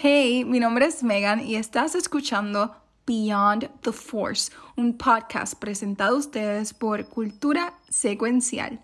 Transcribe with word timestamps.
Hey, 0.00 0.44
mi 0.44 0.60
nombre 0.60 0.86
es 0.86 1.02
Megan 1.02 1.44
y 1.44 1.56
estás 1.56 1.96
escuchando 1.96 2.72
Beyond 3.04 3.68
the 3.80 3.90
Force, 3.90 4.52
un 4.76 4.96
podcast 4.96 5.54
presentado 5.58 6.14
a 6.14 6.18
ustedes 6.20 6.72
por 6.72 7.04
Cultura 7.08 7.74
Secuencial. 7.88 8.78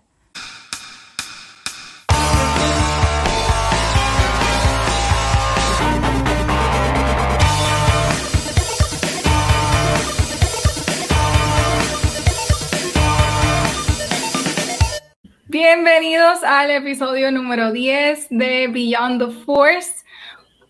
Bienvenidos 15.47 16.43
al 16.43 16.71
episodio 16.71 17.31
número 17.31 17.71
10 17.71 18.27
de 18.31 18.67
Beyond 18.67 19.25
the 19.25 19.45
Force. 19.45 20.04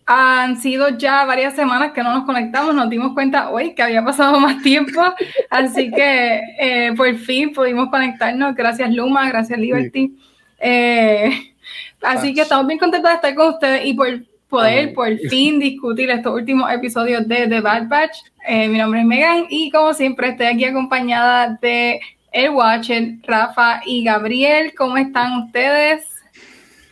Han 0.07 0.61
sido 0.61 0.89
ya 0.89 1.25
varias 1.25 1.55
semanas 1.55 1.91
que 1.91 2.03
no 2.03 2.13
nos 2.13 2.25
conectamos, 2.25 2.75
nos 2.75 2.89
dimos 2.89 3.13
cuenta 3.13 3.49
hoy 3.49 3.73
que 3.73 3.81
había 3.81 4.03
pasado 4.05 4.39
más 4.39 4.61
tiempo, 4.61 5.01
así 5.49 5.89
que 5.89 6.41
eh, 6.59 6.93
por 6.95 7.15
fin 7.15 7.53
pudimos 7.53 7.89
conectarnos. 7.89 8.55
Gracias 8.55 8.93
Luma, 8.93 9.27
gracias 9.29 9.57
Liberty. 9.57 10.15
Eh, 10.59 11.53
así 12.01 12.33
que 12.33 12.41
estamos 12.41 12.67
bien 12.67 12.77
contentos 12.77 13.09
de 13.09 13.15
estar 13.15 13.35
con 13.35 13.49
ustedes 13.49 13.85
y 13.85 13.93
por 13.93 14.09
poder 14.47 14.93
por 14.93 15.17
fin 15.29 15.59
discutir 15.59 16.09
estos 16.09 16.33
últimos 16.33 16.71
episodios 16.71 17.27
de 17.27 17.47
The 17.47 17.59
Bad 17.59 17.87
Batch. 17.87 18.17
Eh, 18.47 18.67
mi 18.67 18.77
nombre 18.77 19.01
es 19.01 19.05
Megan 19.05 19.45
y 19.49 19.71
como 19.71 19.93
siempre 19.93 20.29
estoy 20.29 20.45
aquí 20.45 20.65
acompañada 20.65 21.57
de 21.61 21.99
el 22.31 22.49
Watcher, 22.51 23.15
Rafa 23.23 23.81
y 23.85 24.03
Gabriel. 24.03 24.73
¿Cómo 24.77 24.97
están 24.97 25.45
ustedes? 25.45 26.05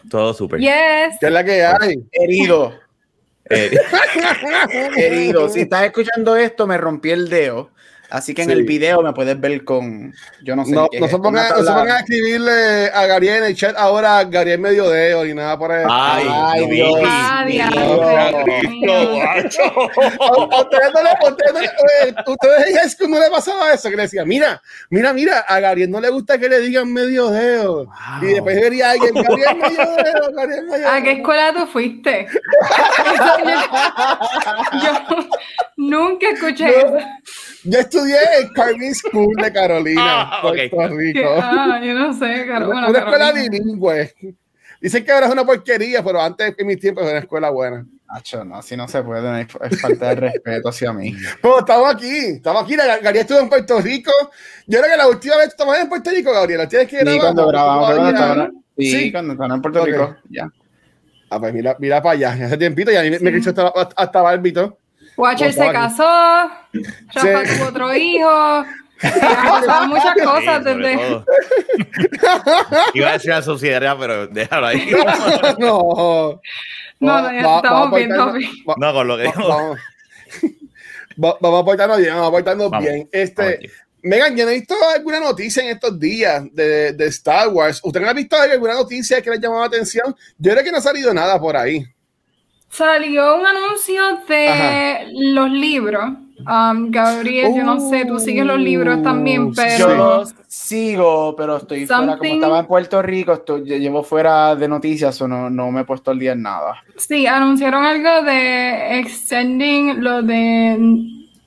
Todo 0.10 0.34
súper. 0.34 0.60
Yes. 0.60 1.18
¿Qué 1.20 1.28
es 1.28 1.32
la 1.32 1.44
que 1.44 1.64
hay? 1.64 1.96
Herido. 2.12 2.74
Eh, 3.50 3.72
Herido. 4.96 5.50
Si 5.50 5.62
estás 5.62 5.86
escuchando 5.86 6.36
esto, 6.36 6.68
me 6.68 6.78
rompí 6.78 7.12
el 7.12 7.30
dedo. 7.30 7.70
Así 8.14 8.36
que 8.36 8.44
en 8.44 8.50
Sí. 8.50 8.54
el 8.54 8.64
video 8.64 9.02
me 9.02 9.12
puedes 9.12 9.40
ver 9.42 9.64
con. 9.66 10.14
Yo 10.44 10.56
no 10.56 10.64
sé. 10.66 10.72
No, 10.72 10.88
qué 10.88 11.00
no 11.00 11.06
es 11.08 11.12
se 11.12 11.18
pongan, 11.18 11.50
no 11.50 11.56
se 11.58 11.64
tabla- 11.64 11.74
pongan 11.82 11.96
a 11.98 12.00
escribirle 12.02 12.86
a 12.94 13.06
Gabriel 13.08 13.38
en 13.38 13.44
el 13.46 13.56
chat 13.56 13.76
ahora, 13.76 14.24
Gabriel 14.26 14.60
medio 14.60 14.88
dedo 14.88 15.26
y 15.26 15.34
nada 15.34 15.58
por 15.58 15.72
ahí. 15.72 15.84
Ay, 15.90 16.28
Ay, 16.30 16.68
Dios. 16.70 17.00
Ah, 17.04 17.44
Dios. 17.48 17.70
diablo. 17.72 18.44
Cristo, 18.46 19.14
guacho. 19.16 19.64
A- 20.22 20.56
a 20.56 20.62
ustedes 20.62 20.94
a 20.94 22.32
ustedes 22.32 23.00
no 23.10 23.20
le- 23.20 23.30
pasaba 23.32 23.74
eso, 23.74 23.90
que 23.90 23.96
le 23.96 24.04
decía, 24.04 24.24
mira, 24.26 24.62
mira, 24.92 25.12
mira, 25.12 25.40
a 25.40 25.60
Gabriel 25.60 25.90
no 25.90 26.00
le 26.00 26.10
gusta 26.12 26.38
que 26.38 26.48
le 26.50 26.60
digan 26.60 26.94
medio 26.94 27.32
dedo. 27.32 27.88
Y 28.22 28.26
después 28.28 28.62
vería 28.62 28.90
a 28.90 28.92
alguien, 28.92 29.14
Gabriel 29.16 29.56
medio 29.58 29.96
dedo, 30.04 30.32
Gabriel 30.36 30.66
medio 30.68 30.88
¿A 30.88 30.96
qué 30.98 31.10
dedo. 31.10 31.18
escuela 31.18 31.54
tú 31.54 31.66
fuiste? 31.66 32.28
yo, 33.08 33.24
yo 34.84 35.28
nunca 35.78 36.30
escuché 36.30 36.66
No. 36.66 36.98
eso. 36.98 37.08
Yo 37.66 37.80
estudié 37.80 38.03
en 38.12 38.50
Carvin 38.54 38.94
School 38.96 39.36
de 39.36 39.52
Carolina, 39.54 40.02
Ah, 40.32 40.42
ok. 40.44 40.58
Puerto 40.72 40.96
Rico. 40.98 41.30
ah, 41.42 41.80
yo 41.84 41.94
no 41.94 42.14
sé, 42.14 42.46
Caro- 42.48 42.68
bueno, 42.68 42.90
una 42.90 43.00
escuela 43.00 43.32
bilingüe. 43.32 44.14
Dicen 44.82 45.06
que 45.06 45.12
ahora 45.14 45.28
es 45.28 45.32
una 45.32 45.46
porquería, 45.46 46.04
pero 46.04 46.22
antes 46.22 46.54
en 46.58 46.68
mis 46.68 46.80
tiempos 46.80 47.04
era 47.04 47.14
una 47.14 47.20
escuela 47.22 47.50
buena. 47.50 47.86
Nacho, 48.14 48.44
no, 48.44 48.58
así 48.58 48.76
no 48.78 48.88
se 48.88 49.02
puede. 49.02 49.42
Es, 49.42 49.82
falta 49.82 50.10
de 50.10 50.16
respeto 50.16 50.70
hacia 50.70 50.92
mí. 50.94 51.16
Pero 51.42 51.60
estamos 51.60 51.96
aquí, 51.96 52.16
estamos 52.36 52.64
aquí. 52.64 52.76
La- 52.76 52.98
Gabriel 53.00 53.18
estuvo 53.22 53.40
en 53.40 53.50
Puerto 53.50 53.80
Rico. 53.82 54.12
Yo 54.68 54.80
creo 54.80 54.92
que 54.92 54.98
la 54.98 55.08
última 55.08 55.36
vez 55.38 55.46
que 55.46 55.52
estabas 55.52 55.80
en 55.80 55.90
Puerto 55.90 56.10
Rico, 56.12 56.32
Gabriel, 56.34 56.68
tienes 56.68 56.88
que 56.90 56.98
Sí, 57.00 57.04
grabar, 57.06 57.22
cuando 57.22 57.48
grabamos. 57.48 57.90
todavía- 57.90 58.04
Cuando 58.18 58.34
estaba- 58.44 58.52
sí, 58.78 58.92
Sí. 58.92 59.12
cuando 59.12 59.34
estaba 59.34 59.56
en 59.56 59.62
Puerto 59.62 59.82
Ok. 59.82 59.88
Rico. 59.88 60.16
Ya. 60.30 60.50
Ah, 61.30 61.40
pues 61.40 61.54
mira, 61.54 61.76
mira 61.80 62.02
para 62.04 62.14
allá. 62.14 62.46
Hace 62.46 62.58
tiempito 62.58 62.92
ya 62.92 63.02
me, 63.02 63.10
me 63.12 63.18
Sí. 63.32 63.38
quiso 63.38 63.50
hasta, 63.50 63.72
hasta 63.96 64.22
Barbito. 64.22 64.78
Watcher 65.18 65.54
se 65.54 65.72
casó, 65.72 66.04
Rafa 67.14 67.46
Sí. 67.46 67.58
tuvo 67.58 67.68
otro 67.70 67.96
hijo. 67.96 68.66
pasaron 69.02 69.90
muchas 69.90 70.14
Sí, 70.18 70.24
cosas 70.26 70.64
sobre 70.64 70.88
desde. 70.98 71.24
Iba 72.94 73.10
a 73.10 73.14
decir 73.14 73.30
la 73.32 73.42
sociedad, 73.42 73.96
pero 74.00 74.28
déjalo 74.28 74.68
ahí. 74.68 74.90
no. 75.60 76.40
No, 77.00 77.22
no, 77.22 77.32
ya 77.34 77.56
estamos 77.58 77.92
bien, 77.96 78.12
estamos 78.12 78.34
bien. 78.36 78.52
va- 78.68 78.76
No, 78.78 78.94
con 78.94 79.08
lo 79.08 79.18
que 79.18 79.24
va- 79.26 79.34
digo. 79.36 79.50
Vamos, 79.50 79.80
Va- 81.24 81.38
vamos 81.42 81.62
a 81.62 81.66
portarnos 81.66 81.98
bien, 82.00 82.10
vamos 82.14 82.28
a 82.28 82.32
portarnos 82.32 82.70
Vamos, 82.72 82.90
bien. 82.90 83.10
Este, 83.12 83.44
vamos. 83.44 83.60
Megan, 84.06 84.36
no 84.36 84.42
he 84.50 84.54
visto 84.56 84.76
alguna 84.96 85.20
noticia 85.20 85.64
en 85.64 85.70
estos 85.70 85.98
días 86.00 86.44
de, 86.52 86.92
de 86.94 87.06
Star 87.08 87.48
Wars. 87.50 87.80
¿Usted 87.84 88.02
no 88.02 88.10
ha 88.10 88.14
visto 88.14 88.36
alguna 88.36 88.74
noticia 88.74 89.22
que 89.22 89.30
le 89.30 89.36
ha 89.38 89.40
llamado 89.40 89.62
la 89.62 89.68
atención? 89.68 90.16
Yo 90.38 90.52
creo 90.52 90.64
que 90.64 90.72
no 90.72 90.78
ha 90.80 90.82
salido 90.82 91.14
nada 91.14 91.40
por 91.40 91.56
ahí. 91.56 91.86
Salió 92.74 93.38
un 93.38 93.46
anuncio 93.46 94.02
de 94.28 94.48
Ajá. 94.48 95.06
los 95.12 95.50
libros. 95.52 96.04
Um, 96.40 96.90
Gabriel, 96.90 97.54
yo 97.56 97.64
no 97.64 97.80
sé, 97.80 98.04
tú 98.06 98.18
sigues 98.20 98.44
los 98.46 98.60
libros 98.60 99.02
también, 99.04 99.44
Uh, 99.44 99.54
pero. 99.56 99.78
Yo 99.78 99.96
los 99.96 100.34
sigo, 100.48 101.36
pero 101.38 101.58
estoy 101.58 101.86
fuera. 101.86 102.18
Como 102.18 102.24
estaba 102.34 102.60
en 102.60 102.66
Puerto 102.66 103.02
Rico, 103.04 103.34
estoy, 103.34 103.64
yo 103.66 103.78
llevo 103.78 104.04
fuera 104.04 104.56
de 104.56 104.68
noticias 104.68 105.22
o 105.22 105.28
no, 105.28 105.50
no 105.52 105.72
me 105.72 105.82
he 105.82 105.86
puesto 105.86 106.10
al 106.12 106.18
día 106.20 106.32
en 106.34 106.42
nada. 106.42 106.84
Sí, 106.98 107.28
anunciaron 107.28 107.86
algo 107.86 108.24
de 108.24 109.00
extending 109.00 110.04
lo 110.04 110.24
de 110.24 110.76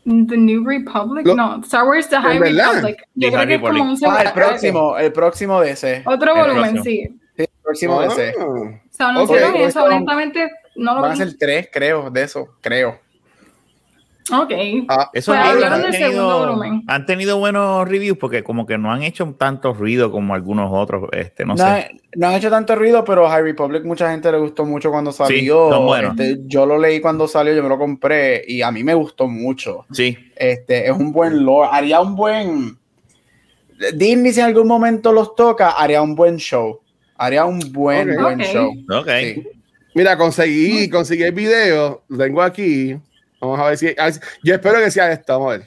The 0.04 0.36
New 0.36 0.64
Republic. 0.64 1.26
Lo- 1.26 1.34
no, 1.34 1.60
Star 1.64 1.84
Wars 1.88 2.08
The 2.08 2.16
High. 2.18 2.38
Republic. 2.38 2.96
Yo 3.16 3.28
The 3.28 3.28
creo 3.28 3.38
High 3.38 3.46
que 3.48 3.54
es 3.54 3.60
como 3.60 3.72
Republic. 3.72 3.82
un 3.82 3.96
segundo- 3.96 4.18
Ah, 4.20 4.22
el 4.22 4.32
próximo, 4.32 4.96
el 4.98 5.12
próximo 5.12 5.60
de 5.60 5.70
ese. 5.72 6.02
Otro 6.06 6.34
El 6.36 6.40
volumen, 6.40 6.72
próximo. 6.74 6.84
sí. 6.84 7.08
Sí, 7.36 7.42
el 7.42 7.48
próximo 7.62 8.00
de 8.00 8.06
ese. 8.06 8.34
Ah. 8.40 8.80
Se 8.90 9.02
anunciaron 9.02 9.50
Ok, 9.50 9.56
eso, 9.60 9.84
honestamente, 9.84 10.50
no 10.76 10.94
lo 10.94 11.00
Van 11.02 11.12
a 11.12 11.16
ser 11.16 11.36
tres, 11.38 11.68
creo, 11.72 12.10
de 12.10 12.22
eso, 12.22 12.48
creo. 12.60 12.98
Ok. 14.32 14.50
Ah, 14.88 15.08
Eso 15.12 15.30
Pues 15.32 15.44
han 15.64 15.82
del 15.82 15.92
segundo 15.92 15.92
tenido, 15.92 16.38
volumen. 16.48 16.82
han 16.88 17.06
tenido 17.06 17.38
buenos 17.38 17.88
reviews 17.88 18.18
porque 18.18 18.42
como 18.42 18.66
que 18.66 18.76
no 18.76 18.90
han 18.92 19.04
hecho 19.04 19.32
tanto 19.38 19.72
ruido 19.72 20.10
como 20.10 20.34
algunos 20.34 20.68
otros, 20.72 21.08
este, 21.12 21.44
no, 21.44 21.54
No, 21.54 21.58
sé. 21.64 22.00
no 22.16 22.26
han 22.26 22.34
hecho 22.34 22.50
tanto 22.50 22.74
ruido, 22.74 23.04
pero 23.04 23.28
High 23.28 23.42
Republic 23.44 23.84
mucha 23.84 24.10
gente 24.10 24.32
le 24.32 24.38
gustó 24.38 24.64
mucho 24.64 24.90
cuando 24.90 25.12
salió. 25.12 25.70
son 25.70 25.86
buenos. 25.86 26.18
Este, 26.18 26.40
yo 26.46 26.66
lo 26.66 26.76
leí 26.76 27.00
cuando 27.00 27.28
salió, 27.28 27.54
yo 27.54 27.62
me 27.62 27.68
lo 27.68 27.78
compré 27.78 28.42
y 28.48 28.62
a 28.62 28.72
mí 28.72 28.82
me 28.82 28.94
gustó 28.94 29.28
mucho. 29.28 29.86
Sí, 29.92 30.18
Este, 30.34 30.86
es 30.88 30.92
un 30.96 31.12
buen 31.12 31.44
lore, 31.44 31.68
haría 31.70 32.00
un 32.00 32.16
buen 32.16 32.76
Disney 33.94 34.32
si 34.32 34.40
en 34.40 34.46
algún 34.46 34.66
momento 34.66 35.12
los 35.12 35.36
toca, 35.36 35.70
haría 35.70 36.02
un 36.02 36.16
buen 36.16 36.38
show. 36.38 36.80
Haría 37.16 37.44
un 37.44 37.60
buen, 37.72 38.16
buen 38.20 38.40
show. 38.40 38.72
ok. 38.90 39.08
Sí. 39.20 39.48
Mira, 39.96 40.14
conseguí, 40.14 40.90
conseguí 40.90 41.22
el 41.22 41.32
video. 41.32 42.02
Lo 42.08 42.18
tengo 42.18 42.42
aquí. 42.42 42.94
Vamos 43.40 43.58
a 43.58 43.64
ver 43.64 43.78
si. 43.78 43.86
a 43.96 44.04
ver 44.04 44.20
yo 44.44 44.54
espero 44.54 44.78
que 44.78 44.90
sea 44.90 45.10
esto. 45.10 45.32
Vamos 45.38 45.54
a 45.54 45.56
ver. 45.56 45.66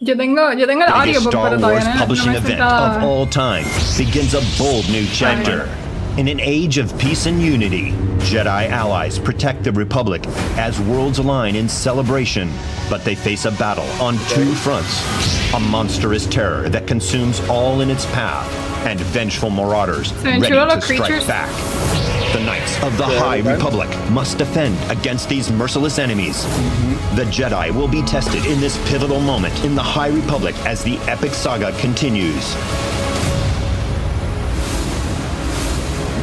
Yo 0.00 0.16
tengo, 0.16 0.52
yo 0.52 0.64
tengo 0.64 0.84
el 0.84 0.92
biggest 1.02 1.26
audiobook, 1.26 1.34
Star 1.34 1.48
pero 1.48 1.60
todavía 1.60 1.80
Wars 1.80 1.86
no, 1.86 1.94
no 1.94 2.00
publishing 2.00 2.32
me 2.32 2.38
event 2.38 2.60
of 2.60 3.02
all 3.02 3.26
time 3.26 3.64
begins 3.98 4.34
a 4.34 4.62
bold 4.62 4.88
new 4.90 5.04
chapter. 5.12 5.68
In 6.16 6.28
an 6.28 6.38
age 6.38 6.78
of 6.78 6.96
peace 6.98 7.26
and 7.26 7.42
unity, 7.42 7.90
Jedi 8.18 8.70
allies 8.70 9.18
protect 9.18 9.64
the 9.64 9.72
Republic 9.72 10.24
as 10.56 10.78
worlds 10.82 11.18
align 11.18 11.56
in 11.56 11.68
celebration, 11.68 12.48
but 12.88 13.02
they 13.02 13.16
face 13.16 13.44
a 13.44 13.50
battle 13.50 13.90
on 14.00 14.18
two 14.28 14.54
fronts. 14.54 15.02
A 15.52 15.58
monstrous 15.58 16.26
terror 16.26 16.68
that 16.68 16.86
consumes 16.86 17.40
all 17.48 17.80
in 17.80 17.90
its 17.90 18.06
path, 18.06 18.46
and 18.86 19.00
vengeful 19.00 19.50
marauders 19.50 20.12
Se 20.22 20.38
ready 20.38 20.50
to 20.50 20.64
los 20.64 20.84
strike 20.84 21.26
back. 21.26 22.23
The 22.34 22.40
Knights 22.42 22.82
of 22.82 22.96
the 22.98 23.06
High. 23.06 23.40
Republic 23.46 23.88
must 24.10 24.38
defend 24.38 24.74
against 24.90 25.28
these 25.28 25.52
merciless 25.52 26.00
enemies. 26.00 26.42
The 27.14 27.24
Jedi 27.30 27.70
will 27.70 27.86
be 27.86 28.02
tested 28.02 28.44
in 28.46 28.58
this 28.60 28.76
pivotal 28.90 29.20
moment 29.20 29.54
in 29.64 29.76
the 29.76 29.82
High 29.82 30.08
Republic 30.08 30.54
as 30.66 30.82
the 30.82 30.98
epic 31.06 31.32
saga 31.32 31.70
continues. 31.80 32.56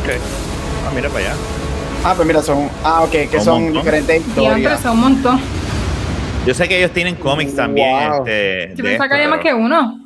ok. 0.04 0.10
Ah, 0.86 0.92
mira 0.94 1.08
para 1.10 1.20
allá. 1.32 1.36
Ah, 2.04 2.14
pues 2.16 2.28
mira, 2.28 2.42
son. 2.42 2.70
Ah, 2.84 3.04
ok, 3.04 3.12
que 3.30 3.40
son 3.40 3.64
montón. 3.64 3.74
diferentes 3.84 4.28
historias. 4.28 4.82
son 4.82 4.92
un 4.92 5.00
montón. 5.00 5.40
Yo 6.46 6.54
sé 6.54 6.68
que 6.68 6.78
ellos 6.78 6.92
tienen 6.92 7.16
cómics 7.16 7.56
también. 7.56 8.10
Wow. 8.10 8.26
Este, 8.28 8.74
Yo 8.76 8.84
pensaba 8.84 9.08
que 9.08 9.14
esto, 9.14 9.16
había 9.16 9.30
más 9.30 9.40
que 9.40 9.54
uno. 9.54 10.00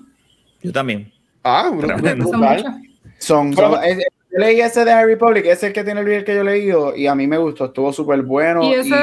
Yo 0.61 0.71
también. 0.71 1.11
Ah. 1.43 1.63
Son 1.71 1.77
brutal. 1.79 2.81
Son, 3.17 3.53
Pero- 3.55 3.71
son- 3.75 3.83
es- 3.85 3.97
yo 4.35 4.39
leí 4.39 4.59
ese 4.59 4.83
de 4.83 4.91
High 4.91 5.05
Republic, 5.05 5.45
ese 5.45 5.53
es 5.53 5.63
el 5.63 5.73
que 5.73 5.83
tiene 5.83 6.01
el 6.01 6.05
video 6.05 6.25
que 6.25 6.35
yo 6.35 6.41
he 6.41 6.43
leído 6.43 6.95
y 6.95 7.07
a 7.07 7.15
mí 7.15 7.25
me 7.25 7.37
gustó, 7.37 7.65
estuvo 7.65 7.93
súper 7.93 8.21
bueno. 8.21 8.63
Y 8.63 8.73
eso, 8.73 8.95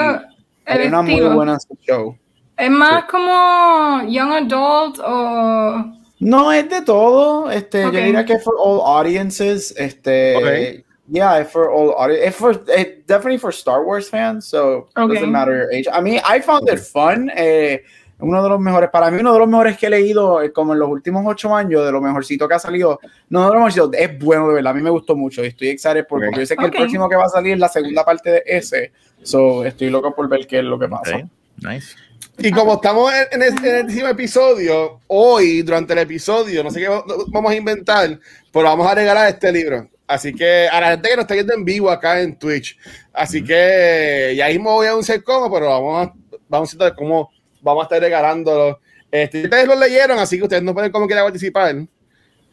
el 0.67 0.89
una 0.89 1.03
muy 1.03 1.21
buena 1.21 1.59
show. 1.81 2.17
Es 2.57 2.71
más 2.71 3.05
como 3.05 4.03
Young 4.09 4.33
Adult 4.33 4.99
o. 5.05 5.85
No, 6.21 6.53
es 6.53 6.69
de 6.69 6.83
todo. 6.83 7.51
Este, 7.51 7.87
Ok. 7.87 7.95
Yo 7.95 8.01
diría 8.01 8.25
que 8.25 8.35
es 8.35 8.45
for 8.45 8.55
all 8.59 8.81
audiences. 8.85 9.75
Este, 9.77 10.37
Ok. 10.37 10.85
Yeah, 11.11 11.45
for 11.45 11.69
all 11.71 11.95
audience. 11.99 12.29
It's 12.29 12.37
for 12.37 12.53
it's 12.53 13.07
definitely 13.07 13.39
for 13.39 13.51
Star 13.53 13.83
Wars 13.85 14.09
fans. 14.09 14.47
So 14.47 14.89
it 14.91 14.99
Ok. 15.01 15.15
doesn't 15.15 15.33
matter 15.33 15.57
your 15.57 15.73
age. 15.73 15.89
I 15.93 16.01
mean, 16.01 16.21
I 16.25 16.41
found 16.41 16.69
it 16.69 16.79
fun. 16.79 17.31
Eh, 17.35 17.81
uno 18.23 18.43
de 18.43 18.49
los 18.49 18.61
mejores, 18.61 18.89
para 18.91 19.11
mí 19.11 19.21
uno 19.21 19.33
de 19.33 19.39
los 19.39 19.49
mejores 19.49 19.77
que 19.77 19.87
he 19.87 19.91
leído 19.91 20.41
eh, 20.43 20.53
como 20.53 20.73
en 20.73 20.79
los 20.79 20.89
últimos 20.89 21.23
ocho 21.27 21.55
años, 21.55 21.85
de 21.85 21.93
lo 21.93 22.01
mejorcito 22.01 22.49
que 22.49 22.55
ha 22.55 22.59
salido, 22.59 22.99
no 23.29 23.43
de 23.43 23.49
lo 23.49 23.55
mejorcito, 23.55 23.91
es 23.93 24.19
bueno 24.19 24.49
de 24.49 24.55
verdad, 24.55 24.71
a 24.73 24.75
mí 24.75 24.83
me 24.83 24.91
gustó 24.91 25.15
mucho 25.17 25.43
y 25.45 25.49
estoy 25.49 25.69
excited 25.69 26.07
por, 26.07 26.21
porque 26.25 26.41
yo 26.41 26.47
sé 26.47 26.57
que 26.57 26.65
Ok. 26.65 26.73
el 26.73 26.79
próximo 26.79 27.09
que 27.09 27.17
va 27.17 27.25
a 27.25 27.29
salir 27.29 27.53
es 27.55 27.59
la 27.59 27.69
segunda 27.69 28.05
parte 28.05 28.31
de 28.31 28.43
ese, 28.47 28.93
so 29.23 29.65
estoy 29.65 29.91
loco 29.91 30.15
por 30.15 30.29
ver 30.29 30.47
qué 30.47 30.59
es 30.59 30.65
lo 30.65 30.79
que 30.79 30.89
pasa. 30.89 31.17
Ok, 31.17 31.25
Nice. 31.69 31.95
Y 32.39 32.51
como 32.51 32.75
estamos 32.75 33.13
en, 33.13 33.43
en 33.43 33.43
el, 33.43 33.67
en 33.67 33.75
el 33.77 33.87
décimo 33.87 34.09
episodio, 34.09 35.01
hoy, 35.09 35.63
durante 35.63 35.93
el 35.93 35.99
episodio, 36.01 36.65
no 36.65 36.71
sé 36.71 36.81
qué 36.81 36.89
va- 36.89 37.05
vamos 37.29 37.53
a 37.53 37.55
inventar, 37.55 38.19
pero 38.53 38.65
vamos 38.65 38.87
a 38.91 38.95
regalar 38.95 39.29
este 39.29 39.53
libro. 39.53 39.89
Así 40.07 40.33
que 40.35 40.67
a 40.69 40.81
la 40.81 40.91
gente 40.93 41.09
que 41.11 41.17
nos 41.17 41.23
está 41.25 41.35
viendo 41.35 41.55
en 41.55 41.65
vivo 41.65 41.91
acá 41.91 42.21
en 42.21 42.37
Twitch. 42.39 42.77
Así 43.13 43.45
que 43.45 44.35
ya 44.37 44.49
mismo 44.49 44.73
voy 44.73 44.87
a 44.87 44.91
anunciar 44.91 45.23
cómo, 45.23 45.53
pero 45.53 45.67
vamos 45.67 46.07
a, 46.09 46.13
vamos 46.49 46.75
a 46.75 46.85
ver 46.85 46.95
cómo 46.95 47.31
vamos 47.63 47.83
a 47.83 47.85
estar 47.87 48.01
regalándolo. 48.01 48.81
Este, 49.11 49.45
ustedes 49.45 49.67
lo 49.67 49.75
leyeron, 49.75 50.19
así 50.19 50.37
que 50.37 50.45
ustedes 50.45 50.63
no 50.63 50.75
pueden 50.75 50.93
como 50.93 51.07
quieran 51.07 51.25
participar. 51.25 51.75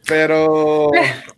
Pero. 0.06 0.90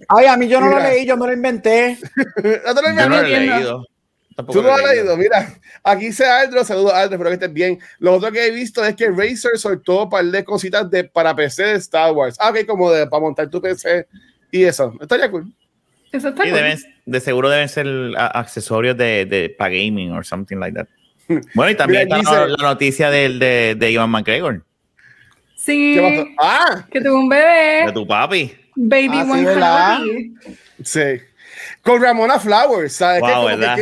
Ay, 0.08 0.26
a 0.26 0.36
mí 0.36 0.46
yo 0.48 0.60
no 0.60 0.66
Mira. 0.68 0.78
lo 0.82 0.88
leí, 0.88 1.06
yo 1.06 1.16
no 1.16 1.26
lo 1.26 1.32
inventé. 1.32 1.98
¿No 2.66 2.74
te 2.74 2.82
lo 2.82 2.88
Yo 2.88 3.08
no 3.08 3.20
lo 3.20 3.22
he 3.22 3.28
leído. 3.40 3.86
Tampoco 4.34 4.58
Tú 4.60 4.62
no 4.62 4.68
lo 4.68 4.74
has 4.74 4.94
leído, 4.94 5.16
mira. 5.16 5.54
Aquí 5.84 6.06
dice 6.06 6.24
Aldro, 6.24 6.64
saludos 6.64 6.94
Aldro, 6.94 7.16
espero 7.16 7.30
que 7.30 7.34
estés 7.34 7.52
bien. 7.52 7.78
Lo 7.98 8.14
otro 8.14 8.32
que 8.32 8.46
he 8.46 8.50
visto 8.50 8.82
es 8.84 8.96
que 8.96 9.10
Razer 9.10 9.58
soltó 9.58 10.04
un 10.04 10.10
par 10.10 10.24
de 10.24 10.42
cositas 10.42 10.88
de, 10.90 11.04
para 11.04 11.36
PC 11.36 11.62
de 11.64 11.72
Star 11.74 12.12
Wars. 12.12 12.36
Ah, 12.40 12.48
ok, 12.50 12.64
como 12.66 12.90
de, 12.90 13.06
para 13.06 13.20
montar 13.20 13.50
tu 13.50 13.60
PC 13.60 14.06
y 14.50 14.64
eso. 14.64 14.94
Estaría 15.00 15.30
cool. 15.30 15.52
Eso 16.12 16.28
está 16.28 16.44
Sí, 16.44 16.48
cool. 16.50 16.58
deben, 16.58 16.78
de 17.04 17.20
seguro 17.20 17.50
deben 17.50 17.68
ser 17.68 17.86
accesorios 18.16 18.96
de, 18.96 19.26
de 19.26 19.50
para 19.50 19.74
gaming 19.74 20.12
o 20.12 20.22
something 20.24 20.56
like 20.56 20.74
that. 20.76 20.88
Bueno, 21.54 21.70
y 21.70 21.74
también 21.76 22.04
Mira, 22.06 22.18
está 22.18 22.32
la, 22.32 22.46
dice- 22.46 22.56
la 22.58 22.68
noticia 22.68 23.10
del, 23.10 23.38
de, 23.38 23.74
de 23.78 23.90
Ivan 23.90 24.10
McGregor, 24.10 24.62
Sí, 25.56 25.94
¿Qué 25.94 26.00
pasó? 26.02 26.28
Ah, 26.40 26.86
que 26.90 27.00
tuvo 27.00 27.20
un 27.20 27.28
bebé, 27.28 27.84
de 27.86 27.92
tu 27.92 28.06
papi. 28.06 28.52
Baby 28.74 29.08
Ah, 29.12 29.24
sí, 29.24 29.30
One 29.30 30.32
sí. 30.82 31.00
Con 31.82 32.02
Ramona 32.02 32.40
Flowers, 32.40 32.94
¿sabes? 32.94 33.20
Wow, 33.20 33.46
que 33.46 33.56
¿verdad? 33.56 33.76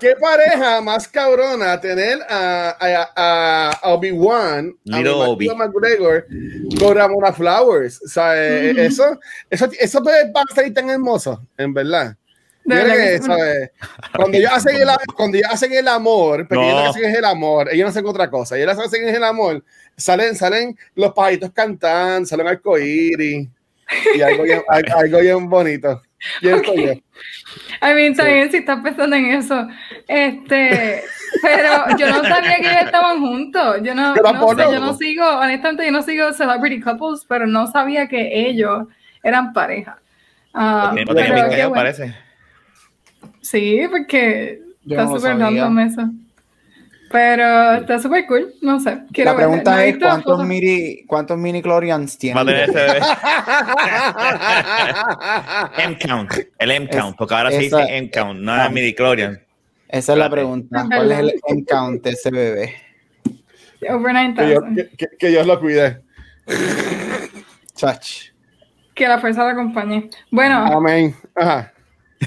qué- 0.00 0.14
pareja 0.20 0.80
más 0.80 1.06
cabrona 1.06 1.80
tener 1.80 2.18
a, 2.28 2.70
a, 2.80 3.10
a- 3.14 3.70
a 3.82 3.94
Obi-Wan, 3.94 4.74
a 4.92 5.00
Obi. 5.28 5.48
McGregor, 5.48 6.26
con 6.80 6.96
Ramona 6.96 7.32
Flowers. 7.32 8.00
¿sabes? 8.06 8.72
Ujú. 8.72 8.80
Eso, 8.80 9.20
eso, 9.50 9.68
eso 9.78 10.02
puede- 10.02 10.32
va 10.32 10.40
a 10.50 10.54
salir 10.54 10.74
tan 10.74 10.90
hermoso, 10.90 11.46
en 11.58 11.72
verdad. 11.74 12.16
Que, 12.68 12.74
que 12.76 13.18
sí. 13.18 13.24
¿sabes? 13.24 13.70
Cuando 14.16 14.38
ellos 14.38 14.50
hacen 14.52 14.76
el, 14.76 14.88
cuando 15.16 15.36
ellos 15.36 15.50
hacen 15.52 15.72
el 15.74 15.86
amor, 15.88 16.48
porque 16.48 16.64
ellos 16.64 16.72
lo 16.74 16.78
que 16.78 16.84
No. 16.84 16.90
hacen 16.90 17.04
es 17.04 17.18
el 17.18 17.24
amor, 17.24 17.68
ellos 17.70 17.84
no 17.84 17.90
hacen 17.90 18.06
otra 18.06 18.30
cosa, 18.30 18.56
ellos 18.56 18.78
hacen 18.78 19.06
es 19.08 19.14
el 19.14 19.24
amor, 19.24 19.62
salen, 19.96 20.34
salen 20.34 20.78
los 20.94 21.12
pajaritos 21.12 21.50
cantando, 21.52 22.26
salen 22.26 22.46
arcoíris 22.48 23.48
y 24.14 24.22
algo 24.22 24.44
bien, 24.44 24.62
al- 24.68 24.92
algo 24.96 25.20
bien 25.20 25.48
bonito. 25.48 26.00
Pienso 26.40 26.70
Ok. 26.72 26.76
yo. 26.78 26.92
I 27.82 27.92
mean, 27.94 28.12
está 28.12 28.24
bien 28.24 28.50
si 28.50 28.56
estás 28.56 28.80
pensando 28.82 29.14
en 29.14 29.26
eso. 29.26 29.68
Este, 30.08 31.02
pero 31.42 31.96
yo 31.98 32.08
no 32.08 32.22
sabía 32.24 32.56
que 32.56 32.70
ellos 32.70 32.82
estaban 32.86 33.20
juntos. 33.20 33.76
Yo 33.82 33.94
no, 33.94 34.16
Yo 34.16 34.22
no 34.22 34.48
sé, 34.54 34.62
yo 34.72 34.80
no 34.80 34.94
sigo, 34.96 35.26
honestamente, 35.28 35.84
yo 35.84 35.92
no 35.92 36.00
sigo 36.02 36.32
celebrity 36.32 36.80
couples, 36.80 37.26
pero 37.28 37.46
no 37.46 37.66
sabía 37.66 38.08
que 38.08 38.48
ellos 38.48 38.84
eran 39.22 39.52
pareja. 39.52 39.98
Ah, 40.54 40.94
No 40.94 41.02
pero 41.04 41.14
tiene 41.14 41.28
pero 41.28 41.42
qué 41.44 41.50
piqueo, 41.50 41.68
bueno. 41.68 41.82
parece. 41.82 42.14
Sí, 43.44 43.82
porque 43.90 44.60
Yo 44.84 44.96
está 44.96 45.04
no 45.04 45.10
lo 45.12 45.16
súper 45.20 45.38
random 45.38 45.78
eso. 45.80 46.02
Pero 47.12 47.74
está 47.74 47.98
súper 48.00 48.26
cool, 48.26 48.52
no 48.60 48.80
sé. 48.80 49.02
Quiero 49.12 49.30
La 49.32 49.36
pregunta 49.36 49.84
es 49.84 49.98
cuántos 49.98 50.44
mini, 50.44 51.04
cuántos 51.06 51.38
mini 51.38 51.62
Clorians 51.62 52.18
Va 52.36 52.40
a 52.40 52.44
tener 52.44 52.70
tiene. 52.72 52.98
M-Count, 55.84 56.32
el 56.58 56.70
M-Count, 56.70 57.16
porque 57.16 57.34
ahora 57.34 57.50
se 57.50 57.66
esa- 57.66 57.78
dice 57.82 57.96
M-Count, 57.98 58.40
no 58.40 58.64
es 58.64 58.70
midichlorian. 58.72 59.40
Esa 59.88 60.12
es 60.14 60.18
la 60.18 60.30
pregunta. 60.30 60.84
¿Cuál 60.88 61.12
es 61.12 61.18
el 61.20 61.34
end 61.46 61.68
count 61.68 62.02
de 62.02 62.10
ese 62.10 62.30
bebé? 62.30 62.74
Over 63.88 64.34
que, 64.34 64.44
Dios, 64.46 64.62
9000. 64.64 64.74
que, 64.76 64.96
que- 64.96 65.16
que 65.18 65.28
Dios 65.28 65.46
lo 65.46 65.60
cuide. 65.60 66.00
Chach. 67.76 68.30
Que 68.94 69.06
la 69.06 69.20
fuerza 69.20 69.44
la 69.44 69.50
acompañe. 69.52 70.08
Bueno, 70.30 70.64
Amén. 70.66 71.14
Ajá. 71.36 71.72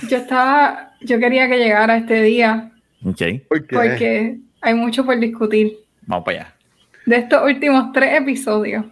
yo 0.07 0.17
estaba, 0.17 0.86
yo 1.01 1.19
quería 1.19 1.47
que 1.47 1.57
llegara 1.57 1.97
este 1.97 2.21
día 2.23 2.71
Ok, 3.05 3.21
¿Por 3.47 3.67
qué? 3.67 3.75
porque 3.75 4.37
hay 4.61 4.73
mucho 4.73 5.05
por 5.05 5.19
discutir 5.19 5.77
vamos 6.01 6.25
para 6.25 6.37
allá. 6.39 6.55
de 7.05 7.15
estos 7.17 7.43
últimos 7.43 7.91
tres 7.93 8.19
episodios. 8.19 8.85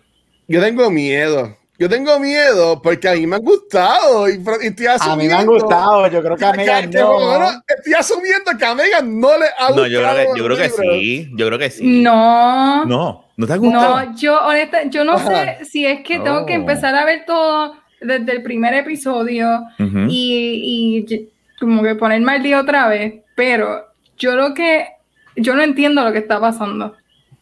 Yo 0.47 0.61
tengo 0.61 0.89
miedo. 0.91 1.57
Yo 1.77 1.89
tengo 1.89 2.17
miedo 2.21 2.81
porque 2.81 3.09
a 3.09 3.13
mí 3.15 3.27
me 3.27 3.35
han 3.35 3.41
gustado 3.41 4.29
y, 4.29 4.33
y 4.35 4.67
estoy 4.67 4.85
A 4.87 5.15
mí 5.17 5.27
me 5.27 5.33
han 5.33 5.45
gustado, 5.45 6.07
yo 6.09 6.21
creo 6.23 6.37
que 6.37 6.45
a 6.45 6.51
que- 6.53 6.57
Megan 6.59 6.89
que 6.89 6.99
por 6.99 7.19
lo 7.19 7.31
menos 7.33 7.53
no. 7.53 7.61
estoy 7.67 7.93
asumiendo 7.93 8.51
que 8.57 8.63
a 8.65 8.75
Megan 8.75 9.19
no 9.19 9.37
le 9.37 9.45
ha 9.57 9.67
No, 9.69 9.75
gustado. 9.75 9.87
yo 9.87 9.99
creo 9.99 10.15
que, 10.15 10.39
yo 10.39 10.45
creo 10.45 10.57
que 10.57 10.69
sí, 10.69 11.29
yo 11.35 11.47
creo 11.47 11.59
que 11.59 11.69
sí. 11.71 12.01
No, 12.01 12.85
no, 12.85 12.85
No, 12.85 13.25
¿no 13.35 13.47
te 13.47 13.51
ha 13.53 13.57
gustado? 13.57 14.11
yo 14.17 14.39
honesta, 14.47 14.83
yo 14.89 15.03
no 15.03 15.13
Ajá. 15.13 15.57
sé 15.59 15.65
si 15.65 15.85
es 15.85 15.99
que 16.01 16.19
tengo 16.19 16.45
que 16.45 16.53
Oh. 16.53 16.61
empezar 16.61 16.95
a 16.95 17.03
ver 17.03 17.25
todo 17.25 17.75
desde 17.99 18.31
el 18.31 18.41
primer 18.43 18.73
episodio 18.75 19.63
y, 20.07 21.05
y 21.07 21.25
como 21.59 21.83
que 21.83 21.95
ponerme 21.95 22.33
al 22.33 22.43
día 22.43 22.59
otra 22.59 22.87
vez, 22.87 23.21
pero 23.35 23.85
yo 24.17 24.35
lo 24.35 24.53
que, 24.53 24.87
yo 25.35 25.55
no 25.55 25.61
entiendo 25.61 26.03
lo 26.03 26.11
que 26.11 26.19
está 26.19 26.39
pasando. 26.39 26.95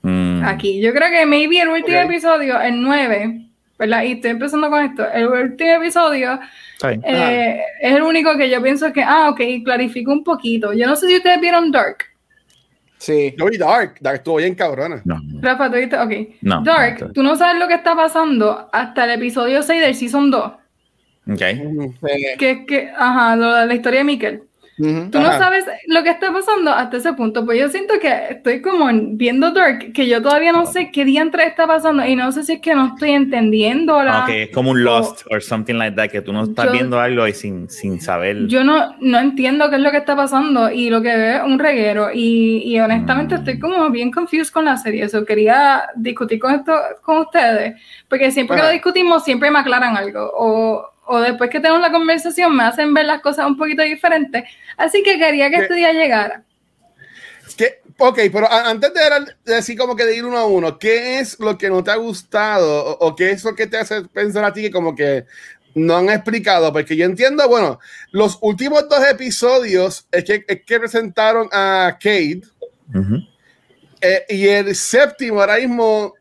Mm. 0.04 0.44
aquí. 0.44 0.82
Yo 0.82 0.94
creo 0.94 1.10
que 1.10 1.26
maybe 1.26 1.62
el 1.62 1.70
último 1.70 1.98
episodio, 1.98 2.60
el 2.60 2.82
9, 2.82 3.42
¿verdad? 3.80 4.04
Y 4.04 4.14
estoy 4.14 4.32
empezando 4.32 4.70
con 4.70 4.84
esto. 4.84 5.10
El 5.10 5.28
último 5.28 5.72
episodio 5.72 6.40
eh, 6.84 7.62
es 7.82 7.96
el 7.96 8.04
único 8.04 8.38
que 8.38 8.50
yo 8.50 8.62
pienso 8.62 8.92
que, 8.92 9.02
ah, 9.02 9.30
ok, 9.30 9.42
clarifico 9.64 10.12
un 10.12 10.24
poquito. 10.24 10.74
Yo 10.74 10.88
no 10.88 10.96
sé 10.96 11.08
si 11.08 11.16
ustedes 11.16 11.40
vieron 11.40 11.72
Dark. 11.72 12.00
Sí. 12.98 13.34
Yo 13.38 13.46
vi 13.46 13.58
Dark. 13.58 13.96
Dark 14.02 14.18
estuvo 14.18 14.38
bien 14.38 14.56
cabrona. 14.56 15.02
No. 15.06 15.20
Rafa, 15.42 15.70
¿tú 15.70 15.78
viste? 15.78 15.98
Ok. 15.98 16.12
No, 16.42 16.62
Dark, 16.64 17.00
no, 17.00 17.08
no. 17.08 17.14
tú 17.14 17.24
no 17.24 17.36
sabes 17.38 17.60
lo 17.60 17.68
que 17.68 17.76
está 17.76 17.96
pasando 17.96 18.70
hasta 18.74 19.06
el 19.06 19.12
episodio 19.12 19.64
6 19.64 19.82
del 19.82 19.96
Season 19.96 20.30
2. 20.30 20.52
Ok. 21.32 21.42
Ujú. 21.66 21.94
Sí. 22.06 22.24
Que 22.38 22.52
es 22.52 22.58
que, 22.68 22.92
ajá, 22.96 23.36
lo 23.36 23.54
de 23.54 23.66
la 23.68 23.74
historia 23.74 24.00
de 24.00 24.04
Mikkel. 24.06 24.44
Ujú. 24.80 25.12
Tú 25.12 25.20
no 25.20 25.28
Ajá. 25.28 25.38
sabes 25.38 25.66
lo 25.86 26.02
que 26.02 26.10
está 26.10 26.34
pasando 26.34 26.72
hasta 26.72 26.98
ese 26.98 27.14
punto. 27.14 27.46
Pues 27.46 27.60
yo 27.60 27.70
siento 27.70 27.94
que 28.02 28.12
estoy 28.32 28.60
como 28.60 28.90
en- 28.90 29.20
viendo 29.20 29.52
Dark, 29.52 29.94
que 29.94 30.08
yo 30.08 30.20
todavía 30.20 30.52
no 30.52 30.66
sé 30.66 30.90
qué 30.92 31.06
diantre 31.06 31.46
está 31.46 31.68
pasando 31.68 32.04
y 32.04 32.16
no 32.16 32.32
sé 32.32 32.44
si 32.44 32.54
es 32.54 32.60
que 32.60 32.74
no 32.74 32.88
estoy 32.88 33.12
entendiendo 33.12 34.02
la... 34.02 34.24
Ok, 34.24 34.30
es 34.30 34.50
como 34.50 34.72
un 34.72 34.84
Lost 34.84 35.28
or 35.30 35.44
something 35.44 35.76
like 35.76 35.96
that, 35.96 36.10
que 36.10 36.22
tú 36.22 36.34
no 36.34 36.46
estás 36.46 36.66
Yo- 36.66 36.72
viendo 36.72 37.00
algo 37.00 37.28
y 37.28 37.34
sin, 37.34 37.70
sin 37.70 38.02
saber. 38.02 38.48
Yo 38.48 38.64
no, 38.64 38.96
no 39.00 39.20
entiendo 39.20 39.70
qué 39.70 39.76
es 39.76 39.82
lo 39.84 39.92
que 39.92 39.98
está 39.98 40.16
pasando 40.16 40.72
y 40.72 40.90
lo 40.90 41.04
que 41.04 41.16
veo 41.16 41.38
es 41.38 41.44
un 41.44 41.60
reguero 41.60 42.10
y, 42.12 42.64
y 42.66 42.80
honestamente 42.80 43.36
Mm. 43.36 43.38
estoy 43.38 43.60
como 43.60 43.92
bien 43.92 44.10
confused 44.12 44.52
con 44.52 44.66
la 44.66 44.78
serie. 44.78 45.04
Eso 45.04 45.24
quería 45.24 45.84
discutir 45.96 46.40
con 46.40 46.52
esto 46.56 46.74
con 47.04 47.20
ustedes 47.20 47.80
porque 48.10 48.32
siempre 48.32 48.56
que 48.56 48.62
Ajá. 48.62 48.70
lo 48.70 48.74
discutimos 48.74 49.24
siempre 49.24 49.52
me 49.52 49.60
aclaran 49.60 49.96
algo 49.96 50.32
o, 50.36 50.90
o 51.06 51.20
después 51.20 51.50
que 51.50 51.60
tenemos 51.60 51.82
la 51.82 51.92
conversación 51.92 52.56
me 52.56 52.64
hacen 52.64 52.94
ver 52.94 53.06
las 53.06 53.22
cosas 53.22 53.46
un 53.48 53.58
poquito 53.58 53.84
diferentes. 53.84 54.44
Así 54.78 55.04
que 55.04 55.18
quería 55.20 55.50
que 55.50 55.58
¿Qué? 55.58 55.62
este 55.64 55.74
día 55.76 55.94
llegara. 55.94 56.44
¿Qué? 57.58 57.82
Ok, 57.98 58.20
pero 58.32 58.52
antes 58.52 58.94
de, 58.94 59.00
dar- 59.00 59.38
de 59.46 59.56
así 59.56 59.76
como 59.76 59.96
que 59.96 60.06
de 60.06 60.16
ir 60.16 60.26
uno 60.26 60.38
a 60.38 60.46
uno, 60.46 60.80
¿qué 60.80 61.20
es 61.20 61.40
lo 61.40 61.58
que 61.58 61.70
no 61.70 61.84
te 61.84 61.92
ha 61.92 61.96
gustado 61.96 62.86
o, 62.86 63.08
o 63.08 63.16
qué 63.16 63.32
es 63.32 63.44
lo 63.44 63.54
que 63.54 63.68
te 63.68 63.78
hace 63.78 64.02
pensar 64.04 64.44
a 64.44 64.54
ti 64.54 64.64
que 64.64 64.72
como 64.72 64.96
que 64.96 65.26
no 65.76 65.98
han 65.98 66.10
explicado? 66.10 66.74
Porque 66.74 66.96
yo 66.96 67.06
entiendo, 67.06 67.48
bueno, 67.48 67.80
los 68.12 68.40
últimos 68.42 68.90
dos 68.90 69.06
episodios 69.08 70.08
es 70.12 70.24
que, 70.24 70.44
es 70.48 70.62
que 70.66 70.80
presentaron 70.80 71.48
a 71.52 71.98
Kate 72.02 72.42
eh, 74.02 74.26
y 74.30 74.48
el 74.48 74.76
séptimo 74.76 75.40
ahora 75.42 75.58
mismo, 75.58 76.16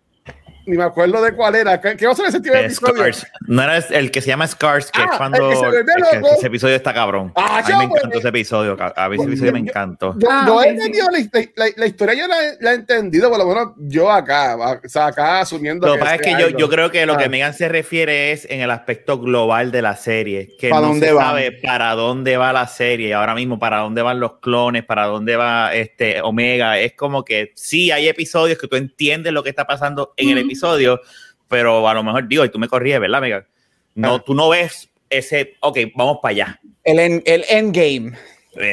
ni 0.67 0.77
me 0.77 0.85
acuerdo 0.85 1.23
de 1.23 1.33
cuál 1.35 1.55
era. 1.55 1.81
¿Qué, 1.81 1.97
qué 1.97 2.07
va 2.07 2.13
a 2.13 2.15
ser 2.15 2.27
el 2.27 2.33
séptimo 2.33 2.55
Eh, 2.55 2.67
episodio? 2.67 2.95
Scars. 2.95 3.27
No 3.47 3.63
era 3.63 3.77
el 3.79 4.11
que 4.11 4.21
se 4.21 4.29
llama 4.29 4.47
Scars, 4.47 4.91
que 4.91 5.01
Ah, 5.01 5.05
es 5.07 5.11
el 5.13 5.17
cuando 5.19 5.49
que 5.49 5.55
se 5.57 5.61
vuelve 5.61 5.79
es 5.81 5.87
que- 5.87 6.01
loco. 6.17 6.29
que 6.29 6.35
ese 6.39 6.47
episodio 6.47 6.77
está 6.77 6.95
cabrón. 6.95 7.33
Ah, 7.37 7.59
a 7.59 7.63
mí 7.63 7.69
yo, 7.71 7.79
me 7.79 7.85
encantó 7.85 8.19
ese 8.19 8.29
episodio. 8.29 8.77
A 8.97 9.09
mí 9.09 9.17
ese 9.17 9.25
episodio 9.25 9.53
me 9.53 9.59
encantó. 9.61 10.15
Yo, 10.19 10.29
Ah, 10.31 10.45
yo 10.47 10.63
he 10.63 10.69
entendido 10.69 11.07
la, 11.11 11.19
la- 11.57 11.73
la 11.77 11.87
historia, 11.87 12.15
yo 12.15 12.27
la, 12.29 12.45
he- 12.45 12.57
la 12.61 12.73
he 12.73 12.75
entendido, 12.75 13.29
por 13.31 13.39
lo 13.39 13.47
menos 13.47 13.69
yo 13.79 14.11
acá, 14.11 14.57
o 14.57 14.89
sea, 14.89 15.07
acá 15.07 15.41
asumiendo 15.41 15.87
Lo 15.87 15.95
que 15.95 15.99
pasa 16.01 16.15
es 16.17 16.23
que 16.23 16.31
yo, 16.41 16.49
yo 16.51 16.69
creo 16.69 16.91
que 16.91 17.05
lo 17.07 17.15
Ah. 17.15 17.19
que 17.19 17.29
Megan 17.29 17.55
se 17.55 17.69
refiere 17.69 18.33
es 18.33 18.47
en 18.51 18.61
el 18.61 18.71
aspecto 18.71 19.19
global 19.19 19.71
de 19.73 19.83
la 19.83 19.97
serie, 19.97 20.51
que 20.59 20.69
¿Para 20.71 20.83
no 20.83 20.89
dónde 20.89 21.07
se 21.09 21.13
van? 21.13 21.25
sabe 21.27 21.53
para 21.53 21.95
dónde 21.95 22.37
va 22.37 22.53
la 22.53 22.67
serie, 22.67 23.15
ahora 23.15 23.35
mismo 23.35 23.59
para 23.59 23.79
dónde 23.79 24.03
van 24.03 24.21
los 24.21 24.39
clones, 24.41 24.85
para 24.85 25.07
dónde 25.07 25.37
va 25.37 25.75
este 25.75 26.21
Omega. 26.23 26.79
Es 26.79 26.95
como 26.95 27.25
que 27.25 27.53
sí 27.55 27.91
hay 27.91 28.09
episodios 28.09 28.59
que 28.59 28.69
tú 28.69 28.77
entiendes 28.77 29.33
lo 29.33 29.43
que 29.43 29.51
está 29.51 29.67
pasando 29.67 30.13
en 30.17 30.31
el 30.31 30.39
Ujú. 30.39 30.47
Episodio, 30.53 31.01
pero 31.49 31.87
a 31.89 31.95
lo 31.95 32.03
mejor 32.03 32.29
digo, 32.29 32.45
y 32.45 32.49
tú 32.51 32.59
me 32.59 32.69
corrías, 32.69 33.01
¿verdad, 33.01 33.21
Megan? 33.21 33.47
No, 33.95 34.15
Ah. 34.17 34.23
tú 34.25 34.35
no 34.35 34.49
ves 34.49 34.89
ese, 35.11 35.55
ok, 35.61 35.79
vamos 35.95 36.19
para 36.23 36.31
allá. 36.33 36.61
El, 36.85 36.99
en- 36.99 37.23
el 37.27 37.45
endgame. 37.49 38.13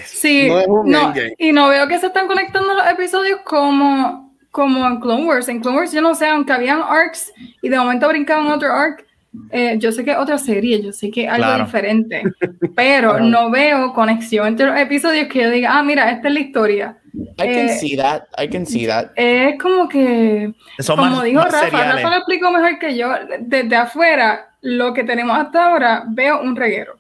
Sí, 0.06 0.48
No 0.50 0.60
es 0.60 0.68
un 0.68 0.90
no, 0.92 1.08
endgame. 1.08 1.34
y 1.38 1.52
no 1.54 1.70
veo 1.70 1.88
que 1.88 2.00
se 2.00 2.08
están 2.08 2.28
conectando 2.28 2.74
los 2.74 2.88
episodios 2.88 3.40
como 3.46 4.28
como 4.52 4.86
en 4.88 5.00
Clone 5.00 5.26
Wars. 5.26 5.48
En 5.48 5.60
Clone 5.62 5.78
Wars 5.78 5.92
yo 5.92 6.02
no 6.02 6.16
sé, 6.16 6.26
aunque 6.28 6.52
habían 6.52 6.82
arcs 6.82 7.32
y 7.62 7.70
de 7.70 7.78
momento 7.78 8.08
brincaban 8.08 8.48
otro 8.48 8.74
arc, 8.74 9.06
eh, 9.52 9.76
yo 9.80 9.92
sé 9.92 10.04
que 10.04 10.12
es 10.12 10.18
otra 10.18 10.38
serie, 10.38 10.82
yo 10.82 10.92
sé 10.94 11.10
que 11.12 11.24
es 11.26 11.30
algo 11.30 11.46
Claro. 11.46 11.66
diferente, 11.66 12.24
pero 12.76 13.20
no 13.20 13.50
veo 13.52 13.94
conexión 13.94 14.48
entre 14.48 14.66
los 14.68 14.78
episodios 14.80 15.28
que 15.28 15.42
yo 15.44 15.50
diga, 15.50 15.78
ah, 15.78 15.84
mira, 15.84 16.12
esta 16.12 16.28
es 16.28 16.34
la 16.34 16.40
historia. 16.40 16.98
I 17.38 17.54
can 17.54 17.70
see 17.70 17.98
that. 17.98 18.24
I 18.38 18.48
can 18.48 18.66
see 18.66 18.86
that. 18.86 19.12
Es 19.16 19.60
como 19.62 19.90
que, 19.90 20.54
Son 20.80 20.98
como 20.98 21.16
más- 21.18 21.24
dijo 21.24 21.42
más 21.42 21.52
Rafa, 21.52 21.66
seriales. 21.66 21.96
Rafa 21.96 22.10
lo 22.10 22.16
explicó 22.18 22.52
mejor 22.52 22.80
que 22.80 22.96
yo, 22.98 23.10
desde 23.40 23.76
afuera, 23.76 24.56
lo 24.62 24.94
que 24.94 25.04
tenemos 25.04 25.38
hasta 25.38 25.72
ahora, 25.72 26.04
veo 26.10 26.42
un 26.42 26.56
reguero. 26.56 26.96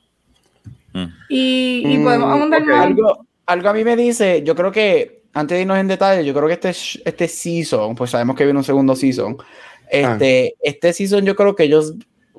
Mm. 0.94 1.04
Y, 1.30 1.84
y 1.86 1.98
Mm, 1.98 2.04
podemos 2.04 2.32
abundar 2.36 2.64
más. 2.66 2.86
Algo, 2.88 3.26
algo 3.46 3.70
a 3.70 3.74
mí 3.74 3.84
me 3.84 3.96
dice, 3.96 4.42
yo 4.44 4.56
creo 4.56 4.72
que, 4.72 5.22
antes 5.34 5.56
de 5.58 5.62
irnos 5.62 5.78
en 5.78 5.88
detalle, 5.88 6.26
yo 6.26 6.34
creo 6.34 6.48
que 6.48 6.54
este, 6.56 6.70
este 7.06 7.28
season, 7.28 7.94
pues 7.96 8.10
sabemos 8.10 8.36
que 8.36 8.46
viene 8.46 8.58
un 8.58 8.64
segundo 8.66 8.96
season. 8.96 9.38
Este, 9.92 10.56
este 10.62 10.92
season 10.94 11.24
yo 11.26 11.36
creo 11.36 11.56
que 11.56 11.64
ellos, 11.64 11.94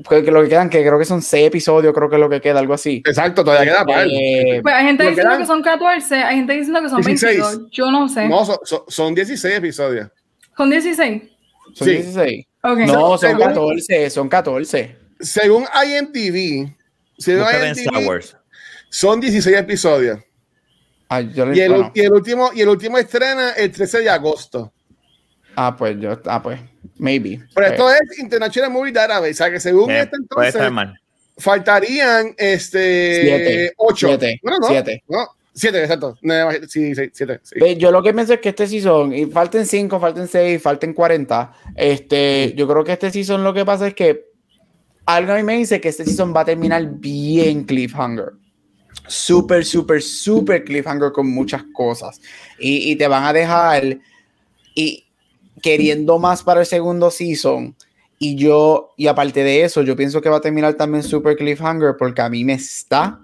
que, 0.09 0.25
que 0.25 0.31
lo 0.31 0.43
que 0.43 0.49
quedan, 0.49 0.69
que 0.71 0.81
creo 0.81 0.99
que 0.99 1.05
son 1.05 1.23
seis 1.23 1.47
episodios, 1.49 1.93
creo 1.95 2.09
que 2.09 2.17
es 2.17 2.21
lo 2.21 2.29
que 2.29 2.41
queda, 2.41 2.59
algo 2.61 2.75
así. 2.75 3.03
Exacto, 3.07 3.45
todavía 3.45 3.73
queda 3.73 3.85
par. 3.85 4.07
Eh, 4.11 4.61
Pues 4.63 4.75
hay 4.75 4.87
gente 4.87 5.03
diciendo 5.05 5.31
quedan- 5.31 5.41
que 5.41 5.47
son 5.47 5.63
14, 5.63 6.15
hay 6.17 6.37
gente 6.37 6.53
diciendo 6.55 6.83
que 6.83 6.89
son 6.89 7.01
16. 7.03 7.39
22. 7.41 7.71
Yo 7.71 7.91
no 7.91 8.09
sé. 8.09 8.29
No, 8.29 8.45
son, 8.45 8.57
son- 8.65 8.83
son 8.89 9.15
16 9.15 9.55
episodios. 9.57 10.09
¿Son 10.57 10.71
16? 10.71 11.23
son 11.75 11.87
sí. 11.89 11.93
16. 11.95 12.47
Ok. 12.63 12.79
No, 12.81 12.93
son 13.17 13.19
Según- 13.19 13.47
14, 13.47 14.11
son 14.11 14.29
14. 14.29 14.97
Según 15.21 15.65
IMDb, 15.87 16.73
según 17.19 17.45
IMDb, 17.45 18.09
Wars. 18.09 18.37
son 18.89 19.21
16 19.21 19.57
episodios. 19.57 20.19
Ah, 21.09 21.21
yo 21.23 21.45
le- 21.47 21.57
Y 21.57 21.61
el, 21.61 21.71
bueno, 21.73 21.93
y 21.95 22.01
el 22.01 22.13
último, 22.13 22.51
y 22.55 22.61
el 22.61 22.69
último 22.69 22.97
estrena 22.99 23.51
el 23.53 23.71
13 23.73 23.99
de 23.99 24.11
agosto. 24.11 24.73
ah, 25.57 25.77
pues 25.77 25.97
yo, 25.99 26.19
ah, 26.27 26.41
pues, 26.43 26.61
maybe. 27.01 27.41
Pero 27.55 27.67
Eh, 27.67 27.71
esto 27.71 27.91
es 27.91 28.19
International 28.19 28.71
Movie 28.71 28.93
Database, 28.93 29.31
o 29.31 29.35
sea 29.35 29.51
que 29.51 29.61
según 29.61 29.91
Eh, 29.91 30.01
este 30.01 30.17
entonces 30.17 30.63
faltarían 31.39 32.35
este 32.37 33.23
Siete. 33.23 33.73
8. 33.77 34.07
Siete. 34.09 34.41
Bueno, 34.43 34.59
no, 34.61 34.69
Siete. 34.69 35.03
no, 35.09 35.27
7, 35.55 35.81
exacto. 35.83 36.19
No, 36.23 36.51
Sí, 36.69 36.95
sí, 36.95 37.11
7. 37.13 37.41
Sí. 37.43 37.77
Yo 37.77 37.91
lo 37.91 38.03
que 38.03 38.13
pienso 38.15 38.35
es 38.35 38.41
que 38.41 38.51
este 38.51 38.67
season, 38.67 39.13
y 39.15 39.27
falten 39.27 39.67
5, 39.67 39.99
falten 39.99 40.29
6, 40.29 40.63
falten 40.63 40.93
40, 40.93 41.53
este, 41.77 42.53
yo 42.57 42.69
creo 42.69 42.85
que 42.85 42.93
este 42.93 43.11
season 43.11 43.43
lo 43.43 43.53
que 43.53 43.65
pasa 43.65 43.89
es 43.89 43.95
que 43.95 44.27
algo 45.07 45.33
a 45.33 45.37
mí 45.37 45.43
me 45.43 45.57
dice 45.57 45.81
que 45.81 45.89
este 45.89 46.05
season 46.05 46.33
va 46.35 46.43
a 46.43 46.45
terminar 46.45 46.87
bien 46.87 47.65
cliffhanger. 47.65 48.33
Súper, 49.09 49.65
súper, 49.65 50.03
súper 50.03 50.63
cliffhanger 50.63 51.11
con 51.11 51.29
muchas 51.29 51.65
cosas. 51.73 52.21
Y, 52.59 52.93
y 52.93 52.97
te 52.97 53.09
van 53.09 53.25
a 53.25 53.33
dejar 53.33 53.99
y 54.75 55.10
queriendo 55.63 56.19
más 56.19 56.43
para 56.43 56.61
el 56.61 56.67
segundo 56.67 57.11
season. 57.11 57.75
Y 58.19 58.37
yo, 58.37 58.93
y 58.97 59.07
aparte 59.07 59.43
de 59.43 59.63
eso, 59.63 59.83
yo 59.83 59.97
pienso 59.97 60.21
que 60.21 60.29
va 60.29 60.37
a 60.37 60.41
terminar 60.43 60.75
también 60.75 61.03
super 61.03 61.37
cliffhanger 61.37 61.97
porque 61.99 62.21
a 62.21 62.29
mí 62.29 62.45
me 62.45 62.53
está 62.55 63.21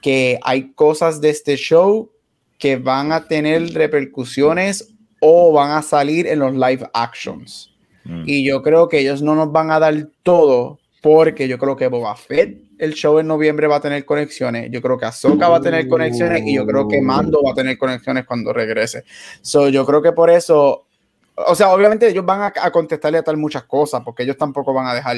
que 0.00 0.38
hay 0.42 0.72
cosas 0.72 1.20
de 1.20 1.30
este 1.30 1.56
show 1.56 2.10
que 2.58 2.76
van 2.76 3.12
a 3.12 3.28
tener 3.28 3.72
repercusiones 3.72 4.92
o 5.20 5.52
van 5.52 5.70
a 5.70 5.82
salir 5.82 6.26
en 6.26 6.40
los 6.40 6.52
live 6.52 6.88
actions. 6.92 7.72
Mm. 8.04 8.24
Y 8.26 8.44
yo 8.44 8.62
creo 8.62 8.88
que 8.88 8.98
ellos 8.98 9.22
no 9.22 9.34
nos 9.34 9.52
van 9.52 9.70
a 9.70 9.78
dar 9.78 10.08
todo 10.24 10.80
porque 11.00 11.48
yo 11.48 11.58
creo 11.58 11.76
que 11.76 11.88
Boba 11.88 12.16
Fett, 12.16 12.62
el 12.78 12.94
show 12.94 13.18
en 13.18 13.26
noviembre 13.26 13.66
va 13.66 13.76
a 13.76 13.80
tener 13.80 14.04
conexiones. 14.04 14.70
Yo 14.70 14.82
creo 14.82 14.98
que 14.98 15.06
Ahsoka 15.06 15.48
va 15.48 15.58
a 15.58 15.60
tener 15.60 15.88
conexiones 15.88 16.42
y 16.44 16.54
yo 16.54 16.66
creo 16.66 16.88
que 16.88 17.00
Mando 17.00 17.42
va 17.42 17.52
a 17.52 17.54
tener 17.54 17.78
conexiones 17.78 18.24
cuando 18.24 18.52
regrese. 18.52 19.04
So, 19.40 19.68
yo 19.68 19.84
creo 19.84 20.02
que 20.02 20.12
por 20.12 20.30
eso, 20.30 20.86
o 21.34 21.54
sea, 21.54 21.70
obviamente 21.72 22.08
ellos 22.08 22.24
van 22.24 22.42
a, 22.42 22.52
a 22.62 22.70
contestarle 22.70 23.18
a 23.18 23.22
tal 23.22 23.36
muchas 23.36 23.64
cosas 23.64 24.02
porque 24.04 24.22
ellos 24.22 24.36
tampoco 24.36 24.72
van 24.74 24.86
a 24.86 24.94
dejar 24.94 25.16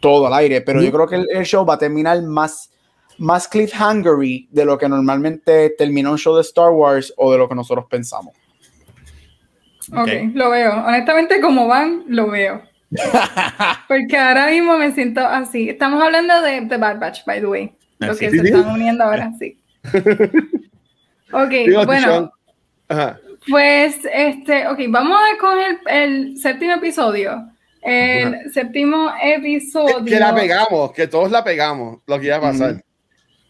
todo 0.00 0.26
al 0.26 0.34
aire, 0.34 0.60
pero 0.60 0.80
yo 0.82 0.90
creo 0.92 1.06
que 1.06 1.16
el, 1.16 1.26
el 1.30 1.44
show 1.44 1.64
va 1.66 1.74
a 1.74 1.78
terminar 1.78 2.20
más 2.22 2.70
más 3.18 3.48
cliffhangery 3.48 4.48
de 4.52 4.64
lo 4.64 4.78
que 4.78 4.88
normalmente 4.88 5.70
termina 5.76 6.08
un 6.10 6.18
show 6.18 6.36
de 6.36 6.42
Star 6.42 6.70
Wars 6.70 7.12
o 7.16 7.32
de 7.32 7.38
lo 7.38 7.48
que 7.48 7.54
nosotros 7.56 7.86
pensamos. 7.90 8.32
Ok, 9.92 9.98
Ok. 9.98 10.08
lo 10.34 10.50
veo. 10.50 10.84
Honestamente, 10.86 11.40
como 11.40 11.66
van, 11.66 12.04
lo 12.06 12.30
veo. 12.30 12.62
Porque 13.88 14.16
ahora 14.16 14.46
mismo 14.48 14.78
me 14.78 14.92
siento 14.92 15.20
así. 15.20 15.68
Estamos 15.68 16.02
hablando 16.02 16.40
de 16.42 16.62
The 16.68 16.76
Bad 16.76 17.00
Batch, 17.00 17.24
by 17.24 17.40
the 17.40 17.46
way. 17.46 17.72
Los 17.98 18.10
Así. 18.10 18.20
que 18.20 18.30
Sí, 18.30 18.36
se 18.38 18.42
sí. 18.44 18.48
están 18.54 18.72
uniendo 18.72 19.02
ahora, 19.04 19.32
sí. 19.38 19.58
Ok, 21.32 21.84
bueno. 21.84 22.32
Ajá. 22.88 23.18
Pues, 23.46 23.98
este, 24.12 24.66
ok, 24.68 24.78
vamos 24.88 25.18
a 25.18 25.38
con 25.38 25.58
el, 25.58 25.78
el 25.86 26.36
séptimo 26.38 26.72
episodio. 26.72 27.50
El 27.80 28.50
séptimo 28.52 29.12
episodio. 29.22 30.04
Que 30.04 30.18
la 30.18 30.34
pegamos, 30.34 30.92
que 30.92 31.06
todos 31.06 31.30
la 31.30 31.44
pegamos, 31.44 32.00
lo 32.06 32.18
que 32.18 32.26
iba 32.26 32.36
a 32.36 32.40
pasar. 32.40 32.82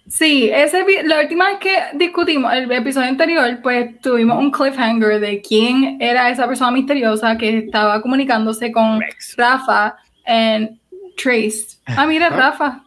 Sí, 0.08 0.50
ese, 0.52 0.84
la 1.04 1.20
última 1.20 1.48
vez 1.48 1.58
que 1.58 1.76
discutimos 1.94 2.52
el 2.54 2.70
episodio 2.72 3.08
anterior, 3.08 3.58
pues 3.62 4.00
tuvimos 4.00 4.38
un 4.38 4.50
cliffhanger 4.50 5.20
de 5.20 5.42
quién 5.42 5.98
era 6.00 6.30
esa 6.30 6.46
persona 6.46 6.70
misteriosa 6.70 7.36
que 7.36 7.58
estaba 7.58 8.00
comunicándose 8.00 8.72
con 8.72 9.00
Rex. 9.00 9.34
Rafa 9.36 9.96
and 10.24 10.78
Trace. 11.16 11.78
Ah, 11.84 12.06
mira, 12.06 12.30
Rafa, 12.30 12.84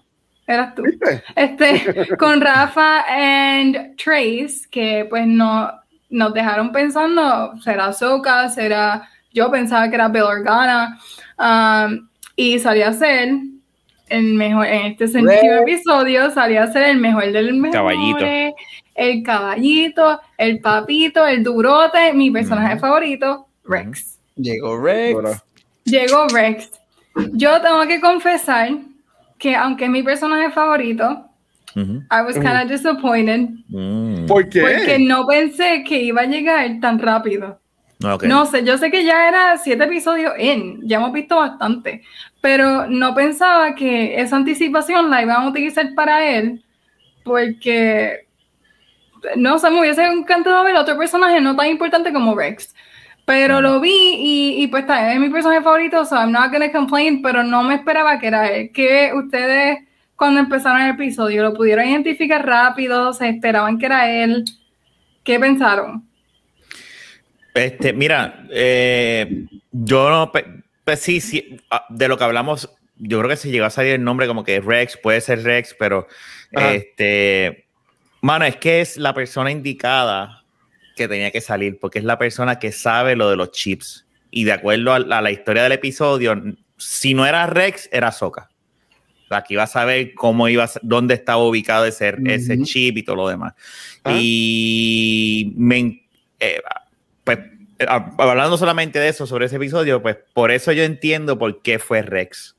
eras 0.47 0.73
tú. 0.73 0.83
¿Viste? 0.83 1.23
Este, 1.35 2.17
con 2.17 2.41
Rafa 2.41 3.03
and 3.07 3.95
Trace, 3.97 4.61
que 4.71 5.05
pues 5.07 5.27
no, 5.27 5.71
nos 6.11 6.33
dejaron 6.33 6.71
pensando, 6.71 7.53
será 7.61 7.91
Soka, 7.93 8.49
será, 8.49 9.09
yo 9.33 9.49
pensaba 9.49 9.89
que 9.89 9.95
era 9.95 10.09
Bill 10.09 10.23
Organa, 10.23 10.99
um, 11.39 12.07
y 12.35 12.59
salía 12.59 12.89
a 12.89 12.93
ser 12.93 13.29
el 14.09 14.33
mejor, 14.33 14.67
en 14.67 14.87
este 14.87 15.07
sentido 15.07 15.59
episodio, 15.61 16.29
salía 16.31 16.63
a 16.63 16.71
ser 16.71 16.83
el 16.83 16.97
mejor 16.97 17.31
del 17.31 17.53
mejor, 17.53 17.77
Caballito. 17.77 18.55
el 18.93 19.23
caballito, 19.23 20.21
el 20.37 20.59
papito, 20.59 21.25
el 21.25 21.43
durote, 21.43 22.13
mi 22.13 22.29
personaje 22.29 22.77
favorito, 22.77 23.47
Rex. 23.63 24.19
Llegó 24.35 24.77
Rex. 24.77 25.43
Llegó 25.85 26.27
Rex. 26.27 26.71
Yo 27.33 27.61
tengo 27.61 27.87
que 27.87 28.01
confesar 28.01 28.69
que 29.37 29.55
aunque 29.55 29.85
es 29.85 29.91
mi 29.91 30.03
personaje 30.03 30.51
favorito, 30.51 31.30
Ujú. 31.75 32.03
I 32.11 32.21
was 32.21 32.35
kind 32.35 32.61
of 32.63 32.67
disappointed 32.69 33.49
Mm. 33.69 34.25
¿Por 34.27 34.49
qué? 34.49 34.61
porque 34.61 34.99
no 34.99 35.25
pensé 35.25 35.83
que 35.83 36.01
iba 36.01 36.21
a 36.21 36.25
llegar 36.25 36.79
tan 36.81 36.99
rápido. 36.99 37.59
Ok. 38.03 38.23
No 38.23 38.45
sé, 38.45 38.63
yo 38.65 38.77
sé 38.77 38.89
que 38.89 39.03
ya 39.03 39.27
era 39.27 39.57
siete 39.57 39.83
episodios 39.83 40.33
en, 40.37 40.81
ya 40.87 40.97
hemos 40.97 41.13
visto 41.13 41.35
bastante, 41.37 42.01
pero 42.41 42.87
no 42.87 43.13
pensaba 43.13 43.75
que 43.75 44.19
esa 44.19 44.35
anticipación 44.37 45.09
la 45.11 45.21
iban 45.21 45.43
a 45.43 45.47
utilizar 45.47 45.93
para 45.95 46.25
él, 46.25 46.63
porque 47.23 48.25
no 49.35 49.59
sé, 49.59 49.69
me 49.69 49.81
hubiese 49.81 50.03
encantado 50.03 50.63
ver 50.63 50.75
otro 50.75 50.97
personaje 50.97 51.39
no 51.39 51.55
tan 51.55 51.67
importante 51.67 52.11
como 52.11 52.35
Rex. 52.35 52.73
Pero 53.23 53.61
lo 53.61 53.79
vi 53.79 53.91
y, 54.17 54.63
y 54.63 54.67
pues 54.67 54.81
está, 54.81 55.13
es 55.13 55.19
mi 55.19 55.29
personaje 55.29 55.61
favorito, 55.61 56.03
so 56.05 56.15
I'm 56.15 56.31
not 56.31 56.51
gonna 56.51 56.71
complain, 56.71 57.21
pero 57.21 57.43
no 57.43 57.61
me 57.61 57.75
esperaba 57.75 58.17
que 58.19 58.27
era 58.27 58.47
él. 58.47 58.71
Que 58.73 59.11
ustedes 59.13 59.77
cuando 60.21 60.39
empezaron 60.39 60.83
el 60.83 60.91
episodio 60.91 61.41
lo 61.41 61.55
pudieron 61.55 61.83
identificar 61.87 62.45
rápido, 62.45 63.11
se 63.11 63.27
esperaban 63.27 63.79
que 63.79 63.87
era 63.87 64.07
él. 64.07 64.45
¿Qué 65.23 65.39
pensaron? 65.39 66.07
Este, 67.55 67.91
mira, 67.91 68.45
eh, 68.51 69.47
yo 69.71 70.11
no, 70.11 70.31
pues 70.31 70.99
sí, 70.99 71.21
sí, 71.21 71.59
ah, 71.71 71.87
de 71.89 72.07
lo 72.07 72.19
que 72.19 72.23
hablamos, 72.23 72.69
yo 72.97 73.17
creo 73.17 73.31
que 73.31 73.35
si 73.35 73.49
llegó 73.49 73.65
a 73.65 73.71
salir 73.71 73.93
el 73.93 74.03
nombre 74.03 74.27
como 74.27 74.43
que 74.43 74.61
Rex, 74.61 74.95
puede 74.95 75.21
ser 75.21 75.41
Rex, 75.41 75.75
pero 75.79 76.05
Ajá. 76.53 76.71
este, 76.73 77.65
mano, 78.21 78.45
es 78.45 78.57
que 78.57 78.81
es 78.81 78.97
la 78.97 79.15
persona 79.15 79.49
indicada 79.49 80.43
que 80.95 81.07
tenía 81.07 81.31
que 81.31 81.41
salir, 81.41 81.79
porque 81.79 81.97
es 81.97 82.05
la 82.05 82.19
persona 82.19 82.59
que 82.59 82.71
sabe 82.71 83.15
lo 83.15 83.27
de 83.27 83.37
los 83.37 83.49
chips. 83.53 84.05
Y 84.29 84.43
de 84.43 84.51
acuerdo 84.51 84.93
a, 84.93 84.97
a 84.97 85.21
la 85.23 85.31
historia 85.31 85.63
del 85.63 85.71
episodio, 85.71 86.39
si 86.77 87.15
no 87.15 87.25
era 87.25 87.47
Rex, 87.47 87.89
era 87.91 88.11
Soka. 88.11 88.50
Que 89.43 89.53
iba 89.53 89.63
a 89.63 89.67
saber 89.67 90.13
cómo 90.13 90.49
iba, 90.49 90.65
a 90.65 90.67
ser- 90.67 90.81
dónde 90.83 91.13
estaba 91.13 91.41
ubicado 91.43 91.85
ese, 91.85 92.15
ese 92.25 92.55
Ujú. 92.55 92.63
chip 92.65 92.97
y 92.97 93.03
todo 93.03 93.15
lo 93.15 93.27
demás. 93.29 93.53
Ah. 94.03 94.13
Y 94.19 95.53
me, 95.55 96.03
eh, 96.39 96.61
pues 97.23 97.39
eh, 97.79 97.85
hablando 97.87 98.57
solamente 98.57 98.99
de 98.99 99.07
eso, 99.09 99.25
sobre 99.25 99.45
ese 99.45 99.55
episodio, 99.55 100.01
pues 100.01 100.17
por 100.33 100.51
eso 100.51 100.71
yo 100.71 100.83
entiendo 100.83 101.37
por 101.39 101.61
qué 101.61 101.79
fue 101.79 102.01
Rex. 102.01 102.55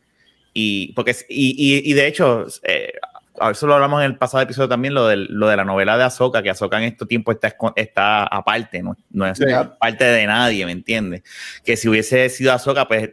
Y, 0.54 0.92
porque, 0.94 1.14
y, 1.28 1.50
y, 1.84 1.90
y 1.90 1.94
de 1.94 2.06
hecho, 2.06 2.46
eh, 2.62 2.92
a 3.40 3.50
eso 3.52 3.66
lo 3.66 3.74
hablamos 3.74 4.00
en 4.00 4.06
el 4.10 4.18
pasado 4.18 4.42
episodio 4.42 4.68
también, 4.68 4.92
lo, 4.94 5.06
del, 5.06 5.26
lo 5.30 5.48
de 5.48 5.56
la 5.56 5.64
novela 5.64 5.96
de 5.96 6.04
Ahsoka, 6.04 6.42
que 6.42 6.50
Ahsoka 6.50 6.76
en 6.78 6.84
estos 6.84 7.08
tiempos 7.08 7.34
está, 7.36 7.56
está 7.76 8.24
aparte, 8.24 8.82
no, 8.82 8.94
no 9.10 9.26
es 9.26 9.38
Sí. 9.38 9.44
parte 9.80 10.04
de 10.04 10.26
nadie, 10.26 10.66
¿me 10.66 10.72
entiendes? 10.72 11.22
Que 11.64 11.76
si 11.76 11.88
hubiese 11.88 12.28
sido 12.28 12.52
Ahsoka, 12.52 12.86
pues 12.86 13.10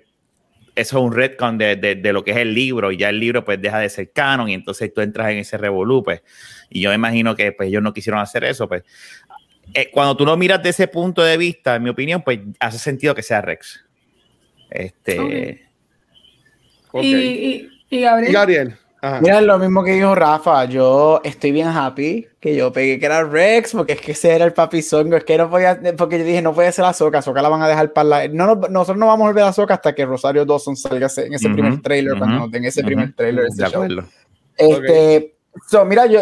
eso 0.79 0.97
es 0.97 1.03
un 1.03 1.13
retcon 1.13 1.57
de, 1.57 1.75
de, 1.75 1.95
de 1.95 2.13
lo 2.13 2.23
que 2.23 2.31
es 2.31 2.37
el 2.37 2.53
libro, 2.53 2.91
y 2.91 2.97
ya 2.97 3.09
el 3.09 3.19
libro 3.19 3.43
pues 3.43 3.61
deja 3.61 3.79
de 3.79 3.89
ser 3.89 4.11
canon, 4.11 4.49
y 4.49 4.53
entonces 4.53 4.93
tú 4.93 5.01
entras 5.01 5.31
en 5.31 5.37
ese 5.37 5.57
revolú, 5.57 6.03
pues, 6.03 6.21
y 6.69 6.81
yo 6.81 6.89
me 6.89 6.95
imagino 6.95 7.35
que 7.35 7.51
pues 7.51 7.69
ellos 7.69 7.81
no 7.81 7.93
quisieron 7.93 8.19
hacer 8.19 8.43
eso, 8.43 8.67
pues 8.67 8.83
eh, 9.73 9.89
cuando 9.91 10.17
tú 10.17 10.25
lo 10.25 10.35
miras 10.35 10.63
de 10.63 10.69
ese 10.69 10.87
punto 10.87 11.23
de 11.23 11.37
vista, 11.37 11.75
en 11.75 11.83
mi 11.83 11.89
opinión, 11.89 12.21
pues 12.23 12.39
hace 12.59 12.79
sentido 12.79 13.13
que 13.13 13.21
sea 13.21 13.41
Rex. 13.41 13.85
Este. 14.69 15.67
Y, 16.93 17.15
y, 17.15 17.69
y 17.89 18.01
Gabriel. 18.01 18.29
Y 18.29 18.33
Gabriel. 18.33 18.75
Ajá. 19.01 19.21
Mira, 19.21 19.39
lo 19.39 19.57
mismo 19.57 19.83
que 19.83 19.91
dijo 19.91 20.13
Rafa, 20.13 20.65
yo 20.65 21.21
estoy 21.23 21.51
bien 21.51 21.67
happy 21.67 22.27
que 22.39 22.55
yo 22.55 22.71
pegué 22.73 22.99
que 22.99 23.05
era 23.05 23.23
Rex, 23.23 23.71
porque 23.73 23.93
es 23.93 24.01
que 24.01 24.11
ese 24.11 24.35
era 24.35 24.45
el 24.45 24.53
papi 24.53 24.81
zongo, 24.81 25.15
es 25.15 25.23
que 25.23 25.37
no 25.37 25.49
podía, 25.49 25.79
porque 25.97 26.19
yo 26.19 26.25
dije, 26.25 26.41
no 26.41 26.53
puede 26.53 26.71
ser 26.71 26.85
Azoka, 26.85 27.19
Azoka 27.19 27.41
la 27.41 27.49
van 27.49 27.61
a 27.61 27.67
dejar 27.67 27.93
para 27.93 28.09
la... 28.09 28.27
No, 28.27 28.55
no, 28.55 28.67
nosotros 28.67 28.97
no 28.97 29.07
vamos 29.07 29.25
a 29.25 29.27
volver 29.29 29.43
a 29.43 29.49
Azoka 29.49 29.73
hasta 29.75 29.95
que 29.95 30.05
Rosario 30.05 30.45
Dawson 30.45 30.75
salga 30.75 31.07
en 31.17 31.33
ese 31.33 31.47
Ujú, 31.47 31.55
primer 31.55 31.81
trailer, 31.81 32.17
cuando 32.17 32.35
ujú, 32.35 32.45
nos 32.45 32.51
den 32.51 32.65
ese 32.65 32.83
primer 32.83 33.13
trailer. 33.13 33.45
ese 33.45 33.65
show. 33.67 33.85
Este, 34.57 35.35
so, 35.69 35.85
mira, 35.85 36.05
yo 36.05 36.19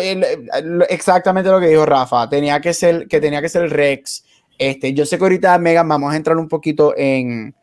exactamente 0.89 1.49
lo 1.49 1.59
que 1.59 1.67
dijo 1.67 1.85
Rafa, 1.85 2.29
tenía 2.29 2.61
que 2.61 2.73
ser 2.73 3.07
que 3.07 3.19
tenía 3.19 3.41
que 3.41 3.49
ser 3.49 3.69
Rex. 3.71 4.23
Este, 4.59 4.93
yo 4.93 5.05
sé 5.05 5.17
que 5.17 5.23
ahorita 5.23 5.57
Megan 5.57 5.87
vamos 5.87 6.13
a 6.13 6.15
entrar 6.15 6.37
un 6.37 6.47
poquito 6.47 6.93
en, 6.95 7.55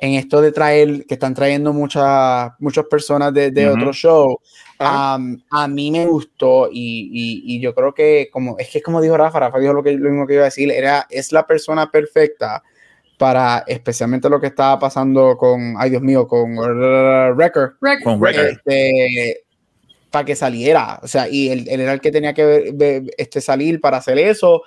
en 0.00 0.14
esto 0.14 0.40
de 0.40 0.52
traer 0.52 1.04
que 1.06 1.14
están 1.14 1.34
trayendo 1.34 1.72
muchas 1.72 2.52
muchas 2.60 2.84
personas 2.86 3.34
de, 3.34 3.50
de 3.50 3.66
Ujú. 3.68 3.76
otro 3.76 3.92
show. 3.92 4.40
Um, 4.80 5.40
a 5.50 5.66
mí 5.66 5.90
me 5.90 6.06
gustó 6.06 6.68
y, 6.72 7.10
y- 7.12 7.56
y 7.56 7.60
yo 7.60 7.74
creo 7.74 7.92
que 7.92 8.28
como 8.32 8.56
es 8.58 8.68
que 8.68 8.78
es 8.78 8.84
como 8.84 9.00
dijo 9.00 9.16
Rafa, 9.16 9.40
Rafa 9.40 9.58
dijo 9.58 9.72
lo 9.72 9.82
que 9.82 9.92
lo 9.92 10.08
mismo 10.08 10.24
que 10.26 10.34
iba 10.34 10.42
a 10.42 10.46
decir, 10.46 10.70
era 10.70 11.04
es 11.10 11.32
la 11.32 11.44
persona 11.46 11.90
perfecta 11.90 12.62
para 13.18 13.64
especialmente 13.66 14.28
lo 14.30 14.40
que 14.40 14.46
estaba 14.46 14.78
pasando 14.78 15.36
con, 15.36 15.74
ay 15.78 15.90
Dios 15.90 16.02
mío, 16.02 16.28
con 16.28 16.56
uh, 16.56 17.34
Wrecker. 17.34 17.72
Con 18.04 18.20
Wrecker. 18.20 18.50
este, 18.64 19.42
para 20.12 20.24
que 20.24 20.36
saliera. 20.36 21.00
O 21.02 21.08
sea, 21.08 21.28
y 21.28 21.48
él, 21.48 21.66
él 21.68 21.80
era 21.80 21.92
el 21.92 22.00
que 22.00 22.12
tenía 22.12 22.32
que 22.32 22.44
ver- 22.44 22.72
ver- 22.74 23.02
este, 23.18 23.40
salir 23.40 23.80
para 23.80 23.96
hacer 23.96 24.16
eso. 24.20 24.62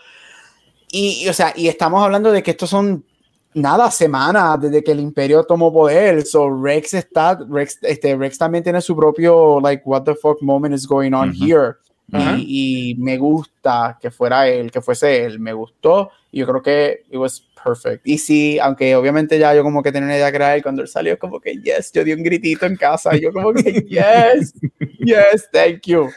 Y, 0.91 1.23
y, 1.23 1.29
o 1.29 1.33
sea, 1.33 1.53
y 1.55 1.69
estamos 1.69 2.03
hablando 2.03 2.33
de 2.33 2.43
que 2.43 2.51
estos 2.51 2.69
son 2.69 3.05
nada 3.53 3.91
semanas 3.91 4.59
desde 4.59 4.83
que 4.83 4.91
el 4.91 4.99
imperio 4.99 5.43
tomó 5.43 5.71
poder. 5.71 6.25
So 6.25 6.49
Rex 6.49 6.93
está, 6.93 7.39
Rex, 7.49 7.79
este, 7.81 8.15
Rex 8.15 8.37
también 8.37 8.63
tiene 8.63 8.81
su 8.81 8.95
propio, 8.95 9.59
like, 9.59 9.83
what 9.85 10.03
the 10.03 10.15
fuck 10.15 10.41
moment 10.41 10.75
is 10.75 10.87
going 10.87 11.13
on 11.13 11.33
here. 11.33 11.75
Ajá. 12.13 12.37
Y, 12.37 12.91
y 12.91 12.95
me 12.95 13.17
gusta 13.17 13.97
que 14.01 14.11
fuera 14.11 14.47
él, 14.47 14.71
que 14.71 14.81
fuese 14.81 15.23
él. 15.23 15.39
Me 15.39 15.53
gustó. 15.53 16.11
Y 16.31 16.39
yo 16.39 16.47
creo 16.47 16.61
que 16.61 17.03
it 17.09 17.17
was 17.17 17.41
perfect. 17.63 18.05
Y 18.05 18.17
sí, 18.17 18.59
aunque 18.59 18.95
obviamente 18.95 19.37
ya 19.39 19.53
yo 19.53 19.63
como 19.63 19.81
que 19.81 19.91
tenía 19.91 20.07
una 20.07 20.17
idea 20.17 20.55
él, 20.55 20.63
cuando 20.63 20.81
él 20.81 20.87
salió, 20.87 21.17
como 21.17 21.39
que 21.39 21.57
yes, 21.61 21.91
yo 21.93 22.03
di 22.03 22.13
un 22.13 22.23
gritito 22.23 22.65
en 22.65 22.75
casa. 22.75 23.15
Y 23.15 23.21
yo 23.21 23.31
como 23.31 23.53
que 23.53 23.71
yes, 23.89 24.53
yes, 24.99 25.49
thank 25.51 25.81
you. 25.85 26.09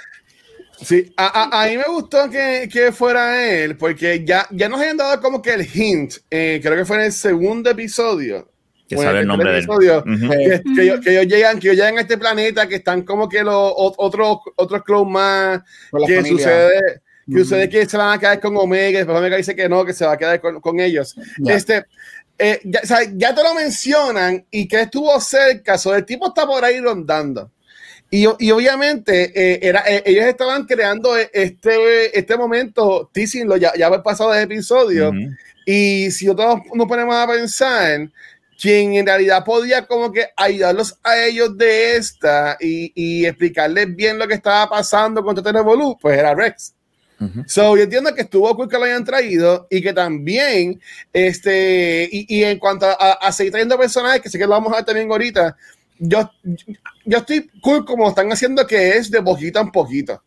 Sí, 0.82 1.12
a, 1.16 1.26
a- 1.26 1.62
a 1.62 1.66
mí 1.68 1.76
me 1.78 1.84
gustó 1.84 2.28
que, 2.30 2.68
que 2.70 2.92
fuera 2.92 3.42
él, 3.50 3.76
porque 3.76 4.24
ya, 4.24 4.46
ya 4.50 4.68
nos 4.68 4.80
habían 4.80 4.96
dado 4.96 5.20
como 5.20 5.40
que 5.40 5.54
el 5.54 5.66
hint, 5.66 6.14
eh, 6.30 6.60
creo 6.62 6.76
que 6.76 6.84
fue 6.84 6.96
en 6.96 7.02
el 7.04 7.12
segundo 7.12 7.70
episodio. 7.70 8.50
Que 8.88 8.96
o 8.96 8.98
en 9.00 9.04
sabe 9.06 9.20
el 9.20 9.26
nombre 9.26 9.50
de 9.50 9.58
él. 9.58 9.64
episodio, 9.64 9.98
Ujú. 10.00 10.28
que, 10.30 10.62
que 10.74 10.82
ellos, 10.82 11.00
que 11.00 11.10
ellos 11.12 11.26
llegan, 11.26 11.58
que 11.58 11.68
ellos 11.68 11.76
llegan 11.78 11.96
a 11.98 12.00
este 12.02 12.18
planeta, 12.18 12.68
que 12.68 12.74
están 12.76 13.02
como 13.02 13.28
que 13.28 13.42
los 13.42 13.54
ot- 13.72 13.94
otros 13.96 14.38
otros 14.56 14.82
clones 14.82 15.12
más, 15.12 15.60
que 16.06 16.16
familia. 16.16 16.22
sucede, 16.22 16.80
que 17.26 17.32
Ujú. 17.32 17.38
sucede 17.44 17.68
que 17.70 17.86
se 17.86 17.96
van 17.96 18.12
a 18.12 18.18
quedar 18.20 18.40
con 18.40 18.54
Omega, 18.56 18.98
después 18.98 19.16
Omega 19.16 19.36
dice 19.38 19.56
que 19.56 19.68
no, 19.70 19.86
que 19.86 19.94
se 19.94 20.04
va 20.04 20.12
a 20.12 20.18
quedar 20.18 20.38
con, 20.40 20.60
con 20.60 20.78
ellos. 20.80 21.14
Ya. 21.38 21.54
Este, 21.54 21.86
eh, 22.38 22.60
ya, 22.64 22.80
o 22.82 22.86
sea, 22.86 22.98
ya 23.14 23.34
te 23.34 23.42
lo 23.42 23.54
mencionan 23.54 24.44
y 24.50 24.68
que 24.68 24.82
estuvo 24.82 25.18
cerca, 25.20 25.78
so, 25.78 25.94
el 25.94 26.04
tipo 26.04 26.26
está 26.28 26.46
por 26.46 26.62
ahí 26.62 26.78
rondando. 26.80 27.52
Y, 28.14 28.28
y 28.38 28.52
obviamente 28.52 29.32
eh, 29.34 29.58
era, 29.60 29.82
eh, 29.88 30.04
ellos 30.06 30.24
estaban 30.26 30.66
creando 30.66 31.18
e- 31.18 31.28
este, 31.32 32.16
este 32.16 32.36
momento, 32.36 33.10
teasing 33.12 33.48
ya, 33.58 33.72
ya 33.76 33.86
haber 33.86 34.04
pasado 34.04 34.30
de 34.30 34.42
episodio. 34.42 35.08
Ujú. 35.08 35.30
Y 35.66 36.12
si 36.12 36.26
nosotros 36.26 36.60
nos 36.74 36.86
ponemos 36.86 37.12
a 37.16 37.26
pensar, 37.26 38.08
quien 38.60 38.94
en 38.94 39.04
realidad 39.04 39.44
podía 39.44 39.84
como 39.84 40.12
que 40.12 40.28
ayudarlos 40.36 40.96
a 41.02 41.24
ellos 41.24 41.58
de 41.58 41.96
esta 41.96 42.56
y, 42.60 42.92
y 42.94 43.26
explicarles 43.26 43.92
bien 43.96 44.16
lo 44.16 44.28
que 44.28 44.34
estaba 44.34 44.70
pasando 44.70 45.24
con 45.24 45.34
Total 45.34 45.56
Evolu, 45.56 45.98
pues 46.00 46.16
era 46.16 46.36
Rex. 46.36 46.72
Ujú. 47.20 47.42
So, 47.48 47.76
yo 47.76 47.82
entiendo 47.82 48.14
que 48.14 48.22
estuvo 48.22 48.54
cool 48.54 48.68
que 48.68 48.78
lo 48.78 48.84
hayan 48.84 49.04
traído 49.04 49.66
y 49.68 49.82
que 49.82 49.92
también, 49.92 50.80
este, 51.12 52.08
y, 52.12 52.26
y 52.28 52.44
en 52.44 52.60
cuanto 52.60 52.86
a, 52.86 53.12
a 53.14 53.32
seguir 53.32 53.50
trayendo 53.50 53.76
personajes, 53.76 54.20
que 54.20 54.28
sé 54.30 54.38
que 54.38 54.44
lo 54.44 54.50
vamos 54.50 54.72
a 54.72 54.76
ver 54.76 54.84
también 54.84 55.10
ahorita, 55.10 55.56
yo, 55.98 56.30
yo 57.04 57.18
estoy 57.18 57.50
cool 57.60 57.84
como 57.84 58.08
están 58.08 58.30
haciendo 58.32 58.66
que 58.66 58.96
es 58.96 59.10
de 59.10 59.22
poquito 59.22 59.60
en 59.60 59.70
poquito. 59.70 60.22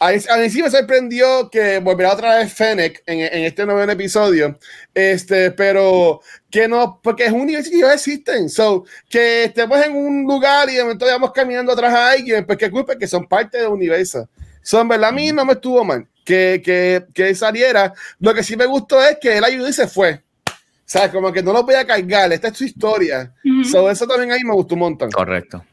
A 0.00 0.10
mí, 0.10 0.18
a 0.28 0.36
mí 0.36 0.50
sí 0.50 0.62
me 0.62 0.70
sorprendió 0.70 1.48
que 1.48 1.78
volverá 1.78 2.12
otra 2.12 2.36
vez 2.36 2.52
Fennec 2.52 3.02
en, 3.06 3.20
en 3.20 3.44
este 3.44 3.64
nuevo 3.64 3.80
episodio, 3.90 4.58
este, 4.92 5.52
pero 5.52 6.20
que 6.50 6.68
no, 6.68 7.00
porque 7.02 7.26
es 7.26 7.32
un 7.32 7.42
universo 7.42 7.70
que 7.70 7.78
ya 7.78 7.94
existen, 7.94 8.48
so, 8.48 8.84
que 9.08 9.44
estemos 9.44 9.82
en 9.84 9.96
un 9.96 10.24
lugar 10.24 10.68
y 10.68 10.74
de 10.74 10.82
momento 10.82 11.06
vayamos 11.06 11.32
caminando 11.32 11.72
atrás 11.72 11.94
a 11.94 12.10
alguien, 12.10 12.44
pues 12.44 12.58
qué 12.58 12.70
cool, 12.70 12.84
porque 12.84 13.06
son 13.06 13.26
parte 13.26 13.58
del 13.58 13.68
universo. 13.68 14.28
So, 14.62 14.80
en 14.80 14.88
verdad 14.88 15.10
a 15.10 15.12
mí 15.12 15.30
no 15.30 15.44
me 15.44 15.52
estuvo 15.52 15.84
mal 15.84 16.08
que, 16.24 16.60
que, 16.64 17.04
que 17.12 17.34
saliera. 17.34 17.92
Lo 18.18 18.34
que 18.34 18.42
sí 18.42 18.56
me 18.56 18.66
gustó 18.66 19.02
es 19.04 19.18
que 19.20 19.36
él 19.36 19.44
ayudó 19.44 19.68
y 19.68 19.72
se 19.72 19.86
fue. 19.86 20.22
O 20.86 20.86
sea, 20.86 21.10
como 21.10 21.32
que 21.32 21.42
no 21.42 21.52
lo 21.52 21.62
voy 21.62 21.74
a 21.76 21.86
cargar, 21.86 22.30
esta 22.32 22.48
es 22.48 22.58
su 22.58 22.64
historia. 22.64 23.32
Ujú. 23.44 23.64
So, 23.64 23.90
eso 23.90 24.06
también 24.06 24.32
ahí 24.32 24.44
me 24.44 24.52
gustó 24.52 24.74
un 24.74 24.80
montón. 24.80 25.10
Correcto. 25.10 25.64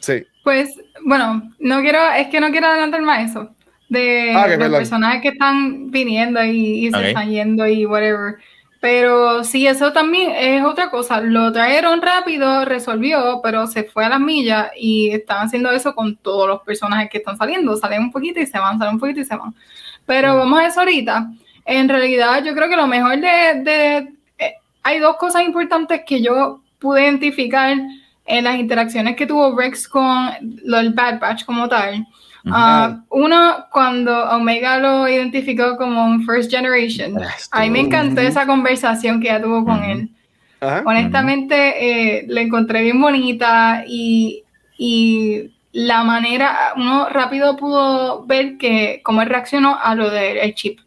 Sí. 0.00 0.24
Pues, 0.42 0.70
bueno, 1.04 1.52
no 1.58 1.80
quiero, 1.82 1.98
es 2.16 2.28
que 2.28 2.40
no 2.40 2.50
quiero 2.50 2.66
adelantar 2.66 3.02
más 3.02 3.30
eso. 3.30 3.50
De 3.88 4.32
Ah, 4.34 4.48
los 4.48 4.56
perdón. 4.56 4.78
personajes 4.78 5.20
que 5.22 5.28
están 5.28 5.90
viniendo 5.90 6.42
y, 6.42 6.86
y 6.86 6.90
se 6.90 7.08
están 7.08 7.28
yendo 7.30 7.66
y 7.68 7.84
whatever. 7.84 8.36
Pero 8.80 9.44
sí, 9.44 9.66
eso 9.66 9.92
también 9.92 10.32
es 10.36 10.64
otra 10.64 10.88
cosa. 10.90 11.20
Lo 11.20 11.52
trajeron 11.52 12.00
rápido, 12.02 12.64
resolvió, 12.64 13.40
pero 13.44 13.66
se 13.66 13.84
fue 13.84 14.06
a 14.06 14.08
las 14.08 14.18
millas 14.18 14.70
y 14.76 15.10
están 15.10 15.46
haciendo 15.46 15.70
eso 15.70 15.94
con 15.94 16.16
todos 16.16 16.48
los 16.48 16.62
personajes 16.62 17.08
que 17.10 17.18
están 17.18 17.36
saliendo. 17.36 17.76
Salen 17.76 18.00
un 18.04 18.10
poquito 18.10 18.40
y 18.40 18.46
se 18.46 18.58
van, 18.58 18.78
salen 18.78 18.94
un 18.94 19.00
poquito 19.00 19.20
y 19.20 19.24
se 19.24 19.36
van. 19.36 19.54
Pero 20.06 20.36
vamos 20.38 20.58
a 20.58 20.66
eso 20.66 20.80
ahorita. 20.80 21.30
En 21.64 21.88
realidad, 21.88 22.42
yo 22.42 22.54
creo 22.54 22.68
que 22.68 22.74
lo 22.76 22.86
mejor 22.88 23.20
de... 23.20 23.60
de- 23.62 24.12
hay 24.82 24.98
dos 24.98 25.16
cosas 25.16 25.42
importantes 25.42 26.02
que 26.06 26.22
yo 26.22 26.60
pude 26.78 27.02
identificar 27.02 27.76
en 28.26 28.44
las 28.44 28.56
interacciones 28.58 29.16
que 29.16 29.26
tuvo 29.26 29.56
Rex 29.56 29.88
con 29.88 30.30
lo 30.64 30.76
del 30.78 30.92
Bad 30.92 31.20
Batch 31.20 31.44
como 31.44 31.68
tal. 31.68 32.06
Ah, 32.46 32.98
uno, 33.08 33.66
cuando 33.70 34.30
Omega 34.30 34.78
lo 34.78 35.08
identificó 35.08 35.76
como 35.76 36.04
un 36.04 36.24
First 36.24 36.50
Generation. 36.50 37.16
A 37.52 37.60
mí 37.60 37.70
me 37.70 37.80
encantó 37.80 38.20
esa 38.20 38.46
conversación 38.46 39.20
que 39.20 39.28
ella 39.28 39.42
tuvo 39.42 39.64
con 39.64 39.82
él. 39.84 40.10
Honestamente, 40.84 42.18
eh, 42.18 42.24
la 42.28 42.40
encontré 42.40 42.82
bien 42.82 43.00
bonita 43.00 43.84
y, 43.86 44.44
y 44.76 45.50
la 45.72 46.04
manera, 46.04 46.72
uno 46.76 47.08
rápido 47.08 47.56
pudo 47.56 48.24
ver 48.26 48.58
que 48.58 49.00
cómo 49.04 49.22
él 49.22 49.28
reaccionó 49.28 49.78
a 49.80 49.94
lo 49.94 50.10
del 50.10 50.54
chip. 50.54 50.80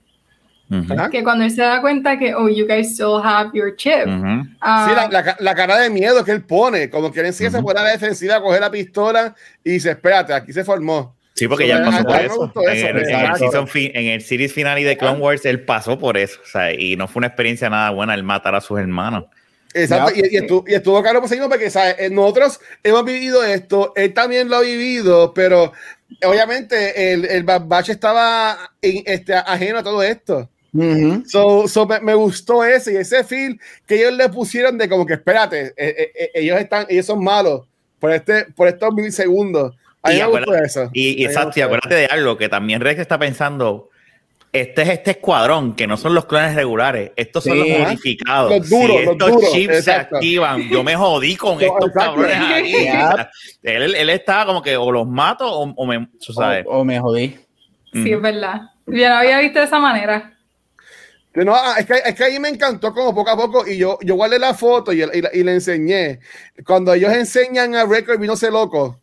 Ajá. 0.71 1.10
Que 1.10 1.23
cuando 1.23 1.45
él 1.45 1.51
se 1.51 1.62
da 1.62 1.80
cuenta 1.82 2.17
que, 2.17 2.34
oh, 2.34 2.49
you 2.49 2.65
guys 2.67 2.91
still 2.93 3.21
have 3.23 3.51
your 3.54 3.75
chip. 3.75 4.08
Ujú. 4.08 4.47
ah, 4.62 4.88
Sí, 4.89 4.95
la, 4.95 5.21
la 5.23 5.36
la 5.39 5.56
cara 5.56 5.78
de 5.78 5.89
miedo 5.89 6.23
que 6.25 6.32
él 6.32 6.41
pone, 6.43 6.89
como 6.89 7.12
que 7.12 7.19
él 7.19 7.28
enseguida 7.28 7.51
se 7.51 7.58
Ujú. 7.58 7.67
pone 7.67 7.80
a 7.80 7.84
la 7.84 7.91
defensiva, 7.91 8.41
coge 8.41 8.60
la 8.60 8.71
pistola 8.71 9.36
y 9.63 9.71
dice, 9.71 9.91
espérate, 9.91 10.34
aquí 10.34 10.51
se 10.54 10.63
formó. 10.63 11.15
Sí, 11.36 11.47
porque 11.47 11.65
Sí, 11.65 11.69
ya 11.69 11.84
pasó 11.84 12.04
por 12.04 12.19
eso. 12.19 12.54
En 12.56 12.69
el, 12.71 12.86
en 12.86 12.97
el 12.97 13.01
exacto. 13.10 13.38
season 13.39 13.67
fi- 13.67 13.91
en 13.93 14.06
el 14.08 14.21
series 14.21 14.54
final 14.54 14.80
y 14.80 14.84
de 14.84 14.97
Clone 14.97 15.19
Wars, 15.19 15.45
él 15.45 15.62
pasó 15.65 15.99
por 15.99 16.17
eso. 16.17 16.39
O 16.43 16.47
sea, 16.47 16.73
y 16.73 16.95
no 16.95 17.08
fue 17.10 17.19
una 17.19 17.28
experiencia 17.28 17.69
nada 17.69 17.89
buena 17.91 18.13
el 18.13 18.23
matar 18.23 18.56
a 18.56 18.62
sus 18.62 18.80
hermanos. 18.80 19.25
Exacto, 19.73 20.13
y, 20.15 20.34
y 20.34 20.38
estuvo, 20.38 20.63
y 20.65 20.73
estuvo 20.73 21.04
claro 21.04 21.19
por 21.19 21.28
seguimos 21.28 21.49
porque 21.49 21.69
¿sabes? 21.69 21.97
Eh, 21.99 22.10
nosotros 22.10 22.62
hemos 22.82 23.04
vivido 23.04 23.43
esto, 23.43 23.91
él 23.97 24.13
también 24.13 24.47
lo 24.47 24.56
ha 24.56 24.62
vivido, 24.62 25.34
pero 25.34 25.73
obviamente 26.23 27.12
el, 27.13 27.25
el 27.25 27.43
Bad 27.43 27.63
Batch 27.65 27.89
estaba 27.89 28.58
en- 28.82 29.04
este, 29.06 29.34
ajeno 29.36 29.80
a 29.80 29.84
todo 29.84 30.01
esto. 30.04 30.49
Ujú. 30.75 31.23
So, 31.27 31.67
so 31.67 31.85
me, 31.85 31.99
me 32.01 32.13
gustó 32.13 32.63
ese 32.63 32.93
y 32.93 32.97
ese 32.97 33.23
feel 33.23 33.59
que 33.88 33.95
ellos 33.95 34.13
le 34.13 34.27
pusieron 34.29 34.77
de 34.77 34.89
como 34.89 35.05
que 35.05 35.13
espérate, 35.13 35.67
eh, 35.67 35.73
eh, 35.77 36.11
eh, 36.19 36.31
ellos 36.35 36.59
están, 36.59 36.85
ellos 36.89 37.05
son 37.05 37.23
malos 37.23 37.61
por 37.99 38.11
este, 38.11 38.45
por 38.55 38.67
estos 38.67 38.93
milisegundos. 38.93 39.73
A 40.03 40.09
mí 40.09 40.15
Y 40.15 40.17
me 40.17 40.23
acuérdate- 40.25 40.45
gustó 40.51 40.63
eso. 40.81 40.89
Y, 40.93 41.21
y 41.21 41.25
exacto, 41.25 41.59
y 41.59 41.61
acuérdate 41.63 41.95
de 41.95 42.05
algo 42.07 42.38
que 42.38 42.49
también 42.49 42.81
Rex 42.81 42.99
está 42.99 43.17
pensando. 43.17 43.89
Este 44.51 44.83
es 44.83 44.89
este 44.89 45.11
escuadrón, 45.11 45.75
que 45.75 45.85
no 45.85 45.97
son 45.97 46.13
los 46.13 46.25
clones 46.27 46.55
regulares, 46.55 47.11
estos 47.17 47.43
son 47.43 47.53
Sí. 47.61 47.69
los 47.71 47.79
modificados. 47.79 48.51
Los 48.51 48.69
duros, 48.69 48.88
si 48.99 49.03
los 49.03 49.11
estos 49.13 49.31
duros, 49.31 49.51
chips 49.51 49.73
exacto. 49.75 50.09
se 50.11 50.15
activan, 50.17 50.69
yo 50.69 50.81
me 50.81 50.95
jodí 50.95 51.35
con 51.35 51.55
No, 51.59 51.61
estos 51.61 51.88
exacto. 51.89 51.99
cabrones 52.21 52.38
aquí. 52.53 52.73
Ya. 52.85 53.09
O 53.11 53.15
sea, 53.17 53.29
él, 53.63 53.95
él 53.95 54.09
estaba 54.09 54.45
como 54.45 54.61
que 54.61 54.77
o 54.77 54.91
los 54.93 55.07
mato 55.07 55.45
o, 55.51 55.73
o 55.75 55.85
me. 55.85 55.97
O, 55.97 56.69
o 56.79 56.85
me 56.85 56.99
jodí. 57.01 57.38
Sí, 57.91 58.11
es 58.13 58.21
verdad. 58.21 58.61
Yo 58.88 59.09
no 59.09 59.15
había 59.17 59.39
visto 59.39 59.59
de 59.59 59.65
esa 59.65 59.79
manera. 59.79 60.34
No, 61.35 61.53
ah, 61.53 61.75
es, 61.77 61.85
que, 61.85 61.95
es 62.05 62.15
que 62.15 62.23
ahí 62.23 62.39
me 62.39 62.47
encantó 62.47 62.93
como 62.93 63.13
poco 63.13 63.29
a 63.29 63.35
poco 63.35 63.67
y 63.67 63.77
yo, 63.77 63.99
yo 64.01 64.15
guardé 64.15 64.39
la 64.39 64.53
foto 64.53 64.93
y, 64.93 65.03
y, 65.03 65.21
y 65.33 65.43
le 65.43 65.53
enseñé. 65.53 66.19
Cuando 66.65 66.93
ellos 66.93 67.11
enseñan 67.11 67.75
a 67.75 67.85
Record 67.85 68.19
Vino 68.19 68.33
ese 68.33 68.49
loco, 68.49 69.01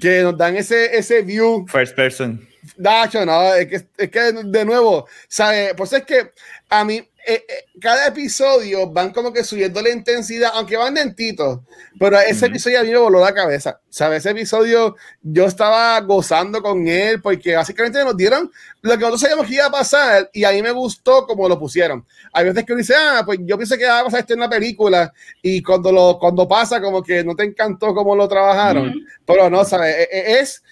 que 0.00 0.22
nos 0.22 0.36
dan 0.36 0.56
ese, 0.56 0.96
ese 0.96 1.22
view 1.22 1.66
First 1.68 1.94
person. 1.94 2.48
Dacho, 2.76 3.26
no, 3.26 3.54
es 3.54 3.66
que, 3.66 3.86
es 3.98 4.10
que 4.10 4.20
de 4.32 4.64
nuevo, 4.64 5.06
¿sabes? 5.28 5.74
Pues 5.76 5.92
es 5.92 6.04
que 6.04 6.32
a 6.70 6.84
mí, 6.84 7.06
eh, 7.26 7.44
eh, 7.48 7.64
cada 7.80 8.06
episodio 8.06 8.90
van 8.90 9.10
como 9.10 9.32
que 9.32 9.44
subiendo 9.44 9.80
la 9.80 9.90
intensidad, 9.90 10.50
aunque 10.54 10.76
van 10.76 10.94
lentitos, 10.94 11.60
pero 11.98 12.18
ese 12.20 12.46
episodio 12.46 12.80
a 12.80 12.82
mí 12.82 12.90
me 12.90 12.98
voló 12.98 13.20
la 13.20 13.32
cabeza, 13.32 13.80
¿sabes? 13.88 14.18
Ese 14.20 14.30
episodio 14.30 14.94
yo 15.22 15.46
estaba 15.46 15.98
gozando 16.00 16.60
con 16.60 16.86
él 16.86 17.22
porque 17.22 17.56
básicamente 17.56 18.04
nos 18.04 18.16
dieron 18.16 18.50
lo 18.82 18.90
que 18.90 18.98
nosotros 18.98 19.22
sabíamos 19.22 19.46
que 19.46 19.54
iba 19.54 19.66
a 19.66 19.70
pasar 19.70 20.28
y 20.34 20.44
a 20.44 20.50
mí 20.52 20.62
me 20.62 20.70
gustó 20.70 21.26
como 21.26 21.48
lo 21.48 21.58
pusieron. 21.58 22.06
Hay 22.32 22.44
veces 22.44 22.64
que 22.64 22.72
uno 22.72 22.80
dice, 22.80 22.94
ah, 22.94 23.22
pues 23.24 23.38
yo 23.42 23.56
pensé 23.56 23.78
que 23.78 23.84
iba 23.84 24.00
a 24.00 24.04
pasar 24.04 24.20
esto 24.20 24.34
en 24.34 24.40
la 24.40 24.50
película 24.50 25.12
y 25.40 25.62
cuando, 25.62 25.90
lo, 25.90 26.18
cuando 26.18 26.46
pasa 26.46 26.80
como 26.80 27.02
que 27.02 27.24
no 27.24 27.34
te 27.34 27.44
encantó 27.44 27.94
cómo 27.94 28.14
lo 28.14 28.28
trabajaron, 28.28 28.94
pero 29.24 29.48
no, 29.48 29.64
¿sabes? 29.64 29.94
E, 29.96 30.08
e, 30.12 30.40
es 30.40 30.62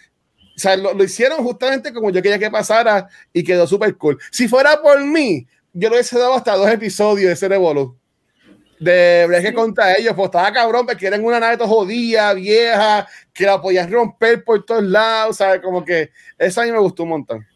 o 0.54 0.58
sea, 0.58 0.76
lo, 0.76 0.92
lo, 0.92 1.02
hicieron 1.02 1.42
justamente 1.42 1.94
como 1.94 2.10
yo 2.10 2.20
quería 2.20 2.38
que 2.38 2.50
pasara 2.50 3.08
y 3.32 3.42
quedó 3.42 3.66
súper 3.66 3.96
cool. 3.96 4.18
Si 4.30 4.48
fuera 4.48 4.82
por 4.82 5.02
mí, 5.02 5.46
yo 5.72 5.88
le 5.88 5.96
hubiese 5.96 6.18
dado 6.18 6.34
hasta 6.34 6.56
dos 6.56 6.68
episodios 6.70 7.28
de 7.28 7.32
ese 7.32 7.48
Revolu. 7.48 7.96
De 8.78 9.26
ver 9.28 9.42
que 9.42 9.54
contra 9.54 9.96
ellos, 9.96 10.12
pues 10.14 10.26
estaba 10.26 10.52
cabrón, 10.52 10.86
porque 10.86 11.06
eran 11.06 11.24
una 11.24 11.38
nave 11.38 11.56
jodida, 11.64 12.34
vieja, 12.34 13.06
que 13.32 13.46
la 13.46 13.60
podías 13.60 13.88
romper 13.88 14.42
por 14.42 14.64
todos 14.64 14.82
lados, 14.82 15.36
¿sabes? 15.36 15.60
Como 15.60 15.84
que 15.84 16.10
eso 16.36 16.60
a 16.60 16.64
mí 16.64 16.72
me 16.72 16.78
gustó 16.78 17.04
un 17.04 17.10
montón. 17.10 17.46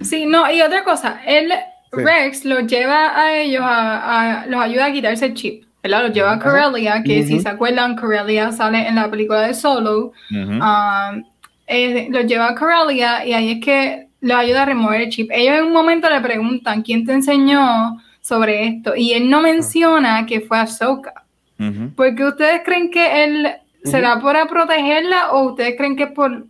Sí, 0.00 0.26
no, 0.26 0.50
y 0.50 0.60
otra 0.60 0.84
cosa, 0.84 1.22
él, 1.26 1.50
sí. 1.92 2.02
Rex, 2.02 2.44
los 2.44 2.66
lleva 2.66 3.18
a 3.18 3.38
ellos, 3.38 3.62
a, 3.64 4.42
a, 4.42 4.46
los 4.46 4.60
ayuda 4.60 4.86
a 4.86 4.92
quitarse 4.92 5.26
el 5.26 5.34
chip. 5.34 5.64
¿verdad? 5.82 6.02
Los 6.02 6.12
lleva 6.12 6.32
a 6.32 6.38
Corellia, 6.38 7.02
que 7.04 7.20
uh 7.20 7.22
-huh. 7.22 7.26
si 7.26 7.40
se 7.40 7.48
acuerdan, 7.48 7.96
Corellia 7.96 8.52
sale 8.52 8.86
en 8.86 8.96
la 8.96 9.10
película 9.10 9.42
de 9.46 9.54
Solo. 9.54 10.12
Uh 10.30 10.34
-huh. 10.34 11.14
um, 11.14 11.24
eh, 11.66 12.08
los 12.10 12.26
lleva 12.26 12.48
a 12.48 12.54
Corellia 12.54 13.24
y 13.24 13.32
ahí 13.32 13.52
es 13.52 13.64
que 13.64 14.07
los 14.20 14.36
ayuda 14.36 14.62
a 14.62 14.66
remover 14.66 15.02
el 15.02 15.10
chip. 15.10 15.30
Ellos 15.32 15.58
en 15.58 15.64
un 15.64 15.72
momento 15.72 16.08
le 16.10 16.20
preguntan, 16.20 16.82
¿quién 16.82 17.04
te 17.04 17.12
enseñó 17.12 18.00
sobre 18.20 18.66
esto? 18.66 18.94
Y 18.96 19.12
él 19.12 19.30
no 19.30 19.40
menciona 19.40 20.26
que 20.26 20.40
fue 20.40 20.58
Ahsoka. 20.58 21.24
Uh 21.58 21.64
-huh. 21.64 21.94
Porque 21.94 22.24
ustedes 22.24 22.62
creen 22.64 22.90
que 22.90 23.24
él 23.24 23.48
será 23.84 24.20
para 24.20 24.46
protegerla 24.46 25.32
o 25.32 25.50
ustedes 25.50 25.76
creen 25.76 25.96
que 25.96 26.04
es 26.04 26.12
por 26.12 26.46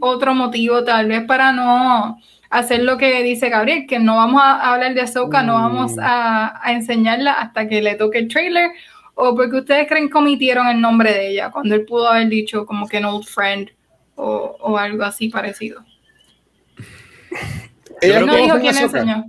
otro 0.00 0.34
motivo, 0.34 0.84
tal 0.84 1.08
vez 1.08 1.24
para 1.24 1.52
no 1.52 2.18
hacer 2.50 2.82
lo 2.82 2.96
que 2.96 3.22
dice 3.22 3.48
Gabriel, 3.48 3.86
que 3.86 3.98
no 3.98 4.16
vamos 4.16 4.40
a 4.42 4.72
hablar 4.72 4.94
de 4.94 5.00
Ahsoka, 5.00 5.42
no 5.42 5.54
vamos 5.54 5.98
a, 6.00 6.60
a 6.62 6.72
enseñarla 6.72 7.32
hasta 7.32 7.68
que 7.68 7.82
le 7.82 7.94
toque 7.96 8.18
el 8.18 8.28
trailer, 8.28 8.70
o 9.14 9.34
porque 9.34 9.56
ustedes 9.56 9.88
creen 9.88 10.08
que 10.08 10.18
omitieron 10.18 10.66
el 10.68 10.80
nombre 10.80 11.12
de 11.12 11.30
ella, 11.30 11.50
cuando 11.50 11.74
él 11.74 11.84
pudo 11.84 12.08
haber 12.08 12.28
dicho 12.28 12.66
como 12.66 12.86
que 12.86 12.98
an 12.98 13.06
old 13.06 13.24
friend 13.24 13.70
o, 14.14 14.56
o 14.60 14.78
algo 14.78 15.02
así 15.02 15.28
parecido. 15.28 15.84
Ella 18.00 18.20
no 18.20 18.36
dijo 18.36 18.58
quién 18.60 18.76
enseñó. 18.76 19.24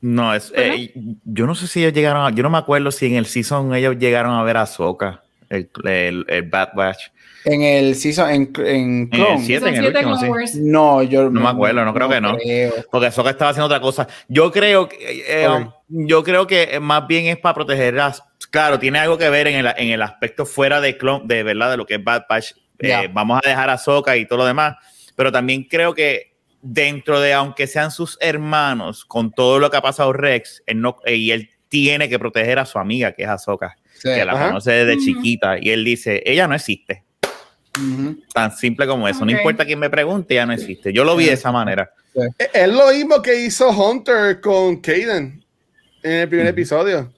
No, 0.00 0.32
es, 0.32 0.52
eh, 0.54 0.92
yo 1.24 1.46
no 1.46 1.54
sé 1.56 1.66
si 1.66 1.80
ellos 1.80 1.92
llegaron 1.92 2.24
a, 2.24 2.30
yo 2.30 2.42
no 2.44 2.50
me 2.50 2.58
acuerdo 2.58 2.92
si 2.92 3.06
en 3.06 3.16
el 3.16 3.26
season 3.26 3.74
ellos 3.74 3.96
llegaron 3.98 4.32
a 4.32 4.44
ver 4.44 4.56
a 4.56 4.66
Soka, 4.66 5.24
el, 5.48 5.70
el, 5.84 6.24
el, 6.28 6.42
Bad 6.44 6.68
Batch. 6.74 7.10
En 7.44 7.62
el 7.62 7.96
season, 7.96 8.30
en, 8.30 8.52
en 8.64 9.08
Clone. 9.08 9.32
En 9.32 9.38
el 9.38 9.44
7, 9.44 9.68
en 9.68 9.74
el 9.74 9.86
último, 9.86 10.46
sí. 10.46 10.60
No, 10.60 11.02
yo 11.02 11.24
no, 11.24 11.30
no 11.30 11.40
me 11.40 11.48
acuerdo, 11.48 11.84
no 11.84 11.92
creo 11.92 12.06
no 12.06 12.14
que 12.14 12.20
no. 12.20 12.36
Creo. 12.36 12.74
Porque 12.92 13.10
Soka 13.10 13.30
estaba 13.30 13.50
haciendo 13.50 13.66
otra 13.66 13.80
cosa. 13.80 14.06
Yo 14.28 14.52
creo 14.52 14.88
que, 14.88 15.24
eh, 15.26 15.48
okay. 15.48 15.66
yo 15.88 16.22
creo 16.22 16.46
que 16.46 16.78
más 16.78 17.06
bien 17.08 17.26
es 17.26 17.38
para 17.38 17.54
proteger 17.54 17.94
las, 17.94 18.22
claro, 18.50 18.78
tiene 18.78 19.00
algo 19.00 19.18
que 19.18 19.28
ver 19.30 19.48
en 19.48 19.66
el, 19.66 19.74
en 19.76 19.88
el 19.88 20.02
aspecto 20.02 20.46
fuera 20.46 20.80
de 20.80 20.96
Clone, 20.96 21.24
de 21.26 21.42
verdad, 21.42 21.72
de 21.72 21.76
lo 21.76 21.86
que 21.86 21.94
es 21.94 22.04
Bad 22.04 22.26
Batch. 22.28 22.52
Yeah. 22.78 23.04
Eh, 23.04 23.10
vamos 23.12 23.40
a 23.44 23.48
dejar 23.48 23.68
a 23.70 23.78
Soka 23.78 24.16
y 24.16 24.26
todo 24.26 24.38
lo 24.38 24.46
demás, 24.46 24.76
pero 25.16 25.32
también 25.32 25.64
creo 25.64 25.92
que 25.92 26.37
dentro 26.62 27.20
de, 27.20 27.32
aunque 27.32 27.66
sean 27.66 27.90
sus 27.90 28.18
hermanos, 28.20 29.04
con 29.04 29.30
todo 29.30 29.58
lo 29.58 29.70
que 29.70 29.76
ha 29.76 29.82
pasado 29.82 30.12
Rex, 30.12 30.62
él 30.66 30.80
no, 30.80 30.96
y 31.06 31.30
él 31.30 31.50
tiene 31.68 32.08
que 32.08 32.18
proteger 32.18 32.58
a 32.58 32.64
su 32.64 32.78
amiga, 32.78 33.12
que 33.12 33.22
es 33.22 33.28
Ahsoka, 33.28 33.76
sí, 33.94 34.08
que 34.08 34.24
la 34.24 34.32
ajá. 34.32 34.48
conoce 34.48 34.72
desde 34.72 34.94
uh 34.94 34.96
-huh. 34.96 35.04
chiquita, 35.04 35.58
y 35.60 35.70
él 35.70 35.84
dice, 35.84 36.22
ella 36.24 36.48
no 36.48 36.54
existe. 36.54 37.04
Uh 37.76 37.80
-huh. 37.80 38.24
Tan 38.32 38.56
simple 38.56 38.86
como 38.86 39.06
eso. 39.06 39.22
Okay. 39.22 39.34
No 39.34 39.38
importa 39.38 39.64
quién 39.64 39.78
me 39.78 39.90
pregunte, 39.90 40.34
ella 40.34 40.46
no 40.46 40.52
existe. 40.52 40.92
Yo 40.92 41.04
lo 41.04 41.14
vi 41.16 41.26
de 41.26 41.34
esa 41.34 41.52
manera. 41.52 41.90
Sí. 42.14 42.20
Es 42.52 42.68
lo 42.68 42.92
mismo 42.92 43.22
que 43.22 43.44
hizo 43.44 43.68
Hunter 43.70 44.40
con 44.40 44.80
Kaden 44.80 45.44
en 46.02 46.12
el 46.12 46.28
primer 46.28 46.46
uh 46.46 46.48
-huh. 46.48 46.52
episodio. 46.52 47.12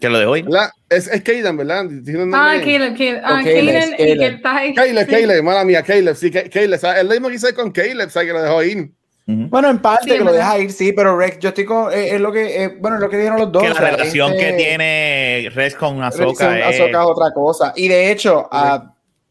Que 0.00 0.08
lo 0.10 0.18
dejó 0.18 0.32
hoy. 0.32 0.44
Es, 0.90 1.08
es 1.08 1.22
Kaden, 1.22 1.56
¿verdad? 1.56 1.86
Ah, 2.34 2.56
Caleb, 2.60 2.96
Caleb. 2.96 3.22
Ah, 3.24 3.38
ahí. 3.38 4.74
Caleb, 4.74 5.08
Caleb, 5.08 5.42
mala 5.42 5.64
mía, 5.64 5.82
Caleb. 5.82 6.14
Sí. 6.14 6.30
Es 6.32 7.04
lo 7.04 7.10
mismo 7.10 7.28
que 7.28 7.34
hice 7.34 7.54
con 7.54 7.70
Caleb, 7.70 8.10
¿sabes? 8.10 8.28
Que 8.28 8.32
lo 8.34 8.42
dejó 8.42 8.62
ir. 8.62 8.90
Uh 9.28 9.32
-huh. 9.32 9.48
Bueno, 9.48 9.70
en 9.70 9.78
parte 9.80 10.12
sí, 10.12 10.18
que 10.18 10.24
lo 10.24 10.32
deja 10.32 10.58
ir, 10.58 10.70
sí, 10.70 10.92
pero 10.92 11.18
Rex, 11.18 11.40
yo 11.40 11.48
estoy 11.48 11.64
con, 11.64 11.92
eh, 11.92 12.14
es 12.14 12.20
lo 12.20 12.30
que, 12.30 12.62
eh, 12.62 12.76
bueno, 12.78 12.96
es 12.98 13.02
lo 13.02 13.10
que 13.10 13.16
dijeron 13.16 13.40
los 13.40 13.50
dos. 13.50 13.62
Que 13.62 13.70
la 13.70 13.80
relación 13.80 14.32
este, 14.34 14.44
que 14.44 14.52
tiene 14.52 15.50
Rex 15.52 15.74
con 15.74 16.00
Ahsoka 16.00 16.58
es... 16.58 16.66
Ahsoka 16.66 17.02
es 17.02 17.06
otra 17.08 17.32
cosa. 17.34 17.72
Y 17.74 17.88
de 17.88 18.12
hecho, 18.12 18.48
uh, 18.52 18.78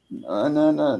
no, 0.10 0.50
no, 0.50 0.72
no, 0.74 0.98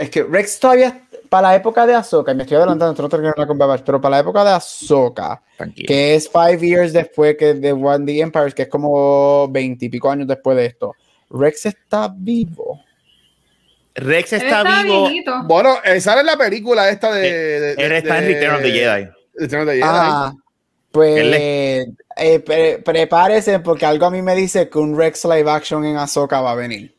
es 0.00 0.10
que 0.10 0.22
Rex 0.22 0.58
todavía, 0.58 1.02
para 1.28 1.48
la 1.48 1.56
época 1.56 1.86
de 1.86 1.94
Ahsoka, 1.94 2.32
y 2.32 2.34
me 2.34 2.44
estoy 2.44 2.56
adelantando, 2.56 3.02
no 3.02 3.08
tengo 3.08 3.46
con 3.46 3.58
Babash, 3.58 3.82
pero 3.84 4.00
para 4.00 4.16
la 4.16 4.20
época 4.20 4.42
de 4.42 4.50
Ahsoka, 4.50 5.42
Tranquilo. 5.56 5.86
que 5.86 6.14
es 6.14 6.28
five 6.28 6.58
years 6.58 6.92
después 6.92 7.36
que 7.36 7.54
de 7.54 7.72
One 7.72 8.06
the 8.06 8.20
Empires, 8.20 8.54
que 8.54 8.62
es 8.62 8.68
como 8.68 9.46
veintipico 9.48 10.10
años 10.10 10.26
después 10.26 10.56
de 10.56 10.66
esto, 10.66 10.94
Rex 11.28 11.66
está 11.66 12.12
vivo. 12.14 12.82
Rex 13.94 14.32
está, 14.32 14.62
está 14.62 14.82
vivo. 14.82 15.08
Viejito. 15.08 15.42
Bueno, 15.44 15.76
él 15.84 16.00
sale 16.00 16.20
en 16.20 16.26
la 16.26 16.36
película 16.38 16.88
esta 16.88 17.12
de. 17.12 17.30
de, 17.60 17.72
él 17.72 17.92
está 17.92 18.18
en 18.18 18.26
Return 18.26 18.54
of 18.54 18.62
the 18.62 18.70
Jedi. 18.72 19.08
Return 19.34 19.62
of 19.62 19.68
the 19.68 19.74
Jedi. 19.74 19.82
Ah, 19.84 20.32
pues 20.90 21.24
eh, 22.16 22.40
pre 22.40 22.78
prepárese 22.78 23.60
porque 23.60 23.86
algo 23.86 24.06
a 24.06 24.10
mí 24.10 24.22
me 24.22 24.34
dice 24.34 24.68
que 24.68 24.78
un 24.78 24.96
Rex 24.96 25.24
live 25.24 25.50
action 25.50 25.84
en 25.84 25.96
Ahsoka 25.96 26.40
va 26.40 26.52
a 26.52 26.54
venir. 26.54 26.94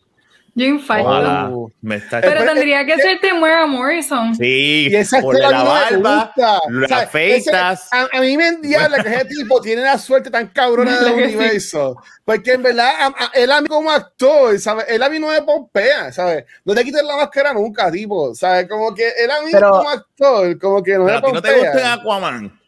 Yo 0.54 0.66
infarto. 0.66 1.72
Pero 1.82 2.44
tendría 2.44 2.86
que 2.86 2.98
ser 2.98 3.20
Temuera 3.22 3.66
Morrison. 3.66 4.36
Sí, 4.36 4.90
y 4.90 4.96
esa 4.96 5.22
por 5.22 5.40
la 5.40 5.64
barba, 5.64 6.34
las 6.70 6.92
afeitas. 6.92 7.88
A, 7.94 8.08
a, 8.12 8.22
mí 8.22 8.36
me 8.36 8.48
endiabla 8.48 9.02
que 9.02 9.10
ese 9.10 9.26
tipo 9.26 9.62
tiene 9.62 9.84
la 9.84 9.98
suerte 9.98 10.30
tan 10.30 10.48
cabrona 10.48 11.00
del 11.00 11.14
universo. 11.24 11.96
Sí. 12.04 12.10
Porque 12.26 12.54
en 12.54 12.64
verdad, 12.64 12.92
a, 13.00 13.08
a, 13.08 13.32
él 13.34 13.50
a 13.52 13.62
mí 13.62 13.68
como 13.68 13.90
actor, 13.92 14.60
¿sabes? 14.60 14.86
Él 14.90 15.02
a 15.02 15.10
mí 15.10 15.20
no 15.20 15.28
me 15.28 15.42
pompea, 15.42 16.12
¿sabes? 16.12 16.44
No 16.66 16.76
te 16.76 16.84
quites 16.84 17.04
la 17.04 17.16
máscara 17.16 17.54
nunca, 17.54 17.90
tipo, 17.90 18.36
¿sabes? 18.36 18.68
Como 18.68 18.94
que 18.94 19.08
él 19.08 19.32
a 19.32 19.42
mí 19.42 19.52
Pero, 19.54 19.70
como 19.70 19.90
actor, 19.90 20.60
como 20.60 20.84
que 20.84 20.98
no 20.98 21.06
me 21.06 21.22
pompea. 21.22 21.34
¿No 21.34 21.42
te 21.42 21.60
gusta 21.60 21.94
Aquaman? 21.94 22.61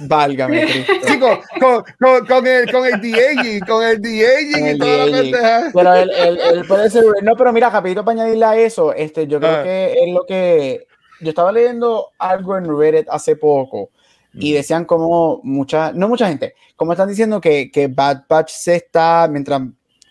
Válgame 0.00 0.66
Cristo. 0.66 0.92
Sí, 1.04 1.18
con, 1.18 1.38
con, 1.60 1.84
con, 1.98 2.26
con, 2.26 2.46
el, 2.46 2.70
con 2.70 2.86
el 2.86 3.64
con 3.66 3.84
el 3.84 4.00
de-aging 4.00 4.74
y 4.74 4.78
toda 4.78 5.06
la 5.06 5.12
pendeja. 5.12 5.70
Pero 5.72 5.94
él, 5.94 6.10
él, 6.16 6.38
él, 6.52 6.64
puede 6.66 6.90
ser. 6.90 7.04
No, 7.22 7.34
pero 7.36 7.52
mira, 7.52 7.70
rapidito 7.70 8.04
para 8.04 8.22
añadirle 8.22 8.44
a 8.44 8.56
eso, 8.56 8.92
este, 8.92 9.26
yo 9.26 9.40
creo 9.40 9.60
ah. 9.60 9.62
que 9.62 9.92
es 9.92 10.12
lo 10.12 10.24
que. 10.26 10.86
Yo 11.20 11.30
estaba 11.30 11.50
leyendo 11.50 12.10
algo 12.18 12.58
en 12.58 12.78
Reddit 12.78 13.08
hace 13.08 13.36
poco 13.36 13.90
y 14.34 14.52
mm. 14.52 14.54
decían 14.54 14.84
como 14.84 15.40
mucha, 15.42 15.92
no 15.92 16.08
mucha 16.08 16.28
gente, 16.28 16.54
como 16.76 16.92
están 16.92 17.08
diciendo 17.08 17.40
que, 17.40 17.70
que 17.70 17.88
Bad 17.88 18.24
Batch 18.28 18.50
se 18.50 18.76
está, 18.76 19.26
mientras 19.30 19.62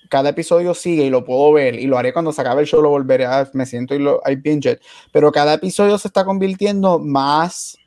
cada 0.10 0.30
episodio 0.30 0.74
sigue 0.74 1.04
y 1.04 1.10
lo 1.10 1.24
puedo 1.24 1.54
ver 1.54 1.76
y 1.76 1.86
lo 1.86 1.98
haré 1.98 2.12
cuando 2.12 2.32
se 2.32 2.42
acabe 2.42 2.62
el 2.62 2.68
show, 2.68 2.82
lo 2.82 2.90
volveré 2.90 3.26
a, 3.26 3.48
me 3.54 3.66
siento 3.66 3.94
y 3.94 4.00
lo, 4.00 4.22
I 4.26 4.36
binge 4.36 4.72
it, 4.72 4.80
pero 5.12 5.32
cada 5.32 5.54
episodio 5.54 5.98
se 6.00 6.08
está 6.08 6.26
convirtiendo 6.26 6.98
más 7.00 7.78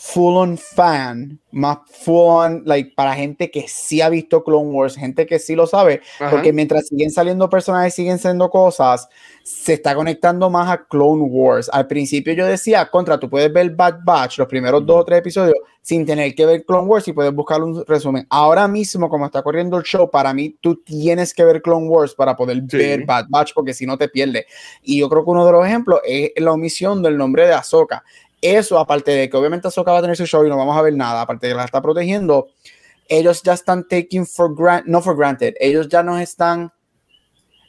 full 0.00 0.36
on 0.36 0.56
fan, 0.56 1.40
más 1.50 1.78
full 1.90 2.28
on, 2.28 2.62
like, 2.64 2.92
para 2.94 3.14
gente 3.14 3.50
que 3.50 3.66
sí 3.66 4.00
ha 4.00 4.08
visto 4.08 4.44
Clone 4.44 4.70
Wars, 4.70 4.94
gente 4.94 5.26
que 5.26 5.40
sí 5.40 5.56
lo 5.56 5.66
sabe, 5.66 6.02
Ajá. 6.20 6.30
porque 6.30 6.52
mientras 6.52 6.86
siguen 6.86 7.10
saliendo 7.10 7.50
personajes, 7.50 7.94
siguen 7.94 8.20
siendo 8.20 8.48
cosas, 8.48 9.08
se 9.42 9.72
está 9.72 9.96
conectando 9.96 10.50
más 10.50 10.70
a 10.70 10.86
Clone 10.86 11.22
Wars. 11.22 11.68
Al 11.72 11.88
principio 11.88 12.32
yo 12.32 12.46
decía, 12.46 12.88
contra, 12.88 13.18
tú 13.18 13.28
puedes 13.28 13.52
ver 13.52 13.74
Bad 13.74 13.98
Batch, 14.04 14.38
los 14.38 14.46
primeros 14.46 14.86
dos 14.86 15.00
o 15.00 15.04
tres 15.04 15.18
episodios, 15.18 15.56
sin 15.82 16.06
tener 16.06 16.32
que 16.32 16.46
ver 16.46 16.64
Clone 16.64 16.86
Wars 16.86 17.08
y 17.08 17.12
puedes 17.12 17.34
buscar 17.34 17.60
un 17.60 17.84
resumen. 17.84 18.24
Ahora 18.30 18.68
mismo, 18.68 19.08
como 19.08 19.26
está 19.26 19.42
corriendo 19.42 19.78
el 19.78 19.82
show, 19.82 20.08
para 20.08 20.32
mí 20.32 20.56
tú 20.60 20.76
tienes 20.76 21.34
que 21.34 21.44
ver 21.44 21.60
Clone 21.60 21.88
Wars 21.88 22.14
para 22.14 22.36
poder 22.36 22.62
sí. 22.68 22.76
ver 22.76 23.04
Bad 23.04 23.24
Batch, 23.30 23.52
porque 23.52 23.74
si 23.74 23.84
no 23.84 23.98
te 23.98 24.08
pierdes. 24.08 24.44
Y 24.80 25.00
yo 25.00 25.08
creo 25.08 25.24
que 25.24 25.30
uno 25.30 25.44
de 25.44 25.50
los 25.50 25.66
ejemplos 25.66 26.00
es 26.04 26.30
la 26.36 26.52
omisión 26.52 27.02
del 27.02 27.16
nombre 27.16 27.48
de 27.48 27.54
Ahsoka 27.54 28.04
eso, 28.40 28.78
aparte 28.78 29.10
de 29.10 29.28
que 29.28 29.36
obviamente 29.36 29.68
Ahsoka 29.68 29.92
va 29.92 29.98
a 29.98 30.02
tener 30.02 30.16
su 30.16 30.26
show 30.26 30.44
y 30.44 30.48
no 30.48 30.56
vamos 30.56 30.76
a 30.76 30.82
ver 30.82 30.94
nada, 30.94 31.22
aparte 31.22 31.46
de 31.46 31.52
que 31.52 31.56
la 31.56 31.64
está 31.64 31.82
protegiendo, 31.82 32.48
ellos 33.08 33.42
ya 33.42 33.54
están 33.54 33.86
taking 33.88 34.26
for 34.26 34.54
granted, 34.54 34.90
no 34.90 35.00
for 35.00 35.16
granted, 35.16 35.54
ellos 35.58 35.88
ya 35.88 36.02
nos 36.02 36.20
están, 36.20 36.72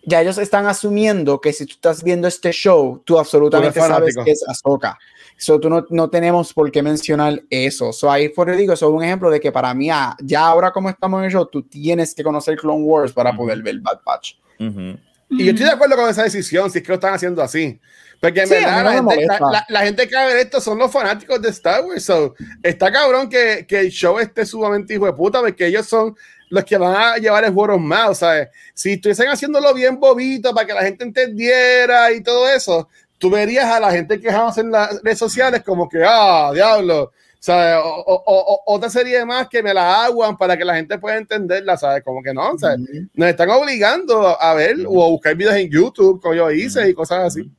ya 0.06 0.22
ellos 0.22 0.38
están 0.38 0.68
asumiendo 0.68 1.40
que 1.40 1.54
si 1.54 1.66
tú 1.66 1.74
estás 1.74 2.04
viendo 2.04 2.28
este 2.28 2.52
show, 2.52 3.02
tú 3.06 3.18
absolutamente 3.18 3.80
sabes 3.80 4.16
que 4.24 4.32
es 4.32 4.44
Ahsoka. 4.48 4.98
So, 5.38 5.58
tú 5.58 5.70
no, 5.70 5.86
no, 5.90 6.10
tenemos 6.10 6.54
por 6.54 6.70
qué 6.70 6.84
mencionar 6.84 7.42
eso. 7.50 7.94
So, 7.94 8.12
ahí 8.12 8.28
por 8.28 8.54
digo, 8.58 8.74
eso 8.74 8.90
es 8.90 8.94
un 8.94 9.02
ejemplo 9.02 9.30
de 9.30 9.40
que 9.40 9.54
para 9.54 9.74
mí, 9.74 9.88
ya 10.22 10.46
ahora 10.46 10.72
como 10.72 10.90
estamos 10.90 11.20
en 11.20 11.26
el 11.26 11.32
show, 11.32 11.46
tú 11.46 11.64
tienes 11.64 12.14
que 12.14 12.24
conocer 12.24 12.58
Clone 12.58 12.84
Wars 12.84 13.14
para 13.14 13.30
uh 13.30 13.34
-huh. 13.34 13.38
poder 13.38 13.64
ver 13.64 13.80
Bad 13.80 14.02
Batch. 14.06 14.34
Uh 14.60 14.64
-huh. 14.64 15.00
Y 15.30 15.46
yo 15.46 15.52
estoy 15.52 15.68
de 15.68 15.72
acuerdo 15.72 15.96
con 15.96 16.10
esa 16.10 16.24
decisión, 16.24 16.70
si 16.70 16.80
es 16.80 16.84
que 16.84 16.90
lo 16.90 16.96
están 16.96 17.14
haciendo 17.14 17.42
así. 17.42 17.80
Porque 18.20 18.42
en 18.42 18.48
Sí, 18.48 18.54
verdad 18.56 18.84
la, 18.84 18.92
gente, 18.94 19.16
la- 19.52 19.66
la- 19.70 19.80
gente 19.82 20.08
que 20.08 20.16
va 20.16 20.24
a 20.24 20.26
ver 20.28 20.38
esto 20.38 20.60
son 20.60 20.78
los 20.78 20.92
fanáticos 20.92 21.42
de 21.42 21.50
Star 21.50 21.84
Wars. 21.86 22.04
So, 22.04 22.36
está 22.62 22.92
cabrón 22.92 23.30
que, 23.30 23.66
que 23.68 23.80
el 23.80 23.90
show 23.90 24.20
esté 24.20 24.46
sumamente 24.46 24.94
hijo 24.94 25.06
de 25.06 25.14
puta, 25.14 25.40
porque 25.40 25.68
ellos 25.68 25.86
son 25.88 26.16
los 26.50 26.64
que 26.66 26.78
van 26.78 26.96
a 26.96 27.16
llevar 27.18 27.44
el 27.46 27.54
of 27.56 27.80
mouth, 27.80 28.16
¿sabes? 28.16 28.50
Si 28.74 28.94
estuviesen 28.94 29.28
haciéndolo 29.30 29.74
bien 29.74 30.00
bobito 30.00 30.54
para 30.54 30.66
que 30.68 30.74
la 30.74 30.82
gente 30.84 31.04
entendiera 31.06 32.12
y 32.12 32.22
todo 32.22 32.50
eso, 32.50 32.90
tú 33.18 33.30
verías 33.30 33.66
a 33.66 33.80
la 33.80 33.92
gente 33.92 34.20
quejándose 34.20 34.62
en 34.62 34.72
las 34.72 35.02
redes 35.02 35.20
sociales 35.20 35.62
como 35.64 35.88
que, 35.88 36.04
ah, 36.06 36.52
diablo, 36.54 37.12
¿sabes? 37.40 37.76
O, 37.84 37.90
o- 38.06 38.24
o- 38.26 38.62
otra 38.66 38.90
serie 38.90 39.24
más 39.26 39.48
que 39.48 39.62
me 39.64 39.74
la 39.74 40.04
aguan 40.06 40.38
para 40.38 40.58
que 40.58 40.66
la 40.66 40.76
gente 40.76 40.98
pueda 40.98 41.18
entenderla, 41.18 41.78
¿sabes? 41.78 42.04
Como 42.04 42.22
que 42.24 42.34
no, 42.34 42.58
¿sabes? 42.58 42.80
Nos 43.14 43.30
están 43.30 43.50
obligando 43.52 44.42
a 44.42 44.54
ver 44.56 44.76
o 44.88 45.06
a 45.06 45.08
buscar 45.08 45.36
videos 45.36 45.56
en 45.56 45.70
YouTube, 45.70 46.20
como 46.22 46.34
yo 46.34 46.50
hice 46.52 46.90
y 46.90 46.94
cosas 46.94 47.20
así. 47.28 47.50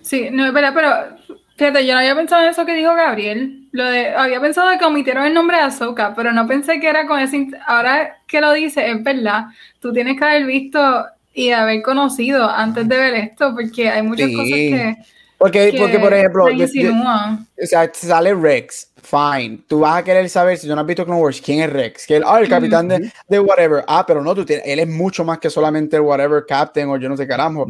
Sí, 0.00 0.28
no 0.30 0.46
es 0.46 0.52
verdad, 0.52 0.72
pero 0.74 1.36
fíjate, 1.56 1.86
yo 1.86 1.94
no 1.94 2.00
había 2.00 2.14
pensado 2.16 2.42
en 2.42 2.50
eso 2.50 2.66
que 2.66 2.74
dijo 2.74 2.94
Gabriel. 2.94 3.68
Lo 3.72 3.84
de, 3.84 4.10
había 4.14 4.40
pensado 4.40 4.68
de 4.68 4.78
que 4.78 4.84
omitieron 4.84 5.24
el 5.24 5.34
nombre 5.34 5.56
de 5.56 5.62
Ahsoka, 5.64 6.14
pero 6.14 6.32
no 6.32 6.46
pensé 6.46 6.80
que 6.80 6.88
era 6.88 7.06
con 7.06 7.18
ese. 7.20 7.48
Ahora 7.66 8.18
que 8.26 8.40
lo 8.40 8.52
dice, 8.52 8.90
es 8.90 9.02
verdad. 9.02 9.46
Tú 9.80 9.92
tienes 9.92 10.18
que 10.18 10.24
haber 10.24 10.46
visto 10.46 11.06
y 11.34 11.50
haber 11.50 11.82
conocido 11.82 12.48
antes 12.50 12.86
de 12.88 12.96
ver 12.98 13.14
esto, 13.14 13.54
porque 13.54 13.88
hay 13.88 14.02
muchas 14.02 14.28
Sí. 14.30 14.34
cosas 14.36 14.50
que, 14.50 14.96
Porque, 15.42 15.70
que 15.72 15.78
porque 15.78 15.98
por 15.98 16.14
ejemplo, 16.14 16.44
yo- 16.58 16.66
yo- 16.82 16.90
o 17.62 17.66
sea, 17.66 17.90
sale 17.92 18.34
Rex, 18.34 18.88
fine. 19.02 19.58
Tú 19.66 19.80
vas 19.80 19.98
a 19.98 20.04
querer 20.04 20.28
saber 20.30 20.56
si 20.56 20.66
tú 20.68 20.74
no 20.74 20.80
has 20.80 20.86
visto 20.86 21.04
Clone 21.04 21.20
Wars, 21.20 21.40
quién 21.44 21.60
es 21.60 21.70
Rex, 21.70 22.06
que 22.06 22.16
él, 22.16 22.22
ah, 22.24 22.38
el 22.40 22.48
capitán 22.48 22.86
de, 22.88 23.12
de 23.28 23.40
whatever. 23.40 23.84
Ah, 23.88 24.04
pero 24.06 24.22
no, 24.22 24.34
tú 24.34 24.44
tienes, 24.44 24.64
él 24.66 24.78
es 24.78 24.88
mucho 24.88 25.24
más 25.24 25.38
que 25.38 25.50
solamente 25.50 25.96
el 25.96 26.02
whatever 26.02 26.44
captain 26.46 26.88
o 26.88 26.96
yo 26.96 27.08
no 27.08 27.16
sé 27.16 27.26
carajo. 27.26 27.66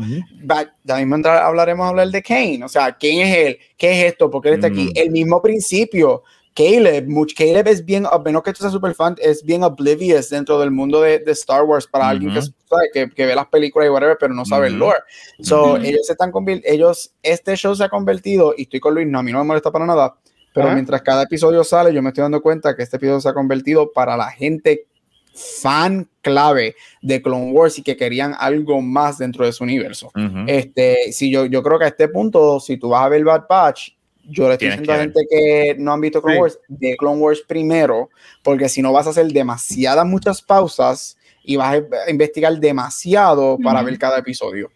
Va- 0.48 0.70
Ya 0.84 0.96
mismo 0.98 1.16
hablaremos 1.28 1.88
hablar 1.88 2.08
de 2.08 2.22
Kane. 2.22 2.60
O 2.64 2.68
sea, 2.68 2.92
¿quién 2.92 3.26
es 3.26 3.36
él? 3.36 3.58
¿Qué 3.78 3.92
es 4.06 4.12
esto? 4.12 4.30
¿Por 4.30 4.42
qué 4.42 4.50
él 4.50 4.54
está 4.56 4.66
aquí? 4.66 4.84
Mm. 4.84 4.92
El 4.94 5.10
mismo 5.10 5.40
principio. 5.40 6.22
Caleb, 6.54 7.08
much, 7.08 7.34
Caleb 7.34 7.66
es 7.68 7.84
bien, 7.84 8.06
a 8.06 8.18
menos 8.18 8.42
que 8.42 8.52
tú 8.52 8.58
seas 8.60 8.72
super 8.72 8.94
fan, 8.94 9.16
es 9.18 9.42
bien 9.42 9.62
oblivious 9.62 10.28
dentro 10.28 10.58
del 10.60 10.70
mundo 10.70 11.00
de, 11.00 11.18
de 11.18 11.32
Star 11.32 11.62
Wars 11.64 11.86
para 11.86 12.08
alguien 12.08 12.32
que, 12.32 12.42
sabe, 12.42 12.90
que, 12.92 13.10
que 13.10 13.26
ve 13.26 13.34
las 13.34 13.46
películas 13.46 13.86
y 13.86 13.90
whatever, 13.90 14.16
pero 14.20 14.34
no 14.34 14.44
sabe 14.44 14.66
el 14.66 14.74
Ujú. 14.74 14.84
lore. 14.84 14.98
So, 15.40 15.72
Ujú. 15.74 15.82
ellos 15.82 16.06
se 16.06 16.12
están 16.12 16.30
ellos, 16.64 17.14
este 17.22 17.56
show 17.56 17.74
se 17.74 17.84
ha 17.84 17.88
convertido, 17.88 18.54
y 18.56 18.62
estoy 18.62 18.80
con 18.80 18.94
Luis, 18.94 19.06
no, 19.06 19.18
a 19.18 19.22
mí 19.22 19.32
no 19.32 19.38
me 19.38 19.44
molesta 19.44 19.70
para 19.70 19.86
nada, 19.86 20.16
pero 20.52 20.70
mientras 20.70 21.00
cada 21.00 21.22
episodio 21.22 21.64
sale, 21.64 21.94
yo 21.94 22.02
me 22.02 22.10
estoy 22.10 22.22
dando 22.22 22.42
cuenta 22.42 22.76
que 22.76 22.82
este 22.82 22.96
episodio 22.96 23.20
se 23.20 23.28
ha 23.30 23.34
convertido 23.34 23.90
para 23.90 24.16
la 24.16 24.30
gente 24.30 24.86
fan 25.34 26.10
clave 26.20 26.76
de 27.00 27.22
Clone 27.22 27.52
Wars 27.52 27.78
y 27.78 27.82
que 27.82 27.96
querían 27.96 28.34
algo 28.38 28.82
más 28.82 29.16
dentro 29.16 29.46
de 29.46 29.52
su 29.52 29.64
universo. 29.64 30.12
Este, 30.46 31.10
si 31.12 31.30
yo, 31.32 31.46
yo 31.46 31.62
creo 31.62 31.78
que 31.78 31.86
a 31.86 31.88
este 31.88 32.08
punto, 32.08 32.60
si 32.60 32.76
tú 32.76 32.90
vas 32.90 33.04
a 33.04 33.08
ver 33.08 33.24
Bad 33.24 33.44
Batch, 33.48 33.92
yo 34.24 34.48
le 34.48 34.54
estoy 34.54 34.68
Tienes 34.68 34.80
diciendo 34.80 34.92
a 34.92 35.02
gente 35.02 35.26
que 35.28 35.76
no 35.78 35.92
han 35.92 36.00
visto 36.00 36.22
Clone 36.22 36.36
Sí. 36.36 36.40
Wars, 36.42 36.58
de 36.68 36.96
Clone 36.96 37.20
Wars 37.20 37.42
primero, 37.46 38.10
porque 38.42 38.68
si 38.68 38.82
no 38.82 38.92
vas 38.92 39.06
a 39.06 39.10
hacer 39.10 39.26
demasiadas 39.32 40.06
muchas 40.06 40.42
pausas 40.42 41.16
y 41.44 41.56
vas 41.56 41.82
a 42.06 42.10
investigar 42.10 42.58
demasiado 42.58 43.58
para 43.62 43.82
ver 43.82 43.98
cada 43.98 44.18
episodio. 44.18 44.70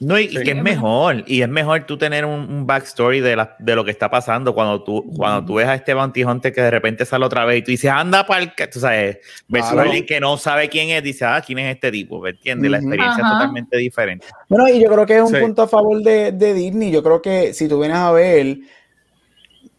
No, 0.00 0.18
y, 0.18 0.28
que 0.28 0.50
es 0.50 0.62
mejor, 0.62 1.22
y 1.26 1.40
es 1.42 1.48
mejor 1.48 1.84
tú 1.86 1.96
tener 1.96 2.24
un, 2.24 2.40
un 2.50 2.66
backstory 2.66 3.20
de, 3.20 3.36
la- 3.36 3.56
de 3.60 3.74
lo 3.76 3.84
que 3.84 3.92
está 3.92 4.10
pasando 4.10 4.52
cuando 4.54 4.82
tú, 4.82 5.04
cuando 5.16 5.46
tú 5.46 5.54
ves 5.54 5.68
a 5.68 5.74
este 5.76 5.94
Bounty 5.94 6.24
Hunter 6.24 6.52
que 6.52 6.60
de 6.60 6.70
repente 6.70 7.06
sale 7.06 7.24
otra 7.24 7.44
vez 7.44 7.58
y 7.58 7.62
tú 7.62 7.70
dices, 7.70 7.90
anda 7.90 8.26
para 8.26 8.42
el... 8.42 8.52
Tú 8.72 8.80
sabes, 8.80 9.18
versus 9.48 9.70
Claro. 9.72 9.88
alguien 9.88 10.04
que 10.04 10.18
no 10.20 10.36
sabe 10.36 10.68
quién 10.68 10.90
es, 10.90 11.02
dice, 11.02 11.24
ah, 11.24 11.40
¿quién 11.46 11.60
es 11.60 11.74
este 11.74 11.92
tipo? 11.92 12.20
¿Me 12.20 12.30
entiendes? 12.30 12.70
La 12.70 12.78
experiencia 12.78 13.22
es 13.24 13.30
totalmente 13.30 13.76
diferente. 13.78 14.26
Bueno, 14.48 14.68
y 14.68 14.82
yo 14.82 14.90
creo 14.90 15.06
que 15.06 15.16
es 15.16 15.22
un 15.22 15.28
Sí. 15.34 15.40
punto 15.40 15.62
a 15.62 15.68
favor 15.68 16.02
de, 16.02 16.32
de 16.32 16.54
Disney. 16.54 16.90
Yo 16.90 17.02
creo 17.02 17.22
que 17.22 17.54
si 17.54 17.68
tú 17.68 17.78
vienes 17.78 17.96
a 17.98 18.10
ver, 18.12 18.58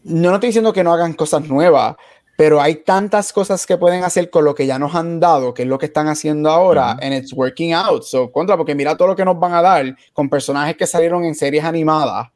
no, 0.04 0.30
no 0.30 0.34
estoy 0.34 0.48
diciendo 0.48 0.72
que 0.72 0.82
no 0.84 0.92
hagan 0.92 1.12
cosas 1.12 1.46
nuevas, 1.48 1.96
pero 2.36 2.60
hay 2.60 2.76
tantas 2.76 3.32
cosas 3.32 3.64
que 3.66 3.76
pueden 3.78 4.04
hacer 4.04 4.28
con 4.30 4.44
lo 4.44 4.54
que 4.54 4.66
ya 4.66 4.78
nos 4.78 4.94
han 4.94 5.18
dado, 5.20 5.54
que 5.54 5.62
es 5.62 5.68
lo 5.68 5.78
que 5.78 5.86
están 5.86 6.08
haciendo 6.08 6.50
ahora, 6.50 6.92
Ujú. 6.92 6.98
and 7.04 7.14
it's 7.14 7.32
working 7.32 7.72
out. 7.72 8.02
So, 8.02 8.30
contra, 8.30 8.56
porque 8.56 8.74
mira 8.74 8.96
todo 8.96 9.08
lo 9.08 9.16
que 9.16 9.24
nos 9.24 9.38
van 9.38 9.54
a 9.54 9.62
dar 9.62 9.96
con 10.12 10.28
personajes 10.28 10.76
que 10.76 10.86
salieron 10.86 11.24
en 11.24 11.34
series 11.34 11.64
animadas 11.64 12.28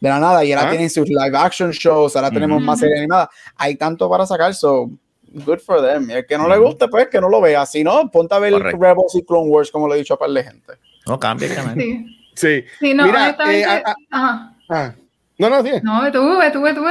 de 0.00 0.08
la 0.08 0.20
nada 0.20 0.44
y 0.44 0.52
ahora 0.52 0.68
Ah. 0.68 0.70
tienen 0.70 0.88
sus 0.90 1.08
live 1.08 1.36
action 1.36 1.70
shows, 1.72 2.14
ahora 2.14 2.30
tenemos 2.30 2.58
Ujú. 2.58 2.66
más 2.66 2.78
series 2.78 2.98
animadas. 2.98 3.28
Hay 3.56 3.74
tanto 3.74 4.08
para 4.08 4.24
sacar, 4.26 4.54
so 4.54 4.88
good 5.44 5.58
for 5.58 5.82
them. 5.82 6.08
Y 6.08 6.12
el 6.14 6.24
que 6.26 6.38
no 6.38 6.48
le 6.48 6.56
guste, 6.56 6.86
pues 6.88 7.08
que 7.08 7.20
no 7.20 7.28
lo 7.28 7.40
vea. 7.40 7.66
Si 7.66 7.82
no, 7.82 8.08
ponte 8.10 8.34
a 8.34 8.38
ver 8.38 8.52
Correcto. 8.52 8.78
Rebels 8.80 9.14
y 9.16 9.24
Clone 9.24 9.48
Wars, 9.50 9.70
como 9.72 9.88
le 9.88 9.96
he 9.96 9.98
dicho 9.98 10.14
a 10.14 10.18
par 10.18 10.30
de 10.30 10.44
gente. 10.44 10.72
No 11.06 11.18
canal. 11.18 11.40
Sí, 11.40 12.06
Sí. 12.34 12.64
sí, 12.78 12.94
no, 12.94 13.04
Mira, 13.06 13.24
honestamente. 13.24 13.60
eh, 13.60 13.64
a- 13.64 13.82
a- 13.90 13.96
ajá. 14.12 14.54
Ah. 14.70 14.94
No, 15.38 15.50
no, 15.50 15.62
sí. 15.62 15.70
No, 15.82 16.12
tú, 16.12 16.20
tú, 16.52 16.74
tú. 16.74 16.84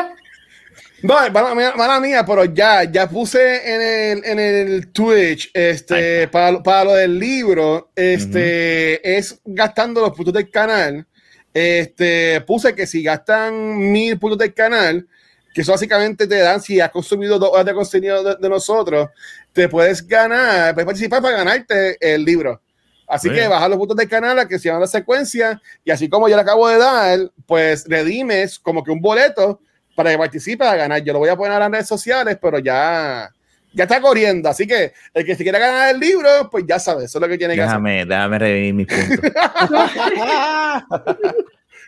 No, 1.04 1.14
mala, 1.32 1.54
mía- 1.54 1.74
mala 1.76 2.00
mía, 2.00 2.26
pero 2.26 2.46
ya, 2.46 2.84
ya 2.84 3.08
puse 3.08 3.40
en 3.74 3.82
el, 3.82 4.26
en 4.26 4.40
el 4.40 4.92
Twitch, 4.92 5.52
este, 5.54 6.28
para, 6.28 6.62
para 6.64 6.84
lo 6.86 6.94
del 6.96 7.20
libro, 7.20 7.92
este, 7.96 9.18
es 9.18 9.40
gastando 9.46 10.02
los 10.02 10.12
puntos 10.12 10.34
del 10.34 10.50
canal. 10.50 11.06
Este, 11.54 12.42
puse 12.42 12.74
que 12.74 12.88
si 12.88 13.04
gastan 13.04 13.78
mil 13.92 14.18
puntos 14.18 14.40
del 14.40 14.54
canal, 14.54 15.08
que 15.54 15.62
eso 15.62 15.72
básicamente 15.72 16.28
te 16.28 16.38
dan, 16.40 16.62
si 16.62 16.80
has 16.80 16.92
consumido 16.92 17.38
dos 17.40 17.50
horas 17.52 17.66
de 17.66 17.74
contenido 17.74 18.24
de, 18.24 18.36
de 18.40 18.50
nosotros, 18.50 19.10
te 19.54 19.68
puedes 19.70 20.06
ganar, 20.08 20.74
puedes 20.74 20.86
participar 20.86 21.22
para 21.22 21.38
ganarte 21.38 21.98
el 22.00 22.24
libro. 22.26 22.62
Así 23.08 23.30
que 23.30 23.48
baja 23.48 23.70
los 23.70 23.78
puntos 23.78 23.96
del 23.98 24.10
canal 24.10 24.38
a 24.38 24.48
que 24.48 24.60
se 24.60 24.68
llama 24.68 24.82
la 24.82 24.88
secuencia 24.88 25.62
y 25.86 25.92
así 25.92 26.10
como 26.10 26.28
yo 26.28 26.36
le 26.36 26.42
acabo 26.42 26.68
de 26.68 26.78
dar, 26.78 27.20
pues 27.46 27.86
redimes 27.88 28.60
como 28.60 28.84
que 28.84 28.92
un 28.92 29.00
boleto 29.00 29.62
para 29.98 30.12
que 30.12 30.18
participe 30.20 30.64
a 30.64 30.76
ganar. 30.76 31.04
Yo 31.04 31.12
lo 31.12 31.20
voy 31.20 31.30
a 31.30 31.36
poner 31.36 31.54
en 31.54 31.60
las 31.60 31.72
redes 31.72 31.88
sociales, 31.88 32.38
pero 32.40 32.60
ya, 32.60 33.28
ya 33.74 33.84
está 33.84 34.00
corriendo. 34.00 34.48
Así 34.48 34.68
que 34.68 34.94
el 35.12 35.26
que 35.26 35.36
se 35.36 35.42
quiera 35.42 35.58
ganar 35.58 35.90
el 35.96 36.00
libro, 36.00 36.30
pues 36.52 36.66
ya 36.68 36.78
sabe, 36.78 37.06
eso 37.06 37.18
es 37.18 37.22
lo 37.22 37.28
que 37.28 37.38
tiene 37.38 37.56
que 37.56 37.62
hacer. 37.62 37.72
Déjame, 37.82 38.06
déjame 38.06 38.38
revivir 38.40 38.74
mis 38.76 38.88
puntos. 38.88 39.32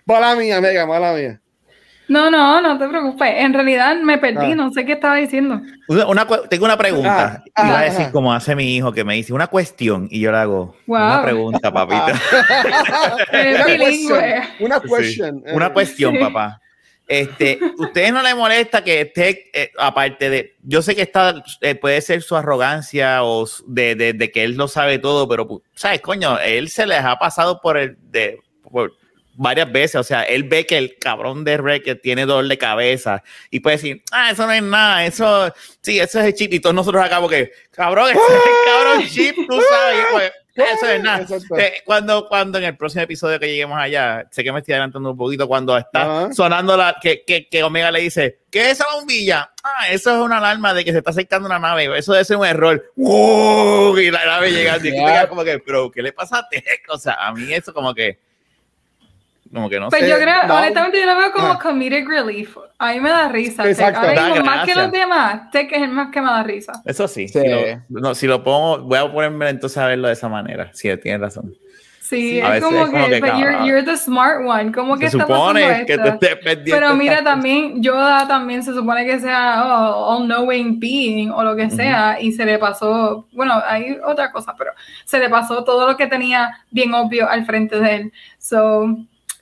Mala 0.06 0.36
mía, 0.36 0.60
mega, 0.60 0.86
mala 0.88 1.14
mía. 1.14 1.40
No, 2.08 2.32
no, 2.32 2.60
no 2.60 2.80
te 2.80 2.88
preocupes. 2.88 3.30
En 3.38 3.54
realidad 3.54 3.96
me 4.02 4.18
perdí, 4.18 4.54
Ah. 4.54 4.56
no 4.56 4.72
sé 4.72 4.84
qué 4.84 4.94
estaba 4.94 5.18
diciendo. 5.18 5.62
Una, 5.88 6.08
una 6.08 6.26
cu- 6.26 6.48
tengo 6.50 6.66
una 6.66 6.76
pregunta. 6.76 7.44
Ah, 7.54 7.68
Iba 7.68 7.76
a 7.78 7.80
ah, 7.82 7.84
decir 7.84 8.06
ah. 8.08 8.12
como 8.12 8.34
hace 8.34 8.56
mi 8.56 8.76
hijo 8.76 8.92
que 8.92 9.04
me 9.04 9.14
dice 9.14 9.32
una 9.32 9.46
cuestión 9.46 10.08
y 10.10 10.20
yo 10.20 10.32
le 10.32 10.40
hago 10.40 10.76
Wow. 10.88 10.98
una 10.98 11.22
pregunta, 11.22 11.72
papita. 11.72 12.14
Una 13.32 13.66
bilingüe. 13.66 14.18
question, 14.18 14.46
Una 14.62 14.80
Sí. 14.80 14.88
question. 14.90 15.44
Una 15.54 15.68
Eh, 15.68 15.74
cuestión, 15.74 16.14
Sí. 16.16 16.20
papá. 16.20 16.60
Este, 17.10 17.60
¿ustedes 17.80 18.14
no 18.14 18.22
le 18.22 18.36
molesta 18.36 18.84
que 18.84 19.02
esté, 19.02 19.50
eh, 19.52 19.72
aparte 19.80 20.30
de, 20.30 20.56
yo 20.62 20.84
sé 20.84 20.96
que 20.96 21.02
está, 21.02 21.44
eh, 21.62 21.74
puede 21.74 22.00
ser 22.02 22.22
su 22.22 22.36
arrogancia 22.36 23.24
o 23.24 23.48
de, 23.66 23.96
de- 23.96 24.32
que 24.32 24.44
él 24.44 24.56
lo 24.56 24.68
sabe 24.68 25.00
todo, 25.00 25.28
pero, 25.28 25.48
pu- 25.48 25.64
¿sabes, 25.74 26.02
coño? 26.02 26.38
Él 26.40 26.70
se 26.70 26.86
les 26.86 27.00
ha 27.00 27.18
pasado 27.18 27.60
por 27.62 27.78
el, 27.80 27.98
de, 28.00 28.38
por 28.62 28.94
varias 29.34 29.72
veces, 29.72 29.96
o 29.96 30.04
sea, 30.04 30.22
él 30.22 30.44
ve 30.44 30.68
que 30.68 30.78
el 30.78 30.98
cabrón 31.00 31.44
de 31.46 31.58
Wrecker 31.58 32.00
tiene 32.00 32.28
dolor 32.28 32.48
de 32.48 32.58
cabeza 32.60 33.24
y 33.50 33.62
puede 33.62 33.78
decir, 33.78 34.04
ah, 34.12 34.30
eso 34.32 34.46
no 34.46 34.52
es 34.52 34.62
nada, 34.62 35.04
eso, 35.06 35.52
sí, 35.82 35.98
eso 36.00 36.20
es 36.20 36.36
chip, 36.36 36.54
y 36.54 36.60
todos 36.60 36.76
nosotros 36.76 37.04
acá 37.04 37.20
porque, 37.20 37.52
cabrón, 37.72 38.10
es 38.12 38.18
el 38.18 38.52
cabrón 38.66 39.08
chip, 39.08 39.36
tú 39.48 39.60
sabes, 39.68 40.06
pues, 40.12 40.32
eso 40.66 40.88
es 40.88 41.02
nada. 41.02 41.26
Eh, 41.58 41.82
cuando, 41.86 42.28
cuando 42.28 42.58
en 42.58 42.64
el 42.66 42.78
próximo 42.78 43.04
episodio 43.04 43.40
que 43.40 43.48
lleguemos 43.48 43.78
allá, 43.78 44.28
sé 44.32 44.44
que 44.44 44.52
me 44.52 44.60
estoy 44.60 44.74
adelantando 44.74 45.12
un 45.12 45.18
poquito, 45.18 45.48
cuando 45.48 45.78
está 45.78 46.30
sonando 46.34 46.76
la 46.78 46.98
que, 47.02 47.24
que, 47.26 47.48
que 47.48 47.64
Omega 47.64 47.92
le 47.92 48.02
dice, 48.02 48.40
¿qué 48.52 48.62
es 48.62 48.68
esa 48.74 48.86
bombilla? 48.94 49.52
Ah, 49.64 49.90
eso 49.90 50.12
es 50.16 50.18
una 50.22 50.38
alarma 50.38 50.74
de 50.74 50.84
que 50.86 50.92
se 50.92 51.00
está 51.00 51.12
acercando 51.12 51.48
una 51.48 51.60
nave, 51.60 51.98
eso 51.98 52.14
debe 52.14 52.26
ser 52.26 52.38
un 52.38 52.46
error. 52.46 52.92
¡Wow! 52.96 53.98
Y 53.98 54.12
la 54.12 54.26
nave 54.26 54.50
y 54.50 54.54
te 54.54 54.60
Yeah. 54.92 55.06
quedas 55.06 55.28
como 55.28 55.44
que, 55.44 55.60
pero, 55.60 55.92
¿qué 55.92 56.02
le 56.02 56.14
pasa 56.14 56.40
a 56.40 56.50
Tech? 56.50 56.64
O 56.90 56.98
sea, 56.98 57.14
a 57.14 57.34
mí 57.34 57.52
eso 57.54 57.74
como 57.74 57.94
que, 57.94 58.20
como 59.54 59.70
que 59.70 59.80
no 59.80 59.90
Pues 59.90 60.02
sé. 60.04 60.10
yo 60.10 60.16
creo, 60.18 60.44
no. 60.48 60.56
honestamente, 60.56 61.00
yo 61.00 61.06
lo 61.06 61.18
veo 61.18 61.32
como 61.32 61.48
Ah. 61.54 61.60
comedic 61.62 62.08
relief. 62.08 62.56
A 62.78 62.94
mí 62.94 63.00
me 63.00 63.10
da 63.10 63.28
risa. 63.30 63.68
Exacto. 63.68 64.00
Ahora 64.08 64.30
mismo, 64.30 64.46
más 64.46 64.66
que 64.66 64.76
los 64.76 64.92
demás, 64.92 65.50
Tech 65.52 65.72
es 65.72 65.82
el 65.82 65.90
más 65.90 66.12
que 66.12 66.22
me 66.22 66.28
da 66.28 66.44
risa. 66.44 66.74
Eso 66.86 67.08
sí, 67.08 67.28
Sí. 67.28 67.40
Si, 67.40 67.48
lo, 67.48 68.00
no, 68.02 68.16
si 68.16 68.28
lo 68.28 68.44
pongo, 68.44 68.80
voy 68.80 68.98
a 69.00 69.12
ponerme 69.12 69.50
entonces 69.50 69.78
a 69.80 69.88
verlo 69.88 70.08
de 70.08 70.14
esa 70.14 70.30
manera. 70.30 70.70
Sí, 70.74 70.90
tienes 70.98 71.22
razón. 71.22 71.54
Sí, 72.02 72.42
a 72.42 72.46
es 72.58 72.64
veces 72.64 72.64
como 72.64 72.86
es 72.86 72.90
como 72.90 73.06
que, 73.06 73.12
que, 73.12 73.20
but 73.22 73.40
you're, 73.40 73.66
you're 73.68 73.84
the 73.84 73.96
smart 73.96 74.44
one. 74.44 74.72
¿Cómo 74.72 74.98
que 74.98 75.12
Se 75.12 75.20
supone 75.20 75.86
que 75.86 75.96
tú 75.96 76.08
estés 76.08 76.38
pendiente. 76.38 76.72
Pero 76.72 76.96
mira, 76.96 77.24
también 77.24 77.84
Yoda 77.84 78.28
también 78.28 78.64
se 78.64 78.74
supone 78.74 79.06
que 79.06 79.20
sea 79.20 79.64
oh, 79.64 80.16
all-knowing 80.18 80.80
being 80.80 81.30
o 81.30 81.44
lo 81.44 81.56
que 81.56 81.70
sea 81.70 82.20
y 82.20 82.32
se 82.32 82.46
le 82.46 82.58
pasó, 82.58 83.28
bueno, 83.32 83.62
hay 83.64 84.00
otra 84.04 84.32
cosa, 84.32 84.56
pero 84.58 84.72
se 85.06 85.20
le 85.20 85.30
pasó 85.30 85.64
todo 85.64 85.86
lo 85.86 85.98
que 85.98 86.08
tenía 86.08 86.58
bien 86.72 86.96
obvio 86.96 87.30
al 87.30 87.46
frente 87.46 87.80
de 87.80 87.96
él. 87.96 88.14
So, 88.40 88.88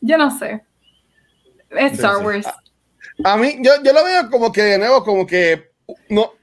yo 0.02 0.18
no 0.18 0.38
sé. 0.38 0.62
Es 1.72 1.94
Star 1.94 2.18
sí. 2.20 2.24
Wars. 2.26 2.48
A 3.24 3.38
mí, 3.38 3.58
yo, 3.62 3.72
yo 3.84 3.94
lo 3.94 4.04
veo 4.06 4.30
como 4.30 4.52
que 4.52 4.62
de 4.64 4.78
nuevo, 4.78 5.04
como 5.04 5.26
que 5.26 5.72
no. 6.10 6.34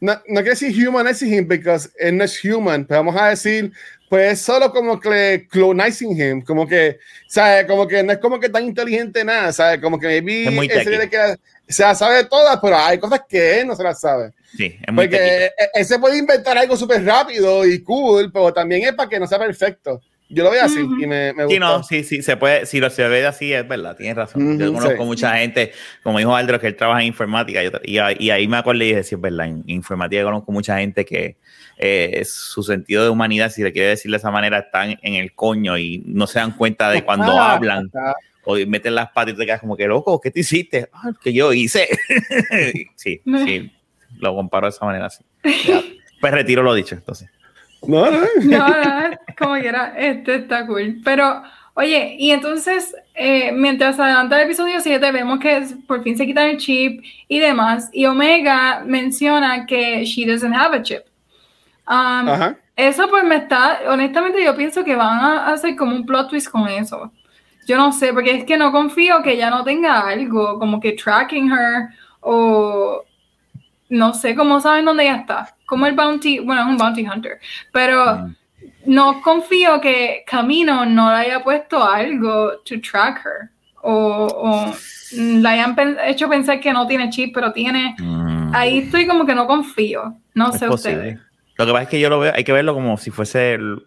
no, 0.00 0.12
no 0.14 0.40
quiero 0.42 0.50
decir 0.50 0.88
humanizing 0.88 1.32
him, 1.34 1.48
porque 1.48 1.76
él 1.98 2.16
no 2.16 2.24
es 2.24 2.44
human, 2.44 2.84
pero 2.84 3.00
vamos 3.00 3.20
a 3.20 3.30
decir, 3.30 3.72
pues 4.08 4.40
solo 4.40 4.70
como 4.72 5.00
que 5.00 5.46
clonizing 5.50 6.20
him, 6.20 6.42
como 6.42 6.66
que, 6.66 6.98
¿sabes? 7.28 7.64
Como 7.66 7.86
que 7.88 8.02
no 8.02 8.12
es 8.12 8.18
como 8.18 8.38
que 8.38 8.48
tan 8.48 8.64
inteligente 8.64 9.24
nada, 9.24 9.52
¿sabes? 9.52 9.80
Como 9.80 9.98
que 9.98 10.06
maybe 10.22 10.48
Es 10.48 10.52
muy 10.52 10.68
él 10.68 10.82
se 10.82 10.84
techie. 10.84 10.96
cree 10.96 11.10
que 11.10 11.36
se 11.68 11.82
las 11.82 11.98
sabe 11.98 12.24
todas, 12.24 12.58
pero 12.62 12.76
hay 12.78 12.98
cosas 12.98 13.22
que 13.28 13.60
él 13.60 13.66
no 13.66 13.74
se 13.76 13.82
las 13.82 14.00
sabe. 14.00 14.32
Sí, 14.56 14.78
es 14.86 14.92
muy 14.92 15.08
Porque 15.08 15.16
tequito. 15.16 15.42
él, 15.58 15.68
él 15.74 15.84
se 15.84 15.98
puede 15.98 16.18
inventar 16.18 16.56
algo 16.58 16.76
súper 16.76 17.04
rápido 17.04 17.66
y 17.66 17.82
cool, 17.82 18.30
pero 18.32 18.52
también 18.52 18.84
es 18.84 18.92
para 18.94 19.08
que 19.08 19.18
no 19.20 19.26
sea 19.26 19.38
perfecto. 19.38 20.00
Yo 20.30 20.44
lo 20.44 20.50
veo 20.50 20.62
así 20.62 20.80
y 20.80 21.06
me, 21.06 21.32
me 21.32 21.48
Sí, 21.48 21.58
no, 21.58 21.82
sí, 21.82 22.04
sí, 22.04 22.20
se 22.22 22.36
puede, 22.36 22.66
si 22.66 22.80
lo 22.80 22.90
se 22.90 23.08
ve 23.08 23.26
así, 23.26 23.52
es 23.52 23.66
verdad, 23.66 23.96
tienes 23.96 24.14
razón. 24.16 24.58
Yo 24.58 24.72
conozco 24.74 25.02
sí. 25.02 25.06
mucha 25.06 25.38
gente, 25.38 25.72
como 26.02 26.18
dijo 26.18 26.36
Aldro, 26.36 26.60
que 26.60 26.66
él 26.66 26.76
trabaja 26.76 27.00
en 27.00 27.06
informática, 27.06 27.62
yo- 27.62 27.70
y, 27.82 27.96
ahí- 27.98 28.16
y 28.20 28.28
ahí 28.30 28.46
me 28.46 28.58
acordé 28.58 28.84
y 28.84 28.88
dije, 28.88 29.04
sí, 29.04 29.14
es 29.14 29.20
verdad, 29.20 29.46
en 29.46 29.64
informática 29.66 30.22
conozco 30.24 30.52
mucha 30.52 30.78
gente 30.78 31.04
que 31.06 31.36
eh, 31.78 32.22
su 32.26 32.62
sentido 32.62 33.04
de 33.04 33.08
humanidad, 33.08 33.50
si 33.50 33.62
le 33.62 33.72
quiere 33.72 33.88
decir 33.88 34.10
de 34.10 34.16
esa 34.18 34.30
manera, 34.30 34.58
están 34.58 34.98
en 35.00 35.14
el 35.14 35.32
coño 35.34 35.78
y 35.78 36.02
no 36.06 36.26
se 36.26 36.40
dan 36.40 36.52
cuenta 36.52 36.90
de 36.90 37.02
cuando 37.04 37.32
Ah, 37.40 37.54
hablan 37.54 37.90
o 38.44 38.56
meten 38.66 38.94
las 38.94 39.10
patas 39.12 39.34
y 39.34 39.36
te 39.38 39.46
quedas 39.46 39.60
como 39.60 39.76
que 39.76 39.86
loco, 39.86 40.20
¿qué 40.20 40.30
te 40.30 40.40
hiciste? 40.40 40.88
Ah, 40.92 41.10
que 41.22 41.32
yo 41.32 41.52
hice. 41.54 41.88
sí, 42.96 43.22
sí, 43.44 43.72
lo 44.18 44.34
comparo 44.34 44.66
de 44.66 44.70
esa 44.70 44.84
manera, 44.84 45.08
sí. 45.08 45.24
Ya. 45.64 45.82
Pues 46.20 46.32
retiro 46.32 46.62
lo 46.62 46.74
dicho, 46.74 46.94
entonces. 46.94 47.30
No, 47.86 48.10
no. 48.10 48.18
No, 48.42 48.68
no, 48.68 49.16
como 49.38 49.54
quiera, 49.54 49.94
este 49.96 50.36
está 50.36 50.66
cool. 50.66 51.00
Pero, 51.04 51.42
oye, 51.74 52.16
y 52.18 52.30
entonces, 52.30 52.94
eh, 53.14 53.52
mientras 53.52 53.98
adelanta 54.00 54.36
el 54.36 54.46
episodio 54.46 54.80
7, 54.80 55.12
vemos 55.12 55.38
que 55.38 55.66
por 55.86 56.02
fin 56.02 56.16
se 56.16 56.26
quitan 56.26 56.48
el 56.48 56.58
chip 56.58 57.02
y 57.28 57.38
demás. 57.38 57.88
Y 57.92 58.06
Omega 58.06 58.82
menciona 58.84 59.66
que 59.66 60.04
she 60.04 60.26
doesn't 60.26 60.54
have 60.54 60.76
a 60.76 60.82
chip. 60.82 61.02
Um, 61.86 62.28
Ajá. 62.28 62.56
Eso 62.78 63.08
pues 63.08 63.24
me 63.24 63.34
está, 63.34 63.80
honestamente 63.88 64.42
yo 64.44 64.54
pienso 64.54 64.84
que 64.84 64.94
van 64.94 65.18
a 65.18 65.52
hacer 65.52 65.74
como 65.74 65.96
un 65.96 66.06
plot 66.06 66.30
twist 66.30 66.48
con 66.48 66.68
eso. 66.68 67.10
Yo 67.66 67.76
no 67.76 67.90
sé, 67.90 68.12
porque 68.12 68.36
es 68.36 68.44
que 68.44 68.56
no 68.56 68.70
confío 68.70 69.20
que 69.20 69.32
ella 69.32 69.50
no 69.50 69.64
tenga 69.64 70.06
algo, 70.06 70.60
como 70.60 70.78
que 70.78 70.92
tracking 70.92 71.50
her 71.50 71.88
o 72.20 73.02
no 73.88 74.14
sé 74.14 74.34
cómo 74.34 74.60
saben 74.60 74.84
dónde 74.84 75.04
ella 75.04 75.16
está. 75.16 75.54
Como 75.66 75.86
el 75.86 75.94
bounty, 75.94 76.38
bueno, 76.40 76.62
es 76.62 76.66
un 76.68 76.76
bounty 76.78 77.06
hunter, 77.06 77.38
pero 77.72 78.16
Mm. 78.18 78.34
no 78.86 79.20
confío 79.22 79.80
que 79.80 80.24
Camino 80.26 80.84
no 80.86 81.10
le 81.10 81.16
haya 81.16 81.42
puesto 81.42 81.82
algo 81.84 82.52
to 82.64 82.80
track 82.80 83.24
her 83.24 83.50
o, 83.82 84.26
o 84.26 84.74
la 85.12 85.50
hayan 85.50 85.74
pen- 85.74 85.96
hecho 86.04 86.28
pensar 86.28 86.60
que 86.60 86.72
no 86.72 86.86
tiene 86.86 87.10
chip, 87.10 87.32
pero 87.34 87.52
tiene. 87.52 87.94
Mm. 87.98 88.54
Ahí 88.54 88.78
estoy 88.78 89.06
como 89.06 89.24
que 89.26 89.34
no 89.34 89.46
confío. 89.46 90.16
No 90.34 90.50
Es 90.50 90.58
sé 90.58 90.66
posible. 90.66 90.96
ustedes. 90.98 91.18
Lo 91.56 91.66
que 91.66 91.72
pasa 91.72 91.82
es 91.84 91.88
que 91.88 92.00
yo 92.00 92.08
lo 92.08 92.20
veo, 92.20 92.32
hay 92.34 92.44
que 92.44 92.52
verlo 92.52 92.72
como 92.74 92.96
si 92.96 93.10
fuese 93.10 93.54
el- 93.54 93.82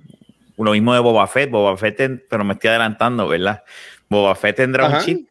lo 0.57 0.71
mismo 0.71 0.93
de 0.93 0.99
Boba 0.99 1.25
Fett. 1.27 1.49
Boba 1.49 1.75
Fett, 1.77 1.97
ten- 1.97 2.23
pero 2.29 2.43
me 2.43 2.53
estoy 2.53 2.69
adelantando, 2.69 3.27
¿verdad? 3.27 3.63
Boba 4.09 4.35
Fett 4.35 4.55
tendrá 4.57 4.85
Ajá. 4.87 4.97
un 4.97 5.03
chip. 5.03 5.27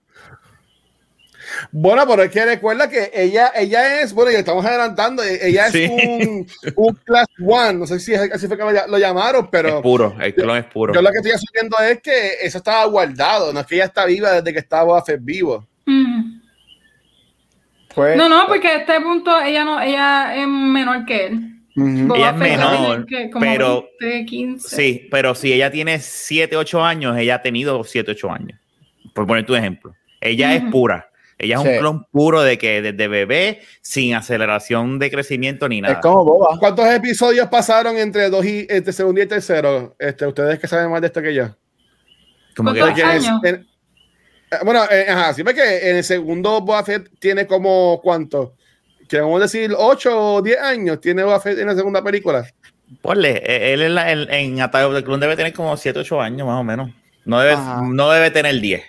Bueno, 1.72 2.06
pero 2.06 2.22
es 2.22 2.30
que 2.30 2.44
recuerda 2.44 2.88
que 2.88 3.10
ella, 3.14 3.52
ella 3.56 4.00
es, 4.02 4.12
bueno, 4.12 4.30
ya 4.30 4.38
estamos 4.40 4.64
adelantando, 4.64 5.22
e- 5.22 5.48
ella 5.48 5.66
es 5.66 5.72
Sí. 5.72 5.86
un, 5.90 6.46
un 6.76 6.94
Class 7.04 7.26
One, 7.44 7.74
no 7.74 7.86
sé 7.86 7.98
si 8.00 8.12
es- 8.14 8.32
así 8.32 8.46
fue 8.46 8.56
que 8.56 8.64
lo, 8.88 8.98
llamaron, 8.98 9.48
pero 9.50 9.68
es 9.78 9.82
puro, 9.82 10.14
el 10.20 10.34
clon 10.34 10.56
es 10.58 10.64
puro. 10.66 10.94
yo 10.94 11.02
lo 11.02 11.10
que 11.10 11.16
estoy 11.18 11.32
asumiendo 11.32 11.76
es 11.78 12.00
que 12.00 12.34
eso 12.42 12.58
estaba 12.58 12.84
guardado, 12.86 13.52
no 13.52 13.60
es 13.60 13.66
que 13.66 13.74
ella 13.76 13.84
está 13.86 14.04
viva 14.04 14.32
desde 14.32 14.52
que 14.52 14.58
estaba 14.60 15.02
Fett 15.04 15.20
vivo. 15.22 15.66
Mm. 15.86 16.40
Pues, 17.94 18.16
No, 18.16 18.28
no, 18.28 18.46
porque 18.46 18.68
a 18.68 18.76
este 18.78 19.00
punto 19.00 19.40
ella 19.40 19.64
no, 19.64 19.80
ella 19.80 20.36
es 20.36 20.46
menor 20.46 21.04
que 21.04 21.26
él. 21.26 21.46
Boba 21.74 22.16
Ella 22.18 22.30
es 22.30 22.36
menor, 22.36 23.06
que 23.06 23.30
como 23.30 23.44
pero- 23.44 23.88
20, 24.00 24.26
15. 24.26 24.76
Sí, 24.76 25.08
pero 25.10 25.34
si 25.34 25.52
ella 25.52 25.70
tiene 25.70 25.98
7, 25.98 26.56
8 26.56 26.84
años, 26.84 27.16
ella 27.16 27.36
ha 27.36 27.42
tenido 27.42 27.82
7, 27.84 28.10
8 28.12 28.30
años. 28.30 28.58
Por 29.14 29.26
poner 29.26 29.46
tu 29.46 29.54
ejemplo. 29.54 29.94
Ella 30.20 30.54
es 30.54 30.62
pura. 30.64 31.09
Ella 31.42 31.56
es 31.56 31.62
Sí. 31.62 31.68
un 31.68 31.78
clon 31.78 32.04
puro 32.12 32.42
de 32.42 32.58
que 32.58 32.82
desde 32.82 33.08
bebé, 33.08 33.60
sin 33.80 34.14
aceleración 34.14 34.98
de 34.98 35.10
crecimiento 35.10 35.68
ni 35.70 35.76
Es 35.78 35.82
nada. 35.82 36.00
como 36.00 36.22
boba. 36.24 36.58
¿Cuántos 36.58 36.86
episodios 36.86 37.48
pasaron 37.48 37.96
entre 37.96 38.28
dos 38.28 38.44
y 38.44 38.66
entre 38.68 38.92
segundo 38.92 39.22
y 39.22 39.26
tercero? 39.26 39.96
Este, 39.98 40.26
ustedes 40.26 40.58
que 40.58 40.68
saben 40.68 40.90
más 40.90 41.00
de 41.00 41.06
esto 41.06 41.22
que 41.22 41.32
yo. 41.34 41.48
Como 42.54 42.74
que- 42.74 42.80
¿Cuántos 42.80 43.00
Porque 43.00 43.00
en- 43.16 43.24
años? 43.24 43.44
en- 43.44 43.54
eh, 44.50 44.56
bueno, 44.64 44.84
eh, 44.90 45.06
ajá, 45.08 45.32
sí, 45.32 45.42
porque 45.42 45.90
en 45.90 45.96
el 45.96 46.04
segundo 46.04 46.60
Boba 46.60 46.84
Fett 46.84 47.08
tiene 47.18 47.46
como 47.46 48.00
cuánto? 48.02 48.54
Queremos 49.08 49.40
decir 49.40 49.72
8 49.76 50.34
o 50.34 50.42
10 50.42 50.58
años 50.60 51.00
tiene 51.00 51.24
Boba 51.24 51.40
Fett 51.40 51.58
en 51.58 51.68
la 51.68 51.74
segunda 51.74 52.04
película. 52.04 52.44
Ponle, 53.00 53.38
eh, 53.46 53.72
él 53.72 53.82
en, 53.82 53.94
la- 53.94 54.12
en, 54.12 54.30
en 54.30 54.60
of 54.62 54.94
the 54.94 55.02
Clone 55.04 55.20
debe 55.20 55.36
tener 55.36 55.52
como 55.54 55.74
7, 55.76 56.00
8 56.00 56.20
años 56.20 56.46
más 56.46 56.60
o 56.60 56.64
menos. 56.64 56.90
No 57.24 57.40
debe, 57.40 57.52
Ajá. 57.54 57.80
no 57.82 58.10
debe 58.10 58.30
tener 58.30 58.60
10. 58.60 58.82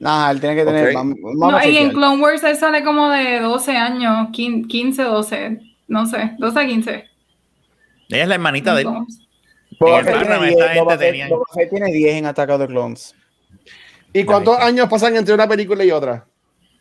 Nah, 0.00 0.30
él 0.30 0.40
tiene 0.40 0.56
que 0.56 0.64
tener. 0.64 0.88
Ok. 0.88 0.94
vamos- 0.94 1.16
vamos 1.22 1.52
No, 1.52 1.56
a 1.56 1.66
y 1.66 1.76
en. 1.76 1.90
Clone 1.90 2.22
Wars 2.22 2.42
él 2.42 2.56
sale 2.56 2.82
como 2.82 3.08
de 3.10 3.38
12 3.40 3.76
años, 3.76 4.28
15, 4.32 4.66
15, 4.68 5.02
12, 5.04 5.60
no 5.88 6.06
sé, 6.06 6.32
12 6.38 6.58
a 6.58 6.66
15. 6.66 7.04
Ella 8.08 8.22
es 8.22 8.28
la 8.28 8.34
hermanita 8.34 8.74
de 8.74 8.82
él. 8.82 8.88
Boba 9.78 10.02
Fett 10.02 10.18
tiene 10.18 10.48
esta 10.50 10.64
10, 10.72 10.78
Boba 10.80 10.92
gente 10.92 11.04
Fett- 11.04 11.10
tenía- 11.10 11.28
Boba 11.28 11.44
Fett 11.54 11.70
tiene 11.70 11.92
10 11.92 12.14
en 12.16 12.26
Attack 12.26 12.50
of 12.50 12.60
the 12.60 12.66
Clones. 12.66 13.14
¿Y 14.12 14.24
cuántos 14.24 14.58
Ahí 14.58 14.68
años 14.68 14.88
pasan 14.88 15.16
entre 15.16 15.34
una 15.34 15.46
película 15.46 15.84
y 15.84 15.90
otra? 15.92 16.26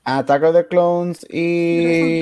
Attack 0.03 0.43
of 0.43 0.55
the 0.55 0.67
Clones 0.67 1.25
y. 1.29 1.37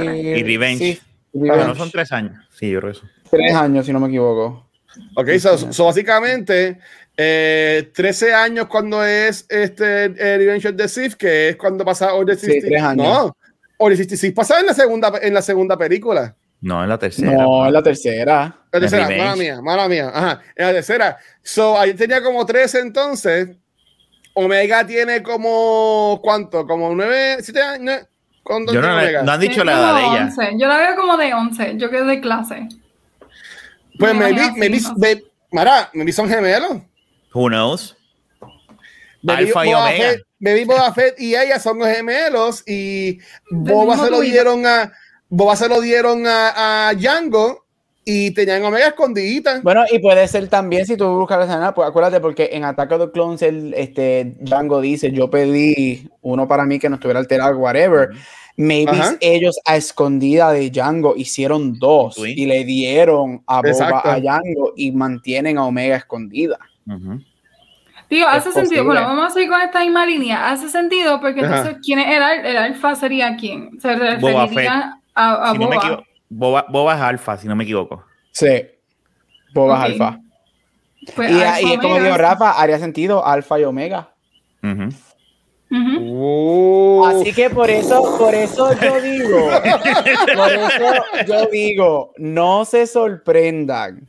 Y 0.01 0.43
Revenge. 0.43 0.77
Sí, 0.79 0.99
Pero 1.31 1.45
Revenge. 1.53 1.67
no 1.67 1.75
son 1.75 1.91
3 1.91 2.11
años. 2.11 2.33
Sí, 2.51 2.69
yo 2.69 2.79
creo 2.79 2.91
eso. 2.91 3.03
Tres 3.31 3.53
años, 3.53 3.85
si 3.85 3.93
no 3.93 3.99
me 3.99 4.07
equivoco. 4.07 4.67
Ok, 5.15 5.29
so, 5.37 5.57
so 5.71 5.85
básicamente 5.85 6.79
eh, 7.17 7.91
13 7.95 8.33
años 8.33 8.67
cuando 8.67 9.03
es 9.03 9.45
este 9.49 10.05
eh, 10.05 10.37
Revenge 10.37 10.67
of 10.69 10.75
the 10.75 10.87
Sith, 10.87 11.13
que 11.15 11.49
es 11.49 11.55
cuando 11.55 11.83
pasa 11.83 12.13
Order 12.13 12.35
Sí, 12.37 12.45
66. 12.45 12.71
tres 12.71 12.83
años. 12.83 13.05
No, 13.07 13.37
Order 13.79 13.97
66 13.97 14.33
pasa 14.33 14.59
en 14.59 14.67
la 14.67 14.73
segunda, 14.73 15.11
en 15.21 15.33
la 15.33 15.41
segunda 15.41 15.77
película. 15.77 16.35
No, 16.61 16.81
en 16.83 16.89
la 16.89 16.97
tercera. 16.97 17.31
No, 17.33 17.65
es 17.67 17.71
la 17.73 17.83
tercera. 17.83 18.55
La 18.71 18.79
tercera, 18.79 19.07
mala 19.09 19.35
mía, 19.35 19.61
mala 19.61 19.87
mía. 19.87 20.11
Ajá, 20.13 20.41
en 20.55 20.65
la 20.67 20.73
tercera. 20.73 21.17
So, 21.43 21.77
ahí 21.79 21.93
tenía 21.93 22.21
como 22.23 22.45
13 22.45 22.79
entonces. 22.79 23.49
Omega 24.33 24.85
tiene 24.85 25.23
como, 25.23 26.19
¿cuánto? 26.23 26.65
Como 26.67 26.93
9, 26.95 27.37
7 27.41 27.61
años. 27.61 28.07
¿Cuánto 28.43 28.73
Yo 28.73 28.81
no, 28.81 28.93
Omega? 28.93 29.23
no 29.23 29.31
han 29.31 29.39
dicho 29.39 29.63
la 29.63 29.73
edad 29.73 29.95
de 29.95 30.01
ella. 30.01 30.23
11. 30.25 30.49
Yo 30.57 30.67
la 30.67 30.77
veo 30.77 30.95
como 30.95 31.17
de 31.17 31.33
11, 31.33 31.73
yo 31.77 31.89
que 31.89 32.01
de 32.03 32.21
clase. 32.21 32.67
Pues 33.99 34.13
Me 34.15 34.31
no 34.31 34.37
sé. 34.45 34.51
maybe- 34.57 35.23
Mara, 35.51 35.89
maybe 35.93 36.11
son 36.11 36.29
gemelos. 36.29 36.77
Who 37.37 37.49
knows? 37.49 37.95
Alfa 39.27 39.65
y 39.65 39.69
Boba 39.69 39.85
Omega. 39.85 40.03
Fett- 40.11 40.23
maybe 40.39 40.65
Boba 40.65 40.93
Fett 40.93 41.19
y 41.19 41.35
ella 41.35 41.59
son 41.59 41.79
los 41.79 41.87
gemelos 41.87 42.63
y 42.67 43.19
Boba 43.51 43.97
se 43.97 44.09
lo 44.09 44.21
dieron 44.21 44.65
a 44.65 44.91
Boba 45.29 45.55
se 45.55 45.67
lo 45.67 45.81
dieron 45.81 46.25
a, 46.25 46.87
a 46.89 46.93
Django 46.93 47.65
y 48.05 48.31
tenían 48.31 48.63
Omega 48.63 48.87
escondidita. 48.87 49.59
Bueno, 49.61 49.83
y 49.91 49.99
puede 49.99 50.25
ser 50.29 50.47
también 50.47 50.85
si 50.85 50.95
tú 50.95 51.05
buscas 51.09 51.39
la 51.39 51.43
escena, 51.45 51.73
pues 51.75 51.89
acuérdate, 51.89 52.21
porque 52.21 52.49
en 52.53 52.63
Attack 52.63 52.93
of 52.93 53.01
the 53.01 53.11
Clones, 53.11 53.41
el, 53.41 53.73
este, 53.73 54.37
Django 54.39 54.79
dice: 54.79 55.11
Yo 55.11 55.29
pedí 55.29 56.09
uno 56.21 56.47
para 56.47 56.65
mí 56.65 56.79
que 56.79 56.87
no 56.87 56.95
estuviera 56.95 57.19
alterado, 57.19 57.57
whatever. 57.57 58.11
Maybe 58.55 58.91
Ajá. 58.91 59.17
ellos 59.19 59.59
a 59.65 59.75
escondida 59.75 60.51
de 60.53 60.69
Django 60.71 61.15
hicieron 61.17 61.77
dos 61.77 62.15
Sí. 62.15 62.33
y 62.37 62.45
le 62.45 62.63
dieron 62.63 63.43
a 63.45 63.57
Boba 63.57 63.69
Exacto. 63.69 64.09
a 64.09 64.19
Django 64.21 64.71
y 64.77 64.91
mantienen 64.93 65.57
a 65.57 65.65
Omega 65.65 65.97
escondida. 65.97 66.57
Ujú. 66.87 67.21
Digo, 68.09 68.27
Es 68.29 68.35
hace 68.37 68.51
sentido. 68.53 68.85
Bueno, 68.85 69.01
vamos 69.01 69.25
a 69.25 69.29
seguir 69.31 69.49
con 69.49 69.61
esta 69.61 69.81
misma 69.81 70.05
línea. 70.05 70.49
Hace 70.49 70.69
sentido 70.69 71.19
porque 71.19 71.41
Ajá. 71.41 71.57
entonces, 71.57 71.77
¿quién 71.83 71.99
es 71.99 72.15
el, 72.15 72.23
al- 72.23 72.45
el 72.45 72.57
alfa? 72.57 72.95
¿Sería 72.95 73.35
quién? 73.35 73.79
Se 73.81 73.93
Boba 74.17 74.43
referiría 74.45 74.99
a, 75.13 75.49
a 75.49 75.51
Si 75.51 75.57
no 75.57 75.67
me 75.69 75.75
Boba. 75.75 76.03
Boba, 76.29 76.65
Boba 76.69 76.95
es 76.95 77.01
alfa, 77.01 77.37
si 77.37 77.47
no 77.47 77.55
me 77.55 77.63
equivoco. 77.65 78.05
Sí. 78.31 78.47
Boba 79.53 79.77
es 79.87 79.91
alfa. 79.91 80.19
Pues, 81.15 81.31
Y, 81.31 81.41
Alfa 81.41 81.61
y 81.61 81.73
es 81.73 81.79
como 81.79 81.99
dijo 81.99 82.17
Rafa, 82.17 82.51
haría 82.51 82.79
sentido 82.79 83.25
alfa 83.25 83.59
y 83.59 83.63
omega. 83.65 84.09
Uh, 85.69 87.05
Así 87.05 87.33
que 87.33 87.49
por 87.49 87.69
eso, 87.69 88.17
por 88.17 88.33
eso 88.33 88.71
yo 88.79 89.01
digo, 89.01 89.49
por 90.35 90.49
eso 90.51 91.03
yo 91.27 91.45
digo, 91.51 92.13
no 92.17 92.63
se 92.63 92.87
sorprendan 92.87 94.07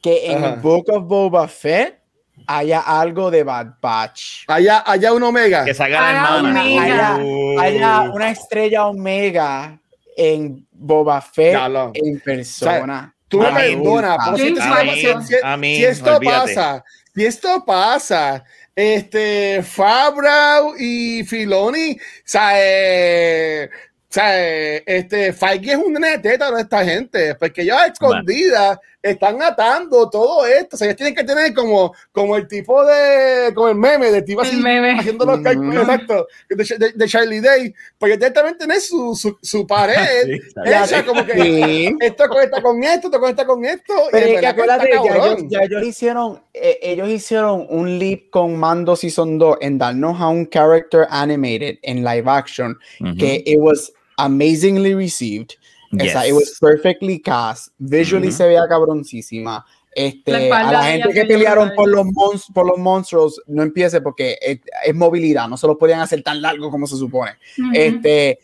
que 0.00 0.30
en 0.32 0.38
Ajá. 0.44 0.54
el 0.54 0.60
Book 0.60 0.86
of 0.90 1.04
Boba 1.06 1.48
Fett 1.48 2.01
haya 2.46 2.80
algo 2.80 3.30
de 3.30 3.42
Bad 3.42 3.74
Batch. 3.80 4.44
allá, 4.48 4.82
allá 4.86 5.12
un 5.12 5.22
Omega. 5.22 5.64
Que 5.64 5.74
salga 5.74 6.00
la 6.00 6.10
hermana. 6.10 6.60
Omega. 6.62 6.82
Haya, 7.14 7.16
Uh. 7.24 7.60
haya 7.60 8.00
una 8.12 8.30
estrella 8.30 8.86
omega 8.86 9.78
en 10.16 10.66
Boba 10.72 11.20
Fett 11.20 11.56
en 11.94 12.20
persona. 12.20 13.14
Tú 13.28 13.38
me 13.40 13.50
perdonas, 13.52 14.36
si, 14.36 14.54
si- 14.54 15.34
si- 15.76 15.84
esto 15.84 16.16
Olvídate. 16.16 16.54
pasa, 16.54 16.84
si 17.14 17.24
esto 17.24 17.64
pasa, 17.64 18.44
este 18.76 19.62
Fabra 19.62 20.58
y 20.78 21.24
Filoni, 21.24 21.92
o 21.92 21.96
sea, 22.24 22.50
eh, 22.56 23.70
sea, 24.10 24.38
eh, 24.38 24.82
este, 24.86 25.32
Feige 25.32 25.72
es 25.72 25.76
un 25.78 25.94
nene 25.94 26.18
de 26.18 26.60
esta 26.60 26.84
gente, 26.84 27.34
porque 27.36 27.62
ellos 27.62 27.78
a 27.78 27.86
escondidas 27.86 28.78
están 29.02 29.42
atando 29.42 30.08
todo 30.08 30.46
esto. 30.46 30.76
O 30.76 30.78
sea, 30.78 30.86
ellos 30.86 30.96
tienen 30.96 31.14
que 31.14 31.24
tener 31.24 31.52
como, 31.54 31.92
como 32.12 32.36
el 32.36 32.46
tipo 32.46 32.84
de, 32.84 33.52
como 33.54 33.68
el 33.68 33.74
meme, 33.74 34.10
de 34.12 34.22
tipo 34.22 34.42
así, 34.42 34.54
El 34.56 34.62
meme. 34.62 34.92
haciendo 34.98 35.24
los 35.24 35.40
cálculos 35.40 35.74
Mm. 35.74 35.90
exactos 35.90 36.26
de, 36.48 36.78
de- 36.78 36.92
de 36.92 37.08
Charlie 37.08 37.40
Day, 37.40 37.74
porque 37.98 38.16
directamente 38.16 38.58
tiene 38.64 38.80
su, 38.80 39.14
su, 39.16 39.36
su 39.42 39.66
pared 39.66 39.94
Sí, 40.24 40.40
está 40.46 40.84
hecha 40.84 41.04
como 41.04 41.26
que 41.26 41.32
Sí. 41.32 41.96
esto 42.00 42.28
conecta 42.28 42.62
con 42.62 42.82
esto, 42.84 43.08
esto 43.08 43.20
conecta 43.20 43.44
con 43.46 43.64
esto. 43.64 43.92
y 43.92 44.12
Pero 44.12 44.26
en 44.26 44.34
es 44.34 44.40
que 44.40 44.46
acuérdate, 44.46 44.90
ya 44.92 45.16
ellos, 45.16 45.44
ya 45.48 45.58
ellos 45.62 45.82
hicieron, 45.84 46.42
eh, 46.54 46.78
ellos 46.82 47.08
hicieron 47.08 47.66
un 47.70 47.98
leap 47.98 48.30
con 48.30 48.56
Mando 48.56 48.94
Season 48.94 49.36
2 49.38 49.56
en 49.62 49.78
darnos 49.78 50.20
a 50.20 50.28
un 50.28 50.46
character 50.48 51.06
animated 51.10 51.78
en 51.82 52.04
live 52.04 52.24
action 52.30 52.78
Ujú. 53.00 53.16
que 53.18 53.42
it 53.46 53.58
was 53.58 53.92
amazingly 54.18 54.94
received. 54.94 55.54
Yes. 55.92 56.26
it 56.28 56.32
was 56.32 56.56
perfectly 56.60 57.18
cast. 57.20 57.68
Visually 57.78 58.28
Ujú. 58.28 58.36
se 58.36 58.46
veía 58.46 58.66
cabroncísima. 58.68 59.64
Este, 59.94 60.32
La 60.48 60.68
a 60.68 60.72
la 60.72 60.84
gente 60.84 61.10
que 61.10 61.26
pelearon 61.26 61.72
por 61.76 61.86
los, 61.86 62.06
mons- 62.06 62.50
por 62.54 62.66
los 62.66 62.78
monstruos, 62.78 63.42
no 63.46 63.62
empiece 63.62 64.00
porque 64.00 64.38
es, 64.40 64.60
es 64.86 64.94
movilidad, 64.94 65.46
no 65.48 65.58
se 65.58 65.66
lo 65.66 65.76
podían 65.76 66.00
hacer 66.00 66.22
tan 66.22 66.40
largo 66.40 66.70
como 66.70 66.86
se 66.86 66.96
supone. 66.96 67.32
Este, 67.74 68.38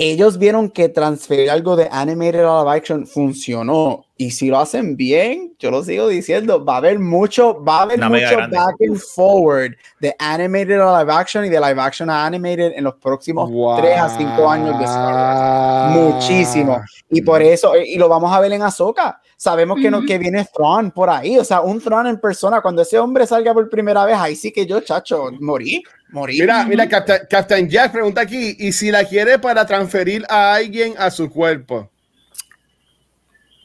ellos 0.00 0.38
vieron 0.38 0.70
que 0.70 0.88
transferir 0.88 1.50
algo 1.50 1.74
de 1.74 1.88
animated 1.90 2.44
a 2.44 2.62
live 2.62 2.76
action 2.76 3.04
funcionó. 3.04 4.04
Y 4.16 4.30
si 4.30 4.48
lo 4.48 4.58
hacen 4.58 4.96
bien, 4.96 5.54
yo 5.58 5.72
lo 5.72 5.82
sigo 5.82 6.06
diciendo, 6.06 6.64
va 6.64 6.74
a 6.74 6.76
haber 6.78 7.00
mucho, 7.00 7.62
va 7.64 7.78
a 7.78 7.82
haber 7.82 7.98
Una 7.98 8.08
mucho 8.08 8.36
back 8.50 8.76
and 8.80 8.96
forward 8.96 9.72
de 10.00 10.14
animated 10.20 10.80
a 10.80 11.00
live 11.00 11.12
action 11.12 11.44
y 11.44 11.48
de 11.48 11.60
live 11.60 11.80
action 11.80 12.08
a 12.10 12.26
animated 12.26 12.72
en 12.76 12.84
los 12.84 12.94
próximos 12.94 13.50
3 13.80 13.98
a 13.98 14.08
5 14.08 14.50
años 14.50 14.78
de 14.78 14.84
Star 14.84 15.14
Wars. 15.14 16.14
Muchísimo. 16.14 16.80
Y 17.10 17.22
por 17.22 17.42
eso, 17.42 17.76
y 17.76 17.96
lo 17.96 18.08
vamos 18.08 18.32
a 18.32 18.38
ver 18.38 18.52
en 18.52 18.62
Ahsoka. 18.62 19.20
Sabemos 19.36 19.78
que, 19.80 19.90
no, 19.90 20.02
que 20.02 20.18
viene 20.18 20.46
Thrawn 20.52 20.92
por 20.92 21.10
ahí, 21.10 21.38
o 21.38 21.44
sea, 21.44 21.60
un 21.60 21.80
Thrawn 21.80 22.06
en 22.06 22.20
persona. 22.20 22.60
Cuando 22.60 22.82
ese 22.82 22.98
hombre 22.98 23.26
salga 23.26 23.52
por 23.52 23.68
primera 23.68 24.04
vez, 24.04 24.16
ahí 24.16 24.36
sí 24.36 24.52
que 24.52 24.66
yo, 24.66 24.80
chacho, 24.80 25.30
morí, 25.40 25.82
morí. 26.10 26.40
Mira, 26.40 26.64
mira, 26.64 26.88
Captain, 26.88 27.20
Captain 27.28 27.68
Jack 27.68 27.92
pregunta 27.92 28.20
aquí, 28.22 28.56
¿y 28.58 28.72
si 28.72 28.90
la 28.90 29.04
quiere 29.04 29.38
para 29.38 29.66
transferir 29.66 30.24
a 30.28 30.54
alguien 30.54 30.94
a 30.98 31.10
su 31.10 31.30
cuerpo? 31.30 31.90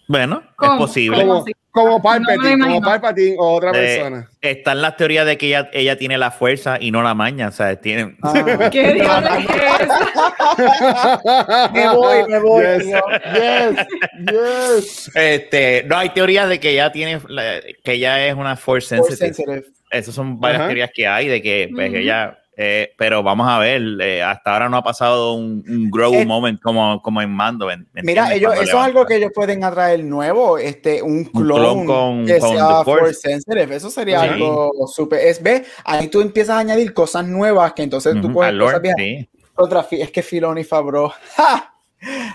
Bueno, 0.07 0.41
es 0.43 0.49
¿Cómo? 0.57 0.77
posible. 0.79 1.17
¿Cómo? 1.25 1.45
Como, 1.45 1.45
como 1.71 1.97
No 1.97 2.03
Palpatine, 2.03 2.59
como. 2.67 2.81
Palpatine 2.81 3.35
o 3.39 3.53
otra 3.53 3.69
Eh, 3.71 3.73
persona. 3.97 4.29
están 4.41 4.81
las 4.81 4.95
teorías 4.97 5.25
de 5.25 5.37
que 5.39 5.47
ella, 5.47 5.69
ella 5.73 5.97
tiene 5.97 6.17
la 6.19 6.29
fuerza 6.29 6.77
y 6.79 6.91
no 6.91 7.01
la 7.01 7.15
maña. 7.15 7.47
O 7.47 7.51
sea, 7.51 7.75
tiene. 7.79 8.15
Ah. 8.21 8.69
¿Qué 8.71 8.93
diablos 8.93 9.31
es 9.39 9.87
eso? 9.87 9.93
me 11.73 11.89
voy, 11.89 12.27
me 12.29 12.39
voy. 12.39 12.63
Yes. 12.63 12.85
Yes, 13.33 13.87
yes. 14.29 15.11
Este, 15.15 15.83
no 15.87 15.97
hay 15.97 16.09
teorías 16.09 16.49
de 16.49 16.59
que 16.59 16.71
ella 16.71 16.91
tiene 16.91 17.19
que 17.83 17.93
ella 17.93 18.27
es 18.27 18.35
una 18.35 18.55
force 18.55 18.97
Force 18.97 19.15
sensitive. 19.15 19.63
Esas 19.93 20.13
son 20.15 20.39
varias 20.39 20.59
Ajá. 20.61 20.67
teorías 20.69 20.91
que 20.93 21.07
hay 21.07 21.27
de 21.27 21.41
que 21.41 21.69
pues, 21.73 21.93
ella. 21.93 22.39
eh, 22.57 22.91
pero 22.97 23.23
vamos 23.23 23.47
a 23.49 23.57
ver, 23.59 23.81
eh, 24.01 24.21
hasta 24.21 24.53
ahora 24.53 24.69
no 24.69 24.77
ha 24.77 24.83
pasado 24.83 25.33
un, 25.33 25.63
un 25.67 25.89
grow 25.89 26.13
Eh, 26.13 26.25
moment 26.25 26.59
como, 26.61 27.01
como 27.01 27.21
en 27.21 27.31
Mando. 27.31 27.65
¿me- 27.67 27.77
me 27.93 28.01
Mira, 28.03 28.33
ellos, 28.33 28.53
eso 28.53 28.63
es 28.63 28.73
algo 28.73 29.05
que 29.05 29.15
ellos 29.15 29.31
pueden 29.33 29.63
atraer 29.63 30.03
nuevo, 30.03 30.57
este, 30.57 31.01
un 31.01 31.23
clon, 31.25 31.57
clon 31.59 31.85
con- 31.85 32.25
que 32.25 32.39
con 32.39 32.51
sea 32.55 32.67
The 32.79 32.83
Force. 32.83 32.99
force 33.05 33.13
sensitive. 33.21 33.75
Eso 33.75 33.89
sería 33.89 34.21
Sí. 34.21 34.27
algo 34.29 34.71
súper. 34.87 35.19
Es 35.27 35.41
ve, 35.41 35.63
ahí 35.85 36.07
tú 36.09 36.21
empiezas 36.21 36.57
a 36.57 36.59
añadir 36.59 36.93
cosas 36.93 37.25
nuevas 37.25 37.73
que 37.73 37.83
entonces 37.83 38.13
tú 38.21 38.29
Lord, 38.29 38.59
cosas 38.59 38.81
sí. 38.97 39.29
Otra 39.55 39.85
es 39.91 40.11
que 40.11 40.21
Filoni 40.23 40.61
y 40.61 40.63
Fabro. 40.63 41.09
¡ja! 41.35 41.69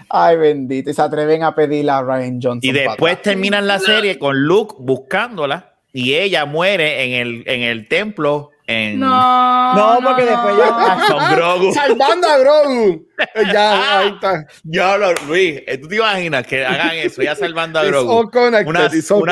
Ay, 0.08 0.36
bendito. 0.36 0.88
Y 0.90 0.94
se 0.94 1.02
atreven 1.02 1.42
a 1.42 1.54
pedirle 1.54 1.90
a 1.90 2.00
Ryan 2.02 2.40
Johnson. 2.42 2.60
Y 2.62 2.72
después 2.72 3.20
terminan 3.20 3.66
la 3.66 3.78
serie 3.78 4.18
con 4.18 4.36
Luke 4.44 4.76
buscándola 4.78 5.67
y 5.92 6.14
ella 6.14 6.44
muere 6.44 7.04
en 7.04 7.12
el, 7.26 7.42
en 7.46 7.62
el 7.62 7.88
templo 7.88 8.50
en 8.66 9.00
No. 9.00 9.74
No, 9.74 9.98
porque 10.04 10.24
después 10.26 10.54
ya- 10.58 10.98
con 11.08 11.34
Grogu. 11.36 11.72
Salvando 11.72 12.28
a 12.28 12.38
Grogu. 12.38 13.08
Ya, 13.52 13.98
ahí 14.00 14.08
está. 14.10 14.46
Yo 14.62 14.96
lo, 14.98 15.12
Luis, 15.26 15.60
eh, 15.66 15.78
¿tú 15.78 15.88
te 15.88 15.96
imaginas 15.96 16.46
que 16.46 16.64
hagan 16.64 16.90
eso? 16.94 17.20
Ya 17.22 17.34
salvando 17.34 17.80
a 17.80 17.84
Grogu. 17.84 18.30
Una, 18.32 18.60
una 18.60 18.90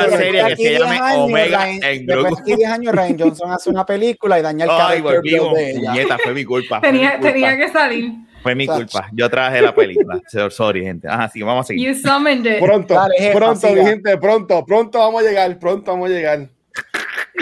serie 0.09 0.43
que 0.47 0.55
se 0.57 0.69
10 0.69 0.79
llame 0.81 0.97
años, 0.97 1.19
Omega 1.21 1.57
Ryan- 1.65 1.83
en 1.83 2.05
Después 2.05 2.25
Grogu. 2.33 2.45
de 2.45 2.55
10 2.57 2.69
años, 2.69 2.95
Ryan 2.95 3.19
Johnson 3.19 3.51
hace 3.51 3.69
una 3.69 3.85
película 3.85 4.39
y 4.39 4.41
daña 4.41 4.65
el 4.65 4.71
Ay, 4.73 5.01
build 5.01 5.23
de 5.55 5.71
ella. 5.71 5.91
Puñeta, 5.91 6.17
fue 6.21 6.33
mi 6.33 6.43
culpa. 6.43 6.79
fue 6.81 6.91
mi 6.91 6.97
Tenía, 6.97 7.11
culpa. 7.13 7.31
tenía 7.31 7.57
que 7.57 7.69
salir. 7.69 8.11
Fue 8.47 8.55
mi 8.55 8.65
culpa. 8.67 9.09
Yo 9.11 9.29
traje 9.29 9.61
la 9.61 9.75
película. 9.75 10.19
So- 10.27 10.49
Sorry, 10.49 10.83
gente. 10.83 11.07
Ajá, 11.07 11.27
sí, 11.29 11.41
vamos 11.41 11.65
a 11.65 11.67
seguir. 11.67 11.87
You 11.89 11.95
summoned 12.01 12.45
it. 12.45 12.59
Pronto, 12.59 12.93
Dale, 12.93 13.15
jefa, 13.17 13.37
pronto, 13.37 13.67
siga. 13.67 13.83
mi 13.83 13.89
gente, 13.89 14.17
pronto, 14.17 14.65
pronto 14.65 14.99
vamos 14.99 15.21
a 15.21 15.25
llegar, 15.27 15.59
pronto 15.59 15.91
vamos 15.91 16.09
a 16.09 16.13
llegar. 16.13 16.47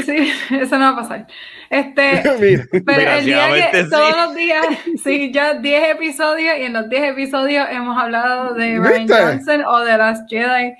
Sí, 0.06 0.32
eso 0.51 0.78
no 0.78 0.86
va 0.86 0.89
a 0.89 0.95
pasar. 1.03 1.28
Este, 1.70 2.24
Mira, 2.39 2.66
pero 2.86 3.12
el 3.12 3.26
día 3.26 3.72
que 3.72 3.84
sí. 3.84 3.89
todos 3.89 4.16
los 4.16 4.36
días, 4.36 4.66
sí, 5.03 5.32
ya 5.32 5.53
10 5.56 5.89
episodios 5.95 6.58
y 6.60 6.64
en 6.64 6.74
los 6.74 6.89
10 6.89 7.03
episodios 7.12 7.68
hemos 7.72 7.97
hablado 7.97 8.53
de 8.53 8.80
Ryan 8.80 9.06
¿Viste? 9.08 9.24
Johnson 9.24 9.64
o 9.66 9.80
de 9.82 9.97
las 9.97 10.22
Jedi. 10.28 10.74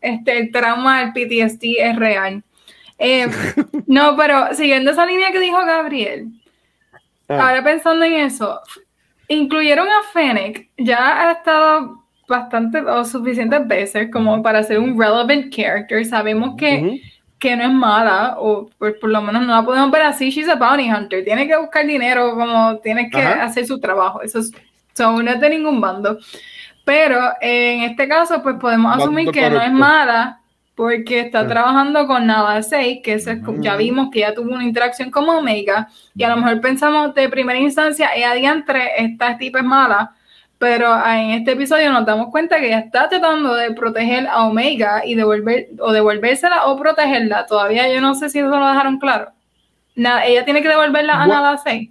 Este, 0.00 0.38
el 0.38 0.50
trauma 0.50 1.00
del 1.00 1.12
PTSD 1.12 1.64
es 1.78 1.96
real. 1.96 2.42
Eh, 2.98 3.28
no, 3.86 4.16
pero 4.16 4.54
siguiendo 4.54 4.90
esa 4.90 5.06
línea 5.06 5.30
que 5.32 5.40
dijo 5.40 5.58
Gabriel, 5.64 6.28
Ah. 7.28 7.48
ahora 7.48 7.62
pensando 7.64 8.04
en 8.04 8.14
eso, 8.14 8.60
incluyeron 9.34 9.88
a 9.88 10.02
Fennec, 10.12 10.68
ya 10.78 11.28
ha 11.28 11.32
estado 11.32 12.02
bastante 12.28 12.80
o 12.80 13.04
suficientes 13.04 13.66
veces 13.66 14.10
como 14.12 14.42
para 14.42 14.62
ser 14.62 14.78
un 14.78 14.98
relevant 14.98 15.52
character. 15.54 16.04
Sabemos 16.04 16.54
que 16.56 17.00
que 17.42 17.56
no 17.56 17.64
es 17.64 17.72
mala, 17.72 18.36
o 18.38 18.70
por, 18.78 19.00
por 19.00 19.10
lo 19.10 19.20
menos 19.20 19.44
no 19.44 19.52
la 19.52 19.64
podemos 19.64 19.90
ver 19.90 20.02
así, 20.02 20.30
she's 20.30 20.48
a 20.48 20.54
bounty 20.54 20.88
hunter, 20.88 21.24
tiene 21.24 21.48
que 21.48 21.56
buscar 21.56 21.84
dinero, 21.84 22.36
como 22.36 22.78
tiene 22.78 23.10
que 23.10 23.20
hacer 23.20 23.66
su 23.66 23.80
trabajo, 23.80 24.22
eso 24.22 24.38
es, 24.38 24.52
so, 24.94 25.20
no 25.20 25.28
es 25.28 25.40
de 25.40 25.50
ningún 25.50 25.80
bando. 25.80 26.20
Pero 26.84 27.18
eh, 27.40 27.74
en 27.74 27.80
este 27.82 28.06
caso, 28.06 28.40
pues 28.44 28.54
podemos 28.60 28.96
asumir 28.96 29.32
que 29.32 29.50
no 29.50 29.60
es 29.60 29.72
mala, 29.72 30.40
porque 30.74 31.20
está 31.20 31.46
trabajando 31.46 32.06
con 32.06 32.26
Nada 32.26 32.62
6, 32.62 33.00
que 33.02 33.14
es 33.14 33.28
ya 33.58 33.76
vimos 33.76 34.08
que 34.10 34.20
ya 34.20 34.34
tuvo 34.34 34.54
una 34.54 34.64
interacción 34.64 35.10
con 35.10 35.28
Omega, 35.28 35.88
y 36.14 36.22
a 36.22 36.30
lo 36.30 36.36
mejor 36.38 36.60
pensamos 36.60 37.14
de 37.14 37.28
primera 37.28 37.58
instancia, 37.58 38.10
ella 38.14 38.32
diantre, 38.34 38.90
esta 38.98 39.36
tipa 39.36 39.58
es 39.58 39.64
mala, 39.64 40.14
pero 40.58 40.94
en 41.06 41.32
este 41.32 41.52
episodio 41.52 41.90
nos 41.90 42.06
damos 42.06 42.28
cuenta 42.30 42.60
que 42.60 42.68
ella 42.68 42.78
está 42.78 43.08
tratando 43.08 43.54
de 43.54 43.72
proteger 43.72 44.28
a 44.28 44.46
Omega 44.46 45.02
y 45.04 45.16
devolver 45.16 45.70
o 45.80 45.90
devolvérsela 45.92 46.66
o 46.66 46.78
protegerla. 46.78 47.46
Todavía 47.46 47.92
yo 47.92 48.00
no 48.00 48.14
sé 48.14 48.30
si 48.30 48.38
eso 48.38 48.48
lo 48.48 48.68
dejaron 48.68 48.98
claro. 49.00 49.32
Nada, 49.96 50.24
ella 50.24 50.44
tiene 50.44 50.62
que 50.62 50.68
devolverla 50.68 51.20
a 51.20 51.26
Nada 51.26 51.58
6. 51.58 51.90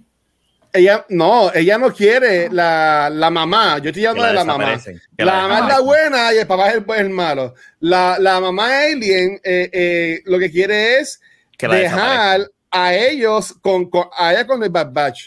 Ella, 0.74 1.04
no, 1.10 1.52
ella 1.52 1.76
no 1.76 1.92
quiere 1.92 2.48
la, 2.50 3.10
la 3.12 3.28
mamá. 3.30 3.78
Yo 3.78 3.90
estoy 3.90 4.06
hablando 4.06 4.28
de 4.28 4.34
la 4.34 4.44
mamá. 4.44 4.64
La 5.18 5.32
mamá 5.42 5.58
es 5.58 5.66
la 5.74 5.80
buena 5.80 6.32
y 6.34 6.38
el 6.38 6.46
papá 6.46 6.70
es 6.70 6.74
el, 6.76 6.84
el 6.96 7.10
malo. 7.10 7.54
La, 7.80 8.16
la 8.18 8.40
mamá 8.40 8.80
alien 8.80 9.38
eh, 9.44 9.68
eh, 9.70 10.20
lo 10.24 10.38
que 10.38 10.50
quiere 10.50 10.98
es 11.00 11.20
Que 11.58 11.68
la 11.68 11.74
dejar 11.76 12.40
a 12.70 12.94
ellos 12.94 13.54
con, 13.60 13.90
con- 13.90 14.08
a 14.16 14.32
ella 14.32 14.46
con 14.46 14.62
el 14.62 14.70
Bad 14.70 14.92
Batch. 14.92 15.24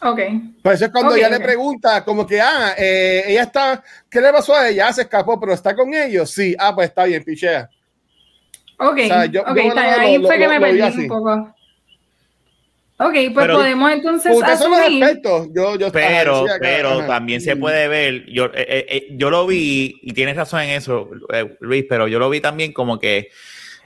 Ok. 0.00 0.20
Por 0.62 0.74
eso 0.74 0.84
es 0.84 0.92
cuando 0.92 1.16
ella 1.16 1.28
le 1.28 1.40
pregunta, 1.40 2.04
como 2.04 2.24
que, 2.24 2.40
ah, 2.40 2.72
eh, 2.78 3.24
ella 3.26 3.42
está, 3.42 3.82
¿qué 4.08 4.20
le 4.20 4.30
pasó 4.32 4.54
a 4.54 4.68
ella? 4.68 4.86
Ah, 4.86 4.92
Se 4.92 5.02
escapó, 5.02 5.40
pero 5.40 5.54
está 5.54 5.74
con 5.74 5.92
ellos. 5.92 6.30
Sí, 6.30 6.54
ah, 6.56 6.72
pues 6.72 6.88
está 6.90 7.02
bien, 7.02 7.24
pichea. 7.24 7.68
Ok, 8.78 8.96
sea, 9.08 9.24
yo- 9.26 9.42
ok, 9.42 9.56
yo 9.56 9.62
está 9.62 9.82
bien, 9.82 9.94
lo- 9.96 10.00
ahí 10.02 10.18
lo- 10.18 10.28
fue 10.28 10.38
que 10.38 10.48
me 10.48 10.60
perdí 10.60 10.80
un 10.82 11.08
poco. 11.08 11.54
Ok, 13.00 13.12
pues 13.12 13.32
Pero- 13.34 13.54
podemos 13.58 13.92
entonces 13.92 14.32
Ustedes 14.36 14.58
son 14.58 14.70
los 14.72 14.80
asumir. 14.80 15.02
expertos. 15.04 15.48
Yo, 15.54 15.76
yo, 15.76 15.92
Pero, 15.92 16.40
acá, 16.44 16.56
pero 16.60 17.06
también 17.06 17.40
se 17.40 17.54
puede 17.54 17.86
ver, 17.86 18.26
yo, 18.26 18.46
eh, 18.46 18.50
eh, 18.56 18.86
eh, 18.88 19.06
yo 19.12 19.30
lo 19.30 19.46
vi, 19.46 20.00
y 20.02 20.12
tienes 20.12 20.36
razón 20.36 20.62
en 20.62 20.70
eso, 20.70 21.08
eh, 21.32 21.56
Luis, 21.60 21.84
pero 21.88 22.08
yo 22.08 22.18
lo 22.18 22.28
vi 22.28 22.40
también 22.40 22.72
como 22.72 22.98
que 22.98 23.28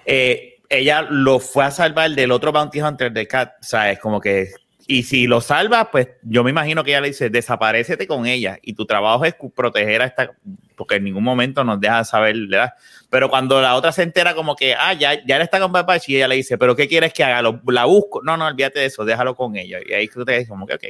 eh, 0.07 0.57
ella 0.71 1.03
lo 1.03 1.39
fue 1.41 1.65
a 1.65 1.71
salvar 1.71 2.11
del 2.13 2.31
otro 2.33 2.53
Bounty 2.53 2.81
Hunter 2.81 3.13
de 3.13 3.27
Cat, 3.29 3.53
¿sabes? 3.61 3.99
Como 3.99 4.19
que, 4.19 4.49
y 4.87 5.03
si 5.05 5.27
lo 5.27 5.41
salva, 5.41 5.91
pues 5.91 6.09
yo 6.23 6.43
me 6.45 6.51
imagino 6.51 6.83
que 6.85 6.91
ella 6.91 7.01
le 7.01 7.09
dice, 7.09 7.31
desaparecete 7.31 8.07
con 8.07 8.27
ella, 8.27 8.59
y 8.63 8.75
tu 8.75 8.85
trabajo 8.87 9.25
es 9.25 9.35
proteger 9.55 10.03
a 10.03 10.07
esta, 10.07 10.33
porque 10.77 10.97
en 10.97 11.05
ningún 11.05 11.25
momento 11.25 11.65
nos 11.65 11.81
deja 11.81 12.05
saber, 12.05 12.37
¿verdad? 12.49 12.73
Pero 13.11 13.29
cuando 13.29 13.61
la 13.61 13.75
otra 13.75 13.93
se 13.93 14.03
entera 14.03 14.35
como 14.35 14.57
que, 14.57 14.75
ah, 14.75 14.93
ya, 14.95 15.25
ya 15.25 15.39
le 15.39 15.45
está 15.45 15.61
con 15.61 15.73
Batch, 15.73 16.09
y 16.09 16.17
ella 16.17 16.29
le 16.29 16.37
dice, 16.37 16.59
pero 16.59 16.75
¿qué 16.75 16.89
quieres 16.89 17.13
que 17.13 17.23
haga? 17.25 17.43
Lo- 17.43 17.61
la 17.69 17.85
busco. 17.85 18.23
No, 18.23 18.37
no, 18.37 18.47
olvídate 18.47 18.81
de 18.81 18.87
eso, 18.87 19.05
déjalo 19.05 19.35
con 19.37 19.57
ella. 19.57 19.79
Y 19.87 19.93
ahí 19.93 20.09
tú 20.09 20.25
te 20.25 20.33
dices 20.33 20.49
como 20.49 20.67
que, 20.67 20.75
ok. 20.75 20.85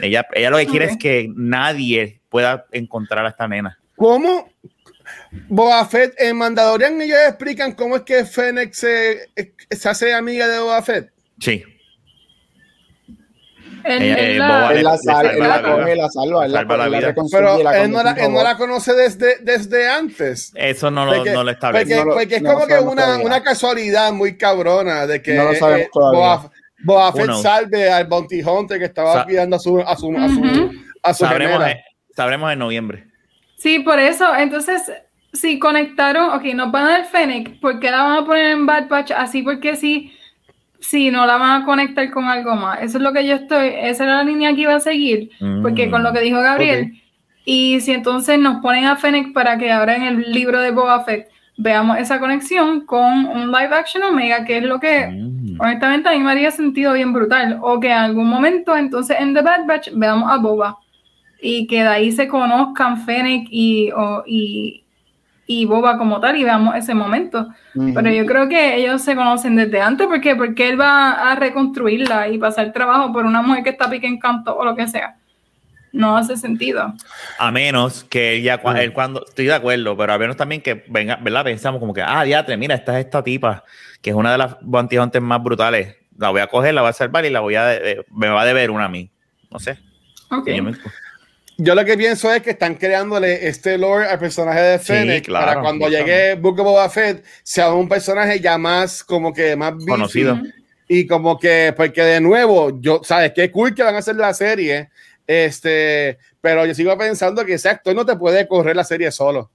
Ella, 0.00 0.26
ella 0.32 0.50
lo 0.50 0.56
que 0.56 0.66
quiere 0.66 0.86
es 0.86 0.96
que 0.96 1.28
nadie 1.34 2.20
pueda 2.28 2.66
encontrar 2.72 3.26
a 3.26 3.28
esta 3.28 3.46
nena. 3.46 3.78
¿Cómo? 3.96 4.48
Boba 5.48 5.84
Fett 5.86 6.14
en 6.18 6.36
Mandalorian 6.36 7.00
ellos 7.02 7.18
explican 7.28 7.72
cómo 7.72 7.96
es 7.96 8.02
que 8.02 8.24
Fennec 8.24 8.72
se, 8.72 9.28
se 9.70 9.88
hace 9.88 10.14
amiga 10.14 10.46
de 10.48 10.58
Boba 10.60 10.80
Fett. 10.82 11.10
Sí. 11.40 11.62
Ella, 13.84 14.16
la- 14.82 14.96
salva 14.98 15.30
él 15.32 15.38
la 15.40 15.62
coge, 15.62 15.96
la 15.96 16.08
salva, 16.08 16.44
él 16.46 16.52
la, 16.52 16.58
Salva 16.58 16.76
la 16.76 16.88
vida. 16.88 17.14
Pero 17.30 17.58
él 17.72 17.90
no, 17.90 18.02
la, 18.02 18.12
él 18.12 18.32
no 18.32 18.42
la 18.42 18.56
conoce 18.56 18.94
desde, 18.94 19.38
desde 19.40 19.88
antes. 19.90 20.52
Eso 20.54 20.90
no 20.90 21.06
lo, 21.06 21.14
Porque, 21.14 21.30
no 21.32 21.44
lo 21.44 21.50
porque. 21.58 21.94
No 21.96 22.04
lo- 22.04 22.14
porque 22.14 22.36
es 22.36 22.42
no 22.42 22.52
como 22.54 22.66
que 22.66 22.78
una, 22.78 23.18
una 23.18 23.42
casualidad 23.42 24.12
muy 24.12 24.36
cabrona 24.36 25.06
de 25.06 25.22
que 25.22 25.34
No 25.34 25.50
eh, 25.52 25.56
Fett 25.56 25.88
salve 27.42 27.90
al 27.90 28.06
Bounty 28.06 28.42
Hunter 28.42 28.78
que 28.78 28.86
estaba 28.86 29.12
Sa- 29.12 29.24
cuidando 29.24 29.56
a 29.56 29.58
su, 29.58 29.78
a 29.80 29.96
su, 29.96 30.16
a 30.16 30.28
su, 30.28 30.70
a 31.02 31.14
su 31.14 31.24
Sabremos, 31.24 31.66
eh, 31.66 31.82
sabremos 32.14 32.52
en 32.52 32.58
noviembre. 32.58 33.04
Sí, 33.56 33.80
por 33.80 33.98
eso, 33.98 34.34
entonces, 34.36 34.90
si 35.32 35.58
conectaron, 35.58 36.30
ok, 36.30 36.44
nos 36.54 36.72
van 36.72 36.86
a 36.86 36.90
dar 36.90 37.04
Fennec, 37.06 37.60
¿por 37.60 37.78
qué 37.78 37.90
la 37.90 38.02
van 38.02 38.22
a 38.22 38.26
poner 38.26 38.46
en 38.52 38.64
Bad 38.66 38.88
Batch? 38.88 39.10
Así 39.12 39.42
porque 39.42 39.76
sí, 39.76 40.12
sí, 40.80 41.10
no 41.10 41.26
la 41.26 41.36
van 41.36 41.62
a 41.62 41.64
conectar 41.64 42.10
con 42.10 42.24
algo 42.24 42.54
más. 42.56 42.80
Eso 42.82 42.98
es 42.98 43.02
lo 43.04 43.12
que 43.12 43.26
yo 43.26 43.34
estoy, 43.36 43.68
esa 43.82 44.04
era 44.04 44.16
la 44.16 44.24
línea 44.24 44.54
que 44.54 44.62
iba 44.62 44.74
a 44.74 44.80
seguir, 44.80 45.30
porque 45.62 45.86
Mm. 45.86 45.90
con 45.90 46.02
lo 46.02 46.12
que 46.12 46.20
dijo 46.20 46.40
Gabriel, 46.40 46.92
y 47.44 47.80
si 47.80 47.92
entonces 47.92 48.38
nos 48.38 48.60
ponen 48.62 48.84
a 48.86 48.96
Fennec 48.96 49.32
para 49.32 49.58
que 49.58 49.70
ahora 49.72 49.96
en 49.96 50.02
el 50.04 50.32
libro 50.32 50.60
de 50.60 50.70
Boba 50.70 51.04
Fett 51.04 51.28
veamos 51.56 51.98
esa 51.98 52.18
conexión 52.18 52.86
con 52.86 53.26
un 53.26 53.50
live 53.52 53.74
action 53.74 54.02
Omega, 54.02 54.44
que 54.44 54.58
es 54.58 54.62
lo 54.64 54.80
que 54.80 55.06
Mm. 55.08 55.60
honestamente 55.60 56.08
a 56.08 56.12
mí 56.12 56.20
me 56.20 56.30
haría 56.30 56.50
sentido 56.50 56.92
bien 56.94 57.12
brutal, 57.12 57.58
o 57.62 57.78
que 57.80 57.88
en 57.88 57.98
algún 57.98 58.28
momento 58.28 58.76
entonces 58.76 59.16
en 59.20 59.34
The 59.34 59.42
Bad 59.42 59.66
Batch 59.66 59.88
veamos 59.94 60.30
a 60.32 60.38
Boba 60.38 60.78
y 61.42 61.66
que 61.66 61.82
de 61.82 61.88
ahí 61.88 62.12
se 62.12 62.28
conozcan 62.28 62.98
Fennec 63.04 63.46
y, 63.50 63.90
o- 63.92 64.22
y, 64.26 64.84
y 65.52 65.64
Boba 65.64 65.98
como 65.98 66.20
tal 66.20 66.36
y 66.36 66.44
veamos 66.44 66.76
ese 66.76 66.94
momento. 66.94 67.48
Ujú. 67.74 67.92
Pero 67.92 68.08
yo 68.10 68.24
creo 68.24 68.48
que 68.48 68.76
ellos 68.76 69.02
se 69.02 69.16
conocen 69.16 69.56
desde 69.56 69.80
antes 69.80 70.06
porque 70.06 70.36
porque 70.36 70.68
él 70.68 70.80
va 70.80 71.32
a 71.32 71.34
reconstruirla 71.34 72.28
y 72.28 72.38
pasar 72.38 72.72
trabajo 72.72 73.12
por 73.12 73.24
una 73.24 73.42
mujer 73.42 73.64
que 73.64 73.70
está 73.70 73.90
pique 73.90 74.06
en 74.06 74.20
canto 74.20 74.56
o 74.56 74.64
lo 74.64 74.76
que 74.76 74.86
sea. 74.86 75.16
No 75.92 76.16
hace 76.16 76.36
sentido. 76.36 76.94
A 77.40 77.50
menos 77.50 78.04
que 78.04 78.36
él 78.36 78.42
ya, 78.44 78.62
cua- 78.62 78.78
él 78.78 78.92
cuando, 78.92 79.24
estoy 79.26 79.46
de 79.46 79.54
acuerdo, 79.54 79.96
pero 79.96 80.12
a 80.12 80.18
menos 80.18 80.36
también 80.36 80.60
que 80.62 80.84
venga, 80.86 81.16
¿verdad? 81.16 81.42
Pensamos 81.42 81.80
como 81.80 81.92
que, 81.92 82.00
ah, 82.02 82.22
diatre, 82.22 82.56
mira, 82.56 82.76
esta 82.76 82.96
es 83.00 83.06
esta 83.06 83.24
tipa, 83.24 83.64
que 84.00 84.10
es 84.10 84.16
una 84.16 84.30
de 84.30 84.38
las 84.38 84.56
bounty 84.60 84.98
hunters 84.98 85.24
más 85.24 85.42
brutales. 85.42 85.96
La 86.16 86.30
voy 86.30 86.42
a 86.42 86.46
coger, 86.46 86.74
la 86.74 86.82
voy 86.82 86.90
a 86.90 86.92
salvar 86.92 87.24
y 87.24 87.30
la 87.30 87.40
voy 87.40 87.56
a, 87.56 87.74
eh, 87.74 88.04
me 88.14 88.28
va 88.28 88.42
a 88.42 88.44
deber 88.44 88.70
una 88.70 88.84
a 88.84 88.88
mí. 88.88 89.10
No 89.50 89.58
sé. 89.58 89.78
Ok. 90.30 90.46
Yo 91.60 91.64
Yo 91.64 91.74
lo 91.74 91.84
que 91.84 91.96
pienso 91.96 92.32
es 92.32 92.42
que 92.42 92.50
están 92.50 92.74
creándole 92.74 93.46
este 93.48 93.76
lore 93.78 94.06
al 94.06 94.18
personaje 94.18 94.60
de 94.60 94.78
Sí, 94.78 94.84
Fennec 94.86 95.24
claro, 95.26 95.46
para 95.46 95.60
cuando 95.60 95.88
yo 95.88 95.98
llegue 95.98 96.34
Book 96.34 96.58
of 96.60 96.64
Boba 96.66 96.88
Fett 96.88 97.24
sea 97.42 97.72
un 97.72 97.88
personaje 97.88 98.40
ya 98.40 98.56
más 98.58 99.04
como 99.04 99.32
que 99.32 99.54
más 99.56 99.74
Conocido. 99.86 100.38
y 100.88 101.06
como 101.06 101.38
que 101.38 101.72
porque 101.76 102.02
de 102.02 102.20
nuevo 102.20 102.80
yo 102.80 103.00
sabes 103.04 103.32
qué 103.34 103.50
cool 103.50 103.74
que 103.74 103.82
van 103.82 103.94
a 103.94 103.98
hacer 103.98 104.16
la 104.16 104.32
serie 104.34 104.88
este 105.26 106.18
pero 106.40 106.64
yo 106.66 106.74
sigo 106.74 106.96
pensando 106.98 107.44
que 107.44 107.54
ese 107.54 107.68
actor 107.68 107.94
no 107.94 108.04
te 108.06 108.16
puede 108.16 108.48
correr 108.48 108.74
la 108.74 108.84
serie 108.84 109.10
solo 109.12 109.50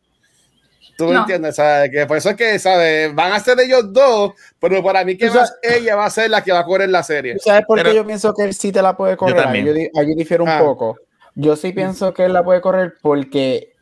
tú 0.97 1.05
me 1.07 1.13
No. 1.13 1.19
entiendes 1.21 1.55
¿sabes? 1.55 1.89
que 1.91 2.05
por 2.05 2.17
eso 2.17 2.29
es 2.29 2.35
que 2.37 2.57
sabes 2.59 3.13
van 3.15 3.33
a 3.33 3.39
ser 3.39 3.59
ellos 3.59 3.91
dos 3.91 4.31
pero 4.59 4.81
para 4.83 5.03
mí 5.03 5.17
que 5.17 5.29
más 5.29 5.53
ella 5.61 5.95
va 5.95 6.05
a 6.05 6.09
ser 6.09 6.29
la 6.29 6.41
que 6.43 6.51
va 6.51 6.59
a 6.59 6.65
correr 6.65 6.89
la 6.89 7.03
serie 7.03 7.33
¿Tú 7.33 7.39
¿Sabes 7.43 7.65
por 7.67 7.81
qué 7.83 7.93
yo 7.95 8.05
pienso 8.05 8.33
que 8.33 8.43
él 8.43 8.53
sí 8.53 8.71
te 8.71 8.81
la 8.81 8.95
puede 8.95 9.17
correr? 9.17 9.35
también. 9.43 9.65
Yo 9.65 9.73
di- 9.73 9.89
Allí 9.95 10.13
difiero 10.15 10.43
un 10.43 10.49
Ah. 10.49 10.59
poco. 10.59 10.97
Yo 11.35 11.55
sí 11.55 11.73
pienso 11.73 12.13
que 12.13 12.25
él 12.25 12.33
la 12.33 12.43
puede 12.43 12.61
correr 12.61 12.95
porque 13.01 13.73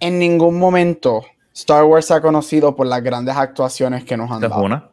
en 0.00 0.18
ningún 0.18 0.58
momento 0.58 1.24
Star 1.54 1.84
Wars 1.84 2.06
se 2.06 2.14
ha 2.14 2.20
conocido 2.20 2.74
por 2.74 2.86
las 2.86 3.02
grandes 3.02 3.36
actuaciones 3.36 4.04
que 4.04 4.16
nos 4.16 4.30
han 4.30 4.40
dado. 4.40 4.62
una. 4.62 4.90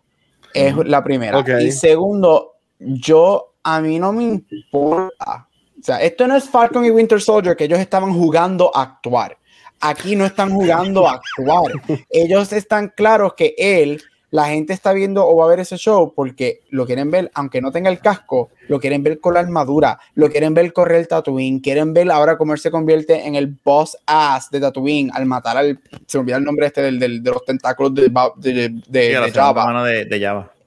Es 0.54 0.76
la 0.76 1.04
primera. 1.04 1.44
Y 1.62 1.72
segundo, 1.72 2.56
yo, 2.80 3.54
a 3.64 3.80
mí 3.82 4.00
no 4.00 4.12
me 4.12 4.24
importa. 4.24 5.48
O 5.80 5.84
sea, 5.84 6.02
esto 6.02 6.28
no 6.28 6.36
es 6.36 6.50
Falcon 6.50 6.84
y 6.86 6.92
Winter 6.92 7.22
Soldier, 7.22 7.56
que 7.56 7.66
ellos 7.66 7.80
estaban 7.80 8.14
jugando 8.14 8.76
a 8.76 8.82
actuar. 8.82 9.38
Aquí 9.80 10.16
no 10.16 10.26
están 10.26 10.52
jugando 10.52 11.08
a 11.08 11.14
actuar. 11.14 11.72
Ellos 12.10 12.52
están 12.52 12.92
claros 12.94 13.34
que 13.36 13.56
él, 13.58 14.02
la 14.32 14.46
gente 14.50 14.74
está 14.74 14.94
viendo 14.94 15.26
o 15.28 15.36
va 15.38 15.46
a 15.46 15.50
ver 15.50 15.60
ese 15.60 15.78
show 15.78 16.14
porque 16.16 16.62
lo 16.70 16.86
quieren 16.86 17.10
ver, 17.10 17.32
aunque 17.34 17.62
no 17.62 17.72
tenga 17.72 17.90
el 17.90 18.00
casco, 18.00 18.50
lo 18.68 18.80
quieren 18.80 19.02
ver 19.02 19.20
con 19.20 19.34
la 19.34 19.40
armadura, 19.40 20.00
lo 20.14 20.30
quieren 20.30 20.54
ver 20.54 20.72
correr 20.72 21.00
el 21.00 21.08
Tatooine, 21.08 21.60
quieren 21.62 21.94
ver 21.94 22.12
ahora 22.12 22.38
cómo 22.38 22.54
él 22.54 22.60
se 22.60 22.70
convierte 22.70 23.26
en 23.26 23.34
el 23.36 23.48
boss 23.48 23.98
ass 24.06 24.52
de 24.52 24.60
Tatooine 24.60 25.10
al 25.14 25.26
matar 25.26 25.58
al, 25.58 25.80
se 26.06 26.18
me 26.18 26.22
olvida 26.22 26.38
el 26.38 26.44
nombre 26.44 26.68
este 26.68 26.82
del, 26.84 27.00
del- 27.00 27.24
de 27.24 27.32
los 27.32 27.44
tentáculos 27.44 27.96
de, 27.96 28.04
de, 28.38 28.70
de- 28.88 29.08
Sí, 29.08 29.14
mano 29.14 29.26
Java. 29.34 29.62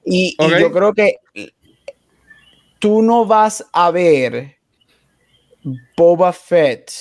Y, 0.05 0.35
y 0.37 0.49
yo 0.59 0.71
creo 0.73 0.93
que 0.93 1.15
tú 2.79 3.01
no 3.01 3.25
vas 3.25 3.65
a 3.71 3.91
ver 3.91 4.57
Boba 5.95 6.33
Fett 6.33 6.91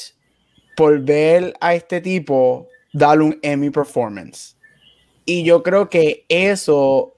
por 0.76 1.00
ver 1.00 1.52
a 1.60 1.74
este 1.74 2.00
tipo 2.00 2.68
darle 2.92 3.24
un 3.24 3.38
Emmy 3.42 3.70
performance. 3.70 4.56
Y 5.24 5.44
yo 5.44 5.62
creo 5.62 5.88
que 5.88 6.24
eso 6.28 7.14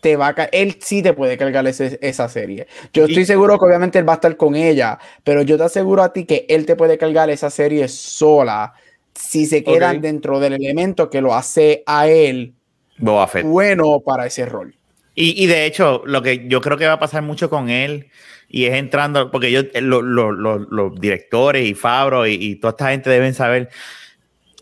te 0.00 0.16
va 0.16 0.34
a 0.36 0.44
él 0.50 0.78
sí 0.80 1.00
te 1.00 1.12
puede 1.12 1.36
cargar 1.38 1.64
ese- 1.68 1.98
esa 2.02 2.28
serie. 2.28 2.66
Yo 2.92 3.04
estoy 3.04 3.24
seguro 3.24 3.56
que 3.56 3.64
obviamente 3.66 4.00
él 4.00 4.08
va 4.08 4.14
a 4.14 4.16
estar 4.16 4.36
con 4.36 4.56
ella, 4.56 4.98
pero 5.22 5.42
yo 5.42 5.56
te 5.56 5.62
aseguro 5.62 6.02
a 6.02 6.12
ti 6.12 6.24
que 6.24 6.44
él 6.48 6.66
te 6.66 6.74
puede 6.74 6.98
cargar 6.98 7.30
esa 7.30 7.50
serie 7.50 7.86
sola 7.86 8.74
si 9.14 9.46
se 9.46 9.62
quedan 9.62 10.00
dentro 10.00 10.40
del 10.40 10.54
elemento 10.54 11.08
que 11.08 11.20
lo 11.20 11.34
hace 11.34 11.84
a 11.86 12.08
él 12.08 12.54
Boba 12.98 13.28
Fett. 13.28 13.46
bueno 13.46 14.00
para 14.00 14.26
ese 14.26 14.44
rol. 14.44 14.74
Y, 15.14 15.40
y 15.44 15.46
de 15.46 15.66
hecho, 15.66 16.02
lo 16.04 16.20
que 16.22 16.48
yo 16.48 16.60
creo 16.60 16.78
que 16.78 16.86
va 16.86 16.94
a 16.94 16.98
pasar 16.98 17.22
mucho 17.22 17.48
con 17.50 17.68
él, 17.70 18.08
y 18.48 18.64
es 18.64 18.74
entrando, 18.74 19.30
porque 19.30 19.52
yo, 19.52 19.62
lo- 19.80 20.02
lo- 20.02 20.32
lo- 20.32 20.58
los 20.58 21.00
directores 21.00 21.64
y 21.68 21.74
Fabro 21.74 22.26
y, 22.26 22.32
y 22.34 22.56
toda 22.56 22.72
esta 22.72 22.90
gente 22.90 23.08
deben 23.10 23.34
saber, 23.34 23.68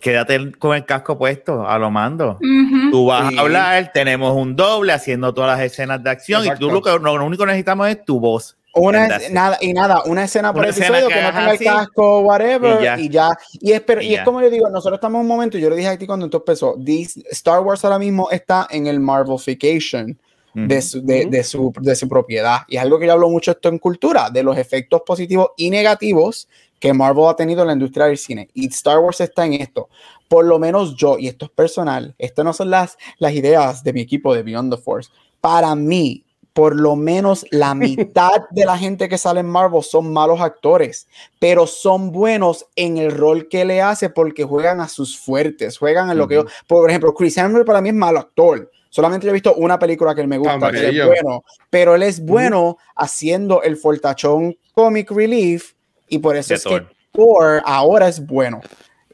quédate 0.00 0.52
con 0.58 0.74
el 0.76 0.84
casco 0.84 1.16
puesto, 1.18 1.66
a 1.68 1.78
lo 1.78 1.90
mando. 1.90 2.38
Ujú. 2.40 2.90
Tú 2.90 3.06
vas 3.06 3.28
Sí. 3.30 3.38
a 3.38 3.40
hablar, 3.42 3.90
tenemos 3.92 4.34
un 4.34 4.56
doble 4.56 4.92
haciendo 4.92 5.32
todas 5.34 5.56
las 5.58 5.64
escenas 5.66 6.02
de 6.02 6.10
acción, 6.10 6.42
Exacto. 6.42 6.64
y 6.64 6.68
tú 6.68 6.74
lo, 6.74 6.82
que, 6.82 6.90
lo 7.04 7.24
único 7.24 7.42
que 7.44 7.48
necesitamos 7.48 7.88
es 7.88 8.04
tu 8.04 8.18
voz. 8.18 8.56
Una 8.72 9.06
es- 9.06 9.32
nada, 9.32 9.58
y 9.60 9.72
nada, 9.72 10.02
una 10.06 10.22
escena 10.24 10.52
por 10.52 10.60
Una 10.62 10.70
escena 10.70 10.86
episodio 11.00 11.08
que 11.08 11.14
que, 11.14 11.22
no 11.22 11.28
tenga 11.28 11.44
el 11.50 11.54
así, 11.56 11.64
casco, 11.64 12.20
whatever, 12.20 12.80
y 12.80 12.84
ya. 12.84 12.98
y 13.00 13.08
ya. 13.08 13.28
Y 13.60 13.72
es, 13.72 13.80
pero- 13.80 14.00
Y 14.00 14.06
y 14.10 14.14
es 14.14 14.20
como 14.22 14.40
yo 14.40 14.48
digo, 14.48 14.70
nosotros 14.70 14.98
estamos 14.98 15.18
en 15.18 15.22
un 15.22 15.26
momento, 15.28 15.58
yo 15.58 15.68
lo 15.70 15.74
dije 15.74 15.88
a 15.88 15.98
ti 15.98 16.06
cuando 16.06 16.26
esto 16.26 16.38
empezó, 16.38 16.76
this- 16.84 17.16
Star 17.32 17.60
Wars 17.60 17.84
ahora 17.84 17.98
mismo 17.98 18.28
está 18.30 18.68
en 18.70 18.86
el 18.86 19.00
Marvelification 19.00 20.18
de, 20.54 20.82
su, 20.82 21.04
de, 21.04 21.26
de 21.26 21.42
su, 21.44 21.72
de 21.80 21.94
su 21.96 22.08
propiedad. 22.08 22.60
Y 22.68 22.76
es 22.76 22.82
algo 22.82 22.98
que 22.98 23.06
yo 23.06 23.12
hablo 23.12 23.28
mucho 23.28 23.50
esto 23.52 23.68
en 23.68 23.78
cultura, 23.78 24.30
de 24.30 24.42
los 24.44 24.56
efectos 24.56 25.02
positivos 25.06 25.50
y 25.56 25.70
negativos 25.70 26.48
que 26.80 26.92
Marvel 26.94 27.26
ha 27.28 27.36
tenido 27.36 27.60
en 27.60 27.68
la 27.68 27.74
industria 27.74 28.06
del 28.06 28.18
cine. 28.18 28.48
Y 28.54 28.66
Star 28.68 28.98
Wars 28.98 29.20
está 29.20 29.44
en 29.44 29.52
esto. 29.52 29.88
Por 30.28 30.46
lo 30.46 30.58
menos 30.58 30.96
yo, 30.96 31.18
y 31.18 31.28
esto 31.28 31.44
es 31.44 31.50
personal, 31.50 32.14
estas 32.18 32.44
no 32.44 32.52
son 32.52 32.70
las, 32.70 32.96
las 33.18 33.32
ideas 33.32 33.84
de 33.84 33.92
mi 33.92 34.00
equipo 34.00 34.34
de 34.34 34.42
Beyond 34.42 34.74
the 34.74 34.80
Force. 34.80 35.10
Para 35.40 35.74
mí, 35.74 36.24
por 36.52 36.74
lo 36.74 36.96
menos 36.96 37.46
la 37.50 37.74
mitad 37.74 38.48
de 38.50 38.64
la 38.64 38.78
gente 38.78 39.08
que 39.08 39.18
sale 39.18 39.40
en 39.40 39.48
Marvel 39.48 39.82
son 39.82 40.12
malos 40.12 40.40
actores, 40.40 41.06
pero 41.38 41.66
son 41.66 42.12
buenos 42.12 42.66
en 42.76 42.96
el 42.96 43.10
rol 43.10 43.48
que 43.48 43.64
le 43.64 43.82
hace 43.82 44.08
porque 44.08 44.44
juegan 44.44 44.80
a 44.80 44.88
sus 44.88 45.18
fuertes, 45.18 45.78
juegan 45.78 46.10
en 46.10 46.18
lo 46.18 46.26
que 46.26 46.36
yo, 46.36 46.44
por 46.66 46.88
ejemplo, 46.88 47.14
Chris 47.14 47.36
Hemsworth 47.36 47.66
para 47.66 47.80
mí 47.80 47.90
es 47.90 47.94
malo 47.94 48.18
actor. 48.18 48.70
Solamente 48.88 49.28
he 49.28 49.32
visto 49.32 49.54
una 49.54 49.78
película 49.78 50.16
que 50.16 50.20
él 50.20 50.26
me 50.26 50.38
gusta, 50.38 50.58
que 50.58 50.66
él 50.66 50.76
es 50.76 50.82
Amarillo. 50.82 51.06
bueno, 51.06 51.44
pero 51.68 51.94
él 51.94 52.02
es 52.02 52.24
bueno 52.24 52.76
haciendo 52.96 53.62
el 53.62 53.76
fortachón 53.76 54.56
comic 54.74 55.12
relief 55.12 55.74
y 56.10 56.18
por 56.18 56.36
eso 56.36 56.48
De 56.50 56.56
es 56.56 56.64
que 56.64 56.86
Thor. 57.12 57.62
Ahora 57.64 58.08
es 58.08 58.24
bueno. 58.24 58.60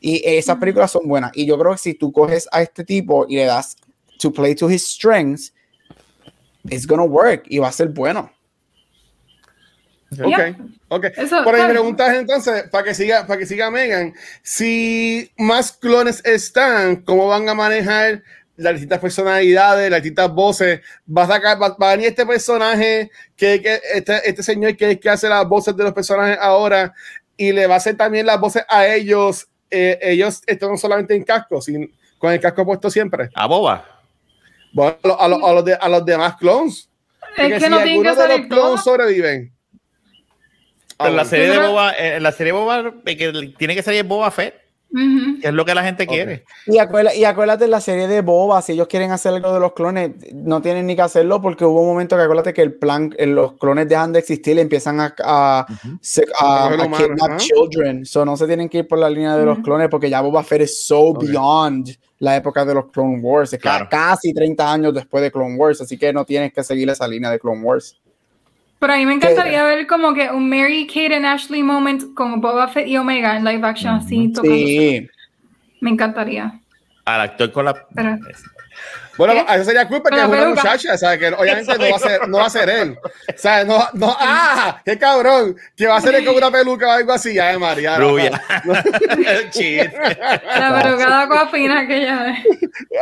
Y 0.00 0.20
esas 0.24 0.56
películas 0.58 0.90
son 0.90 1.06
buenas. 1.08 1.30
Y 1.34 1.46
yo 1.46 1.58
creo 1.58 1.72
que 1.72 1.78
si 1.78 1.94
tú 1.94 2.12
coges 2.12 2.48
a 2.52 2.62
este 2.62 2.84
tipo 2.84 3.26
y 3.28 3.36
le 3.36 3.44
das 3.44 3.76
to 4.18 4.32
play 4.32 4.54
to 4.54 4.68
his 4.68 4.84
strengths, 4.86 5.52
it's 6.68 6.86
gonna 6.86 7.04
work 7.04 7.44
y 7.48 7.58
va 7.58 7.68
a 7.68 7.72
ser 7.72 7.88
bueno. 7.88 8.30
Ok, 10.12 10.28
Yeah. 10.28 10.56
ok. 10.88 11.04
Eso, 11.16 11.42
Por 11.42 11.54
ahí 11.54 11.60
claro. 11.62 11.72
preguntas 11.72 12.14
entonces, 12.14 12.64
para 12.70 12.84
que 12.84 12.94
siga, 12.94 13.26
para 13.26 13.40
que 13.40 13.46
siga 13.46 13.70
Megan, 13.70 14.14
si 14.42 15.30
más 15.36 15.72
clones 15.72 16.24
están, 16.24 16.96
¿cómo 17.02 17.26
van 17.26 17.48
a 17.48 17.54
manejar 17.54 18.22
las 18.56 18.72
distintas 18.74 18.98
personalidades, 19.00 19.90
las 19.90 20.02
distintas 20.02 20.30
voces? 20.32 20.80
¿Va 21.06 21.24
a 21.24 21.26
sacar, 21.26 21.60
va, 21.62 21.76
va 21.80 21.88
a 21.90 21.96
venir 21.96 22.08
este 22.08 22.24
personaje, 22.26 23.10
que, 23.36 23.60
que 23.62 23.80
este, 23.94 24.28
este 24.28 24.42
señor 24.42 24.76
que, 24.76 24.98
que 24.98 25.08
hace 25.10 25.28
las 25.28 25.46
voces 25.46 25.76
de 25.76 25.84
los 25.84 25.92
personajes 25.92 26.38
ahora, 26.40 26.94
y 27.36 27.52
le 27.52 27.66
va 27.66 27.74
a 27.74 27.76
hacer 27.78 27.96
también 27.96 28.26
las 28.26 28.40
voces 28.40 28.64
a 28.68 28.86
ellos? 28.86 29.48
eh, 29.70 29.98
ellos 30.00 30.42
están 30.46 30.78
solamente 30.78 31.14
en 31.14 31.24
casco, 31.24 31.60
sin, 31.60 31.92
con 32.18 32.32
el 32.32 32.38
casco 32.40 32.64
puesto 32.64 32.88
siempre. 32.88 33.30
A 33.34 33.46
Boba. 33.46 33.84
Bueno, 34.72 34.96
a, 35.02 35.08
lo- 35.08 35.20
a, 35.20 35.28
lo- 35.28 35.46
a 35.46 35.52
los, 35.54 35.64
de- 35.64 35.74
a 35.74 35.88
los 35.88 36.04
demás 36.06 36.36
clones. 36.36 36.88
Es 37.36 37.48
que 37.48 37.60
si 37.60 37.68
no 37.68 37.82
tienen 37.82 38.02
que 38.02 38.22
de 38.22 38.28
los 38.38 38.46
clones 38.46 38.82
sobreviven. 38.84 39.52
Pero 40.96 41.10
en 41.10 41.16
la 41.16 41.22
Ah, 41.22 41.24
serie 41.26 41.48
de 41.50 41.58
Boba, 41.58 41.92
en 41.98 42.22
la 42.22 42.32
serie 42.32 42.52
de 42.52 42.58
Boba, 42.58 42.94
eh, 43.04 43.16
que 43.16 43.54
tiene 43.58 43.74
que 43.74 43.82
salir 43.82 44.04
Boba 44.04 44.30
Fett. 44.30 44.54
Ujú. 44.92 45.40
Que 45.40 45.48
es 45.48 45.52
lo 45.54 45.64
que 45.64 45.74
la 45.74 45.82
gente 45.82 46.04
Ok. 46.04 46.08
quiere. 46.10 46.44
Y, 46.66 46.78
acuérdate, 46.78 47.18
y 47.18 47.24
acuérdate 47.24 47.66
la 47.68 47.80
serie 47.80 48.06
de 48.08 48.20
Boba, 48.22 48.62
si 48.62 48.72
ellos 48.72 48.86
quieren 48.86 49.10
hacer 49.10 49.34
algo 49.34 49.52
de 49.52 49.60
los 49.60 49.72
clones, 49.72 50.12
no 50.32 50.62
tienen 50.62 50.86
ni 50.86 50.96
que 50.96 51.02
hacerlo 51.02 51.42
porque 51.42 51.64
hubo 51.64 51.82
un 51.82 51.88
momento 51.88 52.16
que 52.16 52.22
acuérdate 52.22 52.54
que 52.54 52.62
el 52.62 52.74
plan, 52.74 53.12
eh, 53.18 53.26
los 53.26 53.54
clones 53.54 53.88
dejan 53.88 54.12
de 54.12 54.20
existir 54.20 54.56
y 54.56 54.60
empiezan 54.60 55.00
a, 55.00 55.14
a, 55.24 55.66
se- 56.00 56.24
a- 56.40 56.66
A 56.68 56.68
a 56.68 56.70
kidnap 56.90 57.30
ajá. 57.30 57.36
children. 57.36 58.06
So 58.06 58.24
no 58.24 58.36
se 58.36 58.46
tienen 58.46 58.68
que 58.68 58.78
ir 58.78 58.88
por 58.88 58.98
la 58.98 59.10
línea 59.10 59.36
de 59.36 59.44
los 59.44 59.54
Ujú. 59.58 59.64
clones 59.64 59.88
porque 59.90 60.08
ya 60.08 60.20
Boba 60.20 60.42
Fett 60.44 60.62
es 60.62 60.86
so 60.86 61.00
Ok. 61.08 61.24
beyond 61.24 61.90
la 62.20 62.36
época 62.36 62.64
de 62.64 62.72
los 62.72 62.86
Clone 62.86 63.18
Wars, 63.20 63.52
es 63.52 63.60
Claro. 63.60 63.88
casi 63.90 64.32
30 64.32 64.72
años 64.72 64.94
después 64.94 65.22
de 65.22 65.30
Clone 65.30 65.56
Wars, 65.56 65.80
así 65.82 65.98
que 65.98 66.12
no 66.14 66.24
tienes 66.24 66.50
que 66.52 66.62
seguir 66.64 66.88
esa 66.88 67.06
línea 67.06 67.30
de 67.30 67.38
Clone 67.38 67.60
Wars. 67.62 68.00
Pero 68.78 68.92
a 68.92 68.96
mí 68.96 69.06
me 69.06 69.14
encantaría 69.14 69.64
ver 69.64 69.86
como 69.86 70.12
que 70.12 70.30
un 70.30 70.48
Mary 70.48 70.86
Kate 70.86 71.14
and 71.16 71.24
Ashley 71.24 71.62
moment 71.62 72.14
con 72.14 72.40
Boba 72.40 72.68
Fett 72.68 72.86
y 72.86 72.96
Omega 72.98 73.36
en 73.36 73.44
live 73.44 73.66
action 73.66 73.94
así. 73.94 74.32
Sí. 74.42 75.08
Me 75.80 75.90
encantaría. 75.90 76.60
Al 77.04 77.20
actor 77.22 77.52
con 77.52 77.64
la. 77.64 77.86
Pero- 77.94 78.18
Bueno, 79.16 79.32
¿Qué? 79.32 79.54
eso 79.54 79.64
sería 79.64 79.88
culpa 79.88 80.10
que 80.10 80.16
Con 80.16 80.34
es 80.34 80.40
una 80.40 80.48
muchacha, 80.50 80.98
¿sabes? 80.98 81.18
Que 81.18 81.28
obviamente 81.28 81.72
no 81.78 81.90
va, 81.90 81.96
a 81.96 81.98
ser, 81.98 82.28
no 82.28 82.38
va 82.38 82.46
a 82.46 82.50
ser 82.50 82.68
él. 82.68 82.98
O 83.02 83.38
sea, 83.38 83.64
no, 83.64 83.78
no, 83.94 84.14
¡ah! 84.20 84.82
¡Qué 84.84 84.98
cabrón! 84.98 85.56
Que 85.74 85.86
va 85.86 85.96
a 85.96 86.00
ser 86.02 86.16
él 86.16 86.24
con 86.26 86.34
una 86.36 86.50
peluca 86.50 86.86
o 86.86 86.90
algo 86.90 87.12
así, 87.14 87.32
ya 87.32 87.52
de 87.52 87.58
María. 87.58 87.96
Rubia. 87.96 88.42
El 89.26 89.50
chiste. 89.50 89.90
La 90.58 90.82
pelucada 90.82 91.28
coafina 91.28 91.86
que 91.86 92.02
ya 92.02 92.36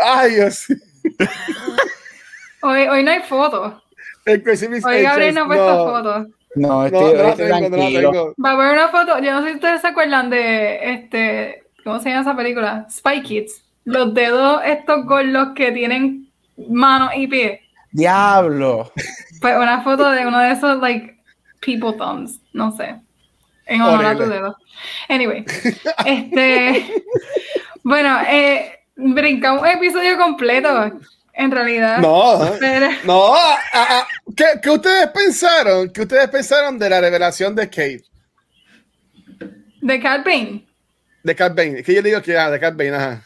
Ay, 0.06 0.34
Dios. 0.36 0.66
Hoy, 2.62 2.82
hoy 2.82 3.02
no 3.02 3.10
hay 3.10 3.20
fotos. 3.22 3.74
El 4.24 4.42
Crazy 4.42 4.68
Miss 4.68 4.84
Hoy 4.84 5.02
Gabriel 5.02 5.34
no 5.34 5.42
ha 5.42 5.46
puesto 5.46 5.86
fotos. 5.90 6.26
No, 6.56 6.68
No, 6.68 6.86
estoy, 6.86 7.14
no 7.14 7.34
tengo, 7.34 7.76
tranquilo. 7.76 8.34
Va 8.42 8.50
a 8.50 8.52
haber 8.52 8.72
una 8.72 8.88
foto. 8.88 9.18
Yo 9.18 9.32
no 9.32 9.42
sé 9.42 9.48
si 9.48 9.54
ustedes 9.56 9.80
se 9.80 9.88
acuerdan 9.88 10.30
de 10.30 10.92
este. 10.94 11.64
¿Cómo 11.82 11.98
se 11.98 12.08
llama 12.10 12.22
esa 12.22 12.36
película? 12.36 12.86
Spy 12.90 13.22
Kids. 13.22 13.64
Los 13.84 14.14
dedos 14.14 14.62
estos 14.64 15.04
gordos 15.04 15.48
que 15.54 15.72
tienen 15.72 16.30
manos 16.68 17.10
y 17.16 17.26
pies. 17.26 17.60
Diablo. 17.92 18.90
Pues 19.40 19.56
una 19.56 19.82
foto 19.82 20.10
de 20.10 20.26
uno 20.26 20.38
de 20.38 20.52
esos, 20.52 20.80
like, 20.80 21.18
people 21.60 21.92
thumbs. 21.98 22.40
No 22.52 22.72
sé. 22.72 22.96
En 23.66 23.82
honor 23.82 24.04
a 24.06 24.12
tu 24.12 24.22
Horrible. 24.22 24.34
dedo. 24.36 24.56
Anyway. 25.08 25.44
Este. 26.06 27.04
bueno, 27.82 28.18
eh, 28.28 28.78
brincamos 28.96 29.62
un 29.62 29.68
episodio 29.68 30.16
completo. 30.16 30.92
En 31.36 31.50
realidad. 31.50 31.98
No, 31.98 32.38
Pero- 32.60 32.88
no. 33.04 33.34
ah, 33.34 33.58
ah, 33.72 34.06
¿Qué, 34.36 34.44
qué 34.62 34.70
ustedes 34.70 35.08
pensaron? 35.08 35.90
¿Qué 35.92 36.02
ustedes 36.02 36.28
pensaron 36.28 36.78
de 36.78 36.88
la 36.88 37.00
revelación 37.00 37.54
de 37.54 37.68
Kate? 37.68 38.04
de 39.80 40.00
Cat 40.00 40.24
Bane. 40.24 40.64
De 41.22 41.34
Cat 41.34 41.54
Bane. 41.54 41.80
Es 41.80 41.86
que 41.86 41.94
yo 41.94 42.02
digo 42.02 42.22
que 42.22 42.36
ah, 42.38 42.50
de 42.50 42.58
Cat 42.58 42.74
Bane, 42.76 42.94
ajá. 42.94 43.22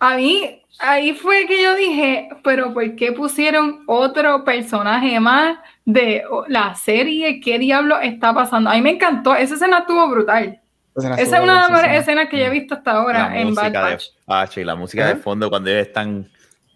A 0.00 0.16
mí, 0.16 0.60
ahí 0.80 1.14
fue 1.14 1.46
que 1.46 1.62
yo 1.62 1.74
dije, 1.76 2.28
pero 2.42 2.74
¿por 2.74 2.96
qué 2.96 3.12
pusieron 3.12 3.84
otro 3.86 4.44
personaje 4.44 5.20
más 5.20 5.58
de 5.84 6.24
la 6.48 6.74
serie? 6.74 7.40
¿Qué 7.40 7.58
diablo 7.58 8.00
está 8.00 8.34
pasando? 8.34 8.70
A 8.70 8.74
mí 8.74 8.82
me 8.82 8.90
encantó, 8.90 9.36
esa 9.36 9.54
escena 9.54 9.80
estuvo 9.80 10.08
brutal. 10.08 10.60
Esa 10.96 11.14
es 11.14 11.28
una 11.28 11.38
de 11.38 11.46
las 11.60 11.70
mejores 11.70 12.00
escenas 12.00 12.28
que 12.28 12.38
yo 12.38 12.46
he 12.46 12.50
visto 12.50 12.74
hasta 12.74 12.90
ahora 12.90 13.28
La 13.30 13.40
en 13.40 13.54
Bad 13.54 13.72
de 13.72 14.60
y 14.60 14.64
la 14.64 14.74
música 14.74 15.06
de 15.06 15.12
Ajá. 15.12 15.20
fondo 15.22 15.48
cuando 15.48 15.70
ellos 15.70 15.86
están 15.86 16.28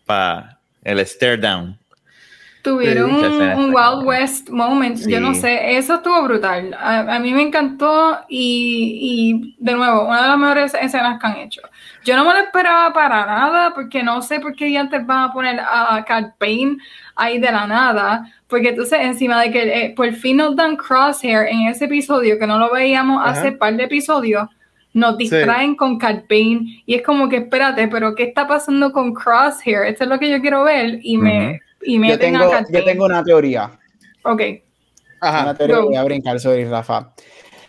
para 0.07 0.53
el 0.85 1.05
stare 1.07 1.37
down. 1.39 1.78
Tuvieron 2.62 3.11
Sí, 3.11 3.26
un, 3.26 3.43
un 3.66 3.74
Wild. 3.74 4.07
West 4.07 4.49
moment, 4.49 4.99
yo 5.07 5.20
no 5.20 5.35
Sí. 5.35 5.41
sé, 5.43 5.76
eso 5.76 5.97
estuvo 5.97 6.22
brutal. 6.22 6.72
A, 6.80 7.16
a 7.16 7.18
mí 7.18 7.35
me 7.35 7.43
encantó 7.43 8.20
y, 8.26 8.99
y, 9.03 9.57
de 9.62 9.72
nuevo, 9.74 10.07
una 10.07 10.22
de 10.22 10.28
las 10.28 10.39
mejores 10.39 10.74
escenas 10.80 11.20
que 11.20 11.26
han 11.26 11.37
hecho. 11.37 11.61
Yo 12.07 12.16
no 12.16 12.24
me 12.24 12.32
lo 12.32 12.39
esperaba 12.41 12.91
para 12.95 13.26
nada 13.26 13.74
porque 13.74 14.03
no 14.03 14.22
sé 14.22 14.41
por 14.41 14.55
qué 14.55 14.78
antes 14.78 15.05
van 15.05 15.24
a 15.24 15.32
poner 15.35 15.61
a 15.61 16.03
Cat 16.07 16.37
Bane 16.41 16.78
ahí 17.16 17.39
de 17.39 17.53
la 17.53 17.66
nada, 17.66 18.32
porque 18.47 18.70
entonces 18.70 18.99
encima 19.03 19.43
de 19.43 19.51
que 19.51 19.62
eh, 19.85 19.91
por 19.95 20.11
fin 20.14 20.39
nos 20.39 20.57
dan 20.57 20.76
Crosshair 20.76 21.47
en 21.49 21.68
ese 21.68 21.85
episodio, 21.85 22.39
que 22.39 22.47
no 22.47 22.59
lo 22.59 22.72
veíamos 22.72 23.20
Ajá. 23.20 23.30
hace 23.41 23.53
par 23.53 23.74
de 23.76 23.85
episodios, 23.85 24.49
nos 24.95 25.18
distraen 25.18 25.76
con 25.76 25.99
Cat 25.99 26.24
Bane 26.30 26.82
y 26.86 26.95
es 26.95 27.03
como 27.03 27.28
que 27.28 27.36
espérate, 27.38 27.86
pero 27.88 28.14
¿qué 28.14 28.22
está 28.24 28.47
pasando 28.49 28.92
con 28.92 29.12
Crosshair? 29.12 29.82
Esto 29.86 30.05
es 30.05 30.11
lo 30.11 30.18
que 30.18 30.30
yo 30.30 30.40
quiero 30.40 30.64
ver 30.64 30.99
y 31.03 31.18
me... 31.18 31.61
Y 31.86 31.95
Yo 31.97 32.01
meten 32.01 32.36
a 32.36 32.38
tengo, 32.40 32.51
Cat 32.51 32.66
yo 32.72 32.84
tengo 32.84 33.05
una 33.05 33.22
teoría. 33.22 33.70
Ok. 34.22 34.40
Ajá. 35.20 35.42
Una 35.42 35.55
teoría 35.55 35.76
Go. 35.76 35.84
voy 35.84 35.97
a 35.97 36.05
brincar 36.05 36.40
sobre 36.40 36.66
Rafa. 36.66 37.12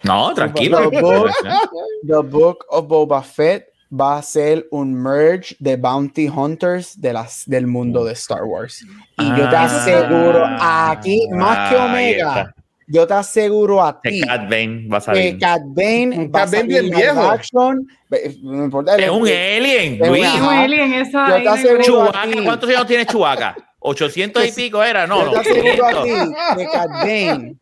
No, 0.03 0.33
tranquilo. 0.33 0.89
The 0.89 1.01
Book, 1.01 1.31
The 2.07 2.21
Book 2.21 2.65
of 2.69 2.87
Boba 2.87 3.21
Fett 3.21 3.65
va 3.91 4.17
a 4.17 4.21
ser 4.21 4.67
un 4.71 4.93
merge 4.93 5.55
de 5.59 5.75
Bounty 5.75 6.29
Hunters 6.29 6.99
de 7.01 7.11
las, 7.11 7.43
del 7.45 7.67
mundo 7.67 8.05
de 8.05 8.13
Star 8.13 8.43
Wars. 8.45 8.85
Y 9.17 9.27
yo 9.37 9.49
te 9.49 9.55
Ah, 9.55 9.63
aseguro 9.65 10.45
aquí, 10.61 11.27
más 11.31 11.69
que 11.69 11.75
Omega. 11.75 12.54
Yo 12.87 13.07
te 13.07 13.13
aseguro 13.13 13.81
a 13.83 13.99
Que 14.01 14.09
ti 14.11 14.21
Cat 14.21 14.41
Bane 14.49 14.87
va 14.91 14.97
a 14.97 14.99
que 14.99 15.05
salir. 15.05 15.39
Cat 15.39 15.61
Bane 15.65 16.27
va 16.27 16.43
a 16.43 16.47
salir 16.47 16.65
bien 16.67 16.83
live 16.85 16.95
viejo. 16.97 17.21
action. 17.21 17.87
Ve- 18.09 18.35
No 18.41 18.65
importa. 18.65 18.95
Es 18.95 19.09
un 19.09 19.27
alien, 19.27 19.99
Es 20.03 20.09
un. 20.09 20.43
Alien, 20.49 20.93
eso 20.93 21.17
Yo 21.27 21.35
te 21.43 21.49
aseguro-. 21.49 21.83
Chubaca. 21.83 22.43
¿cuántos 22.43 22.69
años 22.69 22.87
tiene 22.87 23.05
Chubaca? 23.05 23.55
800 23.87 24.47
y 24.47 24.51
pico 24.51 24.83
era, 24.83 25.05
no, 25.05 25.25
yo 25.25 25.31
te 25.33 25.37
aseguro 25.51 25.85
a 25.85 26.03
500. 26.03 26.03
ti 26.05 26.33
que 26.57 26.65
Cat 26.73 26.89
Bane, 26.89 27.55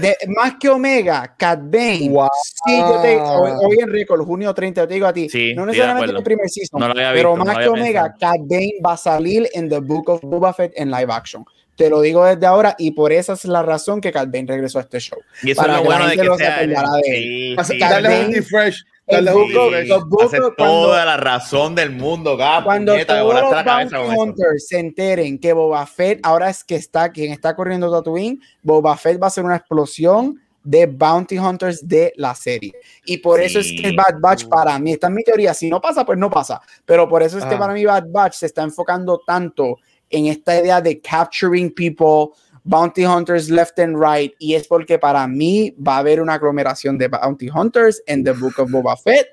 de, 0.00 0.16
más 0.28 0.54
que 0.54 0.68
Omega, 0.68 1.34
Cat 1.36 1.58
Bane, 1.64 2.10
Wow. 2.10 2.28
sí, 2.64 2.78
yo 2.78 3.00
te, 3.02 3.16
hoy, 3.16 3.50
hoy 3.60 3.78
en 3.80 3.88
récord, 3.90 4.24
junio 4.24 4.54
30, 4.54 4.82
yo 4.82 4.86
te 4.86 4.94
digo 4.94 5.06
a 5.08 5.12
ti, 5.12 5.28
Sí, 5.28 5.52
no 5.52 5.62
de 5.62 5.72
necesariamente 5.72 6.04
acuerdo. 6.12 6.18
el 6.18 6.24
primer 6.24 6.48
season, 6.48 6.78
No 6.78 6.86
lo 6.86 6.92
había 6.92 7.12
pero 7.12 7.36
no 7.36 7.44
más 7.44 7.58
que 7.58 7.66
Omega, 7.68 8.02
pensado. 8.12 8.32
Cat 8.34 8.40
Bane 8.48 8.72
va 8.86 8.92
a 8.92 8.96
salir 8.96 9.48
en 9.52 9.68
The 9.68 9.80
Book 9.80 10.10
of 10.10 10.20
Boba 10.22 10.52
Fett 10.52 10.74
en 10.76 10.92
live 10.92 11.12
action. 11.12 11.44
Te 11.76 11.90
lo 11.90 12.00
digo 12.00 12.24
desde 12.24 12.46
ahora 12.46 12.74
y 12.78 12.92
por 12.92 13.12
esa 13.12 13.32
es 13.32 13.44
la 13.46 13.62
razón 13.62 14.00
que 14.00 14.10
Bane 14.12 14.44
regresó 14.46 14.78
a 14.78 14.82
este 14.82 15.00
show. 15.00 15.18
Y 15.42 15.50
eso 15.50 15.60
Para 15.60 15.74
es 15.74 15.78
lo 15.78 15.82
que 15.82 15.88
bueno 15.88 16.08
de 16.08 16.16
que 16.16 16.22
no 16.24 16.36
se 16.36 16.44
sea. 16.44 16.56
acordara 16.56 16.88
de 16.96 17.00
él. 17.16 17.56
Sí, 17.58 17.72
sí, 17.72 17.78
darle 17.78 18.26
un 18.26 18.32
refresh. 18.34 18.84
Darle 19.06 19.34
un 19.34 19.42
Hace 19.50 19.92
of- 19.92 20.04
cuando- 20.08 20.54
toda 20.56 21.04
la 21.04 21.16
razón 21.18 21.74
del 21.74 21.90
mundo, 21.90 22.36
Gap. 22.38 22.64
Cuando 22.64 22.92
puñeta, 22.92 23.18
todos 23.20 23.34
los 23.34 23.50
la 23.52 23.64
cabeza 23.64 23.98
Bounty 23.98 24.42
con 24.42 24.58
se 24.58 24.78
enteren 24.78 25.38
que 25.38 25.52
Boba 25.52 25.84
Fett 25.86 26.20
ahora 26.22 26.48
es 26.48 26.64
que 26.64 26.76
está 26.76 27.10
quien 27.12 27.30
está 27.32 27.54
corriendo 27.54 27.90
Tatooine, 27.92 28.40
Boba 28.62 28.96
Fett 28.96 29.22
va 29.22 29.26
a 29.26 29.30
ser 29.30 29.44
una 29.44 29.56
explosión 29.56 30.40
de 30.62 30.86
Bounty 30.86 31.38
Hunters 31.38 31.86
de 31.86 32.14
la 32.16 32.34
serie. 32.34 32.72
Y 33.04 33.18
por 33.18 33.42
eso 33.42 33.58
es 33.58 33.66
Sí. 33.68 33.76
que 33.82 33.92
Bad 33.92 34.18
Batch 34.20 34.46
para 34.46 34.78
mí, 34.78 34.92
esta 34.92 35.08
es 35.08 35.12
mi 35.12 35.22
teoría, 35.22 35.52
si 35.52 35.68
no 35.68 35.78
pasa, 35.82 36.06
pues 36.06 36.18
no 36.18 36.30
pasa. 36.30 36.62
Pero 36.86 37.06
por 37.06 37.22
eso 37.22 37.36
es 37.36 37.44
que 37.44 37.56
Ah. 37.56 37.58
para 37.58 37.74
mí 37.74 37.84
Bad 37.84 38.04
Batch 38.08 38.36
se 38.36 38.46
está 38.46 38.62
enfocando 38.62 39.20
tanto 39.26 39.76
en 40.10 40.26
esta 40.26 40.58
idea 40.60 40.80
de 40.80 41.00
capturing 41.00 41.70
people, 41.74 42.36
Bounty 42.64 43.04
Hunters 43.04 43.50
left 43.50 43.78
and 43.78 43.96
right, 44.02 44.32
y 44.38 44.54
es 44.54 44.66
porque 44.66 44.98
para 44.98 45.26
mí 45.26 45.74
va 45.86 45.96
a 45.96 45.98
haber 45.98 46.20
una 46.20 46.34
aglomeración 46.34 46.96
de 46.96 47.08
Bounty 47.08 47.48
Hunters 47.50 48.02
en 48.06 48.24
The 48.24 48.32
Book 48.32 48.54
of 48.58 48.70
Boba 48.70 48.96
Fett 48.96 49.28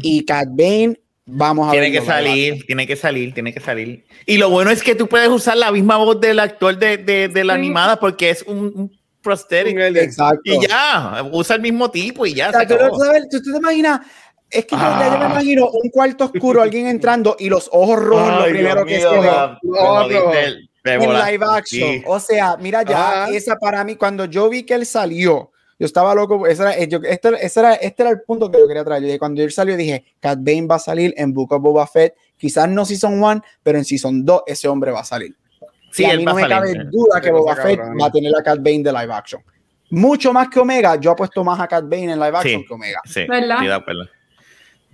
y 0.00 0.24
Cat 0.24 0.48
Bane. 0.52 1.00
Vamos 1.30 1.68
a 1.68 1.72
Tiene 1.72 1.92
que 1.92 2.00
salir, 2.00 2.64
tiene 2.66 2.86
que 2.86 2.96
salir, 2.96 3.34
tiene 3.34 3.52
que 3.52 3.60
salir. 3.60 4.04
Y 4.24 4.38
lo 4.38 4.48
bueno 4.48 4.70
es 4.70 4.82
que 4.82 4.94
tú 4.94 5.08
puedes 5.08 5.28
usar 5.28 5.56
la 5.58 5.70
misma 5.72 5.96
voz 5.98 6.18
del 6.20 6.38
actor 6.38 6.78
de, 6.78 6.96
de, 6.98 7.28
de 7.28 7.44
la 7.44 7.54
Sí. 7.54 7.58
animada 7.58 7.98
porque 8.00 8.30
es 8.30 8.42
un, 8.44 8.72
un 8.74 8.98
prosthetic. 9.20 9.76
Exacto. 9.78 10.40
Y 10.44 10.66
ya, 10.66 11.28
usa 11.32 11.56
el 11.56 11.62
mismo 11.62 11.90
tipo 11.90 12.24
y 12.24 12.32
ya 12.32 12.48
O 12.48 12.52
sea, 12.52 12.60
se 12.60 12.66
tú, 12.68 12.74
acabó. 12.74 12.96
tú 12.96 13.04
sabes- 13.04 13.28
tú- 13.30 13.42
tú 13.42 13.52
te 13.52 13.58
imaginas, 13.58 14.00
es 14.50 14.64
que 14.66 14.74
yo, 14.76 14.80
ya 14.80 15.04
yo 15.12 15.18
me 15.18 15.24
Ah. 15.26 15.28
imagino 15.32 15.68
un 15.70 15.90
cuarto 15.90 16.24
oscuro, 16.24 16.62
alguien 16.62 16.86
entrando 16.86 17.36
y 17.38 17.48
los 17.48 17.68
ojos 17.72 17.98
rojos, 18.02 18.28
lo 18.28 18.42
Ay, 18.42 18.50
primero 18.52 18.84
Dios 18.84 18.86
que 18.86 18.96
mío, 18.96 19.10
se 19.10 19.28
ve 20.84 20.94
en 20.94 21.00
live 21.00 21.44
action. 21.46 21.88
Sí. 21.90 22.02
O 22.06 22.18
sea, 22.20 22.56
mira 22.56 22.82
ya, 22.82 23.24
Ajá. 23.24 23.30
esa 23.34 23.56
para 23.56 23.84
mí, 23.84 23.96
cuando 23.96 24.24
yo 24.24 24.48
vi 24.48 24.62
que 24.64 24.74
él 24.74 24.86
salió, 24.86 25.50
yo 25.78 25.86
estaba 25.86 26.14
loco, 26.14 26.46
ese 26.46 26.62
era, 26.62 26.84
yo- 26.84 27.00
este, 27.04 27.44
ese 27.44 27.60
era, 27.60 27.74
este 27.74 28.02
era 28.02 28.10
el 28.10 28.22
punto 28.22 28.50
que 28.50 28.58
yo 28.58 28.66
quería 28.66 28.84
traer. 28.84 29.02
Yo 29.02 29.06
dije, 29.06 29.18
cuando 29.18 29.42
él 29.42 29.52
salió, 29.52 29.76
dije, 29.76 30.04
Cat 30.20 30.38
Bane 30.40 30.66
va 30.66 30.76
a 30.76 30.80
salir 30.80 31.14
en 31.16 31.32
Book 31.32 31.52
of 31.52 31.62
Boba 31.62 31.86
Fett, 31.86 32.14
quizás 32.36 32.68
no 32.68 32.84
Season 32.84 33.22
1, 33.22 33.42
pero 33.62 33.78
en 33.78 33.84
Season 33.84 34.24
2 34.24 34.42
ese 34.46 34.66
hombre 34.68 34.90
va 34.90 35.00
a 35.00 35.04
salir. 35.04 35.36
Sí, 35.92 36.02
y 36.02 36.06
a 36.06 36.16
mí 36.16 36.24
no 36.24 36.34
me 36.34 36.42
salir. 36.42 36.56
cabe 36.56 36.74
duda 36.90 37.20
que 37.20 37.30
Boba 37.30 37.54
Fett 37.56 37.80
va 37.80 38.06
a 38.06 38.10
tener 38.10 38.32
a 38.36 38.42
Cat 38.42 38.58
Bane 38.58 38.82
de 38.82 38.92
live 38.92 39.12
action. 39.12 39.42
Mucho 39.90 40.32
más 40.34 40.48
que 40.48 40.60
Omega, 40.60 40.96
yo 40.96 41.12
apuesto 41.12 41.42
más 41.44 41.58
a 41.60 41.66
Cat 41.68 41.84
Bane 41.84 42.12
en 42.12 42.18
live 42.20 42.36
action 42.36 42.60
Sí. 42.60 42.66
que 42.66 42.74
Omega. 42.74 43.00
Sí, 43.06 43.20
¿Verdad? 43.28 43.50
estoy 43.56 43.66
de 43.68 43.74
acuerdo. 43.74 44.04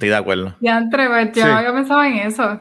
Estoy 0.05 0.11
de 0.11 0.17
acuerdo. 0.17 0.55
Ya 0.61 0.79
entre, 0.79 1.09
pues, 1.09 1.33
yo 1.33 1.47
no 1.47 1.57
había 1.57 1.73
pensado 1.73 2.03
en 2.05 2.15
eso. 2.19 2.61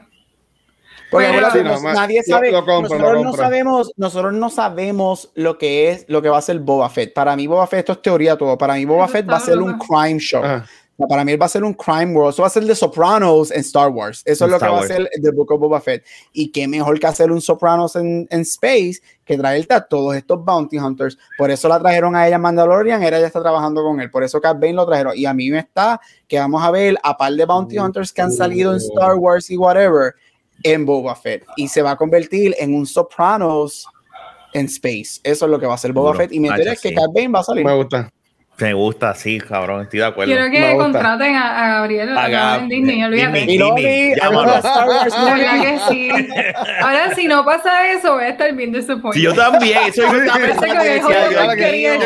Porque 1.10 1.28
Sí, 1.52 1.58
no, 1.62 1.80
nadie 1.92 2.22
lo- 2.26 2.34
sabe, 2.34 2.50
lo 2.50 2.64
compro, 2.64 2.82
nosotros 2.82 3.12
lo 3.12 3.22
no 3.24 3.32
sabemos, 3.34 3.92
nosotros 3.96 4.32
no 4.32 4.50
sabemos 4.50 5.30
lo 5.36 5.58
que 5.58 5.90
es, 5.90 6.06
lo 6.08 6.20
que 6.22 6.28
va 6.28 6.38
a 6.38 6.42
ser 6.42 6.58
Boba 6.58 6.88
Fett. 6.90 7.14
Para 7.14 7.36
mí 7.36 7.46
Boba 7.46 7.66
Fett, 7.68 7.80
esto 7.80 7.92
es 7.92 8.02
teoría 8.02 8.36
todo, 8.36 8.58
para 8.58 8.74
mí 8.74 8.84
Boba 8.84 9.04
Eso 9.04 9.12
Fett 9.12 9.30
va 9.30 9.36
a 9.36 9.40
ser 9.40 9.58
un 9.58 9.78
crime 9.78 10.18
show. 10.18 10.42
Ajá. 10.42 10.66
Para 10.96 11.24
mí 11.24 11.32
él 11.32 11.42
va 11.42 11.46
a 11.46 11.48
ser 11.48 11.64
un 11.64 11.74
crime 11.74 12.14
world. 12.14 12.32
Eso 12.32 12.42
va 12.42 12.48
a 12.48 12.50
ser 12.50 12.64
de 12.64 12.74
Sopranos 12.74 13.50
en 13.50 13.60
Star 13.60 13.88
Wars. 13.88 14.22
Eso 14.24 14.44
es 14.44 14.50
lo 14.50 14.58
que 14.58 14.68
va 14.68 14.80
a 14.80 14.86
ser 14.86 15.10
The 15.20 15.30
Book 15.32 15.50
of 15.50 15.60
Boba 15.60 15.80
Fett. 15.80 16.04
Y 16.32 16.52
qué 16.52 16.68
mejor 16.68 17.00
que 17.00 17.06
hacer 17.06 17.32
un 17.32 17.40
Sopranos 17.40 17.96
en, 17.96 18.28
en 18.30 18.40
Space 18.42 19.00
que 19.24 19.36
traerte 19.36 19.74
a 19.74 19.80
todos 19.80 20.14
estos 20.14 20.44
Bounty 20.44 20.78
Hunters. 20.78 21.18
Por 21.36 21.50
eso 21.50 21.68
la 21.68 21.80
trajeron 21.80 22.14
a 22.14 22.28
ella 22.28 22.38
Mandalorian. 22.38 23.02
Ella 23.02 23.18
ya 23.18 23.26
está 23.26 23.42
trabajando 23.42 23.82
con 23.82 24.00
él. 24.00 24.10
Por 24.10 24.22
eso 24.22 24.40
Cat 24.40 24.58
Bane 24.60 24.74
lo 24.74 24.86
trajeron. 24.86 25.14
Y 25.16 25.26
a 25.26 25.34
mí 25.34 25.50
me 25.50 25.58
está 25.58 26.00
que 26.28 26.38
vamos 26.38 26.62
a 26.62 26.70
ver 26.70 26.96
a 27.02 27.16
par 27.16 27.32
de 27.32 27.44
Bounty 27.44 27.78
Hunters 27.78 28.12
que 28.12 28.22
han 28.22 28.30
salido 28.32 28.70
en 28.72 28.78
Star 28.78 29.16
Wars 29.16 29.50
y 29.50 29.56
whatever 29.56 30.14
en 30.62 30.86
Boba 30.86 31.16
Fett. 31.16 31.44
Y 31.56 31.66
se 31.66 31.82
va 31.82 31.92
a 31.92 31.96
convertir 31.96 32.54
en 32.58 32.72
un 32.72 32.86
Sopranos 32.86 33.86
en 34.52 34.66
Space. 34.66 35.20
Eso 35.24 35.44
es 35.46 35.50
lo 35.50 35.58
que 35.58 35.66
va 35.66 35.72
a 35.72 35.74
hacer 35.74 35.92
Boba 35.92 36.14
Fett. 36.14 36.32
Y 36.32 36.38
me 36.38 36.48
interesa 36.48 36.80
que 36.80 36.94
Cat 36.94 37.10
Bane 37.12 37.28
va 37.28 37.40
a 37.40 37.44
salir. 37.44 37.64
Me 37.64 37.74
gusta. 37.74 38.12
Me 38.58 38.72
gusta, 38.72 39.14
sí, 39.14 39.40
cabrón, 39.40 39.82
estoy 39.82 39.98
de 39.98 40.06
acuerdo. 40.06 40.32
Quiero 40.32 40.48
que 40.50 40.76
contraten 40.76 41.34
a, 41.34 41.64
a 41.64 41.68
Gabriel 41.80 42.16
a 42.16 42.28
Gab 42.28 42.60
en 42.60 42.68
Disney, 42.68 43.02
olvídate. 43.02 43.38
Disney, 43.40 43.58
Disney, 43.58 44.14
llámalo. 44.14 44.62
Que 44.62 45.78
sí. 45.88 46.10
Ahora, 46.80 47.14
si 47.16 47.26
no 47.26 47.44
pasa 47.44 47.90
eso, 47.90 48.14
voy 48.14 48.24
a 48.24 48.28
estar 48.28 48.52
bien 48.54 48.70
disappointed. 48.72 49.18
Sí, 49.18 49.22
yo 49.22 49.34
también, 49.34 49.78
eso 49.88 50.02
yo 50.02 50.24
también 50.24 50.60
qué, 50.62 51.00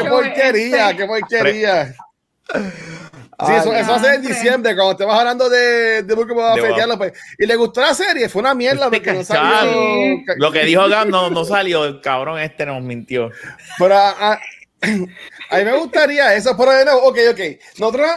porquería, 0.08 0.90
este. 0.90 0.96
qué 0.96 1.06
porquería. 1.06 1.94
Sí, 3.46 3.52
eso, 3.54 3.72
eso 3.72 3.98
ser 3.98 4.14
en 4.14 4.22
diciembre, 4.22 4.74
cuando 4.74 4.96
te 4.96 5.04
vas 5.04 5.18
hablando 5.18 5.50
de, 5.50 6.02
de 6.02 6.14
Book 6.14 6.30
of 6.34 6.96
pues. 6.96 7.12
Y 7.38 7.44
le 7.46 7.56
gustó 7.56 7.82
la 7.82 7.92
serie, 7.92 8.28
fue 8.30 8.40
una 8.40 8.54
mierda 8.54 8.90
porque 8.90 9.12
no 9.12 9.22
salió. 9.22 10.22
Lo 10.38 10.50
que 10.50 10.64
dijo 10.64 10.88
Gab 10.88 11.08
no, 11.08 11.28
no 11.28 11.44
salió, 11.44 11.84
el 11.84 12.00
cabrón 12.00 12.40
este 12.40 12.64
nos 12.64 12.82
mintió. 12.82 13.30
Pero 13.78 13.94
a, 13.94 14.32
a- 14.32 14.40
a 15.50 15.58
mí 15.58 15.64
me 15.64 15.76
gustaría 15.78 16.34
eso, 16.34 16.56
pero 16.56 16.72
de 16.72 16.84
nuevo, 16.84 17.00
ok, 17.08 17.18
ok. 17.32 17.40
Nosotros 17.78 18.08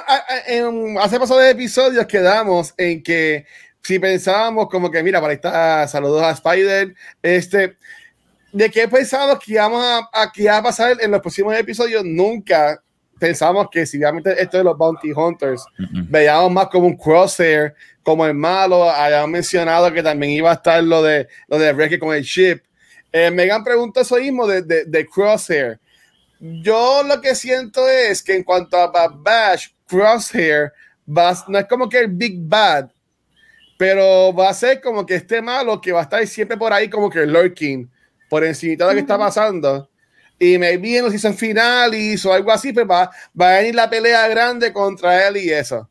en- 0.47 0.97
hace 0.99 1.19
pasados 1.19 1.43
episodios 1.45 2.05
quedamos 2.05 2.73
en 2.77 3.01
que 3.01 3.45
si 3.83 3.97
pensábamos 3.99 4.69
como 4.69 4.91
que, 4.91 5.01
mira, 5.01 5.19
para 5.19 5.31
ahí 5.31 5.35
está, 5.35 5.87
saludos 5.87 6.21
a 6.23 6.31
Spider, 6.31 6.93
este, 7.21 7.75
de 8.51 8.69
qué 8.69 8.87
pensábamos 8.87 9.39
que 9.43 9.53
íbamos 9.53 9.83
a, 9.83 10.09
a, 10.13 10.31
que 10.31 10.43
iba 10.43 10.57
a 10.57 10.63
pasar 10.63 10.97
en 10.99 11.09
los 11.11 11.21
próximos 11.21 11.55
episodios, 11.57 12.03
nunca 12.05 12.81
pensamos 13.19 13.67
que 13.71 13.85
si 13.85 13.97
obviamente 13.97 14.41
esto 14.41 14.57
de 14.57 14.63
los 14.63 14.77
Bounty 14.77 15.11
Hunters, 15.11 15.63
veíamos 16.09 16.51
más 16.51 16.67
como 16.67 16.87
un 16.87 16.97
crosshair, 16.97 17.73
como 18.03 18.25
el 18.25 18.33
malo, 18.33 18.89
habían 18.89 19.29
mencionado 19.29 19.91
que 19.93 20.01
también 20.01 20.33
iba 20.33 20.49
a 20.49 20.55
estar 20.55 20.83
lo 20.83 21.03
de 21.03 21.27
lo 21.47 21.59
de 21.59 21.71
Wreck-It 21.71 21.99
con 21.99 22.15
el 22.15 22.23
ship. 22.23 22.61
Eh, 23.13 23.29
Megan 23.29 23.63
preguntó 23.63 24.01
eso 24.01 24.15
mismo 24.15 24.47
de, 24.47 24.63
de, 24.63 24.85
de 24.85 25.05
crosshair. 25.07 25.79
Yo 26.43 27.03
lo 27.03 27.21
que 27.21 27.35
siento 27.35 27.87
es 27.87 28.23
que 28.23 28.35
en 28.35 28.43
cuanto 28.43 28.75
a 28.75 28.87
Bad 28.87 29.11
Bash, 29.17 29.67
Crosshair 29.87 30.73
va, 31.07 31.37
no 31.47 31.59
es 31.59 31.65
como 31.67 31.87
que 31.87 31.99
el 31.99 32.07
Big 32.07 32.33
Bad, 32.39 32.89
pero 33.77 34.33
va 34.33 34.49
a 34.49 34.53
ser 34.55 34.81
como 34.81 35.05
que 35.05 35.15
este 35.15 35.39
malo 35.39 35.79
que 35.79 35.91
va 35.91 35.99
a 35.99 36.03
estar 36.03 36.25
siempre 36.25 36.57
por 36.57 36.73
ahí 36.73 36.89
como 36.89 37.11
que 37.11 37.27
lurking, 37.27 37.87
por 38.27 38.43
encima 38.43 38.75
de 38.75 38.85
lo 38.85 38.93
que 38.93 38.99
está 39.01 39.19
pasando. 39.19 39.87
Y 40.39 40.57
maybe 40.57 40.97
en 40.97 41.03
los 41.03 41.11
season 41.11 41.35
finales 41.35 42.25
o 42.25 42.33
algo 42.33 42.51
así, 42.51 42.73
pues 42.73 42.87
va, 42.89 43.11
va 43.39 43.49
a 43.49 43.57
venir 43.59 43.75
la 43.75 43.87
pelea 43.87 44.27
grande 44.27 44.73
contra 44.73 45.27
él 45.27 45.37
y 45.37 45.51
eso. 45.51 45.87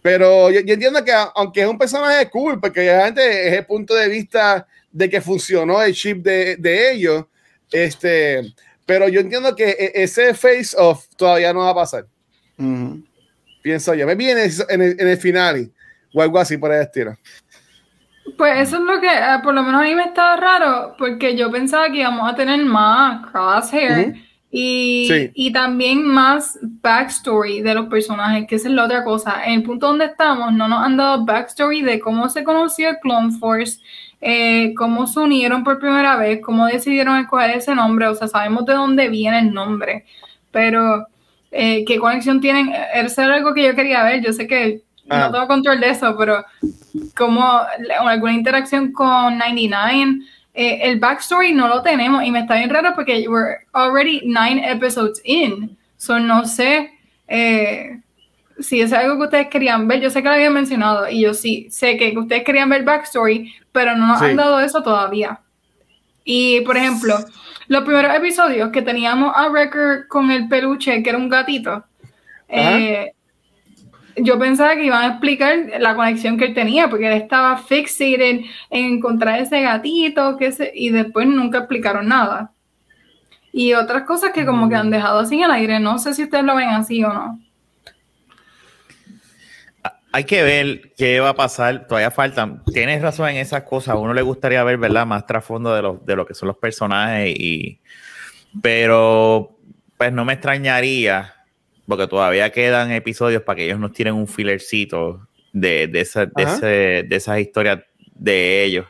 Pero 0.00 0.48
yo, 0.52 0.60
yo 0.60 0.74
entiendo 0.74 1.04
que 1.04 1.12
aunque 1.34 1.62
es 1.62 1.66
un 1.66 1.76
personaje 1.76 2.30
cool, 2.30 2.60
porque 2.60 2.88
obviamente 2.88 3.48
es 3.48 3.52
el 3.52 3.66
punto 3.66 3.96
de 3.96 4.08
vista 4.08 4.64
de 4.92 5.10
que 5.10 5.20
funcionó 5.20 5.82
el 5.82 5.92
chip 5.92 6.22
de, 6.22 6.54
de 6.54 6.92
ellos, 6.92 7.24
este, 7.72 8.42
pero 8.88 9.06
yo 9.06 9.20
entiendo 9.20 9.54
que 9.54 9.68
e- 9.68 9.92
ese 10.02 10.32
face 10.32 10.74
off 10.78 11.04
todavía 11.16 11.52
no 11.52 11.60
va 11.60 11.70
a 11.70 11.74
pasar. 11.74 12.06
Ujú. 12.56 13.04
Pienso 13.62 13.92
yo. 13.94 14.06
Me 14.06 14.14
viene 14.14 14.44
en 14.44 14.50
el, 14.50 14.52
en 14.70 14.82
el, 14.82 14.96
en 15.00 15.08
el 15.08 15.18
final 15.18 15.70
o 16.14 16.22
algo 16.22 16.38
así 16.38 16.56
por 16.56 16.72
el 16.72 16.80
estilo. 16.80 17.14
Pues 18.38 18.60
eso 18.68 18.76
es 18.76 18.82
lo 18.82 18.98
que, 18.98 19.06
eh, 19.08 19.38
por 19.42 19.52
lo 19.52 19.62
menos 19.62 19.82
a 19.82 19.84
mí 19.84 19.94
me 19.94 20.04
estaba 20.04 20.36
raro, 20.36 20.94
porque 20.98 21.36
yo 21.36 21.50
pensaba 21.50 21.90
que 21.90 21.98
íbamos 21.98 22.30
a 22.30 22.34
tener 22.34 22.64
más 22.64 23.26
crosshair 23.30 24.14
y, 24.50 25.06
Sí. 25.10 25.30
y 25.34 25.52
también 25.52 26.02
más 26.06 26.58
backstory 26.62 27.60
de 27.60 27.74
los 27.74 27.88
personajes, 27.88 28.46
que 28.48 28.54
esa 28.56 28.68
es 28.68 28.74
la 28.74 28.84
otra 28.84 29.04
cosa. 29.04 29.44
En 29.44 29.54
el 29.54 29.62
punto 29.64 29.88
donde 29.88 30.06
estamos, 30.06 30.50
no 30.54 30.66
nos 30.66 30.82
han 30.82 30.96
dado 30.96 31.24
backstory 31.26 31.82
de 31.82 32.00
cómo 32.00 32.28
se 32.30 32.42
conoció 32.44 32.88
el 32.90 32.96
Clone 33.00 33.32
Force, 33.38 33.80
eh, 34.20 34.74
cómo 34.76 35.06
se 35.06 35.20
unieron 35.20 35.64
por 35.64 35.78
primera 35.78 36.16
vez, 36.16 36.40
cómo 36.42 36.66
decidieron 36.66 37.18
escoger 37.18 37.50
ese 37.50 37.74
nombre, 37.74 38.06
o 38.08 38.14
sea, 38.14 38.28
sabemos 38.28 38.64
de 38.66 38.74
dónde 38.74 39.08
viene 39.08 39.38
el 39.40 39.52
nombre, 39.52 40.04
pero 40.50 41.06
eh, 41.50 41.84
qué 41.86 41.98
conexión 41.98 42.40
tienen, 42.40 42.72
eso 42.94 43.22
era 43.22 43.34
algo 43.36 43.54
que 43.54 43.64
yo 43.64 43.74
quería 43.74 44.02
ver, 44.04 44.22
yo 44.22 44.32
sé 44.32 44.46
que 44.46 44.82
Ah. 45.10 45.20
no 45.20 45.32
tengo 45.32 45.46
control 45.46 45.80
de 45.80 45.88
eso, 45.90 46.14
pero 46.18 46.44
como 47.16 47.42
alguna 48.06 48.32
interacción 48.34 48.92
con 48.92 49.38
99. 49.38 50.18
eh, 50.54 50.80
el 50.82 50.98
backstory 50.98 51.52
no 51.52 51.68
lo 51.68 51.82
tenemos 51.82 52.24
y 52.24 52.30
me 52.30 52.40
está 52.40 52.56
bien 52.56 52.68
raro 52.68 52.92
porque 52.94 53.26
we're 53.28 53.58
already 53.72 54.20
nine 54.26 54.58
episodes 54.68 55.20
in. 55.24 55.76
So 55.96 56.18
no 56.18 56.44
sé 56.46 56.90
eh, 57.28 58.00
si 58.60 58.80
es 58.80 58.92
algo 58.92 59.16
que 59.18 59.24
ustedes 59.24 59.48
querían 59.48 59.86
ver. 59.88 60.00
Yo 60.00 60.10
sé 60.10 60.22
que 60.22 60.28
lo 60.28 60.34
habían 60.34 60.52
mencionado 60.54 61.08
y 61.08 61.22
yo 61.22 61.34
sí 61.34 61.68
sé 61.70 61.96
que 61.96 62.16
ustedes 62.18 62.44
querían 62.44 62.68
ver 62.68 62.84
backstory, 62.84 63.52
pero 63.72 63.96
no 63.96 64.06
nos 64.06 64.18
Sí. 64.18 64.26
han 64.26 64.36
dado 64.36 64.60
eso 64.60 64.82
todavía. 64.82 65.40
Y 66.24 66.60
por 66.62 66.76
ejemplo, 66.76 67.16
los 67.68 67.84
primeros 67.84 68.14
episodios 68.14 68.70
que 68.70 68.82
teníamos 68.82 69.32
a 69.34 69.48
Wrecker 69.48 70.06
con 70.08 70.30
el 70.30 70.48
peluche, 70.48 71.02
que 71.02 71.08
era 71.10 71.18
un 71.18 71.28
gatito. 71.28 71.84
eh, 72.48 73.12
yo 74.20 74.38
pensaba 74.38 74.74
que 74.74 74.84
iban 74.84 75.02
a 75.04 75.08
explicar 75.12 75.54
la 75.78 75.94
conexión 75.94 76.36
que 76.38 76.46
él 76.46 76.54
tenía, 76.54 76.88
porque 76.90 77.06
él 77.06 77.12
estaba 77.12 77.56
fixated 77.58 78.40
en 78.70 78.84
encontrar 78.96 79.38
ese 79.38 79.60
gatito, 79.60 80.36
que 80.36 80.50
se, 80.50 80.72
y 80.74 80.90
después 80.90 81.26
nunca 81.28 81.58
explicaron 81.58 82.08
nada. 82.08 82.50
Y 83.52 83.74
otras 83.74 84.02
cosas 84.04 84.32
que 84.32 84.44
como 84.44 84.68
que 84.68 84.74
han 84.74 84.90
dejado 84.90 85.20
así 85.20 85.36
en 85.36 85.44
el 85.44 85.50
aire, 85.52 85.78
no 85.78 85.98
sé 85.98 86.14
si 86.14 86.24
ustedes 86.24 86.44
lo 86.44 86.56
ven 86.56 86.68
así 86.68 87.04
o 87.04 87.12
no. 87.12 87.38
Hay 90.12 90.24
que 90.24 90.42
ver 90.42 90.92
qué 90.96 91.20
va 91.20 91.30
a 91.30 91.34
pasar, 91.34 91.86
todavía 91.86 92.10
faltan. 92.10 92.64
Tienes 92.72 93.02
razón 93.02 93.28
en 93.28 93.36
esas 93.36 93.62
cosas, 93.64 93.94
a 93.94 93.98
uno 93.98 94.14
le 94.14 94.22
gustaría 94.22 94.64
ver, 94.64 94.78
¿verdad? 94.78 95.06
Más 95.06 95.26
trasfondo 95.26 95.74
de 95.74 95.82
lo, 95.82 96.00
de 96.04 96.16
lo 96.16 96.26
que 96.26 96.34
son 96.34 96.48
los 96.48 96.56
personajes 96.56 97.34
y... 97.38 97.80
Pero, 98.62 99.58
pues 99.98 100.10
no 100.12 100.24
me 100.24 100.32
extrañaría, 100.32 101.34
porque 101.86 102.06
todavía 102.06 102.50
quedan 102.50 102.90
episodios 102.92 103.42
para 103.42 103.56
que 103.56 103.66
ellos 103.66 103.78
nos 103.78 103.92
tiren 103.92 104.14
un 104.14 104.26
filercito 104.26 105.28
de, 105.52 105.86
de, 105.88 106.00
esa- 106.00 106.24
de, 106.26 106.42
Ajá. 106.42 106.54
ese- 106.56 107.02
de 107.06 107.16
esas 107.16 107.38
historias 107.40 107.80
de 108.14 108.64
ellos. 108.64 108.86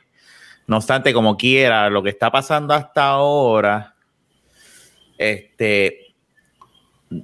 No 0.68 0.76
obstante, 0.76 1.12
como 1.12 1.36
quiera, 1.36 1.90
lo 1.90 2.02
que 2.02 2.10
está 2.10 2.30
pasando 2.30 2.72
hasta 2.74 3.06
ahora, 3.08 3.94
este, 5.16 6.14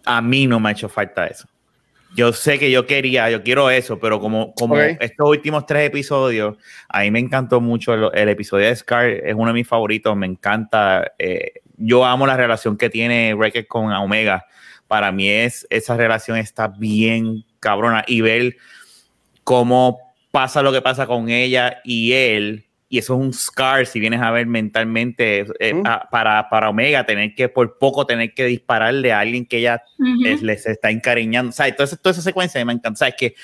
a 0.05 0.21
mí 0.21 0.47
no 0.49 0.59
me 0.59 0.71
ha 0.71 0.73
hecho 0.73 0.89
falta 0.89 1.27
eso. 1.29 1.47
Yo 2.17 2.33
sé 2.33 2.59
que 2.59 2.71
yo 2.71 2.87
quería, 2.87 3.29
yo 3.31 3.43
quiero 3.43 3.71
eso, 3.71 3.99
pero 3.99 4.21
como, 4.21 4.55
como 4.55 4.79
estos 4.79 5.29
últimos 5.29 5.67
tres 5.67 5.89
episodios, 5.89 6.57
a 6.89 7.01
mí 7.01 7.11
me 7.11 7.19
encantó 7.19 7.61
mucho 7.61 7.95
el, 7.95 8.11
el 8.15 8.29
episodio 8.29 8.67
de 8.67 8.77
Scar, 8.77 9.09
es 9.09 9.35
uno 9.35 9.49
de 9.49 9.55
mis 9.55 9.67
favoritos, 9.69 10.17
me 10.17 10.27
encanta. 10.27 11.13
eh, 11.19 11.55
yo 11.77 12.05
amo 12.05 12.27
la 12.27 12.37
relación 12.37 12.77
que 12.77 12.91
tiene 12.91 13.35
Wrecker 13.35 13.67
con 13.67 13.93
Omega. 13.93 14.47
Para 14.87 15.11
mí 15.13 15.29
es, 15.29 15.67
esa 15.71 15.97
relación 15.97 16.37
está 16.37 16.69
bien 16.69 17.45
cabrona 17.59 18.05
y 18.07 18.21
ver 18.21 18.57
cómo 19.43 20.15
pasa 20.31 20.63
lo 20.63 20.73
que 20.73 20.83
pasa 20.83 21.07
con 21.07 21.29
ella 21.31 21.81
y 21.85 22.13
él, 22.13 22.67
y 22.95 22.99
eso 22.99 23.15
es 23.15 23.21
un 23.21 23.33
scar 23.33 23.87
si 23.87 23.99
vienes 23.99 24.21
a 24.21 24.31
ver 24.31 24.47
mentalmente 24.47 25.45
eh, 25.59 25.75
Mm. 25.75 25.83
a- 25.87 26.09
para, 26.11 26.49
para 26.49 26.69
Omega, 26.69 27.05
tener 27.05 27.35
que 27.35 27.49
por 27.49 27.77
poco 27.79 28.07
tener 28.07 28.35
que 28.35 28.45
dispararle 28.45 29.13
a 29.13 29.19
alguien 29.21 29.45
que 29.47 29.67
es- 30.25 30.43
les 30.43 30.65
está 30.67 30.91
encariñando. 30.91 31.51
O 31.51 31.53
sea, 31.53 31.67
entonces 31.67 32.01
toda 32.01 32.13
esa 32.13 32.23
secuencia 32.23 32.65
me 32.65 32.73
encanta. 32.73 32.91
O 32.91 32.97
sea, 32.97 33.09
es 33.09 33.15
que 33.17 33.35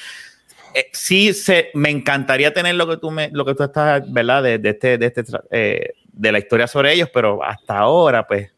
eh, 0.74 0.86
sí 0.92 1.32
se, 1.32 1.70
me 1.74 1.90
encantaría 1.90 2.52
tener 2.54 2.76
lo 2.76 2.88
que 2.88 2.96
tú 2.96 3.10
me, 3.10 3.28
lo 3.32 3.44
que 3.44 3.54
tú 3.56 3.64
estás, 3.64 4.02
¿verdad? 4.12 4.42
De, 4.44 4.58
de 4.58 4.70
este, 4.70 4.98
de 4.98 5.06
este, 5.06 5.24
tra- 5.24 5.42
eh, 5.50 5.94
de 6.12 6.30
la 6.32 6.38
historia 6.38 6.68
sobre 6.68 6.92
ellos, 6.92 7.08
pero 7.12 7.42
hasta 7.42 7.76
ahora, 7.78 8.24
pues, 8.26 8.52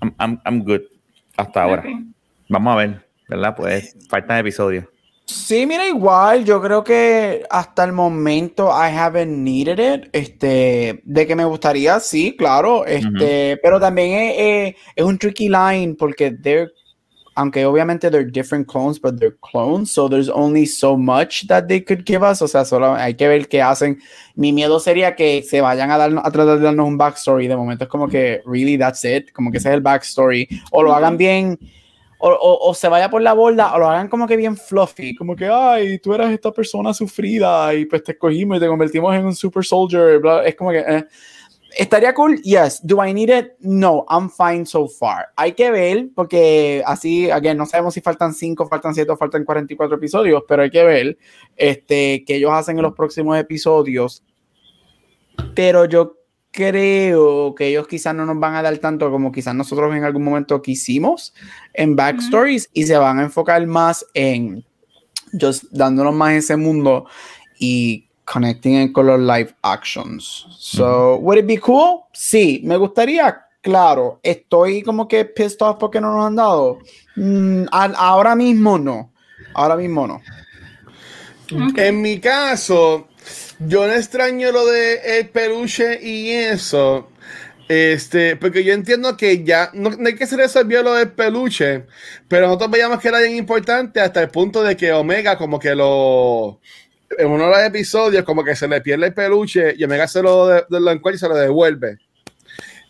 I'm, 0.00 0.12
I'm- 0.18 0.40
I'm 0.44 0.64
good. 0.64 0.80
Hasta 1.36 1.62
ahora. 1.62 1.84
Vamos 2.48 2.72
a 2.72 2.76
ver, 2.76 3.06
¿verdad? 3.28 3.54
Pues 3.56 3.96
faltan 4.08 4.38
episodios. 4.38 4.86
Sí, 5.34 5.66
mira, 5.66 5.86
igual, 5.88 6.44
yo 6.44 6.60
creo 6.60 6.84
que 6.84 7.42
hasta 7.48 7.84
el 7.84 7.92
momento 7.92 8.68
I 8.68 8.90
haven't 8.94 9.42
needed 9.42 9.78
it. 9.78 10.08
Este, 10.12 11.00
de 11.04 11.26
que 11.26 11.34
me 11.34 11.44
gustaría, 11.44 11.98
sí, 12.00 12.36
claro. 12.36 12.84
Este, 12.84 13.56
pero 13.62 13.80
también 13.80 14.12
es, 14.12 14.34
es- 14.38 14.74
es 14.96 15.04
un 15.04 15.16
tricky 15.18 15.48
line 15.48 15.94
porque 15.98 16.32
they're, 16.32 16.70
aunque 17.34 17.64
obviamente 17.64 18.10
they're 18.10 18.30
different 18.30 18.66
clones, 18.68 19.00
but 19.00 19.18
they're 19.18 19.36
clones, 19.40 19.90
so 19.90 20.08
there's 20.08 20.28
only 20.28 20.66
so 20.66 20.96
much 20.98 21.46
that 21.46 21.66
they 21.66 21.80
could 21.82 22.04
give 22.04 22.22
us. 22.22 22.42
O 22.42 22.48
sea, 22.48 22.64
solo 22.64 22.92
hay 22.94 23.14
que 23.14 23.26
ver 23.26 23.48
qué 23.48 23.62
hacen. 23.62 23.98
Mi 24.34 24.52
miedo 24.52 24.78
sería 24.80 25.16
que 25.16 25.42
se 25.42 25.60
vayan 25.62 25.90
a 25.90 25.96
dar 25.98 26.10
a 26.12 26.30
tratar 26.30 26.58
de 26.58 26.64
darnos 26.64 26.86
un 26.86 26.98
backstory. 26.98 27.48
De 27.48 27.56
momento 27.56 27.84
es 27.84 27.90
como 27.90 28.06
que, 28.06 28.42
really, 28.44 28.76
that's 28.76 29.02
it. 29.04 29.32
Como 29.32 29.50
que 29.50 29.58
ese 29.58 29.68
es 29.70 29.74
el 29.76 29.80
backstory. 29.80 30.46
O 30.72 30.82
lo 30.82 30.94
hagan 30.94 31.16
bien 31.16 31.58
o, 32.30 32.58
o- 32.70 32.74
se 32.74 32.88
vaya 32.88 33.10
por 33.10 33.20
la 33.22 33.32
borda 33.32 33.74
o 33.74 33.78
lo 33.78 33.88
hagan 33.88 34.08
como 34.08 34.26
que 34.26 34.36
bien 34.36 34.56
fluffy, 34.56 35.14
como 35.14 35.34
que, 35.34 35.48
ay, 35.48 35.98
tú 35.98 36.14
eras 36.14 36.30
esta 36.32 36.52
persona 36.52 36.94
sufrida 36.94 37.74
y 37.74 37.84
pues 37.86 38.02
te 38.04 38.12
escogimos 38.12 38.56
y 38.56 38.60
te 38.60 38.68
convertimos 38.68 39.14
en 39.14 39.24
un 39.26 39.34
super 39.34 39.64
soldier, 39.64 40.18
bla", 40.20 40.44
es 40.44 40.54
como 40.54 40.70
que... 40.70 40.78
eh. 40.78 41.04
Estaría 41.74 42.12
cool, 42.12 42.36
yes. 42.42 42.80
Do 42.86 43.02
I 43.02 43.14
need 43.14 43.30
it? 43.30 43.52
No, 43.60 44.04
I'm 44.10 44.28
fine 44.28 44.66
so 44.66 44.86
far. 44.86 45.28
Hay 45.36 45.52
que 45.52 45.70
ver, 45.70 46.08
porque 46.14 46.82
así, 46.84 47.30
again, 47.30 47.56
no 47.56 47.64
sabemos 47.64 47.94
si 47.94 48.02
faltan 48.02 48.34
5, 48.34 48.66
faltan 48.68 48.94
7 48.94 49.10
o 49.10 49.16
faltan 49.16 49.42
44 49.42 49.96
episodios, 49.96 50.42
pero 50.46 50.64
hay 50.64 50.70
que 50.70 50.84
ver 50.84 51.16
este, 51.56 52.24
que 52.26 52.36
ellos 52.36 52.50
hacen 52.52 52.76
en 52.76 52.82
los 52.82 52.92
próximos 52.92 53.38
episodios. 53.38 54.22
Pero 55.54 55.86
yo 55.86 56.16
creo 56.52 57.54
que 57.54 57.66
ellos 57.68 57.88
quizás 57.88 58.14
no 58.14 58.24
nos 58.26 58.38
van 58.38 58.54
a 58.54 58.62
dar 58.62 58.76
tanto 58.78 59.10
como 59.10 59.32
quizás 59.32 59.54
nosotros 59.54 59.94
en 59.96 60.04
algún 60.04 60.22
momento 60.24 60.60
quisimos 60.62 61.34
en 61.74 61.96
backstories 61.96 62.68
y 62.72 62.84
se 62.84 62.96
van 62.96 63.18
a 63.18 63.22
enfocar 63.22 63.66
más 63.66 64.06
en 64.14 64.64
just 65.40 65.64
dándonos 65.70 66.14
más 66.14 66.34
ese 66.34 66.56
mundo 66.56 67.06
y 67.58 68.06
connecting 68.24 68.82
it 68.82 68.92
con 68.92 69.06
los 69.06 69.18
live 69.18 69.54
actions. 69.62 70.46
So, 70.58 71.16
would 71.16 71.38
it 71.38 71.46
be 71.46 71.58
cool? 71.58 72.02
Sí, 72.12 72.60
me 72.64 72.76
gustaría. 72.76 73.40
Claro, 73.60 74.20
estoy 74.22 74.82
como 74.82 75.06
que 75.08 75.24
pissed 75.24 75.62
off 75.62 75.76
porque 75.78 76.00
no 76.00 76.12
nos 76.14 76.26
han 76.26 76.36
dado. 76.36 76.80
Mm, 77.16 77.64
a- 77.70 77.94
ahora 77.96 78.34
mismo 78.34 78.78
no. 78.78 79.10
Ahora 79.54 79.76
mismo 79.76 80.06
no. 80.06 80.20
En 81.76 82.00
mi 82.02 82.18
caso, 82.18 83.08
yo 83.66 83.86
no 83.86 83.92
extraño 83.92 84.52
lo 84.52 84.66
de 84.66 85.18
el 85.18 85.28
peluche 85.28 85.98
y 86.02 86.30
eso. 86.30 87.08
Este, 87.68 88.36
porque 88.36 88.64
yo 88.64 88.74
entiendo 88.74 89.16
que 89.16 89.44
ya 89.44 89.70
no, 89.72 89.90
no 89.90 90.08
hay 90.08 90.14
que 90.14 90.26
se 90.26 90.36
resolvió 90.36 90.82
lo 90.82 90.94
del 90.94 91.10
peluche, 91.12 91.84
pero 92.28 92.46
nosotros 92.46 92.70
veíamos 92.70 93.00
que 93.00 93.08
era 93.08 93.20
bien 93.20 93.36
importante 93.36 94.00
hasta 94.00 94.20
el 94.20 94.28
punto 94.28 94.62
de 94.62 94.76
que 94.76 94.92
Omega, 94.92 95.38
como 95.38 95.58
que 95.58 95.74
lo 95.74 96.60
en 97.18 97.30
uno 97.30 97.44
de 97.44 97.50
los 97.50 97.60
episodios, 97.62 98.24
como 98.24 98.44
que 98.44 98.56
se 98.56 98.68
le 98.68 98.80
pierde 98.80 99.06
el 99.06 99.14
peluche 99.14 99.74
y 99.76 99.84
Omega 99.84 100.08
se 100.08 100.22
lo, 100.22 100.48
de, 100.48 100.64
lo 100.68 100.90
encuentra 100.90 101.16
y 101.16 101.18
se 101.18 101.28
lo 101.28 101.36
devuelve. 101.36 101.98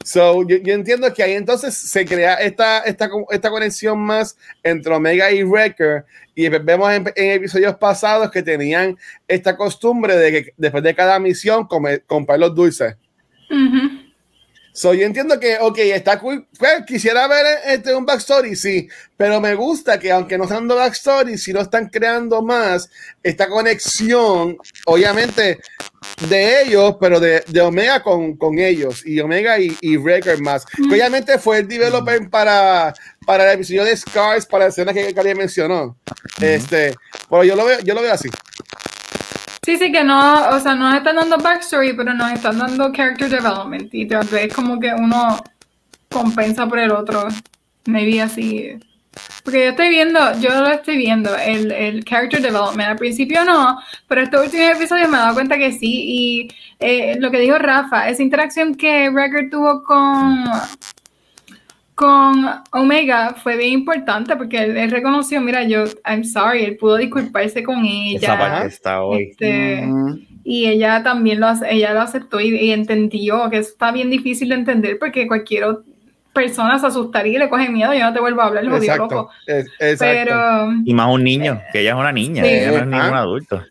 So, 0.05 0.47
yo, 0.47 0.57
entiendo 0.73 1.13
que 1.13 1.23
ahí 1.23 1.33
entonces 1.33 1.75
se 1.75 2.05
crea 2.05 2.35
esta, 2.35 2.81
esta, 2.81 3.09
esta 3.31 3.51
conexión 3.51 3.99
más 4.01 4.37
entre 4.63 4.95
Omega 4.95 5.31
y 5.31 5.43
Wrecker. 5.43 6.05
Y 6.35 6.49
vemos 6.49 6.91
en, 6.93 7.13
episodios 7.15 7.77
pasados 7.77 8.31
que 8.31 8.43
tenían 8.43 8.97
esta 9.29 9.57
costumbre 9.57 10.17
de 10.17 10.33
que 10.33 10.55
después 10.57 10.83
de 10.83 10.95
cada 10.95 11.19
misión 11.19 11.67
comer, 11.67 12.05
comprar 12.07 12.39
los 12.39 12.55
dulces. 12.55 12.97
Ujú. 13.51 14.02
So, 14.73 14.95
yo 14.95 15.05
entiendo 15.05 15.39
que, 15.39 15.59
ok, 15.61 15.79
está 15.79 16.19
cool. 16.19 16.47
Pues, 16.59 16.85
quisiera 16.87 17.27
ver 17.29 17.45
este, 17.67 17.95
un 17.95 18.07
backstory, 18.07 18.57
sí, 18.57 18.89
pero 19.17 19.39
me 19.41 19.55
gusta 19.55 19.99
que 19.99 20.11
aunque 20.11 20.39
no 20.39 20.45
están 20.45 20.61
dando 20.61 20.77
backstory, 20.77 21.37
si 21.37 21.53
no 21.53 21.61
están 21.61 21.89
creando 21.89 22.41
más 22.41 22.89
esta 23.23 23.49
conexión, 23.49 24.57
obviamente, 24.87 25.61
de 26.29 26.63
ellos, 26.63 26.97
pero 26.99 27.21
de, 27.21 27.45
de 27.47 27.61
Omega 27.61 28.03
con, 28.03 28.37
con 28.37 28.59
ellos, 28.59 29.05
y 29.05 29.21
Omega 29.21 29.59
y, 29.59 29.77
y 29.83 29.99
Wrecker 29.99 30.41
más. 30.41 30.65
Que 30.65 30.95
obviamente 30.95 31.39
fue 31.39 31.59
el 31.59 31.69
developer 31.69 32.31
para, 32.31 32.95
para 33.27 33.45
el 33.45 33.57
episodio 33.57 33.85
de 33.85 33.97
Scars, 33.97 34.47
para 34.47 34.65
la 34.65 34.71
escena 34.71 34.95
que 34.95 35.13
Cari 35.13 35.35
mencionó. 35.35 35.99
Este, 36.41 36.95
pero 37.29 37.45
yo 37.45 37.57
lo 37.57 37.67
veo, 37.67 37.81
yo 37.81 37.93
lo 37.95 38.01
veo 38.01 38.13
así. 38.13 38.31
Sí, 39.65 39.77
sí, 39.77 39.93
que 39.93 40.03
no, 40.03 40.49
o 40.49 40.59
sea, 40.59 40.75
nos 40.75 40.93
están 40.97 41.15
dando 41.17 41.39
backstory, 41.39 41.93
pero 41.93 42.13
nos 42.15 42.33
están 42.33 42.59
dando 42.59 42.91
character 42.93 43.29
development. 43.29 43.95
Y 43.95 44.07
tal 44.07 44.27
vez 44.27 44.53
como 44.53 44.81
que 44.81 44.93
uno 44.93 45.37
compensa 46.11 46.67
por 46.67 46.81
el 46.81 46.91
otro. 46.91 47.29
Maybe 47.87 48.21
así. 48.21 48.77
Porque 49.45 49.65
yo 49.65 49.71
estoy 49.71 49.91
viendo, 49.91 50.19
yo 50.41 50.51
lo 50.61 50.69
estoy 50.69 50.97
viendo, 50.97 51.37
el, 51.37 51.71
el 51.71 52.05
character 52.05 52.43
development. 52.43 52.91
Al 52.91 52.97
principio 52.97 53.45
no, 53.45 53.79
pero 54.09 54.23
este 54.23 54.39
último 54.41 54.65
episodio 54.65 55.09
me 55.09 55.17
he 55.17 55.21
dado 55.21 55.35
cuenta 55.35 55.57
que 55.57 55.71
sí. 55.73 56.05
Y 56.07 56.49
eh, 56.81 57.17
lo 57.21 57.31
que 57.31 57.39
dijo 57.39 57.57
Rafa, 57.59 58.09
esa 58.09 58.23
interacción 58.23 58.75
que 58.75 59.11
Record 59.11 59.51
tuvo 59.51 59.83
con, 59.85 60.45
con 61.95 62.45
Omega 62.73 63.35
fue 63.43 63.57
bien 63.57 63.73
importante 63.73 64.35
porque 64.37 64.59
él, 64.59 64.77
él 64.77 64.91
reconoció, 64.91 65.41
mira, 65.41 65.63
yo, 65.65 65.85
I'm 66.07 66.25
sorry, 66.25 66.65
él 66.65 66.77
pudo 66.77 66.97
disculparse 66.97 67.63
con 67.63 67.85
ella. 67.85 68.19
Esa 68.19 68.39
parte 68.39 68.67
está 68.69 69.03
hoy. 69.03 69.29
Este, 69.31 69.83
Mm. 69.87 70.19
y 70.45 70.67
ella 70.67 71.03
también 71.03 71.39
lo, 71.41 71.49
ella 71.69 71.93
lo 71.95 72.01
aceptó 72.01 72.41
y, 72.41 72.57
y 72.57 72.73
entendió 72.73 73.49
que 73.51 73.59
eso 73.59 73.71
está 73.71 73.93
bien 73.93 74.11
difícil 74.11 74.49
de 74.49 74.55
entender 74.57 74.99
porque 74.99 75.27
cualquier 75.29 75.65
persona 76.33 76.79
se 76.79 76.87
asustaría 76.87 77.35
y 77.35 77.39
le 77.39 77.49
coge 77.51 77.69
miedo. 77.69 77.93
Yo 77.93 78.01
no 78.05 78.13
te 78.15 78.21
vuelvo 78.21 78.41
a 78.41 78.47
hablar, 78.47 78.65
lo 78.65 78.77
Exacto. 78.79 79.03
loco. 79.03 79.31
Es- 79.47 79.67
exacto. 79.79 80.07
Pero 80.31 80.73
Y 80.87 80.95
más 80.95 81.13
un 81.15 81.23
niño, 81.23 81.61
que 81.73 81.81
ella 81.81 81.91
es 81.91 81.97
una 81.97 82.11
niña, 82.13 82.43
Sí. 82.43 82.49
ella 82.49 82.69
no 82.71 82.77
es 82.79 82.83
ningún 82.87 82.95
Ajá. 83.01 83.19
adulto. 83.19 83.63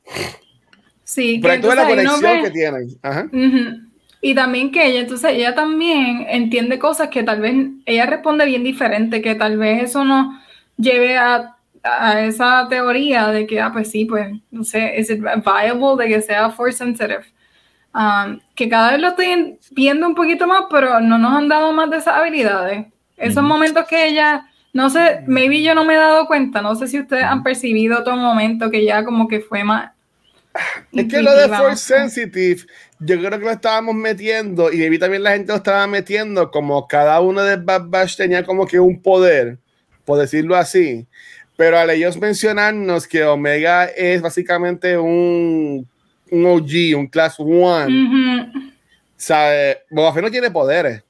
sí, 1.03 1.41
que 1.41 1.41
Pero 1.41 1.49
la 1.49 1.55
entonces 1.55 1.79
uno 1.79 1.89
conexión 1.89 2.21
ve- 2.21 2.41
que 2.43 2.51
tienen. 2.51 2.87
Ajá. 3.01 3.25
Ujú. 3.25 3.90
Y 4.21 4.35
también 4.35 4.71
que 4.71 4.85
ella, 4.85 4.99
entonces 4.99 5.31
ella 5.33 5.55
también 5.55 6.27
entiende 6.29 6.77
cosas 6.77 7.09
que 7.09 7.23
tal 7.23 7.41
vez 7.41 7.55
ella 7.85 8.05
responde 8.05 8.45
bien 8.45 8.63
diferente, 8.63 9.21
que 9.21 9.33
tal 9.33 9.57
vez 9.57 9.83
eso 9.83 10.05
nos 10.05 10.39
lleve 10.77 11.17
a, 11.17 11.55
a 11.83 12.21
esa 12.21 12.67
teoría 12.69 13.27
de 13.27 13.47
que, 13.47 13.59
ah, 13.59 13.71
pues 13.73 13.89
sí, 13.89 14.05
pues, 14.05 14.31
no 14.51 14.63
sé, 14.63 14.99
es 14.99 15.09
it 15.09 15.21
viable 15.21 16.03
de 16.03 16.07
que 16.07 16.21
sea 16.21 16.51
force 16.51 16.77
sensitive. 16.77 17.23
Um, 17.93 18.39
que 18.55 18.69
cada 18.69 18.91
vez 18.91 19.01
lo 19.01 19.09
estoy 19.09 19.57
viendo 19.71 20.07
un 20.07 20.15
poquito 20.15 20.47
más, 20.47 20.63
pero 20.69 21.01
no 21.01 21.17
nos 21.17 21.33
han 21.33 21.49
dado 21.49 21.73
más 21.73 21.89
de 21.89 21.97
esas 21.97 22.15
habilidades. 22.15 22.85
Esos 23.17 23.43
momentos 23.43 23.85
que 23.87 24.07
ella, 24.07 24.47
no 24.71 24.89
sé, 24.89 25.23
maybe 25.27 25.61
yo 25.61 25.75
no 25.75 25.83
me 25.83 25.95
he 25.95 25.97
dado 25.97 26.25
cuenta, 26.25 26.61
no 26.61 26.75
sé 26.75 26.87
si 26.87 26.99
ustedes 26.99 27.23
han 27.23 27.43
percibido 27.43 27.99
otro 27.99 28.15
momento 28.15 28.71
que 28.71 28.85
ya 28.85 29.03
como 29.03 29.27
que 29.27 29.41
fue 29.41 29.63
más... 29.63 29.91
Es 30.91 31.07
que 31.07 31.21
lo 31.21 31.33
de 31.35 31.47
Force. 31.47 31.95
Sensitive, 31.95 32.63
yo 32.99 33.17
creo 33.19 33.39
que 33.39 33.45
lo 33.45 33.51
estábamos 33.51 33.95
metiendo 33.95 34.71
y 34.71 34.87
vi 34.89 34.99
también 34.99 35.23
la 35.23 35.31
gente 35.31 35.51
lo 35.51 35.57
estaba 35.57 35.87
metiendo 35.87 36.51
como 36.51 36.87
cada 36.87 37.19
uno 37.21 37.41
de 37.43 37.55
Bad 37.55 37.83
Batch 37.85 38.17
tenía 38.17 38.43
como 38.43 38.67
que 38.67 38.79
un 38.79 39.01
poder, 39.01 39.57
por 40.03 40.19
decirlo 40.19 40.55
así. 40.55 41.07
Pero 41.55 41.77
al 41.77 41.89
ellos 41.91 42.17
mencionarnos 42.17 43.07
que 43.07 43.23
Omega 43.23 43.85
es 43.85 44.21
básicamente 44.21 44.97
un, 44.97 45.87
un 46.31 46.45
OG, 46.45 46.97
un 46.97 47.07
Class 47.07 47.39
One, 47.39 47.85
Ujú. 48.03 48.71
¿sabe? 49.15 49.79
Boba 49.89 50.13
Fett 50.13 50.23
no 50.23 50.31
tiene 50.31 50.51
poderes. 50.51 51.03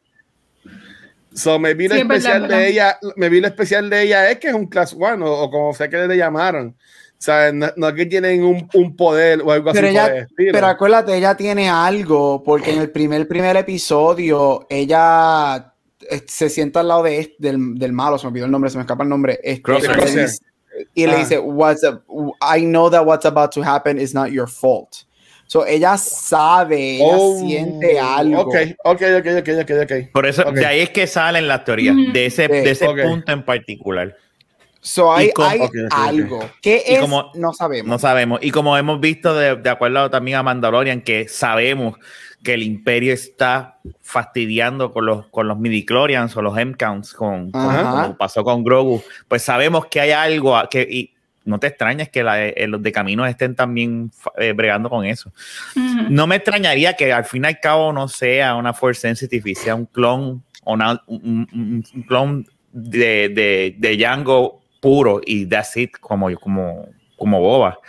So, 1.33 1.57
me 1.57 1.73
vi 1.73 1.87
lo 1.87 1.95
Sí, 1.95 2.01
es 2.01 2.07
verdad, 2.07 2.17
especial 2.17 2.43
es 2.43 2.49
de 2.49 2.55
verdad. 2.55 2.67
ella, 2.69 2.99
me 3.15 3.29
vi 3.29 3.39
lo 3.39 3.47
especial 3.47 3.89
de 3.89 4.01
ella 4.03 4.29
es 4.29 4.37
que 4.39 4.49
es 4.49 4.53
un 4.53 4.67
Class 4.67 4.93
One 4.93 5.23
o, 5.23 5.31
o 5.31 5.49
como 5.49 5.73
sea 5.73 5.89
que 5.89 5.97
le 6.05 6.17
llamaron. 6.17 6.75
¿Sabe? 7.21 7.53
No, 7.53 7.67
no 7.75 7.87
es 7.89 7.93
que 7.93 8.07
tienen 8.07 8.43
un, 8.43 8.67
un 8.73 8.95
poder 8.95 9.41
o 9.45 9.51
algo 9.51 9.71
Pero, 9.73 9.87
así 9.87 9.95
ella, 9.95 10.27
pero 10.51 10.65
acuérdate, 10.65 11.15
ella 11.15 11.37
tiene 11.37 11.69
algo, 11.69 12.41
porque 12.43 12.71
en 12.73 12.79
el 12.81 12.89
primer, 12.89 13.27
primer 13.27 13.55
episodio, 13.57 14.65
ella 14.71 15.71
eh, 16.09 16.21
se 16.25 16.49
sienta 16.49 16.79
al 16.79 16.87
lado 16.87 17.03
de 17.03 17.19
este- 17.19 17.35
del, 17.37 17.75
del 17.77 17.93
malo, 17.93 18.17
se 18.17 18.25
me 18.25 18.29
olvidó 18.31 18.45
el 18.45 18.51
nombre, 18.51 18.71
se 18.71 18.77
me 18.77 18.81
escapa 18.81 19.03
el 19.03 19.09
nombre. 19.09 19.39
este, 19.43 19.61
Crosser. 19.61 19.91
y 19.91 19.95
le 19.99 20.05
dice- 20.23 20.39
y 20.95 21.05
le 21.05 21.11
Ah. 21.13 21.17
dice, 21.17 21.37
what's 21.37 21.83
up? 21.83 22.01
I 22.41 22.61
know 22.61 22.89
that 22.89 23.05
what's 23.05 23.25
about 23.27 23.51
to 23.53 23.61
happen 23.61 23.99
is 23.99 24.15
not 24.15 24.29
your 24.29 24.49
fault. 24.49 24.89
So 25.45 25.63
ella 25.67 25.97
sabe, 25.99 26.95
ella 26.95 27.05
Oh, 27.17 27.37
siente 27.39 27.99
algo. 27.99 28.41
Ok, 28.41 28.55
ok, 28.83 29.01
ok, 29.19 29.27
ok, 29.61 29.71
ok. 29.83 30.11
Por 30.11 30.25
eso, 30.25 30.43
de 30.51 30.65
ahí 30.65 30.79
es 30.79 30.89
que 30.89 31.05
salen 31.05 31.47
las 31.47 31.65
teorías, 31.65 31.95
de 32.13 32.25
ese, 32.25 32.45
Sí. 32.47 32.51
de 32.51 32.71
ese 32.71 32.85
punto 32.87 33.31
en 33.31 33.45
particular. 33.45 34.15
So 34.81 35.13
hay, 35.13 35.31
como- 35.31 35.47
hay 35.47 35.59
Ok, 35.59 35.65
ok, 35.69 35.75
ok. 35.85 35.91
algo. 35.93 36.49
¿Qué 36.61 36.83
Y 36.87 36.93
es? 36.95 36.99
como- 36.99 37.31
no 37.35 37.53
sabemos. 37.53 37.87
No 37.87 37.99
sabemos. 37.99 38.39
Y 38.41 38.51
como 38.51 38.75
hemos 38.77 38.99
visto, 38.99 39.35
de, 39.35 39.55
de 39.55 39.69
acuerdo 39.69 40.09
también 40.09 40.37
a 40.37 40.43
Mandalorian, 40.43 41.01
que 41.01 41.27
sabemos 41.27 41.95
que 42.43 42.55
el 42.55 42.63
Imperio 42.63 43.13
está 43.13 43.77
fastidiando 44.01 44.91
con 44.91 45.05
los, 45.05 45.27
con 45.27 45.47
los 45.47 45.59
midichlorians 45.59 46.35
o 46.35 46.41
los 46.41 46.57
M-Counts, 46.57 47.13
con, 47.13 47.51
con- 47.51 47.61
como 47.85 48.17
pasó 48.17 48.43
con 48.43 48.63
Grogu. 48.63 49.01
Pues 49.27 49.43
sabemos 49.43 49.85
que 49.85 49.99
hay 50.01 50.11
algo 50.11 50.59
que. 50.69 50.81
Y, 50.89 51.13
no 51.43 51.59
te 51.59 51.65
extrañes 51.67 52.09
que 52.09 52.23
la- 52.23 52.45
eh, 52.47 52.67
los 52.67 52.83
de 52.83 52.91
caminos 52.91 53.27
estén 53.27 53.55
también 53.55 54.11
eh, 54.37 54.53
bregando 54.53 54.89
con 54.91 55.03
eso. 55.05 55.31
Ujú. 55.75 56.03
No 56.09 56.27
me 56.27 56.35
extrañaría 56.35 56.93
que 56.95 57.11
al 57.11 57.25
fin 57.25 57.43
y 57.45 57.47
al 57.47 57.59
cabo 57.59 57.91
no 57.91 58.07
sea 58.07 58.53
una 58.55 58.73
Force 58.73 59.01
Sensitive 59.01 59.49
y 59.51 59.55
sea 59.55 59.73
un 59.73 59.85
clon 59.87 60.43
o 60.63 60.73
una- 60.73 61.01
un, 61.07 61.47
un- 61.51 61.83
un 61.95 62.01
clon 62.03 62.47
de, 62.71 63.29
de, 63.29 63.75
de 63.77 63.97
Django 63.97 64.60
puro 64.81 65.21
y 65.25 65.45
that's 65.45 65.77
it, 65.77 65.91
como, 66.01 66.33
como, 66.35 66.89
como 67.15 67.39
boba. 67.39 67.79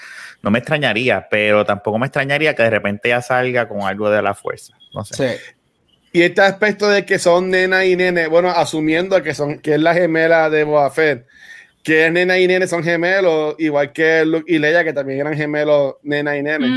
No 0.43 0.51
me 0.51 0.61
extrañaría, 0.61 1.26
pero 1.28 1.64
tampoco 1.64 1.99
me 1.99 2.07
extrañaría 2.07 2.55
que 2.55 2.62
de 2.62 2.70
repente 2.70 3.09
ya 3.09 3.20
salga 3.20 3.66
con 3.66 3.82
algo 3.82 4.11
de 4.11 4.22
la 4.22 4.34
fuerza. 4.34 4.74
No 4.95 5.05
sé. 5.05 5.38
Sí. 5.38 5.40
Y 6.12 6.22
este 6.22 6.43
aspecto 6.43 6.88
de 6.88 7.07
que 7.07 7.18
son 7.18 7.51
nena 7.51 7.84
y 7.86 7.97
nene, 7.97 8.26
bueno, 8.26 8.51
asumiendo 8.51 9.20
que 9.22 9.32
son 9.34 9.59
que 9.59 9.74
es 9.74 9.80
la 9.80 9.95
gemela 9.95 10.51
de 10.51 10.64
Boba 10.64 10.90
Fett, 10.90 11.26
que 11.82 12.07
es 12.07 12.12
nena 12.12 12.38
y 12.38 12.47
nene 12.47 12.66
son 12.66 12.84
gemelos, 12.84 13.55
igual 13.59 13.93
que 13.93 14.24
Luke 14.26 14.45
y 14.47 14.59
Leia, 14.59 14.84
que 14.84 14.93
también 14.93 15.20
eran 15.20 15.34
gemelos 15.34 15.95
nena 16.03 16.36
y 16.36 16.43
nene. 16.43 16.68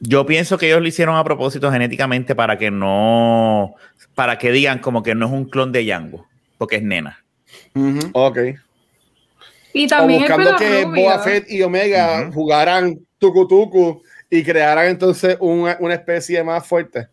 Yo 0.00 0.26
pienso 0.26 0.58
que 0.58 0.66
ellos 0.66 0.80
lo 0.80 0.88
hicieron 0.88 1.16
a 1.16 1.22
propósito 1.22 1.70
genéticamente 1.70 2.34
para 2.34 2.58
que 2.58 2.72
no, 2.72 3.76
para 4.14 4.36
que 4.36 4.50
digan 4.50 4.80
como 4.80 5.04
que 5.04 5.14
no 5.14 5.26
es 5.26 5.32
un 5.32 5.44
clon 5.44 5.70
de 5.70 5.84
Django, 5.84 6.26
porque 6.58 6.76
es 6.76 6.82
nena. 6.82 7.24
Ujú. 7.74 8.10
Ok. 8.14 8.38
Y 9.74 9.84
o 9.84 9.88
también 9.88 10.22
el 10.22 10.28
buscando 10.28 10.56
que. 10.56 10.84
Boba 10.86 11.18
Fett 11.18 11.50
y 11.50 11.62
Omega 11.62 12.22
Ujú. 12.22 12.32
jugaran 12.32 12.98
tucu 13.18 13.46
tucu 13.46 14.02
y 14.30 14.42
crearan 14.42 14.86
entonces 14.86 15.36
una, 15.40 15.76
una 15.80 15.94
especie 15.94 16.42
más 16.42 16.66
fuerte. 16.66 17.08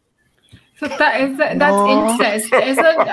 Eso 0.75 0.85
está, 0.85 1.17
es, 1.19 1.37
that's 1.37 1.57
No. 1.75 2.11
incest. 2.11 2.53
Eso, 2.53 2.81
a 2.81 3.05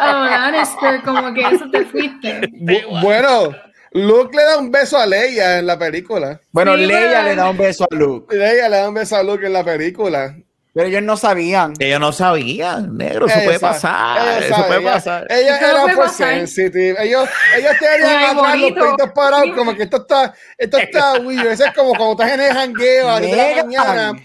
Lannister, 0.53 1.03
como 1.03 1.35
que 1.35 1.41
eso 1.43 1.69
te 1.71 1.85
fuiste. 1.85 2.41
Bu- 2.53 3.03
bueno, 3.03 3.55
Luke 3.93 4.35
le 4.37 4.43
da 4.45 4.59
un 4.59 4.71
beso 4.71 4.97
a 4.97 5.05
Leia 5.07 5.59
en 5.59 5.67
la 5.67 5.79
película. 5.79 6.41
Bueno, 6.53 6.77
Sí, 6.77 6.87
Leia 6.87 7.01
pero- 7.11 7.23
le 7.25 7.35
da 7.35 7.51
un 7.51 7.57
beso 7.59 7.85
a 7.91 7.95
Luke, 7.95 8.37
Leia 8.37 8.69
le 8.69 8.77
da 8.77 8.89
un 8.89 8.95
beso 8.95 9.17
a 9.17 9.23
Luke 9.23 9.45
en 9.47 9.53
la 9.53 9.65
película. 9.65 10.37
Pero 10.73 10.89
ellos 10.89 11.03
no 11.03 11.17
sabían. 11.17 11.75
Ellos 11.79 12.01
no 12.01 12.13
sabían, 12.13 12.97
negro, 12.97 13.27
eso 13.27 13.41
puede 13.45 13.59
pasar. 13.59 14.43
Eso 14.43 14.67
puede 14.67 14.81
pasar. 14.81 15.27
Ella 15.31 15.57
Eso 15.57 15.61
no 15.61 15.73
era 15.73 15.83
puede 15.83 15.97
por 15.97 16.11
sensitive. 16.11 16.97
Ellos, 17.05 17.29
ellos 17.57 17.73
tenían 17.81 18.37
atrás 18.39 18.59
los 18.61 18.73
peitos 18.73 19.13
parados, 19.15 19.57
como 19.57 19.75
que 19.75 19.83
esto 19.85 19.97
está, 19.99 20.35
esto 20.57 20.79
está 20.79 21.13
weird. 21.21 21.47
Eso 21.47 21.65
es 21.65 21.75
como 21.75 21.95
cuando 21.95 22.13
estás 22.13 22.33
en 22.33 22.41
el 22.41 22.53
jangueo 22.53 23.09
a 23.09 23.13
las 23.13 23.21
10 23.23 23.37
de 23.37 23.57
la 23.57 23.65
mañana 23.65 24.23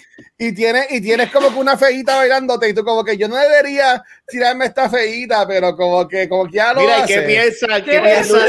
y 0.48 0.54
tienes, 0.54 0.92
y 0.92 1.00
tienes 1.02 1.32
como 1.32 1.50
que 1.54 1.60
una 1.60 1.78
feita 1.78 2.18
bailándote 2.18 2.70
y 2.70 2.74
tú 2.74 2.84
como 2.84 3.04
que 3.04 3.18
yo 3.18 3.28
no 3.28 3.36
debería 3.36 4.04
tirarme 4.28 4.66
esta 4.66 4.90
feita, 4.90 5.48
pero 5.48 5.76
como 5.76 6.08
que, 6.08 6.28
como 6.28 6.46
que 6.48 6.58
ya 6.58 6.74
lo 6.74 6.82
Mira, 6.82 7.00
¿y 7.00 7.02
hace. 7.04 7.14
¿qué 7.14 7.22
piensa? 7.22 7.68
¿Qué 7.84 7.92
¿Qué? 7.92 8.00
piensa 8.02 8.48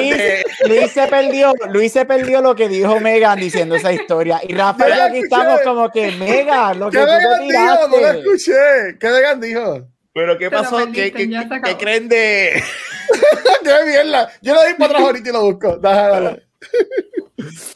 Luis, 0.67 0.93
se 0.93 1.07
perdió, 1.07 1.53
Luis 1.71 1.93
se 1.93 2.05
perdió 2.05 2.41
lo 2.41 2.55
que 2.55 2.69
dijo 2.69 2.99
Megan 3.01 3.39
diciendo 3.39 3.75
esa 3.77 3.93
historia. 3.93 4.41
Y 4.49 4.55
Rafa 4.55 4.87
y 4.87 4.91
Yo 4.91 4.95
yo 4.95 4.99
la 5.01 5.05
aquí 5.07 5.19
escuché. 5.19 5.37
estamos 5.43 5.61
como 5.63 5.91
que 5.91 6.11
Megan, 6.13 6.79
lo 6.81 6.91
que 6.91 6.99
¿Qué 6.99 7.05
tú 7.05 7.09
te 7.39 7.43
dijo? 7.45 7.89
No 7.89 7.97
lo 8.01 8.09
escuché. 8.11 8.99
¿Qué 8.99 9.09
Megan 9.09 9.41
dijo? 9.41 9.89
¿Pero 10.13 10.39
qué 10.39 10.51
pasó? 10.51 10.77
¿Qué, 10.93 11.11
perdiste, 11.13 11.49
qué, 11.49 11.61
qué- 11.65 11.77
creen 11.77 12.09
de...? 12.09 12.63
¡Qué 13.65 13.85
mierda! 13.87 14.31
Yo 14.43 14.55
lo 14.55 14.65
di 14.65 14.75
para 14.75 14.87
atrás 14.93 15.03
ahorita 15.03 15.29
y 15.29 15.33
lo 15.33 15.43
busco. 15.43 15.77
Dale, 15.77 16.09
dale. 16.09 16.43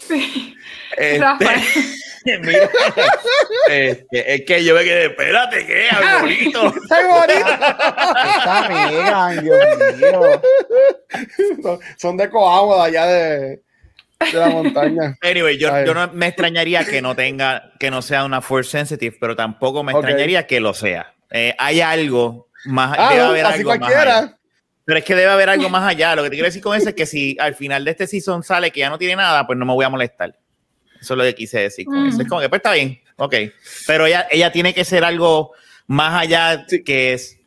Este, 0.97 1.19
Rafael. 1.19 1.61
mira, 2.43 2.69
este, 3.69 4.35
es 4.35 4.43
que 4.47 4.65
yo 4.65 4.75
me 4.75 4.85
quedé, 4.85 5.07
espérate, 5.07 5.67
¿qué? 5.67 5.87
Ah. 5.91 6.19
Bonito. 6.21 6.73
¡Ay, 6.91 7.05
bonito! 7.05 7.51
Esta 7.51 8.69
Megan, 8.69 9.45
Dios 9.45 9.59
mío. 9.97 10.43
Son- 11.63 11.79
Son 11.97 12.17
de 12.17 12.29
Coagua, 12.31 12.77
de 12.89 12.97
allá 12.99 13.07
de, 13.07 13.63
de 14.33 14.39
la 14.39 14.49
montaña. 14.49 15.17
Anyway, 15.23 15.59
yo, 15.59 15.69
yo 15.85 15.95
no 15.95 16.09
me 16.13 16.27
extrañaría 16.29 16.85
que 16.85 17.01
no 17.03 17.15
tenga, 17.17 17.73
que 17.79 17.91
no 17.91 18.03
sea 18.03 18.25
una 18.25 18.41
force 18.41 18.71
sensitive, 18.71 19.17
pero 19.21 19.37
tampoco 19.37 19.83
me 19.83 19.93
extrañaría 19.93 20.47
que 20.47 20.61
lo 20.61 20.75
sea. 20.75 21.15
Eh, 21.31 21.55
hay 21.59 21.81
algo 21.81 22.49
más, 22.65 22.97
Ah, 22.99 23.11
debe 23.11 23.23
haber 23.25 23.47
así 23.47 23.59
algo 23.59 23.71
más 23.71 23.79
cualquiera. 23.79 24.19
allá. 24.19 24.35
Pero 24.85 24.99
es 25.01 25.05
que 25.05 25.15
debe 25.15 25.31
haber 25.31 25.51
algo 25.51 25.69
más 25.69 25.87
allá. 25.87 26.17
Lo 26.17 26.23
que 26.23 26.31
te 26.31 26.37
quiero 26.37 26.47
decir 26.47 26.63
con 26.63 26.75
eso 26.75 26.89
es 26.89 26.95
que 26.95 27.05
si 27.05 27.37
al 27.39 27.55
final 27.55 27.85
de 27.85 27.91
este 27.91 28.07
season 28.07 28.43
sale 28.43 28.71
que 28.71 28.81
ya 28.81 28.89
no 28.89 28.97
tiene 28.97 29.17
nada, 29.17 29.47
pues 29.47 29.59
no 29.59 29.67
me 29.67 29.75
voy 29.75 29.85
a 29.85 29.91
molestar. 29.91 30.35
Eso 31.01 31.15
es 31.15 31.19
lo 31.19 31.25
que 31.25 31.35
quise 31.35 31.61
decir 31.61 31.87
con 31.87 32.05
Mm. 32.05 32.09
eso. 32.09 32.23
Es 32.23 32.29
como 32.29 32.41
que 32.41 32.49
pues 32.49 32.59
está 32.61 32.73
bien, 32.73 33.01
ok. 33.17 33.35
Pero 33.87 34.07
ella, 34.07 34.27
ella 34.31 34.53
tiene 34.53 34.75
que 34.75 34.85
ser 34.85 35.05
algo 35.05 35.53
más 35.87 36.23
allá 36.23 36.65
Sí. 36.69 36.83
que 36.85 37.13
es 37.15 37.39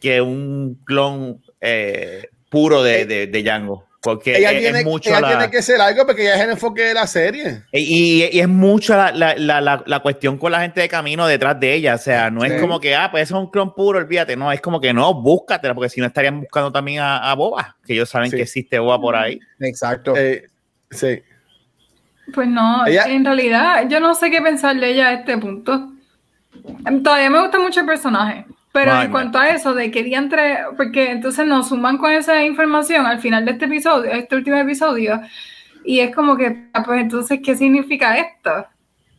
que 0.00 0.20
un 0.20 0.80
clon 0.84 1.42
eh, 1.60 2.28
puro 2.50 2.82
de, 2.82 3.04
de, 3.04 3.26
de 3.26 3.42
Django. 3.42 3.86
Porque 4.00 4.36
Ella, 4.38 4.52
es, 4.52 4.60
tiene, 4.60 4.78
es 4.78 4.84
mucho 4.84 5.10
ella 5.10 5.20
la- 5.20 5.28
tiene 5.30 5.50
que 5.50 5.60
ser 5.60 5.80
algo 5.80 6.06
porque 6.06 6.22
ella 6.22 6.36
es 6.36 6.42
el 6.42 6.50
enfoque 6.50 6.82
de 6.82 6.94
la 6.94 7.06
serie. 7.08 7.64
y, 7.72 8.22
y 8.30 8.38
es 8.40 8.46
mucho 8.48 8.96
la, 8.96 9.10
la, 9.10 9.34
la, 9.34 9.60
la, 9.60 9.82
la 9.84 9.98
cuestión 9.98 10.38
con 10.38 10.52
la 10.52 10.60
gente 10.60 10.80
de 10.80 10.88
camino 10.88 11.26
detrás 11.26 11.58
de 11.58 11.74
ella. 11.74 11.96
O 11.96 11.98
sea, 11.98 12.30
no 12.30 12.42
Sí. 12.42 12.46
es 12.52 12.60
como 12.60 12.78
que, 12.78 12.94
ah, 12.94 13.10
pues 13.10 13.24
eso 13.24 13.36
es 13.36 13.40
un 13.44 13.50
clon 13.50 13.74
puro, 13.74 13.98
olvídate. 13.98 14.36
No, 14.36 14.52
es 14.52 14.60
como 14.60 14.80
que 14.80 14.92
no, 14.94 15.12
búscatela, 15.20 15.74
porque 15.74 15.88
si 15.90 16.00
no 16.00 16.06
estarían 16.06 16.40
buscando 16.40 16.70
también 16.70 17.00
a, 17.00 17.28
a 17.28 17.34
Boba, 17.34 17.76
que 17.84 17.94
ellos 17.94 18.08
saben 18.08 18.30
Sí. 18.30 18.36
que 18.36 18.42
existe 18.44 18.78
Boba 18.78 19.00
por 19.00 19.16
ahí. 19.16 19.40
Exacto. 19.58 20.14
Eh, 20.16 20.46
sí. 20.92 21.20
Pues 22.34 22.48
no, 22.48 22.86
Ella- 22.86 23.04
en 23.08 23.24
realidad 23.24 23.88
yo 23.88 24.00
no 24.00 24.14
sé 24.14 24.30
qué 24.30 24.40
pensar 24.42 24.76
de 24.76 24.90
ella 24.90 25.08
a 25.08 25.12
este 25.14 25.38
punto. 25.38 25.92
Todavía 27.02 27.30
me 27.30 27.40
gusta 27.40 27.58
mucho 27.58 27.80
el 27.80 27.86
personaje, 27.86 28.44
pero 28.72 28.92
Ay, 28.92 29.06
en 29.06 29.10
cuanto 29.10 29.38
a 29.38 29.48
eso 29.48 29.74
de 29.74 29.90
que 29.90 30.02
diantre, 30.02 30.58
porque 30.76 31.10
entonces 31.10 31.46
nos 31.46 31.68
suman 31.68 31.96
con 31.98 32.10
esa 32.12 32.44
información 32.44 33.06
al 33.06 33.20
final 33.20 33.44
de 33.44 33.52
este 33.52 33.64
episodio, 33.66 34.10
este 34.10 34.36
último 34.36 34.56
episodio, 34.56 35.20
y 35.84 36.00
es 36.00 36.14
como 36.14 36.36
que, 36.36 36.68
ah, 36.74 36.82
pues 36.84 37.00
entonces, 37.00 37.40
¿qué 37.42 37.56
significa 37.56 38.16
esto? 38.18 38.66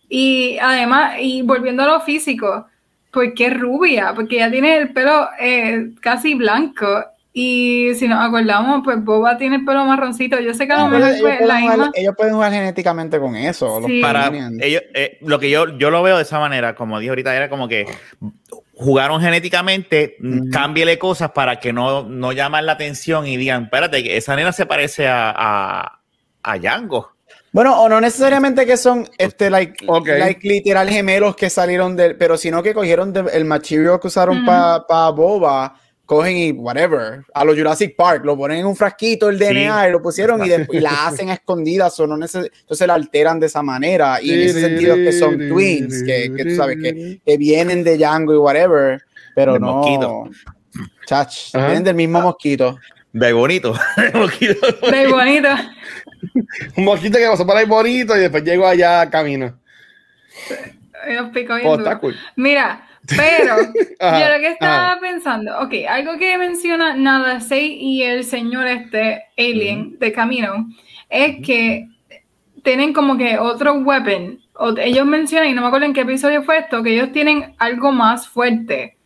Y 0.07 0.57
además, 0.59 1.13
y 1.19 1.41
volviendo 1.41 1.83
a 1.83 1.87
lo 1.87 2.01
físico, 2.01 2.67
¿por 3.11 3.33
qué 3.33 3.49
rubia? 3.49 4.13
Porque 4.13 4.35
ella 4.35 4.51
tiene 4.51 4.77
el 4.77 4.93
pelo 4.93 5.29
eh, 5.39 5.91
casi 6.01 6.35
blanco. 6.35 7.05
Y 7.41 7.95
si 7.95 8.05
nos 8.07 8.21
acordamos, 8.21 8.81
pues 8.83 9.01
Boba 9.03 9.37
tiene 9.37 9.55
el 9.57 9.65
pelo 9.65 9.85
marroncito. 9.85 10.37
Yo 10.41 10.53
sé 10.53 10.67
que 10.67 10.73
a 10.73 10.79
lo 10.83 10.87
mejor 10.89 11.07
ellos 11.09 11.21
pues, 11.21 11.39
la 11.41 11.61
jugar, 11.61 11.77
misma. 11.77 11.91
ellos 11.95 12.13
pueden 12.17 12.33
jugar 12.33 12.51
genéticamente 12.51 13.17
con 13.19 13.35
eso. 13.37 13.79
los 13.79 13.89
Sí. 13.89 14.01
Para 14.01 14.29
ellos, 14.59 14.83
eh, 14.93 15.17
lo 15.21 15.39
que 15.39 15.49
yo, 15.49 15.77
yo 15.77 15.89
lo 15.89 16.03
veo 16.03 16.17
de 16.17 16.23
esa 16.23 16.39
manera, 16.39 16.75
como 16.75 16.99
dije 16.99 17.09
ahorita, 17.11 17.33
era 17.35 17.49
como 17.49 17.69
que 17.69 17.85
jugaron 18.75 19.21
genéticamente, 19.21 20.17
cámbiele 20.51 20.97
cosas 20.99 21.31
para 21.31 21.59
que 21.59 21.71
no, 21.71 22.03
no 22.03 22.31
llamen 22.33 22.65
la 22.65 22.73
atención 22.73 23.25
y 23.27 23.37
digan, 23.37 23.63
espérate, 23.63 24.03
que 24.03 24.17
esa 24.17 24.35
nena 24.35 24.51
se 24.51 24.65
parece 24.65 25.07
a, 25.07 25.33
a, 25.35 25.99
a 26.43 26.57
Django. 26.57 27.11
Bueno, 27.51 27.81
o 27.81 27.89
no 27.89 27.99
necesariamente 27.99 28.65
que 28.65 28.77
son 28.77 29.07
este 29.17 29.49
like, 29.49 29.85
literal 30.43 30.87
gemelos 30.89 31.35
que 31.35 31.49
salieron 31.49 31.95
del, 31.95 32.15
pero 32.15 32.37
sino 32.37 32.61
que 32.61 32.73
cogieron 32.73 33.11
de- 33.11 33.31
el 33.33 33.45
material 33.45 33.99
que 33.99 34.07
usaron 34.07 34.37
Ujú. 34.37 34.45
para 34.45 35.09
Boba, 35.09 35.75
cogen 36.09 36.35
y 36.37 36.51
whatever, 36.53 37.23
a 37.35 37.45
los 37.45 37.55
Jurassic 37.55 37.95
Park, 37.95 38.25
lo 38.25 38.35
ponen 38.35 38.57
en 38.57 38.65
un 38.65 38.75
frasquito 38.75 39.29
el 39.29 39.37
Sí. 39.37 39.43
DNA 39.45 39.89
y 39.89 39.91
lo 39.91 40.01
pusieron 40.01 40.41
y, 40.43 40.79
la 40.79 41.05
hacen 41.05 41.29
a 41.29 41.33
escondidas 41.33 41.99
o 41.99 42.07
no 42.07 42.17
neces- 42.17 42.49
entonces 42.61 42.87
la 42.87 42.95
alteran 42.95 43.39
de 43.39 43.45
esa 43.45 43.61
manera 43.61 44.17
y 44.19 44.33
en 44.33 44.39
ese 44.39 44.59
sentido 44.59 44.95
es 44.95 45.05
que 45.05 45.11
son 45.19 45.37
twins, 45.49 46.01
que, 46.03 46.33
que 46.35 46.45
tú 46.45 46.55
sabes 46.55 46.77
que, 46.81 47.21
que 47.23 47.37
vienen 47.37 47.83
de 47.83 47.95
Django 47.95 48.33
y 48.33 48.37
whatever, 48.37 49.03
pero 49.35 49.53
Del 49.53 49.61
no. 49.61 49.73
mosquito. 49.75 50.29
Chach, 51.05 51.53
Ajá. 51.53 51.67
vienen 51.67 51.83
del 51.83 51.95
mismo 51.95 52.21
mosquito. 52.21 52.79
De 53.13 53.31
bonito. 53.31 53.73
De 53.95 54.09
bonito. 54.09 54.91
De 54.91 55.07
bonito. 55.07 55.49
Un 56.75 56.85
mosquito 56.85 57.19
que 57.19 57.27
pasó 57.27 57.45
por 57.45 57.55
ahí 57.55 57.65
bonito 57.67 58.17
y 58.17 58.21
después 58.21 58.43
llego 58.43 58.65
allá 58.65 59.07
camino. 59.11 59.59
Nos 61.07 61.29
picó 61.29 61.55
bien 61.55 61.67
Oh, 61.67 61.99
cool. 61.99 62.15
Mira, 62.35 62.87
pero 63.15 63.55
Ajá, 63.99 64.19
yo 64.19 64.33
lo 64.33 64.39
que 64.39 64.47
estaba 64.47 64.91
ajá. 64.91 64.99
pensando, 64.99 65.59
ok, 65.59 65.73
algo 65.87 66.17
que 66.17 66.37
menciona 66.37 66.95
Nada 66.95 67.39
Sei 67.39 67.77
y 67.79 68.03
el 68.03 68.23
señor 68.23 68.67
este 68.67 69.23
alien 69.37 69.97
de 69.99 70.11
camino 70.11 70.67
es 71.09 71.45
que 71.45 71.87
tienen 72.63 72.93
como 72.93 73.17
que 73.17 73.37
otro 73.37 73.73
weapon. 73.75 74.39
O, 74.53 74.77
ellos 74.77 75.05
mencionan, 75.05 75.49
y 75.49 75.53
no 75.53 75.61
me 75.61 75.67
acuerdo 75.67 75.85
en 75.85 75.93
qué 75.93 76.01
episodio 76.01 76.43
fue 76.43 76.59
esto, 76.59 76.83
que 76.83 76.93
ellos 76.93 77.11
tienen 77.11 77.55
algo 77.57 77.91
más 77.91 78.27
fuerte. 78.27 78.97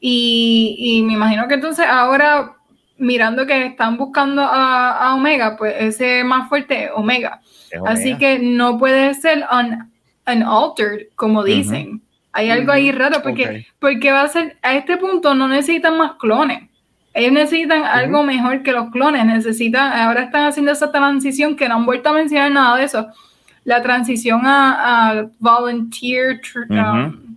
Y, 0.00 0.76
y 0.78 1.02
me 1.02 1.14
imagino 1.14 1.48
que 1.48 1.54
entonces 1.54 1.86
ahora, 1.86 2.56
mirando 2.96 3.46
que 3.46 3.66
están 3.66 3.96
buscando 3.96 4.42
a, 4.42 5.08
a 5.08 5.14
Omega, 5.14 5.56
pues 5.56 5.74
ese 5.78 6.24
más 6.24 6.48
fuerte 6.48 6.84
es 6.84 6.90
Omega. 6.94 7.40
Así 7.86 8.16
que 8.16 8.38
no 8.38 8.78
puede 8.78 9.14
ser 9.14 9.44
un, 9.52 9.90
unaltered, 10.26 11.08
como 11.14 11.44
dicen. 11.44 12.02
Hay 12.32 12.48
algo 12.50 12.70
ahí 12.72 12.92
raro 12.92 13.22
porque, 13.22 13.66
porque 13.78 14.12
va 14.12 14.22
a 14.22 14.28
ser, 14.28 14.56
a 14.62 14.74
este 14.74 14.96
punto 14.96 15.34
no 15.34 15.48
necesitan 15.48 15.98
más 15.98 16.12
clones. 16.12 16.62
Ellos 17.12 17.32
necesitan 17.32 17.82
algo 17.84 18.22
mejor 18.22 18.62
que 18.62 18.70
los 18.72 18.90
clones. 18.90 19.24
Necesitan, 19.26 19.92
ahora 19.92 20.22
están 20.22 20.46
haciendo 20.46 20.70
esa 20.70 20.92
transición 20.92 21.56
que 21.56 21.68
no 21.68 21.74
han 21.76 21.86
vuelto 21.86 22.08
a 22.10 22.12
mencionar 22.12 22.52
nada 22.52 22.76
de 22.76 22.84
eso. 22.84 23.08
La 23.64 23.82
transición 23.82 24.42
a, 24.46 25.10
a 25.10 25.26
volunteer, 25.40 26.40
um, 26.70 27.36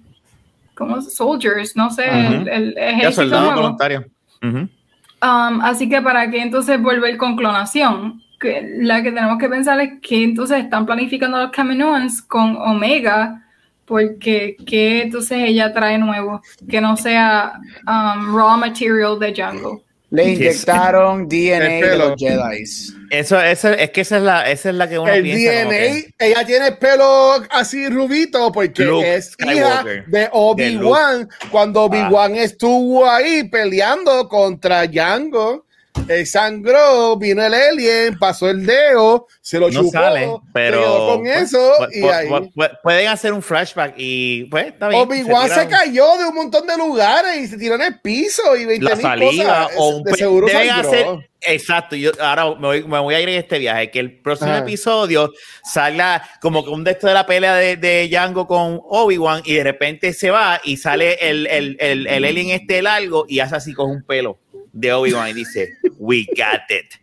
como 0.75 1.01
soldiers, 1.01 1.75
no 1.75 1.89
sé, 1.89 2.07
el, 2.07 2.47
el 2.47 2.75
Ya, 2.75 2.81
ejército 2.89 3.11
soldado 3.23 3.45
nuevo. 3.45 3.61
voluntario. 3.61 4.05
Um, 4.43 5.61
así 5.61 5.89
que 5.89 6.01
para 6.01 6.29
que 6.29 6.41
entonces 6.41 6.81
volver 6.81 7.17
con 7.17 7.35
clonación, 7.35 8.21
que 8.39 8.77
la 8.81 9.01
que 9.01 9.11
tenemos 9.11 9.37
que 9.39 9.49
pensar 9.49 9.79
es 9.79 9.99
que 10.01 10.23
entonces 10.23 10.63
están 10.63 10.85
planificando 10.85 11.39
los 11.39 11.51
Kaminoans 11.51 12.21
con 12.21 12.57
Omega, 12.57 13.42
porque 13.85 14.55
que 14.65 15.01
entonces 15.03 15.37
ella 15.45 15.73
trae 15.73 15.97
nuevo, 15.97 16.41
que 16.69 16.79
no 16.81 16.95
sea 16.97 17.53
um, 17.87 18.35
raw 18.35 18.57
material 18.57 19.19
de 19.19 19.31
Django. 19.31 19.83
Le 20.09 20.25
Yes. 20.25 20.37
inyectaron 20.39 21.27
DNA 21.27 21.57
de 21.87 21.97
los 21.97 22.13
Jedi. 22.19 22.63
Eso, 23.09 23.41
eso- 23.41 23.69
es 23.73 23.89
que 23.89 24.01
esa 24.01 24.17
es 24.17 24.23
la, 24.23 24.49
esa 24.49 24.69
es 24.69 24.75
la 24.75 24.87
que 24.87 24.99
uno 24.99 25.11
el 25.11 25.23
piensa. 25.23 25.63
como 25.63 25.71
DNA, 25.71 25.79
que- 25.79 26.13
ella 26.19 26.45
tiene 26.45 26.67
el 26.67 26.77
pelo 26.77 27.33
así 27.49 27.89
rubito 27.89 28.51
porque 28.51 28.85
Luke 28.85 29.15
es 29.15 29.35
hija 29.39 29.51
Skywalker. 29.81 30.05
de 30.05 30.29
Obi-Wan. 30.31 31.29
Cuando 31.49 31.83
Obi-Wan 31.85 32.35
estuvo 32.35 33.09
ahí 33.09 33.43
peleando 33.49 34.27
contra 34.29 34.85
Django, 34.85 35.65
él 36.07 36.25
sangró, 36.27 37.15
vino 37.17 37.43
el 37.45 37.53
alien, 37.53 38.17
pasó 38.19 38.49
el 38.49 38.65
dedo, 38.65 39.27
se 39.41 39.59
lo 39.59 39.69
No 39.69 39.79
chupó, 39.81 39.91
sale, 39.91 40.27
pero 40.53 40.79
quedó 40.81 41.07
con 41.07 41.21
pues, 41.23 41.41
eso 41.43 41.73
pu- 41.79 41.89
y 41.93 42.01
pu- 42.01 42.11
ahí. 42.13 42.27
pu- 42.27 42.53
pu- 42.53 42.79
pueden 42.83 43.07
hacer 43.07 43.33
un 43.33 43.41
flashback 43.41 43.93
y 43.97 44.45
pues 44.45 44.67
está 44.67 44.87
bien. 44.89 45.01
Obi-Wan 45.01 45.49
se, 45.49 45.67
cayó 45.67 46.17
de 46.17 46.25
un 46.25 46.35
montón 46.35 46.67
de 46.67 46.77
lugares 46.77 47.37
y 47.37 47.47
se 47.47 47.57
tiró 47.57 47.75
en 47.75 47.81
el 47.83 47.99
piso 48.01 48.55
y 48.55 48.65
20 48.65 48.83
la 48.85 48.95
saliva 48.95 49.63
cosas. 49.63 49.77
o 49.77 49.87
un 49.97 50.03
de 50.03 50.13
seguro 50.15 50.47
deben 50.47 50.67
sangró. 50.69 50.89
hacer 50.89 51.29
exacto 51.45 51.97
yo 51.97 52.11
ahora 52.21 52.55
me 52.55 52.67
voy, 52.67 52.83
me 52.87 52.99
voy 52.99 53.15
a 53.15 53.19
ir 53.19 53.27
en 53.27 53.35
este 53.39 53.59
viaje 53.59 53.91
que 53.91 53.99
el 53.99 54.17
próximo 54.21 54.51
Ajá. 54.51 54.59
episodio 54.59 55.29
salga 55.63 56.23
como 56.41 56.63
que 56.63 56.69
un 56.69 56.83
de 56.85 56.91
esto 56.91 57.07
de 57.07 57.13
la 57.13 57.25
pelea 57.25 57.55
de, 57.55 57.75
de 57.75 58.07
Django 58.07 58.47
con 58.47 58.79
Obi-Wan 58.83 59.41
y 59.45 59.55
de 59.55 59.63
repente 59.63 60.13
se 60.13 60.31
va 60.31 60.59
y 60.63 60.77
sale 60.77 61.15
el, 61.21 61.45
el, 61.47 61.75
el, 61.79 62.07
el 62.07 62.25
alien 62.25 62.49
este 62.51 62.81
largo 62.81 63.25
y 63.27 63.39
hace 63.41 63.55
así 63.57 63.73
con 63.73 63.89
un 63.91 64.03
pelo 64.03 64.39
de 64.73 64.91
Obi-Wan 64.91 65.29
y 65.29 65.33
dice 65.33 65.77
we 65.97 66.25
got 66.35 66.61
it 66.69 66.93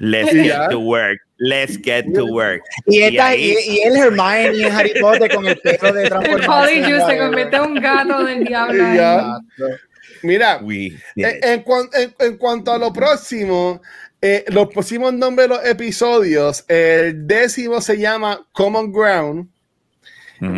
let's 0.00 0.32
Y 0.32 0.44
get 0.44 0.70
to 0.70 0.78
work 0.78 1.18
let's 1.38 1.76
get 1.82 2.04
to 2.14 2.24
work 2.26 2.62
Y, 2.86 2.98
Y 2.98 3.02
esta, 3.02 3.26
ahí- 3.28 3.54
y, 3.66 3.70
y 3.72 3.80
el 3.82 3.96
Hermione 3.96 4.56
y 4.56 4.62
el 4.62 4.72
Harry 4.72 4.94
Potter 5.00 5.32
con 5.34 5.46
el 5.46 5.58
pelo 5.58 5.92
de 5.92 6.02
El 6.04 6.08
transformación. 6.08 6.46
Polyjuice 6.46 7.06
se 7.06 7.18
convierte 7.18 7.56
en 7.56 7.62
un 7.62 7.74
gato 7.74 8.24
del 8.24 8.44
diablo. 8.46 8.74
Y 8.92 8.96
ya. 8.96 9.20
ahí. 9.20 9.32
Mira, 10.22 10.60
we 10.62 10.96
en, 11.16 12.36
cuanto 12.38 12.72
a 12.72 12.78
lo 12.78 12.92
próximo, 12.92 13.82
eh, 14.20 14.44
los 14.48 14.68
próximos 14.68 15.12
nombres 15.12 15.48
de 15.48 15.54
los 15.56 15.66
episodios, 15.66 16.64
el 16.68 17.26
décimo 17.26 17.80
se 17.80 17.98
llama 17.98 18.46
Common 18.52 18.92
Ground, 18.92 19.48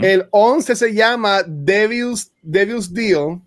el 0.02 0.26
11 0.30 0.76
se 0.76 0.92
llama 0.94 1.42
Devil's, 1.46 2.30
Devil's 2.42 2.92
Deal, 2.92 3.40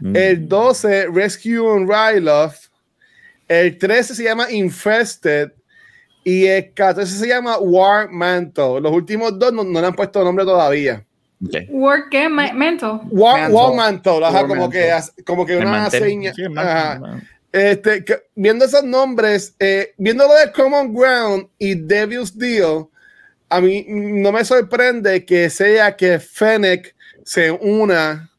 Mm. 0.00 0.16
el 0.16 0.48
12 0.48 1.06
Rescue 1.08 1.58
on 1.58 1.88
Ryloth, 1.88 2.54
el 3.48 3.78
13 3.78 4.14
se 4.14 4.24
llama 4.24 4.50
Infested 4.50 5.52
y 6.24 6.46
el 6.46 6.72
14 6.74 7.06
se 7.18 7.28
llama 7.28 7.58
War 7.58 8.10
Mantle. 8.10 8.80
Los 8.80 8.92
últimos 8.92 9.38
dos 9.38 9.52
no, 9.52 9.62
no 9.62 9.80
le 9.80 9.86
han 9.86 9.94
puesto 9.94 10.24
nombre 10.24 10.44
todavía. 10.44 11.04
Ok. 11.44 11.54
Work 11.68 12.08
¿qué? 12.10 12.28
Mental. 12.28 13.00
War 13.10 13.38
Mantle. 13.40 13.54
War 13.54 13.74
Mantle, 13.74 14.24
ajá, 14.24 14.32
War 14.32 14.48
como, 14.48 14.60
Mantle. 14.62 14.80
Que, 15.16 15.22
como 15.24 15.46
que 15.46 15.56
una 15.56 15.90
seña. 15.90 16.32
Sí. 16.34 16.42
Este, 17.52 18.04
que- 18.04 18.22
viendo 18.34 18.64
esos 18.64 18.84
nombres, 18.84 19.54
eh, 19.58 19.94
viendo 19.96 20.26
lo 20.26 20.34
de 20.34 20.52
Common 20.52 20.92
Ground 20.92 21.48
y 21.58 21.74
Devil's 21.74 22.36
Deal, 22.36 22.86
a 23.48 23.60
mí 23.60 23.86
no 23.88 24.32
me 24.32 24.44
sorprende 24.44 25.24
que 25.24 25.48
sea 25.48 25.96
que 25.96 26.18
Fennec 26.18 26.94
se 27.24 27.50
una 27.50 28.30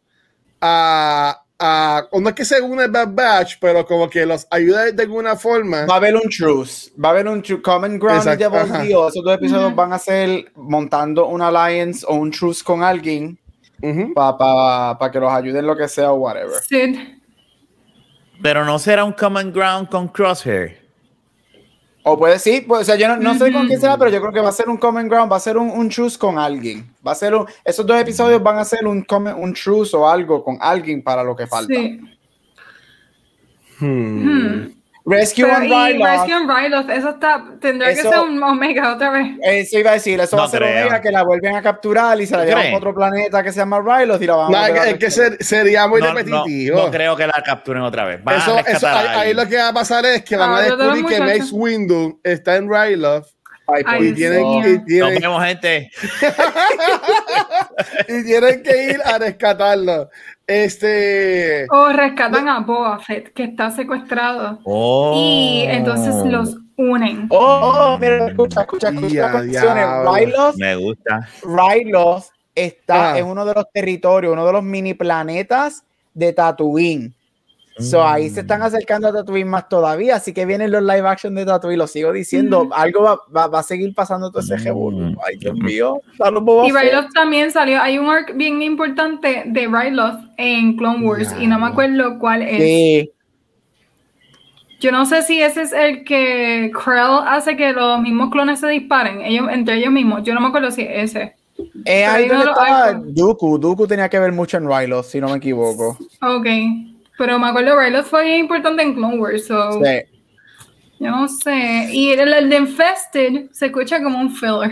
a, 0.62 1.42
a 1.60 2.08
o 2.12 2.20
no 2.20 2.30
es 2.30 2.36
que 2.36 2.46
se 2.46 2.62
une 2.62 2.84
a 2.84 2.88
Bad 2.88 3.10
Batch, 3.14 3.56
pero 3.60 3.86
como 3.86 4.10
que 4.10 4.26
los 4.26 4.46
ayuda 4.52 4.92
de 4.92 5.04
alguna 5.04 5.36
forma. 5.36 5.86
Va 5.86 5.96
a 5.96 5.98
haber 5.98 6.16
un 6.16 6.30
truce, 6.30 6.92
va 7.04 7.10
a 7.10 7.12
haber 7.14 7.28
un 7.28 7.42
tru- 7.42 7.62
Common 7.62 7.98
Ground 7.98 8.20
Exacto, 8.20 8.44
y 8.46 8.50
Devil's 8.52 8.72
ajá. 8.72 8.84
Deal. 8.84 9.08
Esos 9.10 9.24
dos 9.24 9.34
episodios 9.36 9.76
van 9.76 9.94
a 9.94 10.00
ser 10.00 10.52
montando 10.56 11.28
un 11.28 11.42
alliance 11.42 12.06
o 12.08 12.14
un 12.16 12.30
truce 12.32 12.64
con 12.64 12.84
alguien 12.84 13.40
Ujú. 13.82 14.14
para 14.14 15.12
que 15.12 15.20
los 15.20 15.32
ayuden 15.32 15.66
lo 15.66 15.76
que 15.76 15.88
sea 15.88 16.12
o 16.12 16.16
whatever. 16.16 16.62
Sid. 16.62 16.98
pero 18.42 18.64
no 18.66 18.78
será 18.80 19.04
un 19.04 19.14
common 19.14 19.52
ground 19.52 19.90
con 19.90 20.08
Crosshair 20.10 20.87
O 22.10 22.18
puede 22.18 22.40
sí, 22.40 22.62
pues, 22.68 22.82
o 22.82 22.84
sea, 22.86 22.96
yo 22.96 23.08
no, 23.08 23.18
no 23.18 23.34
sé 23.34 23.52
con 23.52 23.68
quién 23.68 23.80
será, 23.82 23.98
pero 23.98 24.10
yo 24.12 24.20
creo 24.22 24.32
que 24.34 24.40
va 24.40 24.50
a 24.50 24.54
ser 24.54 24.70
un 24.70 24.78
common 24.78 25.08
ground, 25.10 25.32
va 25.32 25.36
a 25.38 25.40
ser 25.42 25.58
un, 25.58 25.70
un 25.70 25.90
truce 25.90 26.18
con 26.18 26.38
alguien. 26.40 26.90
Va 27.06 27.12
a 27.12 27.16
ser 27.16 27.36
un, 27.36 27.46
esos 27.66 27.86
dos 27.86 28.00
episodios 28.00 28.42
van 28.42 28.58
a 28.58 28.66
ser 28.66 28.88
un, 28.88 29.04
common- 29.06 29.36
un 29.38 29.54
truce 29.54 29.96
o 29.96 30.08
algo 30.08 30.44
con 30.44 30.58
alguien 30.62 31.02
para 31.04 31.24
lo 31.24 31.36
que 31.36 31.48
falta. 31.48 31.74
Sí. 31.74 32.00
Hmm. 33.80 34.24
Hmm. 34.24 34.77
Rescue 35.10 35.46
Pero, 35.46 35.60
Ryloth, 35.60 36.06
Rescue 36.06 36.34
on 36.36 36.50
Ryloth, 36.50 36.90
eso 36.90 37.10
está, 37.12 37.46
tendrá 37.62 37.90
Eso- 37.92 38.04
que 38.04 38.10
ser 38.10 38.20
un 38.28 38.44
Omega 38.44 38.94
otra 38.94 39.10
vez. 39.12 39.28
Eso 39.42 39.80
iba 39.80 39.92
a 39.92 39.94
decir, 39.94 40.20
eso 40.20 40.36
No 40.36 40.42
va 40.42 40.48
a 40.48 40.52
ser 40.52 40.60
creo. 40.62 40.82
Omega 40.82 41.02
que 41.02 41.12
la 41.12 41.24
vuelven 41.24 41.56
a 41.56 41.62
capturar 41.62 42.20
y 42.20 42.26
se 42.28 42.36
la 42.36 42.44
¿Tú 42.44 42.50
llevan 42.50 42.74
a 42.74 42.78
otro 42.78 42.94
planeta 42.94 43.42
que 43.42 43.52
se 43.54 43.60
llama 43.60 43.80
Ryloth 43.80 44.22
y 44.22 44.26
la 44.26 44.36
van 44.36 44.52
No, 44.52 44.58
a 44.58 44.68
es 44.68 44.94
a 44.94 44.98
que- 44.98 45.12
ser- 45.12 45.42
sería 45.42 45.88
muy 45.88 46.02
no, 46.02 46.14
repetitivo. 46.14 46.78
no 46.84 46.92
creo 46.92 47.16
que 47.16 47.26
la 47.26 47.42
capturen 47.46 47.84
otra 47.84 48.04
vez 48.04 48.22
Van 48.24 48.36
a 48.36 48.38
Eso, 48.40 48.58
eso, 48.58 48.66
rescatar 48.68 48.98
ahí, 48.98 49.08
a 49.08 49.20
ahí 49.22 49.34
lo 49.34 49.48
que 49.48 49.56
va 49.56 49.70
a 49.70 49.74
pasar 49.74 50.06
es 50.06 50.24
que 50.24 50.36
van 50.36 50.52
Ah, 50.52 50.58
a 50.58 50.62
de 50.64 50.70
los 50.72 50.78
descubrir 50.94 51.06
que. 51.08 51.20
Mace 51.40 51.54
Windu 51.56 52.20
está 52.24 52.56
en 52.58 52.70
Ryloth 52.70 53.28
Ay, 53.70 53.84
Ay, 53.86 54.08
y 54.08 54.14
tienen, 54.14 54.46
y 54.46 54.60
Nos 54.78 54.86
tienen- 54.86 55.22
vemos, 55.22 55.44
gente. 55.44 55.92
y 58.08 58.24
tienen 58.24 58.64
que 58.64 58.84
ir 58.92 59.02
a 59.04 59.18
rescatarlo. 59.18 60.10
Este. 60.48 61.68
O 61.70 61.90
rescatan 61.90 62.48
a 62.48 62.62
Boba 62.62 63.00
Fett, 63.00 63.34
que 63.34 63.44
está 63.44 63.70
secuestrado. 63.70 64.60
Oh. 64.64 65.14
Y 65.16 65.66
entonces 65.68 66.16
los 66.26 66.56
unen. 66.78 67.28
Oh, 67.30 67.74
oh, 67.94 67.98
mira, 68.00 68.28
escucha, 68.28 68.62
escucha, 68.62 68.90
escucha. 68.90 70.04
Ryloth, 70.06 70.56
Me 70.56 70.76
gusta. 70.78 71.28
Ryloth 71.44 72.26
está 72.56 73.14
Ah. 73.14 73.20
en 73.20 73.26
uno 73.28 73.46
de 73.46 73.54
los 73.56 73.66
territorios, 73.74 74.32
uno 74.34 74.46
de 74.46 74.54
los 74.54 74.64
mini 74.64 74.94
planetas 74.94 75.84
de 76.14 76.32
Tatooine. 76.34 77.14
So, 77.80 78.06
ahí 78.08 78.30
se 78.30 78.40
están 78.42 78.62
acercando 78.64 79.08
a 79.08 79.14
Tatooine 79.14 79.48
más 79.48 79.70
todavía, 79.70 80.16
así 80.16 80.34
que 80.34 80.46
vienen 80.46 80.72
los 80.72 80.82
live 80.82 81.08
action 81.08 81.36
de 81.36 81.46
Tatooine, 81.46 81.78
lo 81.78 81.86
sigo 81.88 82.12
diciendo, 82.12 82.66
Mm. 82.66 82.74
algo 82.74 83.04
va, 83.04 83.20
va- 83.36 83.48
va 83.48 83.60
a 83.60 83.64
seguir 83.64 83.94
pasando 83.94 84.32
todo 84.32 84.42
ese 84.42 84.56
Mm. 84.58 84.64
revolú. 84.64 85.16
Ay, 85.26 85.38
Dios 85.38 85.56
mío, 85.56 86.02
Y. 86.20 86.72
Ryloth 86.72 87.14
también 87.14 87.52
salió. 87.52 87.82
Hay 87.82 87.98
un 88.00 88.10
arc 88.10 88.36
bien 88.36 88.62
importante 88.62 89.44
de 89.46 89.68
Ryloth 89.68 90.20
en 90.38 90.76
Clone 90.78 91.06
Wars 91.06 91.36
y 91.40 91.46
no 91.48 91.60
me 91.60 91.68
acuerdo 91.68 92.18
cuál 92.20 92.42
es. 92.42 92.58
Sí, 92.62 93.12
Yo 94.80 94.92
no 94.92 95.08
sé 95.08 95.24
si 95.24 95.42
ese 95.42 95.64
es 95.64 95.74
el 95.74 96.04
que 96.04 96.72
Krell 96.72 97.20
hace 97.26 97.58
que 97.58 97.74
los 97.74 98.00
mismos 98.00 98.30
clones 98.30 98.60
se 98.60 98.68
disparen 98.68 99.22
ellos, 99.22 99.48
entre 99.52 99.78
ellos 99.78 99.92
mismos. 99.92 100.22
Yo 100.24 100.36
no 100.36 100.40
me 100.40 100.48
acuerdo 100.50 100.70
si 100.70 100.84
es 100.84 101.16
ese. 101.16 101.36
es 101.86 102.08
ahí 102.08 102.28
donde 102.28 102.46
estaba. 102.46 102.94
Dooku. 102.94 103.58
Dooku 103.58 103.88
tenía 103.88 104.08
que 104.08 104.20
ver 104.20 104.32
mucho 104.32 104.58
en 104.58 104.68
Ryloth, 104.70 105.06
si 105.06 105.20
no 105.20 105.30
me 105.30 105.38
equivoco. 105.38 105.98
Ok. 106.22 106.46
Pero 107.18 107.40
me 107.40 107.48
acuerdo 107.48 107.80
Ryloth 107.80 108.06
fue 108.06 108.26
bien 108.26 108.40
importante 108.42 108.84
en 108.84 108.94
Clone 108.96 109.18
Wars. 109.18 109.48
So 109.48 109.72
Sí. 109.84 110.02
Yo 111.00 111.12
no 111.12 111.28
sé. 111.28 111.90
Y 111.92 112.12
el, 112.12 112.34
el 112.34 112.50
de 112.50 112.58
Infested 112.58 113.52
se 113.52 113.68
escucha 113.68 114.02
como 114.02 114.20
un 114.20 114.34
filler. 114.36 114.72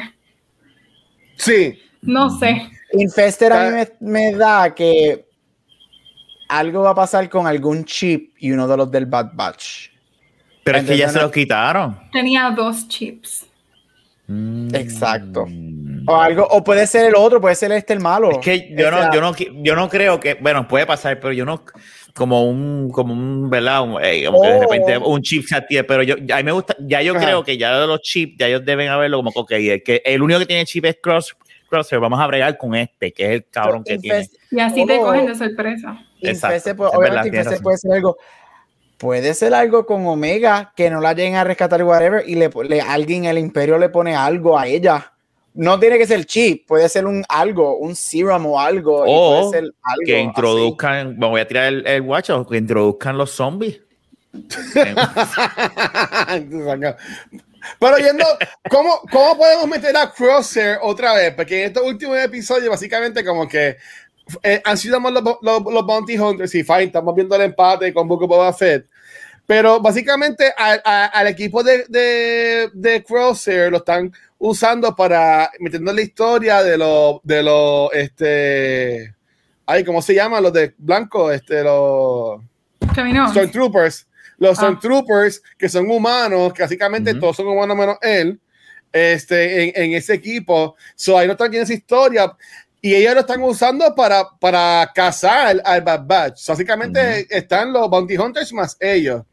Sí. 1.38 1.80
No 2.02 2.30
sé. 2.38 2.70
Infester 2.94 3.52
a 3.54 3.70
mí 3.70 3.78
Ah. 3.82 3.88
me, 4.00 4.12
me 4.32 4.36
da 4.38 4.74
que 4.74 5.26
algo 6.48 6.84
va 6.84 6.92
a 6.92 6.96
pasar 6.96 7.30
con 7.30 7.48
algún 7.48 7.84
chip 7.86 8.34
y 8.40 8.52
uno 8.52 8.68
de 8.68 8.78
los 8.78 8.90
del 8.92 9.06
Bad 9.08 9.32
Batch. 9.34 9.90
Pero 10.64 10.80
es 10.80 10.86
que 10.86 10.98
ya 10.98 11.10
se 11.10 11.20
los 11.20 11.32
quitaron. 11.32 12.00
Tenía 12.12 12.50
dos 12.52 12.88
chips. 12.88 13.46
Exacto. 14.74 15.46
O 16.08 16.16
algo, 16.16 16.48
o 16.50 16.64
puede 16.64 16.88
ser 16.88 17.06
el 17.06 17.16
otro, 17.16 17.40
puede 17.40 17.56
ser 17.56 17.72
este 17.72 17.94
el 17.94 18.00
malo. 18.00 18.32
Es 18.32 18.38
que 18.40 18.76
yo 18.76 18.90
no, 18.90 18.98
sea, 19.00 19.12
yo 19.14 19.22
no, 19.22 19.36
yo 19.36 19.76
no 19.76 19.90
creo 19.90 20.20
que, 20.20 20.36
bueno, 20.36 20.68
puede 20.68 20.86
pasar, 20.88 21.20
pero 21.20 21.34
yo 21.34 21.46
no, 21.46 21.64
como 22.16 22.50
un, 22.50 22.90
como 22.92 23.14
un, 23.14 23.50
¿verdad? 23.50 23.84
Un, 23.84 23.98
eh, 24.04 24.24
como 24.26 24.42
que 24.42 24.48
de 24.48 24.56
Oh. 24.58 24.62
repente 24.62 24.98
un 24.98 25.22
chip 25.22 25.46
se 25.46 25.56
active, 25.56 25.84
pero 25.84 26.02
yo, 26.04 26.16
a 26.16 26.38
mí 26.38 26.44
me 26.44 26.52
gusta, 26.54 26.76
ya 26.80 27.02
yo 27.02 27.16
Ajá. 27.16 27.26
creo 27.26 27.44
que 27.44 27.58
ya 27.58 27.74
los 27.86 28.02
chips, 28.02 28.36
ya 28.40 28.48
ellos 28.48 28.64
deben 28.64 28.88
haberlo 28.90 29.18
como, 29.18 29.32
ok, 29.36 29.52
el, 29.52 29.84
que 29.84 30.02
el 30.06 30.22
único 30.22 30.40
que 30.40 30.46
tiene 30.46 30.66
chip 30.66 30.86
es 30.86 30.98
Cross, 31.02 31.36
Crosser, 31.70 32.00
vamos 32.00 32.20
a 32.20 32.28
bregar 32.28 32.58
con 32.58 32.74
este, 32.76 33.12
que 33.12 33.26
es 33.26 33.32
el 33.32 33.46
cabrón 33.50 33.84
que 33.84 33.98
tiene. 33.98 34.28
Y 34.52 34.60
así 34.60 34.86
te 34.86 34.98
Oh. 35.00 35.04
cogen 35.04 35.26
de 35.26 35.36
sorpresa. 35.36 36.00
Exacto, 36.22 36.76
pues, 36.78 36.90
es 36.92 36.96
obviamente 36.98 37.32
verdad, 37.32 37.60
puede 37.62 37.78
ser 37.78 37.92
algo. 37.92 38.18
Puede 38.98 39.34
ser 39.34 39.54
algo 39.54 39.86
con 39.86 40.08
Omega 40.08 40.72
que 40.74 40.90
no 40.90 41.02
la 41.02 41.12
lleguen 41.14 41.36
a 41.36 41.44
rescatar 41.44 41.84
whatever 41.84 42.24
y 42.26 42.36
le, 42.36 42.50
le- 42.70 42.80
alguien 42.82 43.26
el 43.26 43.38
imperio 43.38 43.78
le 43.78 43.90
pone 43.90 44.16
algo 44.16 44.58
a 44.58 44.68
ella. 44.68 45.12
No 45.56 45.80
tiene 45.80 45.98
que 45.98 46.06
ser 46.06 46.26
chip, 46.26 46.68
puede 46.68 46.88
ser 46.90 47.06
un 47.06 47.24
algo, 47.30 47.78
un 47.78 47.96
serum 47.96 48.46
o 48.46 48.60
algo. 48.60 49.04
O 49.08 49.50
puede 49.50 49.62
ser 49.62 49.74
algo 49.82 50.06
que 50.06 50.16
así. 50.16 50.24
introduzcan, 50.24 51.18
me 51.18 51.28
voy 51.28 51.42
a 51.42 51.48
tirar 51.48 51.66
el, 51.68 51.88
el 51.88 52.02
guacho, 52.02 52.46
que 52.46 52.58
introduzcan 52.58 53.18
los 53.18 53.32
zombies. 53.32 53.82
Pero 57.80 57.98
yendo, 57.98 58.26
¿cómo, 58.70 59.02
¿cómo 59.12 59.38
podemos 59.38 59.68
meter 59.68 59.96
a 59.98 60.12
Crosshair 60.12 60.78
otra 60.82 61.14
vez? 61.14 61.34
Porque 61.34 61.62
en 61.62 61.68
estos 61.68 61.84
últimos 61.84 62.18
episodios, 62.18 62.70
básicamente, 62.70 63.24
como 63.24 63.48
que 63.48 63.78
eh, 64.44 64.62
han 64.64 64.78
sido 64.78 65.00
más 65.00 65.14
los, 65.14 65.24
los, 65.42 65.64
los 65.64 65.86
Bounty 65.86 66.18
Hunters 66.18 66.54
y 66.56 66.64
fine, 66.64 66.84
estamos 66.84 67.16
viendo 67.16 67.36
el 67.36 67.44
empate 67.44 67.94
con 67.94 68.08
Book 68.08 68.24
of 68.24 68.30
Boba 68.30 68.54
Fett. 68.54 68.88
Pero 69.48 69.80
básicamente 69.80 70.52
a- 70.58 70.80
a- 70.84 71.06
al 71.06 71.28
equipo 71.28 71.62
de, 71.64 71.86
de, 71.88 72.70
de 72.74 73.04
Crosshair 73.04 73.70
lo 73.72 73.78
están 73.78 74.12
usando 74.40 74.96
para 74.96 75.52
metiendo 75.60 75.94
la 75.94 76.02
historia 76.02 76.64
de 76.64 76.78
los, 76.78 77.20
de 77.24 77.44
los, 77.44 77.94
este, 77.94 79.14
ay, 79.68 79.84
¿cómo 79.84 80.02
se 80.02 80.16
llama? 80.16 80.42
Los 80.42 80.52
de 80.54 80.74
blanco, 80.78 81.32
este, 81.32 81.64
los... 81.64 82.42
Stormtroopers. 83.30 84.08
Los 84.38 84.58
Ah. 84.58 84.62
Stormtroopers, 84.64 85.42
que 85.58 85.70
son 85.70 85.90
humanos, 85.90 86.52
que 86.54 86.64
básicamente 86.64 87.14
todos 87.14 87.36
son 87.38 87.48
humanos 87.48 87.78
menos 87.78 87.98
él, 88.02 88.40
este, 88.92 89.64
en, 89.78 89.84
en 89.92 89.94
ese 89.98 90.14
equipo. 90.16 90.76
So, 90.96 91.18
ahí 91.18 91.28
no 91.28 91.34
están 91.34 91.54
en 91.54 91.62
esa 91.64 91.74
historia. 91.74 92.36
Y 92.82 92.94
ellos 92.94 93.14
lo 93.16 93.20
están 93.22 93.42
usando 93.42 93.96
para, 93.96 94.28
para 94.40 94.92
cazar 94.94 95.60
al 95.64 95.82
Bad 95.82 96.02
Batch. 96.06 96.48
Básicamente 96.48 97.26
están 97.30 97.74
los 97.74 97.90
Bounty 97.90 98.18
Hunters 98.18 98.54
más 98.54 98.78
ellos. 98.80 99.24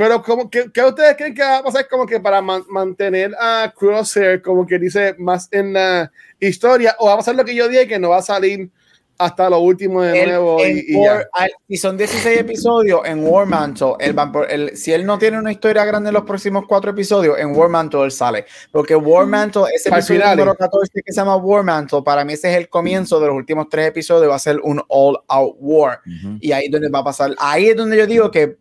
Pero 0.00 0.22
como 0.22 0.48
que, 0.48 0.70
¿qué 0.72 0.82
ustedes 0.82 1.14
creen 1.14 1.34
que 1.34 1.42
va 1.42 1.58
a 1.58 1.62
pasar 1.62 1.86
como 1.86 2.06
que 2.06 2.18
para 2.20 2.40
man- 2.40 2.64
mantener 2.70 3.34
a 3.38 3.70
Crosshair 3.78 4.40
como 4.40 4.66
que 4.66 4.78
dice 4.78 5.14
más 5.18 5.46
en 5.50 5.74
la 5.74 6.10
historia 6.38 6.96
o 6.98 7.06
va 7.08 7.12
a 7.12 7.16
pasar 7.18 7.34
lo 7.34 7.44
que 7.44 7.54
yo 7.54 7.68
dije 7.68 7.86
que 7.86 7.98
no 7.98 8.08
va 8.08 8.16
a 8.16 8.22
salir 8.22 8.70
hasta 9.18 9.50
lo 9.50 9.58
último 9.58 10.00
de 10.00 10.24
nuevo 10.24 10.66
y, 10.66 10.86
y 10.88 10.96
War- 10.96 11.20
ya. 11.24 11.28
al- 11.34 11.50
si 11.68 11.76
son 11.76 11.98
16 11.98 12.38
episodios 12.40 13.02
en 13.04 13.22
War 13.26 13.44
Mantle, 13.44 13.92
él- 13.98 14.74
si 14.74 14.90
él 14.94 15.04
no 15.04 15.18
tiene 15.18 15.38
una 15.38 15.52
historia 15.52 15.84
grande 15.84 16.08
en 16.08 16.14
los 16.14 16.24
próximos 16.24 16.64
cuatro 16.66 16.92
episodios, 16.92 17.38
en 17.38 17.54
War 17.54 17.68
Mantle 17.68 18.04
él 18.04 18.10
sale. 18.10 18.46
Porque 18.72 18.96
War 18.96 19.26
Mantle, 19.26 19.64
ese 19.74 19.90
episodio 19.90 20.20
número 20.36 20.54
14 20.54 21.02
que 21.04 21.12
se 21.12 21.20
llama 21.20 21.36
War 21.36 21.62
Mantle, 21.62 22.00
para 22.02 22.24
mí 22.24 22.32
ese 22.32 22.50
es 22.50 22.56
el 22.56 22.70
comienzo 22.70 23.20
de 23.20 23.26
los 23.26 23.36
últimos 23.36 23.68
tres 23.68 23.88
episodios, 23.88 24.30
va 24.30 24.36
a 24.36 24.38
ser 24.38 24.58
un 24.62 24.80
all 24.88 25.18
out 25.28 25.56
war. 25.60 26.00
Ujú. 26.06 26.38
Y 26.40 26.52
ahí 26.52 26.64
es 26.64 26.70
donde 26.70 26.88
va 26.88 27.00
a 27.00 27.04
pasar, 27.04 27.34
ahí 27.38 27.68
es 27.68 27.76
donde 27.76 27.98
yo 27.98 28.06
digo 28.06 28.30
que 28.30 28.56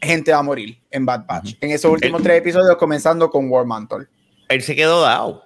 gente 0.00 0.32
va 0.32 0.38
a 0.38 0.42
morir 0.42 0.78
en 0.90 1.04
Bad 1.06 1.26
Batch. 1.26 1.54
En 1.60 1.70
esos 1.70 1.90
últimos 1.90 2.20
El- 2.20 2.24
tres 2.24 2.38
episodios, 2.38 2.76
comenzando 2.76 3.30
con 3.30 3.48
War 3.50 3.64
Mantle. 3.66 4.06
Él 4.48 4.62
se 4.62 4.74
quedó 4.74 5.02
dado. 5.02 5.44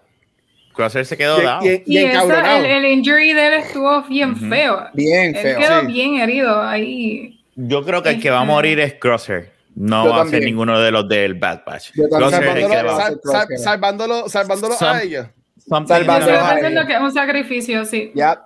Crosshair 0.74 1.06
se 1.06 1.16
quedó 1.16 1.40
dado. 1.40 1.64
Y, 1.64 1.68
y- 1.68 1.82
y 1.86 1.98
Y 2.00 2.04
eso, 2.04 2.32
el, 2.32 2.64
el 2.66 2.84
injury 2.86 3.32
de 3.32 3.46
él 3.46 3.52
estuvo 3.54 4.02
bien 4.04 4.36
feo. 4.36 4.86
Bien 4.94 5.34
Él 5.36 5.42
feo. 5.42 5.58
quedó 5.58 5.80
sí. 5.82 5.86
bien 5.86 6.16
herido 6.16 6.60
ahí. 6.62 7.40
Yo 7.54 7.84
creo 7.84 8.02
que 8.02 8.10
el 8.10 8.20
que 8.20 8.30
va 8.30 8.40
a 8.40 8.42
Este- 8.42 8.52
morir 8.52 8.80
es 8.80 8.94
Crosshair. 8.94 9.52
No 9.76 10.04
Yo 10.04 10.10
va 10.10 10.22
a 10.22 10.26
ser 10.26 10.42
ninguno 10.44 10.78
de 10.80 10.90
los 10.92 11.08
del 11.08 11.34
Bad 11.34 11.62
Batch. 11.66 11.92
Salvándolo, 11.94 12.96
sal- 12.96 13.20
sal- 13.24 13.58
salvándolo, 13.58 14.28
salvándolo 14.28 14.74
Some- 14.74 14.90
a 14.98 15.02
ellos. 15.02 15.26
Estoy 15.58 15.76
a 15.78 15.84
the- 15.84 16.04
pensando 16.04 16.66
ellos. 16.68 16.86
que 16.86 16.92
es 16.94 17.00
un 17.00 17.12
sacrificio, 17.12 17.84
sí. 17.84 18.12
Ya, 18.14 18.42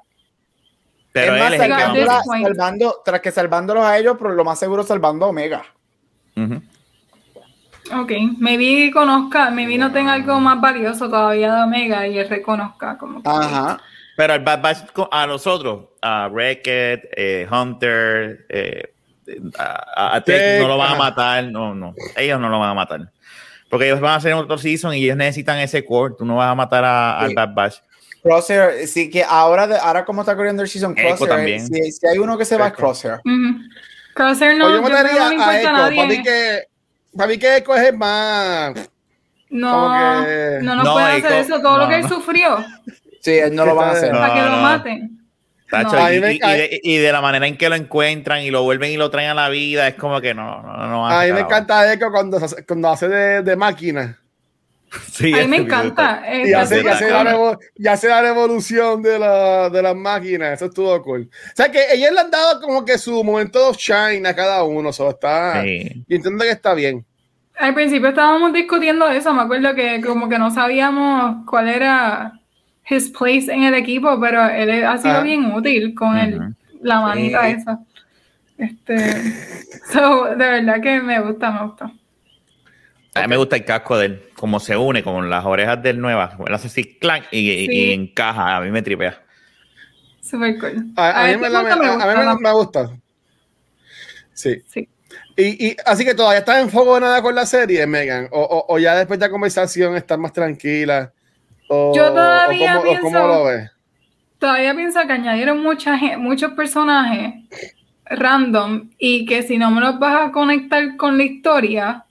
Pero 1.13 1.35
es 1.35 1.41
más, 1.43 1.53
él 1.53 1.55
es 1.55 1.61
el 1.61 1.67
que 1.67 1.71
va 1.73 1.77
a 1.77 1.81
salvando- 1.81 1.93
morir. 1.95 2.07
salvándola- 2.07 2.23
Point. 2.25 2.47
salvando, 2.47 3.03
tras 3.05 3.21
que 3.21 3.31
salvándolos 3.33 3.85
a 3.85 3.99
ellos, 3.99 4.17
pero 4.19 4.31
lo 4.35 4.45
más 4.45 4.59
seguro 4.59 4.83
salvando 4.85 5.25
a 5.27 5.29
Omega. 5.29 5.65
Ujú. 6.45 6.63
Ok, 8.03 8.13
maybe 8.39 8.91
conozca, 8.93 9.51
maybe 9.51 9.79
no 9.79 9.91
tenga 9.93 10.13
algo 10.13 10.39
más 10.41 10.61
valioso 10.61 11.09
todavía 11.09 11.55
de 11.55 11.63
Omega 11.63 12.07
y 12.07 12.19
él 12.19 12.29
reconozca 12.29 12.99
como 12.99 13.23
que- 13.23 13.29
Ajá. 13.31 13.81
Pero 14.17 14.35
el 14.35 14.41
Bad 14.45 14.61
Batch 14.61 14.79
a 15.11 15.27
nosotros, 15.27 15.87
a 16.03 16.29
Wrecked, 16.29 17.09
eh, 17.17 17.47
Hunter, 17.51 18.45
eh, 18.49 18.93
a, 19.59 20.17
a 20.17 20.21
Tech 20.25 20.61
no 20.61 20.69
lo 20.69 20.77
van 20.77 20.93
a 20.95 20.97
matar, 20.97 21.45
no, 21.45 21.75
no, 21.75 21.95
ellos 22.17 22.41
no 22.41 22.49
lo 22.49 22.59
van 22.59 22.71
a 22.71 22.75
matar. 22.75 23.11
Porque 23.71 23.87
ellos 23.87 24.01
van 24.01 24.13
a 24.13 24.17
hacer 24.17 24.33
otro 24.35 24.59
season 24.59 24.95
y 24.95 25.05
ellos 25.05 25.17
necesitan 25.17 25.59
ese 25.59 25.85
core. 25.85 26.15
Tú 26.19 26.25
no 26.25 26.37
vas 26.37 26.51
a 26.51 26.55
matar 26.55 26.85
a- 26.85 27.19
al 27.21 27.29
Sí. 27.29 27.35
Bad 27.35 27.55
Batch. 27.55 27.77
Crosshair, 28.23 28.87
sí 28.89 29.09
que 29.11 29.23
ahora, 29.23 29.67
de- 29.67 29.77
ahora 29.79 30.05
como 30.05 30.23
está 30.23 30.35
corriendo 30.35 30.63
el 30.63 30.69
season 30.69 30.95
Crosshair, 30.95 31.61
si, 31.61 31.93
si 31.93 32.07
hay 32.07 32.19
uno 32.19 32.37
que 32.37 32.45
se 32.45 32.57
va 32.57 32.67
es. 32.69 32.73
Crosshair. 32.73 33.21
Ujú. 33.25 33.61
Crosshair 34.15 34.57
no, 34.57 34.67
O 34.67 34.71
yo 34.71 34.83
mataría 34.83 35.13
no 35.13 35.25
a 35.29 35.33
importa 35.33 35.51
a 35.51 35.61
Echo. 35.61 35.73
nadie. 35.73 35.97
Para 35.97 36.09
mí 36.09 36.23
que, 36.23 36.63
para 37.17 37.29
mí 37.29 37.39
que 37.39 37.57
Echo 37.57 37.75
es 37.77 37.83
el 37.89 37.97
más. 37.99 38.75
no, 39.51 40.25
que- 40.25 40.59
no 40.63 40.75
nos 40.77 40.85
No, 40.85 40.93
puede 40.95 41.07
hacer 41.07 41.33
eso, 41.33 41.61
todo 41.61 41.79
lo 41.79 41.89
que 41.89 41.97
él 41.97 42.09
sufrió, 42.09 42.65
Sí, 43.21 43.33
él 43.33 43.55
no 43.55 43.65
lo 43.67 43.75
van 43.75 43.89
a 43.89 43.93
hacer. 43.93 44.13
No, 44.13 44.19
para 44.21 44.35
que 44.35 44.43
lo 44.43 44.57
maten. 44.59 45.15
Tacho, 45.71 45.97
No. 45.97 46.13
Y, 46.13 46.19
de, 46.21 46.81
y 46.83 46.97
de 46.97 47.13
la 47.13 47.21
manera 47.21 47.47
en 47.47 47.57
que 47.59 47.69
lo 47.69 47.75
encuentran 47.75 48.41
y 48.43 48.51
lo 48.51 48.63
vuelven 48.63 48.91
y 48.91 48.97
lo 48.97 49.11
traen 49.11 49.31
a 49.31 49.35
la 49.35 49.49
vida, 49.51 49.87
es 49.89 49.95
como 49.97 50.21
que 50.21 50.33
no, 50.33 50.63
no, 50.63 50.87
no 50.89 51.07
A 51.09 51.25
mí 51.25 51.33
me 51.33 51.41
encanta 51.41 51.93
Echo 51.93 52.11
cuando, 52.11 52.39
se 52.39 52.45
hace- 52.47 52.65
cuando 52.65 52.89
hace 52.89 53.09
de, 53.09 53.43
de 53.43 53.57
máquina. 53.57 54.19
Sí, 55.13 55.33
A 55.35 55.39
mí 55.39 55.49
me 55.49 55.57
encanta. 55.59 56.23
eh, 56.27 56.49
Y 56.49 56.53
hace, 56.53 56.81
y 56.81 56.85
casi- 56.85 57.05
hace 57.05 57.11
la, 57.13 57.25
revo- 57.25 57.59
y 57.77 57.87
hace 57.89 58.09
la 58.09 58.23
revolución 58.23 59.03
de, 59.03 59.19
la, 59.19 59.69
de 59.71 59.83
las 59.83 59.95
máquinas. 59.97 60.55
Eso 60.55 60.67
estuvo 60.67 61.03
cool. 61.03 61.29
O 61.31 61.57
sea 61.57 61.71
que 61.71 61.81
ellos 61.93 62.11
le 62.13 62.21
han 62.21 62.31
dado 62.31 62.61
como 62.61 62.85
que 62.85 62.97
su 62.99 63.23
momento 63.25 63.71
de 63.71 63.77
shine 63.77 64.29
a 64.29 64.35
cada 64.35 64.63
uno. 64.63 64.93
So, 64.93 65.11
está, 65.11 65.63
Sí. 65.63 66.05
Y 66.09 66.15
entiendo 66.17 66.45
que 66.45 66.51
está 66.51 66.75
bien. 66.75 67.05
Al 67.59 67.75
principio 67.75 68.09
estábamos 68.11 68.53
discutiendo 68.53 69.09
eso, 69.09 69.35
me 69.35 69.43
acuerdo 69.43 69.75
que 69.75 70.01
como 70.01 70.29
que 70.29 70.39
no 70.39 70.51
sabíamos 70.53 71.45
cuál 71.45 71.69
era 71.69 72.33
his 72.89 73.11
place 73.11 73.53
en 73.53 73.65
el 73.65 73.75
equipo, 73.75 74.19
pero 74.21 74.47
él 74.49 74.85
ha 74.85 74.97
sido 74.99 75.15
Ajá. 75.15 75.23
bien 75.23 75.53
útil 75.53 75.93
con 75.95 76.17
el, 76.17 76.55
la 76.81 77.01
manita 77.01 77.43
Sí. 77.47 77.57
esa. 77.59 77.81
Este, 78.57 78.97
so, 79.93 80.27
de 80.27 80.37
verdad 80.37 80.81
que 80.81 81.01
me 81.01 81.21
gusta, 81.21 81.51
me 81.51 81.67
gusta. 81.67 81.93
A 83.15 83.23
mí 83.23 83.27
me 83.29 83.37
gusta 83.37 83.57
el 83.57 83.65
casco 83.65 83.99
de 83.99 84.07
él, 84.07 84.23
como 84.39 84.61
se 84.61 84.77
une 84.77 85.03
con 85.03 85.29
las 85.29 85.45
orejas 85.45 85.83
del 85.83 86.01
nueva, 86.01 86.37
él 86.47 86.55
hace 86.55 86.69
así 86.69 86.99
clank 86.99 87.25
y, 87.31 87.51
y- 87.51 87.67
Sí. 87.67 87.73
y 87.73 87.93
encaja, 87.93 88.57
a 88.57 88.61
mí 88.61 88.71
me 88.71 88.83
tripea. 88.83 89.21
Super 90.21 90.59
cool. 90.59 90.87
A, 90.97 91.25
a 91.25 91.29
mí, 91.29 91.37
me, 91.39 91.49
la- 91.49 91.61
punto 91.61 91.75
a- 91.85 91.93
a 91.93 92.15
mí 92.15 92.19
me- 92.19 92.25
gusta, 92.25 92.39
me 92.41 92.53
gusta. 92.53 92.91
Sí. 94.35 94.63
Sí. 94.67 94.89
Y, 95.37 95.69
y 95.69 95.77
así 95.87 96.05
que 96.05 96.15
todavía 96.15 96.41
estás 96.41 96.61
en 96.61 96.69
fuego 96.71 96.99
nada 97.01 97.23
con 97.23 97.35
la 97.35 97.47
serie, 97.47 97.87
Megan. 97.87 98.29
O, 98.31 98.41
o, 98.41 98.75
o 98.75 98.79
ya 98.79 98.95
después 98.95 99.19
de 99.19 99.27
la 99.27 99.31
conversación 99.31 99.97
estás 99.97 100.19
más 100.19 100.33
tranquila. 100.33 101.13
O, 101.69 101.93
Yo 101.95 102.11
todavía 102.11 102.79
o 102.79 102.83
cómo, 102.83 102.93
o 102.93 102.95
cómo 102.97 103.11
pienso- 103.11 103.27
lo 103.29 103.45
ves. 103.45 103.71
Todavía 104.39 104.75
pienso 104.75 105.01
que 105.07 105.13
añadieron 105.13 105.63
mucha 105.63 105.99
gen- 105.99 106.21
muchos 106.21 106.53
personajes 106.53 107.35
random 108.11 108.91
y 108.99 109.27
que 109.27 109.43
si 109.43 109.59
no 109.59 109.71
me 109.71 109.81
los 109.81 109.99
vas 109.99 110.29
a 110.29 110.33
conectar 110.33 110.97
con 110.97 111.19
la 111.19 111.25
historia 111.25 112.05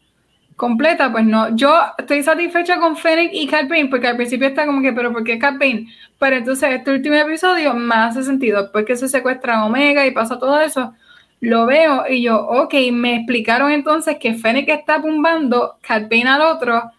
completa, 0.58 1.10
pues 1.12 1.24
no. 1.24 1.56
Yo 1.56 1.80
estoy 1.98 2.24
satisfecha 2.24 2.80
con 2.80 2.98
Fennec 2.98 3.30
y 3.32 3.48
Cat 3.48 3.70
Bane 3.70 3.88
porque 3.88 4.08
al 4.08 4.18
principio 4.18 4.48
está 4.50 4.66
como 4.66 4.82
que, 4.82 4.92
pero 4.92 5.14
¿por 5.14 5.24
qué 5.24 5.40
Cat 5.40 5.58
Bane? 5.58 5.88
Pero 6.20 6.36
entonces 6.36 6.70
este 6.72 6.92
último 6.92 7.16
episodio 7.16 7.74
me 7.76 7.96
hace 7.96 8.24
sentido. 8.24 8.64
Después 8.64 8.84
que 8.84 8.98
se 8.98 9.08
secuestra 9.08 9.60
a 9.60 9.66
Omega 9.66 10.06
y 10.06 10.12
pasa 10.12 10.40
todo 10.40 10.60
eso, 10.60 10.94
lo 11.40 11.68
veo 11.68 12.06
y 12.10 12.24
yo, 12.24 12.40
ok, 12.46 12.74
me 12.92 13.18
explicaron 13.18 13.72
entonces 13.72 14.18
que 14.20 14.34
Fennec 14.34 14.68
está 14.68 15.00
pumbando 15.00 15.78
Cat 15.82 16.10
Bane 16.10 16.28
al 16.28 16.42
otro. 16.42 16.92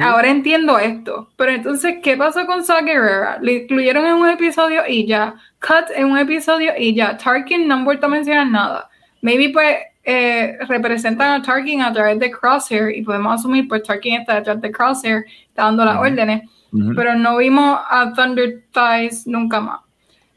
Ahora 0.00 0.30
entiendo 0.30 0.80
esto. 0.80 1.28
Pero 1.36 1.52
entonces, 1.52 1.98
¿qué 2.02 2.16
pasó 2.16 2.44
con 2.44 2.64
Saw 2.64 2.84
Gerrera? 2.84 3.38
Lo 3.40 3.52
incluyeron 3.52 4.04
en 4.04 4.14
un 4.14 4.28
episodio 4.28 4.82
y 4.88 5.06
ya. 5.06 5.34
Cut 5.60 5.94
en 5.94 6.06
un 6.06 6.18
episodio 6.18 6.72
y 6.76 6.92
ya. 6.92 7.16
Tarkin 7.16 7.68
no 7.68 7.74
han 7.74 7.84
vuelto 7.84 8.06
a 8.06 8.08
mencionar 8.08 8.48
nada. 8.48 8.90
Maybe 9.22 9.50
pues 9.50 9.76
eh, 10.04 10.56
representan 10.68 11.40
a 11.40 11.42
Tarkin 11.42 11.82
a 11.82 11.92
través 11.92 12.18
de 12.18 12.30
Crosshair 12.30 12.96
y 12.96 13.02
podemos 13.02 13.34
asumir 13.40 13.68
pues 13.68 13.82
Tarkin 13.82 14.20
está 14.20 14.36
detrás 14.36 14.60
de 14.60 14.70
Crosshair, 14.72 15.24
está 15.48 15.64
dando 15.64 15.84
las 15.84 15.96
órdenes. 15.98 16.48
Pero 16.94 17.14
no 17.16 17.36
vimos 17.38 17.80
a 17.90 18.12
Thunder 18.14 18.62
Thighs 18.72 19.26
nunca 19.26 19.60
más. 19.60 19.80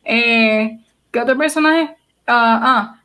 Eh, 0.04 0.80
¿Qué 1.12 1.20
otro 1.20 1.38
personaje? 1.38 1.96
Ah, 2.26 2.60
ah, 2.64 3.02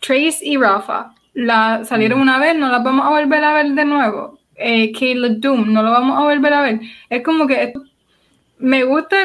Trace 0.00 0.38
y 0.42 0.56
Rafa. 0.56 1.14
La, 1.34 1.84
salieron 1.84 2.20
una 2.20 2.38
vez, 2.38 2.56
no 2.56 2.68
las 2.68 2.82
vamos 2.82 3.06
a 3.06 3.10
volver 3.10 3.44
a 3.44 3.52
ver 3.54 3.68
de 3.70 3.84
nuevo. 3.84 4.38
Eh, 4.56 4.90
Caleb 4.92 5.38
Doom, 5.38 5.72
no 5.72 5.82
lo 5.82 5.92
vamos 5.92 6.18
a 6.18 6.22
volver 6.24 6.52
a 6.52 6.60
ver. 6.62 6.80
Es 7.08 7.22
como 7.22 7.46
que 7.46 7.62
esto- 7.62 7.84
me 8.58 8.82
gusta 8.84 9.16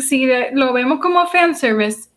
si 0.00 0.28
lo 0.52 0.72
vemos 0.72 0.98
como 1.00 1.26
fanservice, 1.26 2.08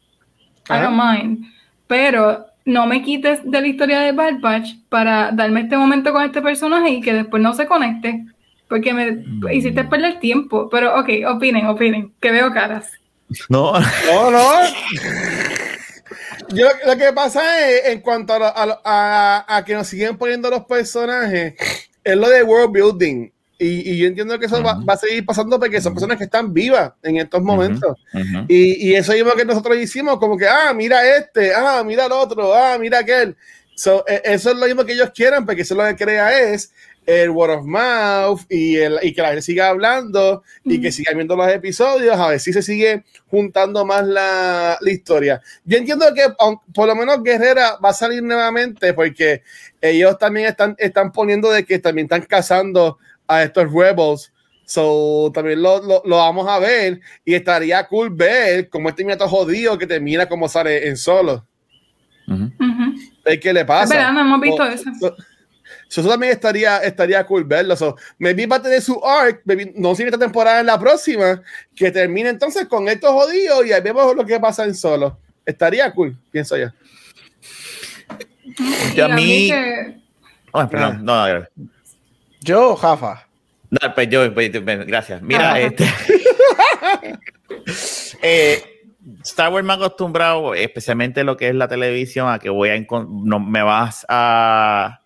I 0.69 0.79
don't 0.81 0.99
mind. 0.99 1.45
Pero 1.87 2.45
no 2.65 2.85
me 2.87 3.01
quites 3.01 3.39
de 3.43 3.61
la 3.61 3.67
historia 3.67 3.99
de 4.01 4.11
Bad 4.13 4.39
Batch 4.41 4.69
para 4.89 5.31
darme 5.31 5.61
este 5.61 5.77
momento 5.77 6.13
con 6.13 6.23
este 6.23 6.41
personaje 6.41 6.89
y 6.91 7.01
que 7.01 7.13
después 7.13 7.41
no 7.43 7.53
se 7.53 7.65
conecte. 7.65 8.25
Porque 8.69 8.93
me 8.93 9.23
hiciste 9.53 9.83
perder 9.83 10.19
tiempo. 10.19 10.69
Pero 10.69 10.97
ok, 10.99 11.09
opinen, 11.27 11.67
opinen, 11.67 12.13
que 12.19 12.31
veo 12.31 12.51
caras. 12.53 12.89
No, 13.49 13.73
No, 13.79 14.31
no. 14.31 14.43
Yo 16.49 16.67
lo 16.85 16.97
que 16.97 17.11
pasa 17.13 17.41
es, 17.69 17.85
en 17.87 18.01
cuanto 18.01 18.33
a, 18.33 18.39
lo- 18.39 18.81
a 18.85 18.85
a- 18.85 19.57
a 19.57 19.65
que 19.65 19.73
nos 19.73 19.87
siguen 19.87 20.17
poniendo 20.17 20.49
los 20.49 20.65
personajes, 20.65 21.55
es 22.03 22.15
lo 22.15 22.29
de 22.29 22.43
world 22.43 22.71
building. 22.71 23.29
Y, 23.59 23.91
y 23.91 23.97
yo 23.97 24.07
entiendo 24.07 24.37
que 24.39 24.47
eso 24.47 24.61
va, 24.63 24.77
Ujú. 24.77 24.85
va 24.85 24.93
a 24.95 24.97
seguir 24.97 25.25
pasando 25.25 25.59
porque 25.59 25.79
son 25.79 25.93
personas 25.93 26.17
que 26.17 26.25
están 26.25 26.53
vivas 26.53 26.91
en 27.03 27.17
estos 27.17 27.41
momentos. 27.41 27.97
Ujú. 28.13 28.45
Y, 28.47 28.89
y 28.89 28.95
eso 28.95 29.13
mismo 29.13 29.31
que 29.33 29.45
nosotros 29.45 29.77
hicimos, 29.77 30.17
como 30.17 30.37
que, 30.37 30.47
ah, 30.47 30.73
mira 30.73 31.17
este, 31.17 31.53
ah, 31.53 31.83
mira 31.85 32.07
el 32.07 32.11
otro, 32.11 32.53
ah, 32.53 32.77
mira 32.79 32.99
aquel. 32.99 33.35
So, 33.75 34.03
e- 34.07 34.21
eso 34.25 34.51
es 34.51 34.57
lo 34.57 34.65
mismo 34.65 34.83
que 34.85 34.93
ellos 34.93 35.11
quieran, 35.15 35.45
porque 35.45 35.61
eso 35.61 35.75
lo 35.75 35.85
que 35.85 35.95
crea 35.95 36.39
es 36.39 36.73
el 37.05 37.31
word 37.31 37.51
of 37.59 37.65
mouth 37.65 38.41
y, 38.49 38.77
el, 38.77 38.97
y 39.01 39.13
que 39.13 39.21
la 39.21 39.27
gente 39.29 39.41
siga 39.41 39.67
hablando 39.67 40.41
y 40.63 40.79
que 40.79 40.89
siga 40.89 41.13
viendo 41.13 41.35
los 41.35 41.51
episodios, 41.51 42.17
a 42.17 42.29
ver 42.29 42.39
si 42.39 42.53
se 42.53 42.61
sigue 42.61 43.03
juntando 43.29 43.85
más 43.85 44.05
la, 44.07 44.77
la 44.79 44.91
historia. 44.91 45.41
Yo 45.65 45.77
entiendo 45.77 46.05
que 46.13 46.23
por 46.73 46.87
lo 46.87 46.95
menos 46.95 47.21
Guerrera 47.21 47.77
va 47.83 47.89
a 47.89 47.93
salir 47.93 48.23
nuevamente 48.23 48.93
porque 48.93 49.43
ellos 49.81 50.17
también 50.17 50.47
están, 50.47 50.75
están 50.77 51.11
poniendo 51.11 51.51
de 51.51 51.65
que 51.65 51.77
también 51.79 52.05
están 52.05 52.21
cazando 52.21 52.99
a 53.27 53.43
estos 53.43 53.71
rebels. 53.71 54.31
So, 54.65 55.29
también 55.33 55.61
lo, 55.61 55.81
lo, 55.83 56.01
lo 56.05 56.17
vamos 56.17 56.47
a 56.47 56.57
ver 56.57 57.01
y 57.25 57.33
estaría 57.33 57.85
cool 57.87 58.09
ver 58.09 58.69
cómo 58.69 58.89
este 58.89 59.03
nieto 59.03 59.27
jodido 59.27 59.77
que 59.77 59.85
termina 59.85 60.27
como 60.27 60.47
sale 60.47 60.87
en 60.87 60.95
solo. 60.97 61.45
Es 63.25 63.39
que 63.39 63.51
le 63.53 63.65
pasa. 63.65 63.83
Es 63.83 63.89
verdad, 63.89 64.13
no 64.13 64.21
hemos 64.21 64.41
visto 64.41 64.63
O- 64.63 64.67
eso. 64.67 64.83
so- 64.99 65.15
so, 65.89 66.01
eso 66.01 66.09
también 66.09 66.31
estaría, 66.31 66.77
estaría 66.77 67.25
cool 67.25 67.43
verlo. 67.43 67.75
So, 67.75 67.97
maybe 68.17 68.45
va 68.47 68.55
a 68.55 68.61
tener 68.61 68.81
su 68.81 68.99
arc, 69.05 69.41
maybe 69.43 69.73
no 69.75 69.93
sigue 69.95 70.07
esta 70.09 70.17
temporada 70.17 70.61
en 70.61 70.65
la 70.67 70.79
próxima, 70.79 71.41
que 71.75 71.91
termine 71.91 72.29
entonces 72.29 72.65
con 72.67 72.87
estos 72.87 73.11
jodidos 73.11 73.65
y 73.65 73.73
ahí 73.73 73.81
vemos 73.81 74.15
lo 74.15 74.25
que 74.25 74.39
pasa 74.39 74.63
en 74.63 74.73
solo. 74.75 75.19
Estaría 75.45 75.91
cool, 75.93 76.17
pienso 76.31 76.55
yo. 76.57 76.67
Y 78.95 78.99
a 79.01 79.07
mí- 79.09 79.49
que- 79.49 79.97
Oh, 80.55 80.67
perdón, 80.69 81.03
no, 81.03 81.27
no, 81.39 81.45
Yo, 82.43 82.75
Jafa. 82.75 83.27
no, 83.69 83.79
pues 83.95 84.09
yo, 84.09 84.33
pues, 84.33 84.49
pues, 84.51 84.85
gracias. 84.85 85.21
Mira, 85.21 85.59
este. 85.59 85.85
eh, 88.21 88.63
Star 89.23 89.51
Wars 89.51 89.65
me 89.65 89.73
ha 89.73 89.75
acostumbrado, 89.75 90.53
especialmente 90.55 91.23
lo 91.23 91.35
que 91.37 91.49
es 91.49 91.55
la 91.55 91.67
televisión, 91.67 92.29
a 92.29 92.39
que 92.39 92.49
voy 92.49 92.69
a 92.69 92.85
no 93.07 93.39
me 93.39 93.61
vas 93.63 94.05
a 94.09 94.99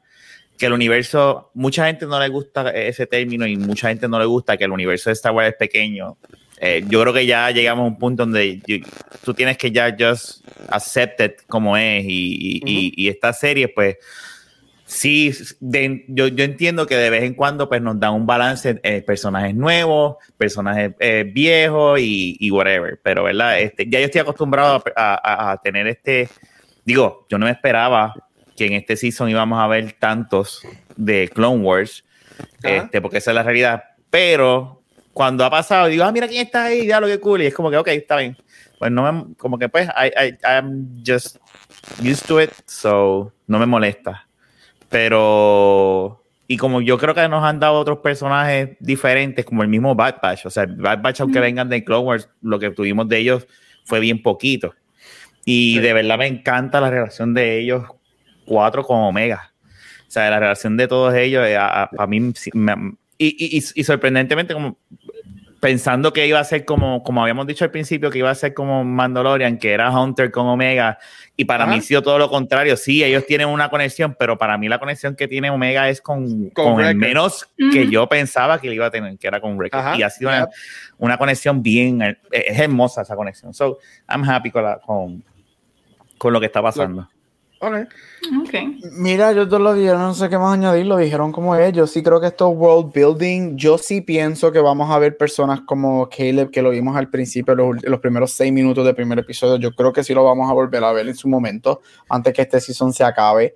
que 0.58 0.66
el 0.66 0.74
universo, 0.74 1.52
mucha 1.54 1.86
gente 1.86 2.06
no 2.08 2.20
le 2.20 2.28
gusta 2.30 2.70
ese 2.72 3.06
término 3.06 3.46
y 3.46 3.58
mucha 3.58 3.90
gente 3.90 4.08
no 4.08 4.18
le 4.18 4.26
gusta 4.26 4.58
que 4.58 4.64
el 4.64 4.72
universo 4.72 5.10
de 5.12 5.14
Star 5.14 5.32
Wars 5.32 5.50
es 5.50 5.56
pequeño. 5.56 6.18
Eh, 6.60 6.84
yo 6.88 7.00
creo 7.02 7.14
que 7.14 7.28
ya 7.28 7.52
llegamos 7.52 7.84
a 7.84 7.88
un 7.88 8.00
punto 8.00 8.24
donde 8.26 8.60
you- 8.66 8.84
tú 9.24 9.36
tienes 9.36 9.58
que 9.60 9.72
ya 9.72 9.96
just 9.98 10.44
accept 10.70 11.22
it 11.22 11.34
como 11.48 11.78
es 11.78 12.04
y, 12.04 12.08
y, 12.08 12.62
y- 12.66 12.94
y 12.96 13.08
esta 13.10 13.32
serie 13.34 13.68
pues 13.68 13.98
sí, 14.90 15.34
de- 15.60 16.06
yo, 16.08 16.28
yo 16.30 16.44
entiendo 16.46 16.88
que 16.88 16.96
de 16.96 17.10
vez 17.10 17.24
en 17.24 17.34
cuando 17.34 17.68
pues 17.68 17.82
nos 17.82 18.00
dan 18.00 18.14
un 18.14 18.26
balance 18.26 18.80
eh, 18.84 19.02
personajes 19.02 19.54
nuevos, 19.54 20.16
personajes 20.38 20.94
eh, 21.00 21.30
viejos 21.32 22.00
y, 22.00 22.38
y 22.40 22.50
whatever, 22.52 22.98
pero 23.04 23.24
verdad, 23.24 23.60
este, 23.60 23.86
ya 23.90 24.00
yo 24.00 24.06
estoy 24.06 24.22
acostumbrado 24.22 24.82
a, 24.96 25.14
a- 25.16 25.52
a 25.52 25.58
tener 25.58 25.88
este, 25.88 26.30
digo, 26.86 27.26
yo 27.30 27.38
no 27.38 27.46
me 27.46 27.52
esperaba 27.52 28.14
que 28.56 28.66
en 28.66 28.74
este 28.74 28.96
season 28.96 29.30
íbamos 29.30 29.60
a 29.60 29.68
ver 29.68 29.94
tantos 30.00 30.62
de 30.96 31.28
Clone 31.34 31.62
Wars, 31.64 32.04
Ajá. 32.64 32.78
este, 32.78 33.02
porque 33.02 33.18
esa 33.18 33.32
es 33.32 33.36
la 33.36 33.44
realidad, 33.44 33.84
pero 34.10 34.82
cuando 35.14 35.44
ha 35.44 35.50
pasado, 35.50 35.88
digo, 35.88 36.04
ah, 36.06 36.12
mira 36.12 36.28
quién 36.28 36.46
está 36.46 36.66
ahí, 36.66 36.88
ya 36.88 37.00
lo 37.02 37.08
que 37.08 37.20
cool, 37.20 37.42
y 37.42 37.48
es 37.48 37.54
como 37.54 37.70
que, 37.70 37.78
ok, 37.78 37.88
está 37.90 38.16
bien. 38.18 38.38
Pues 38.80 38.92
no 38.92 39.12
me, 39.12 39.34
como 39.36 39.58
que 39.58 39.68
pues, 39.68 39.90
I, 39.90 40.08
I, 40.28 40.38
I'm 40.44 41.04
just 41.06 41.38
used 42.00 42.26
to 42.28 42.40
it, 42.40 42.52
so 42.68 43.34
no 43.48 43.58
me 43.60 43.66
molesta. 43.66 44.27
Pero, 44.90 46.24
y 46.48 46.58
como 46.58 46.82
yo 46.82 46.98
creo 46.98 47.14
que 47.14 47.28
nos 47.28 47.44
han 47.44 47.60
dado 47.60 47.80
otros 47.80 48.00
personajes 48.00 48.78
diferentes, 48.80 49.46
como 49.46 49.64
el 49.64 49.68
mismo 49.70 49.96
Bad 49.96 50.16
Batch, 50.22 50.46
o 50.46 50.50
sea, 50.50 50.66
Bad 50.68 51.02
Batch, 51.02 51.22
aunque 51.22 51.40
vengan 51.40 51.70
de 51.70 51.84
Clone 51.84 52.06
Wars, 52.06 52.30
lo 52.42 52.60
que 52.60 52.70
tuvimos 52.72 53.08
de 53.10 53.18
ellos 53.20 53.48
fue 53.86 54.00
bien 54.00 54.22
poquito. 54.22 54.74
Y 55.46 55.76
Sí. 55.76 55.80
de 55.80 55.94
verdad 55.94 56.18
me 56.18 56.28
encanta 56.28 56.82
la 56.82 56.90
relación 56.90 57.34
de 57.34 57.60
ellos 57.60 57.84
cuatro 58.46 58.84
con 58.84 58.98
Omega. 59.00 59.54
O 60.08 60.12
sea, 60.12 60.30
la 60.30 60.40
relación 60.40 60.78
de 60.78 60.88
todos 60.88 61.14
ellos, 61.16 61.46
eh, 61.46 61.58
a, 61.58 61.84
a- 61.84 61.90
a 61.98 62.08
mí, 62.08 62.20
me- 62.54 62.94
y- 63.18 63.58
y 63.76 63.84
sorprendentemente, 63.84 64.54
como 64.54 64.78
pensando 65.60 66.14
que 66.14 66.28
iba 66.28 66.40
a 66.40 66.44
ser 66.44 66.66
como, 66.66 67.04
como 67.04 67.22
habíamos 67.22 67.48
dicho 67.48 67.64
al 67.66 67.72
principio, 67.72 68.12
que 68.12 68.20
iba 68.20 68.30
a 68.30 68.36
ser 68.36 68.54
como 68.54 68.84
Mandalorian, 68.84 69.58
que 69.58 69.72
era 69.72 69.90
Hunter 69.92 70.32
con 70.32 70.46
Omega, 70.48 71.00
y 71.36 71.46
para 71.46 71.64
Ajá. 71.64 71.74
mí 71.74 71.80
ha 71.80 71.82
sido 71.82 72.02
todo 72.04 72.20
lo 72.20 72.30
contrario. 72.30 72.78
Sí, 72.78 73.04
ellos 73.04 73.26
tienen 73.26 73.48
una 73.48 73.70
conexión, 73.70 74.16
pero 74.20 74.38
para 74.38 74.58
mí 74.58 74.68
la 74.70 74.80
conexión 74.80 75.16
que 75.16 75.28
tiene 75.28 75.50
Omega 75.50 75.90
es 75.90 76.02
con, 76.02 76.50
Con 76.52 76.76
con 76.76 76.86
el 76.86 76.96
menos 76.96 77.48
que 77.72 77.88
yo 77.90 78.08
pensaba 78.08 78.60
que 78.62 78.70
le 78.70 78.76
iba 78.76 78.86
a 78.86 78.92
tener, 78.92 79.18
que 79.18 79.28
era 79.28 79.42
con 79.42 79.58
Wrecker. 79.58 79.80
Ajá. 79.80 79.96
Y 79.98 80.04
ha 80.04 80.10
sido 80.10 80.30
una, 80.30 80.48
una 80.98 81.18
conexión 81.18 81.62
bien, 81.64 82.02
es 82.32 82.60
hermosa 82.60 83.02
esa 83.02 83.16
conexión. 83.16 83.54
So, 83.54 83.80
I'm 84.08 84.24
happy 84.30 84.52
con, 84.52 84.64
la- 84.64 84.80
con, 84.80 85.24
con 86.18 86.34
lo 86.34 86.40
que 86.40 86.46
está 86.48 86.62
pasando. 86.62 87.08
Ok. 87.60 87.74
Ok. 88.42 88.54
Mira, 88.92 89.32
yo 89.32 89.48
te 89.48 89.58
lo 89.58 89.74
dije, 89.74 89.94
no 89.94 90.14
sé 90.14 90.30
qué 90.30 90.38
más 90.38 90.54
añadir, 90.54 90.86
lo 90.86 90.98
dijeron 90.98 91.32
como 91.32 91.56
ellos. 91.56 91.92
Sí 91.92 92.04
creo 92.04 92.22
que 92.22 92.28
esto 92.28 92.52
es 92.52 92.58
world 92.58 92.92
building. 92.94 93.58
Yo 93.58 93.78
sí 93.78 94.02
pienso 94.02 94.52
que 94.52 94.60
vamos 94.60 94.92
a 94.92 95.00
ver 95.00 95.18
personas 95.18 95.62
como 95.62 96.08
Caleb, 96.10 96.52
que 96.52 96.62
lo 96.62 96.70
vimos 96.70 96.96
al 96.96 97.10
principio, 97.10 97.56
los, 97.56 98.00
primeros 98.00 98.32
seis 98.32 98.54
minutos 98.54 98.86
del 98.86 98.96
primer 98.96 99.20
episodio. 99.20 99.58
Yo 99.58 99.72
creo 99.72 99.92
que 99.92 100.04
sí 100.04 100.14
lo 100.14 100.24
vamos 100.24 100.50
a 100.50 100.54
volver 100.54 100.84
a 100.84 100.92
ver 100.92 101.08
en 101.08 101.16
su 101.16 101.28
momento, 101.28 101.82
antes 102.10 102.34
que 102.34 102.44
este 102.44 102.62
season 102.62 102.94
se 102.94 103.04
acabe. 103.04 103.56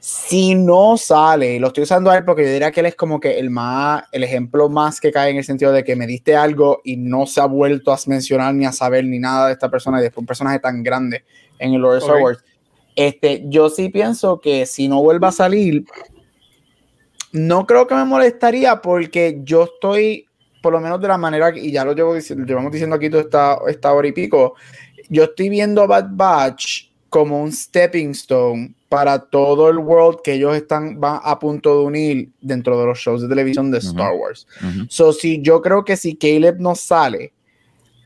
Si 0.00 0.54
no 0.54 0.96
sale, 0.96 1.56
y 1.56 1.58
lo 1.58 1.68
estoy 1.68 1.82
usando 1.82 2.10
a 2.10 2.16
él 2.16 2.24
porque 2.24 2.44
yo 2.44 2.52
diría 2.52 2.70
que 2.70 2.80
él 2.80 2.86
es 2.86 2.94
como 2.94 3.18
que 3.18 3.38
el 3.38 3.50
más, 3.50 4.04
el 4.12 4.22
ejemplo 4.22 4.68
más 4.68 5.00
que 5.00 5.10
cae 5.10 5.30
en 5.30 5.38
el 5.38 5.44
sentido 5.44 5.72
de 5.72 5.82
que 5.82 5.96
me 5.96 6.06
diste 6.06 6.36
algo 6.36 6.80
y 6.84 6.96
no 6.96 7.26
se 7.26 7.40
ha 7.40 7.46
vuelto 7.46 7.92
a 7.92 7.98
mencionar 8.06 8.54
ni 8.54 8.64
a 8.64 8.70
saber 8.70 9.04
ni 9.04 9.18
nada 9.18 9.48
de 9.48 9.54
esta 9.54 9.68
persona 9.68 9.98
y 9.98 10.02
después 10.02 10.22
un 10.22 10.26
personaje 10.26 10.60
tan 10.60 10.84
grande 10.84 11.24
en 11.58 11.74
el 11.74 11.80
lore 11.80 11.96
de 11.96 12.00
Star. 12.00 12.22
Wars. 12.22 12.44
Este, 13.00 13.44
yo 13.46 13.70
sí 13.70 13.90
pienso 13.90 14.40
que 14.40 14.66
si 14.66 14.88
no 14.88 15.00
vuelva 15.00 15.28
a 15.28 15.32
salir, 15.32 15.84
no 17.32 17.64
creo 17.64 17.86
que 17.86 17.94
me 17.94 18.04
molestaría 18.04 18.80
porque 18.80 19.40
yo 19.44 19.64
estoy, 19.64 20.26
por 20.62 20.72
lo 20.72 20.80
menos 20.80 21.00
de 21.00 21.06
la 21.08 21.16
manera, 21.18 21.52
que- 21.52 21.60
y 21.60 21.70
ya 21.70 21.84
lo 21.84 21.92
llevo 21.94 22.14
diciendo, 22.14 22.44
llevamos 22.44 22.72
diciendo 22.72 22.96
aquí 22.96 23.08
toda 23.08 23.22
esta, 23.22 23.58
esta 23.68 23.92
hora 23.92 24.08
y 24.08 24.12
pico, 24.12 24.54
yo 25.08 25.24
estoy 25.24 25.48
viendo 25.48 25.82
a 25.82 25.86
Bad 25.86 26.08
Batch 26.10 26.88
como 27.08 27.40
un 27.40 27.52
stepping 27.52 28.10
stone 28.10 28.74
para 28.88 29.18
todo 29.18 29.68
el 29.68 29.78
world 29.78 30.18
que 30.22 30.32
ellos 30.34 30.56
están 30.56 30.98
van 30.98 31.20
a 31.22 31.38
punto 31.38 31.78
de 31.78 31.84
unir 31.84 32.28
dentro 32.40 32.78
de 32.80 32.86
los 32.86 32.98
shows 32.98 33.22
de 33.22 33.28
televisión 33.28 33.70
de. 33.70 33.78
Star 33.78 34.12
Wars. 34.12 34.46
So, 34.88 35.12
si 35.12 35.40
yo 35.40 35.62
creo 35.62 35.84
que 35.84 35.96
si 35.96 36.16
Caleb 36.16 36.58
no 36.58 36.74
sale, 36.74 37.32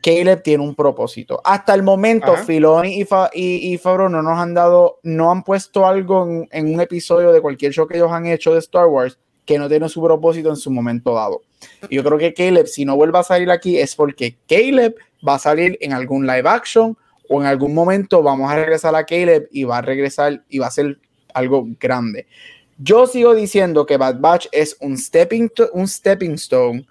Caleb 0.02 0.42
tiene 0.42 0.62
un 0.64 0.74
propósito. 0.74 1.40
Hasta 1.44 1.74
el 1.74 1.82
momento, 1.82 2.32
Ajá. 2.32 2.44
Filoni 2.44 3.00
y, 3.00 3.04
Fa- 3.04 3.30
y, 3.32 3.72
y 3.72 3.78
Favreau 3.78 4.08
no 4.08 4.20
nos 4.22 4.38
han 4.38 4.52
dado, 4.52 4.98
no 5.04 5.30
han 5.30 5.42
puesto 5.44 5.86
algo 5.86 6.26
en, 6.26 6.48
en 6.50 6.74
un 6.74 6.80
episodio 6.80 7.32
de 7.32 7.40
cualquier 7.40 7.72
show 7.72 7.86
que 7.86 7.96
ellos 7.96 8.10
han 8.10 8.26
hecho 8.26 8.52
de 8.52 8.58
Star 8.58 8.86
Wars 8.86 9.18
que 9.44 9.58
no 9.58 9.68
tiene 9.68 9.88
su 9.88 10.02
propósito 10.02 10.50
en 10.50 10.56
su 10.56 10.70
momento 10.70 11.14
dado. 11.14 11.42
Y 11.88 11.96
yo 11.96 12.04
creo 12.04 12.18
que 12.18 12.34
Caleb, 12.34 12.66
si 12.66 12.84
no 12.84 12.96
vuelve 12.96 13.18
a 13.18 13.22
salir 13.22 13.50
aquí, 13.50 13.78
es 13.78 13.94
porque 13.94 14.36
Caleb 14.48 14.94
va 15.26 15.34
a 15.34 15.38
salir 15.38 15.78
en 15.80 15.92
algún 15.92 16.26
live 16.26 16.48
action 16.48 16.96
o 17.28 17.40
en 17.40 17.46
algún 17.46 17.72
momento 17.72 18.22
vamos 18.22 18.50
a 18.50 18.56
regresar 18.56 18.94
a 18.96 19.04
Caleb 19.06 19.48
y 19.52 19.64
va 19.64 19.78
a 19.78 19.82
regresar 19.82 20.42
y 20.48 20.58
va 20.58 20.66
a 20.66 20.70
ser 20.70 20.98
algo 21.34 21.66
grande. 21.80 22.26
Yo 22.78 23.06
sigo 23.06 23.34
diciendo 23.34 23.86
que 23.86 23.96
Bad 23.96 24.18
Batch 24.20 24.46
es 24.52 24.76
un 24.80 24.98
stepping, 24.98 25.48
to- 25.50 25.70
un 25.72 25.86
stepping 25.86 26.32
stone 26.34 26.86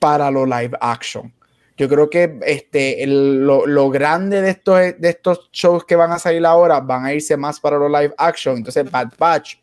para 0.00 0.30
lo 0.30 0.44
live 0.44 0.76
action. 0.80 1.32
Yo 1.80 1.88
creo 1.88 2.10
que 2.10 2.38
este, 2.42 3.06
lo, 3.06 3.64
lo 3.64 3.88
grande 3.88 4.42
de 4.42 4.50
estos, 4.50 4.76
de 4.98 5.08
estos 5.08 5.48
shows 5.50 5.86
que 5.86 5.96
van 5.96 6.12
a 6.12 6.18
salir 6.18 6.44
ahora 6.44 6.78
van 6.80 7.06
a 7.06 7.14
irse 7.14 7.38
más 7.38 7.58
para 7.58 7.78
lo 7.78 7.88
live 7.88 8.12
action. 8.18 8.58
Entonces, 8.58 8.90
Bad 8.90 9.14
Batch, 9.18 9.54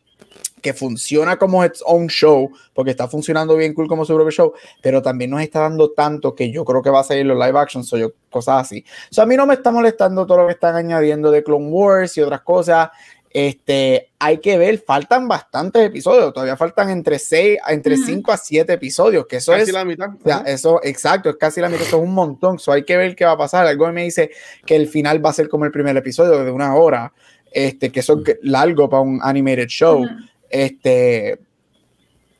que 0.59 0.73
funciona 0.73 1.37
como 1.37 1.63
its 1.63 1.83
own 1.85 2.07
show, 2.07 2.49
porque 2.73 2.89
está 2.89 3.07
funcionando 3.07 3.55
bien 3.55 3.75
cool 3.75 3.87
como 3.87 4.03
su 4.03 4.15
propio 4.15 4.31
show, 4.31 4.53
pero 4.81 4.99
también 4.99 5.29
nos 5.29 5.41
está 5.41 5.59
dando 5.59 5.91
tanto 5.91 6.33
que 6.33 6.49
yo 6.49 6.65
creo 6.65 6.81
que 6.81 6.89
va 6.89 7.01
a 7.01 7.03
salir 7.03 7.23
los 7.23 7.37
live 7.37 7.59
action, 7.59 7.83
so 7.83 7.97
yo, 7.97 8.09
cosas 8.31 8.61
así. 8.61 8.83
O 9.15 9.21
a 9.21 9.25
mí 9.27 9.37
no 9.37 9.45
me 9.45 9.53
está 9.53 9.69
molestando 9.69 10.25
todo 10.25 10.39
lo 10.39 10.47
que 10.47 10.53
están 10.53 10.75
añadiendo 10.75 11.29
de 11.29 11.43
Clone 11.43 11.69
Wars 11.69 12.17
y 12.17 12.21
otras 12.21 12.41
cosas. 12.41 12.89
Este, 13.31 14.09
hay 14.19 14.39
que 14.39 14.57
ver, 14.57 14.79
faltan 14.79 15.27
bastantes 15.27 15.85
episodios, 15.85 16.33
todavía 16.33 16.55
faltan 16.57 16.89
entre 16.89 17.19
6, 17.19 17.59
entre 17.67 17.95
Ujú. 17.95 18.05
5 18.05 18.31
a 18.31 18.37
7 18.37 18.73
episodios, 18.73 19.27
que 19.27 19.35
eso 19.37 19.51
Casi 19.51 19.63
es 19.63 19.73
la 19.73 19.85
mitad. 19.85 20.09
o 20.09 20.23
sea, 20.23 20.43
eso, 20.45 20.79
exacto, 20.83 21.29
es 21.29 21.35
casi 21.35 21.61
la 21.61 21.69
mitad, 21.69 21.83
eso 21.85 21.97
es 21.97 22.03
un 22.03 22.13
montón. 22.13 22.57
So 22.57 22.71
hay 22.71 22.83
que 22.83 22.97
ver 22.97 23.15
qué 23.15 23.25
va 23.25 23.33
a 23.33 23.37
pasar. 23.37 23.67
Algo 23.67 23.91
me 23.91 24.03
dice 24.03 24.31
que 24.65 24.75
el 24.75 24.87
final 24.87 25.23
va 25.23 25.29
a 25.29 25.33
ser 25.33 25.49
como 25.49 25.65
el 25.65 25.71
primer 25.71 25.95
episodio 25.97 26.43
de 26.43 26.51
una 26.51 26.75
hora, 26.75 27.13
este, 27.51 27.91
que 27.91 27.99
eso 27.99 28.21
es 28.25 28.37
largo 28.41 28.89
para 28.89 29.01
un 29.01 29.19
animated 29.21 29.67
show. 29.67 30.05
Este, 30.49 31.39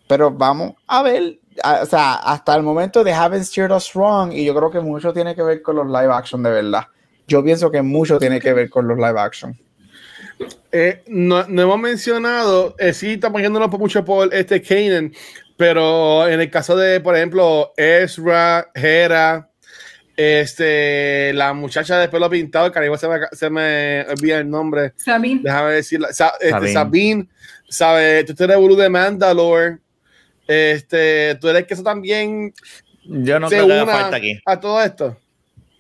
pero 0.08 0.32
vamos 0.32 0.74
a 0.88 1.04
ver. 1.04 1.40
O 1.82 1.86
sea, 1.86 2.14
hasta 2.14 2.56
el 2.56 2.62
momento 2.64 3.04
de 3.04 3.12
haven't 3.12 3.44
steered 3.44 3.76
us 3.76 3.94
wrong, 3.94 4.32
y 4.32 4.46
yo 4.46 4.56
creo 4.56 4.70
que 4.70 4.80
mucho 4.80 5.12
tiene 5.12 5.36
que 5.36 5.42
ver 5.42 5.62
con 5.62 5.76
los 5.76 5.88
live 5.88 6.14
action 6.14 6.42
de 6.44 6.52
verdad. 6.52 6.84
Yo 7.28 7.44
pienso 7.44 7.70
que 7.72 7.82
mucho 7.82 8.20
tiene 8.20 8.40
que 8.40 8.54
ver 8.54 8.70
con 8.70 8.88
los 8.88 8.98
live 8.98 9.20
action. 9.20 9.58
Eh, 10.72 11.02
no, 11.08 11.48
no 11.48 11.62
hemos 11.62 11.80
mencionado, 11.80 12.76
eh, 12.78 12.94
sí, 12.94 13.14
estamos 13.14 13.42
yéndonos 13.42 13.70
por 13.70 13.80
mucho 13.80 14.04
por 14.06 14.34
este 14.34 14.62
Kanan, 14.62 15.14
pero 15.56 16.28
en 16.28 16.40
el 16.42 16.50
caso 16.52 16.76
de, 16.76 17.00
por 17.00 17.16
ejemplo, 17.16 17.74
Ezra, 17.78 18.70
Hera, 18.76 19.50
este, 20.16 21.32
la 21.34 21.54
muchacha 21.54 21.98
de 22.00 22.10
pelo 22.10 22.30
pintado, 22.30 22.72
que 22.72 22.80
se 22.98 23.08
me, 23.08 23.18
se 23.32 23.50
me 23.50 24.06
olvida 24.10 24.40
el 24.40 24.50
nombre, 24.50 24.94
Sabine. 24.98 25.42
déjame 25.44 25.72
decirla, 25.74 26.12
Sa- 26.14 26.34
este, 26.40 26.50
Sabine. 26.52 26.74
Sabine, 26.74 27.28
sabe, 27.70 28.24
tú 28.24 28.44
eres 28.44 28.58
Buru 28.58 28.76
de 28.76 28.90
Mandalore, 28.90 29.78
este, 30.48 31.36
tú 31.42 31.50
eres 31.50 31.66
que 31.66 31.74
eso 31.74 31.84
también 31.84 32.54
Yo 33.06 33.40
no 33.40 33.50
se 33.50 33.56
creo 33.56 33.68
que 33.68 33.74
haga 33.74 33.86
falta 33.86 34.18
aquí. 34.18 34.40
a 34.46 34.60
todo 34.60 34.82
esto. 34.84 35.18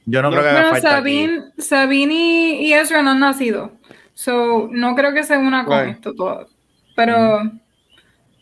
Yo 0.06 0.22
no, 0.22 0.30
No. 0.30 0.38
creo 0.38 0.44
que 0.44 0.50
haga 0.50 0.60
Bueno, 0.70 0.74
falta 0.74 0.98
aquí. 0.98 1.18
Sabine, 1.20 1.44
Sabine 1.58 2.14
y, 2.14 2.68
y 2.68 2.74
Ezra 2.74 3.02
no 3.02 3.12
han 3.12 3.20
nacido. 3.20 3.72
So, 4.18 4.68
no 4.72 4.96
creo 4.96 5.14
que 5.14 5.24
se 5.24 5.38
una 5.38 5.64
con 5.66 5.78
Right. 5.86 5.96
esto 5.98 6.14
todo. 6.16 6.48
Pero, 6.96 7.40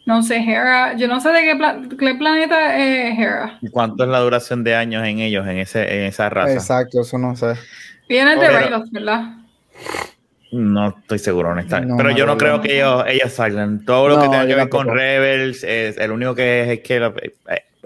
no 0.06 0.24
sé, 0.24 0.38
Hera. 0.38 0.96
Yo 0.96 1.08
no 1.08 1.20
sé 1.20 1.30
de 1.32 1.42
qué, 1.44 1.56
pla- 1.56 1.82
qué 2.00 2.16
planeta 2.16 2.78
es 2.78 3.20
Hera. 3.20 3.60
¿Y 3.62 3.70
¿Cuánto 3.70 4.04
es 4.04 4.10
la 4.10 4.20
duración 4.20 4.64
de 4.64 4.76
años 4.76 5.04
en 5.06 5.20
ellos, 5.20 5.46
en, 5.48 5.58
ese, 5.58 5.82
en 5.82 6.04
esa 6.06 6.30
raza? 6.30 6.54
Exacto, 6.54 7.02
eso 7.02 7.18
no 7.18 7.36
sé. 7.36 7.56
Viene 8.08 8.36
de 8.38 8.48
Raylos, 8.50 8.90
¿verdad? 8.92 9.24
No 10.52 10.90
estoy 10.90 11.20
seguro, 11.20 11.50
honestamente. 11.50 11.92
No, 11.92 11.98
Pero 11.98 12.12
yo 12.12 12.26
no 12.26 12.38
creo 12.38 12.62
que 12.62 12.76
ellos, 12.78 13.04
ellos 13.08 13.34
salgan. 13.34 13.84
Todo 13.84 14.08
lo 14.10 14.16
No, 14.16 14.22
que 14.22 14.30
tenga 14.30 14.48
que 14.48 14.56
ver 14.56 14.70
con. 14.70 14.88
Rebels, 14.88 15.64
es, 15.64 15.98
el 15.98 16.12
único 16.12 16.36
que 16.36 16.62
es, 16.62 16.70
es 16.70 16.80
que. 16.82 16.96
eh, 16.98 17.12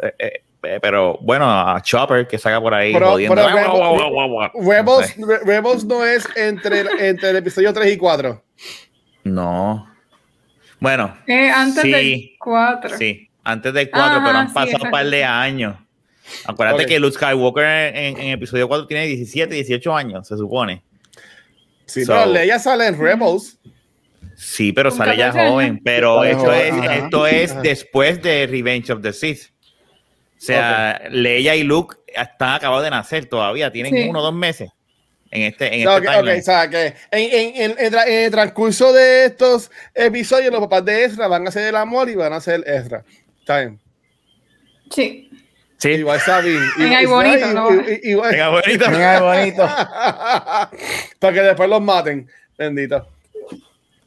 eh, 0.02 0.14
eh, 0.20 0.42
pero 0.62 1.18
bueno, 1.22 1.50
a 1.50 1.82
Chopper 1.82 2.28
que 2.28 2.38
salga 2.38 2.60
por 2.62 2.74
ahí 2.74 2.94
Pero- 2.94 3.12
jodiendo. 3.12 3.36
pero. 3.36 3.50
No 3.50 4.52
Rebels, 4.70 5.08
sé. 5.08 5.16
Re- 5.26 5.40
Rebels 5.46 5.86
no 5.86 6.06
es 6.06 6.28
entre, 6.36 6.82
el- 6.82 7.00
entre 7.00 7.30
el 7.30 7.36
episodio 7.38 7.74
3 7.74 7.94
y 7.94 7.98
4. 7.98 8.44
No. 9.24 9.88
Bueno, 10.80 11.18
Eh, 11.28 11.50
antes 11.50 11.82
Sí. 11.84 11.92
del 11.92 12.32
4. 12.40 12.98
sí, 12.98 13.30
antes 13.44 13.74
del 13.74 13.90
4, 13.90 14.18
Ajá, 14.18 14.26
pero 14.26 14.38
han 14.38 14.48
sí, 14.48 14.54
pasado 14.54 14.86
un 14.86 14.92
par 14.92 15.06
de 15.06 15.24
años. 15.26 15.76
Acuérdate 16.46 16.84
Ok. 16.84 16.90
que 16.90 17.00
Luke 17.00 17.16
Skywalker 17.16 17.66
en, 17.96 18.18
en 18.20 18.28
episodio 18.30 18.68
4 18.68 18.88
tiene 18.88 19.08
17, 19.08 19.56
18 19.56 19.96
años, 19.96 20.28
se 20.28 20.38
supone. 20.38 20.84
Sí, 21.86 22.06
So- 22.06 22.14
pero 22.14 22.28
Leia 22.28 22.60
sale 22.60 22.88
en 22.88 23.00
Rebels. 23.00 23.58
Sí, 24.36 24.72
pero 24.72 24.90
sale 24.92 25.18
ya 25.18 25.28
14 25.28 25.40
años. 25.42 25.52
joven. 25.52 25.82
Pero 25.84 26.24
esto 26.24 26.44
joven, 26.46 26.62
es, 26.62 26.72
ajá. 26.82 26.96
esto 26.96 27.28
es 27.28 27.62
después 27.62 28.22
de 28.22 28.48
Revenge 28.48 28.92
of 28.92 29.02
the 29.02 29.12
Sith. 29.12 29.48
O 30.40 30.42
sea, 30.42 31.02
Leia 31.10 31.56
y 31.56 31.64
Luke 31.64 31.98
están 32.08 32.56
acabados 32.56 32.84
de 32.84 32.90
nacer 32.90 33.26
todavía. 33.26 33.72
Tienen 33.72 33.94
Sí. 33.94 34.08
uno 34.10 34.20
o 34.20 34.24
dos 34.24 34.34
meses 34.34 34.72
en 35.32 35.42
este, 35.44 35.76
en 35.76 35.84
No, 35.84 35.98
este 35.98 36.08
ok, 36.08 36.14
ok, 36.14 36.20
timeline. 36.22 36.40
o 36.40 36.44
sea, 36.44 36.70
que 36.70 36.86
en, 36.88 36.96
en- 37.12 37.62
en- 37.72 37.78
en 37.78 37.94
tra- 37.94 38.08
en 38.08 38.24
el 38.26 38.32
transcurso 38.32 38.94
de 38.94 39.26
estos 39.26 39.70
episodios, 39.94 40.52
los 40.52 40.62
papás 40.62 40.86
de 40.86 41.04
Ezra 41.04 41.28
van 41.28 41.48
a 41.48 41.52
ser 41.52 41.68
el 41.68 41.76
amor 41.76 42.10
y 42.10 42.16
van 42.16 42.34
a 42.34 42.40
ser 42.42 42.64
Ezra. 42.66 43.04
Está 43.40 43.60
bien. 43.60 43.80
Sí. 44.92 45.26
Sí, 45.78 45.90
Igual 45.92 46.20
Sabine. 46.20 46.60
Venga, 46.78 47.02
y 47.02 47.06
bonito, 47.06 47.48
¿no? 47.54 47.70
igual- 48.04 48.32
venga, 48.32 48.50
bonito. 48.50 48.86
Venga, 48.92 49.20
bonito. 49.22 49.64
Para 51.20 51.34
que 51.34 51.42
después 51.42 51.70
los 51.70 51.82
maten. 51.82 52.28
Bendito. 52.58 53.08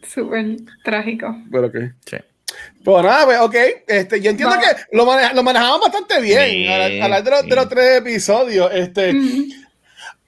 Súper 0.07 0.45
trágico. 0.85 1.35
Pero 1.51 1.67
ok. 1.69 1.77
Sí. 2.05 2.17
Pues 2.85 3.05
nada, 3.05 3.25
pues 3.25 3.39
ok. 3.41 3.55
Este, 3.87 4.21
yo 4.21 4.31
entiendo 4.31 4.57
que 4.59 4.97
lo, 4.97 5.07
maneja- 5.07 5.33
lo 5.35 5.43
manejaban 5.43 5.81
bastante 5.81 6.21
bien. 6.21 6.49
Sí, 6.51 6.69
al 6.69 7.03
hablar 7.03 7.23
de 7.25 7.31
los, 7.31 7.43
de 7.43 7.49
sí. 7.51 7.55
los 7.55 7.69
tres 7.69 7.99
episodios. 7.99 8.71
Este. 8.73 9.13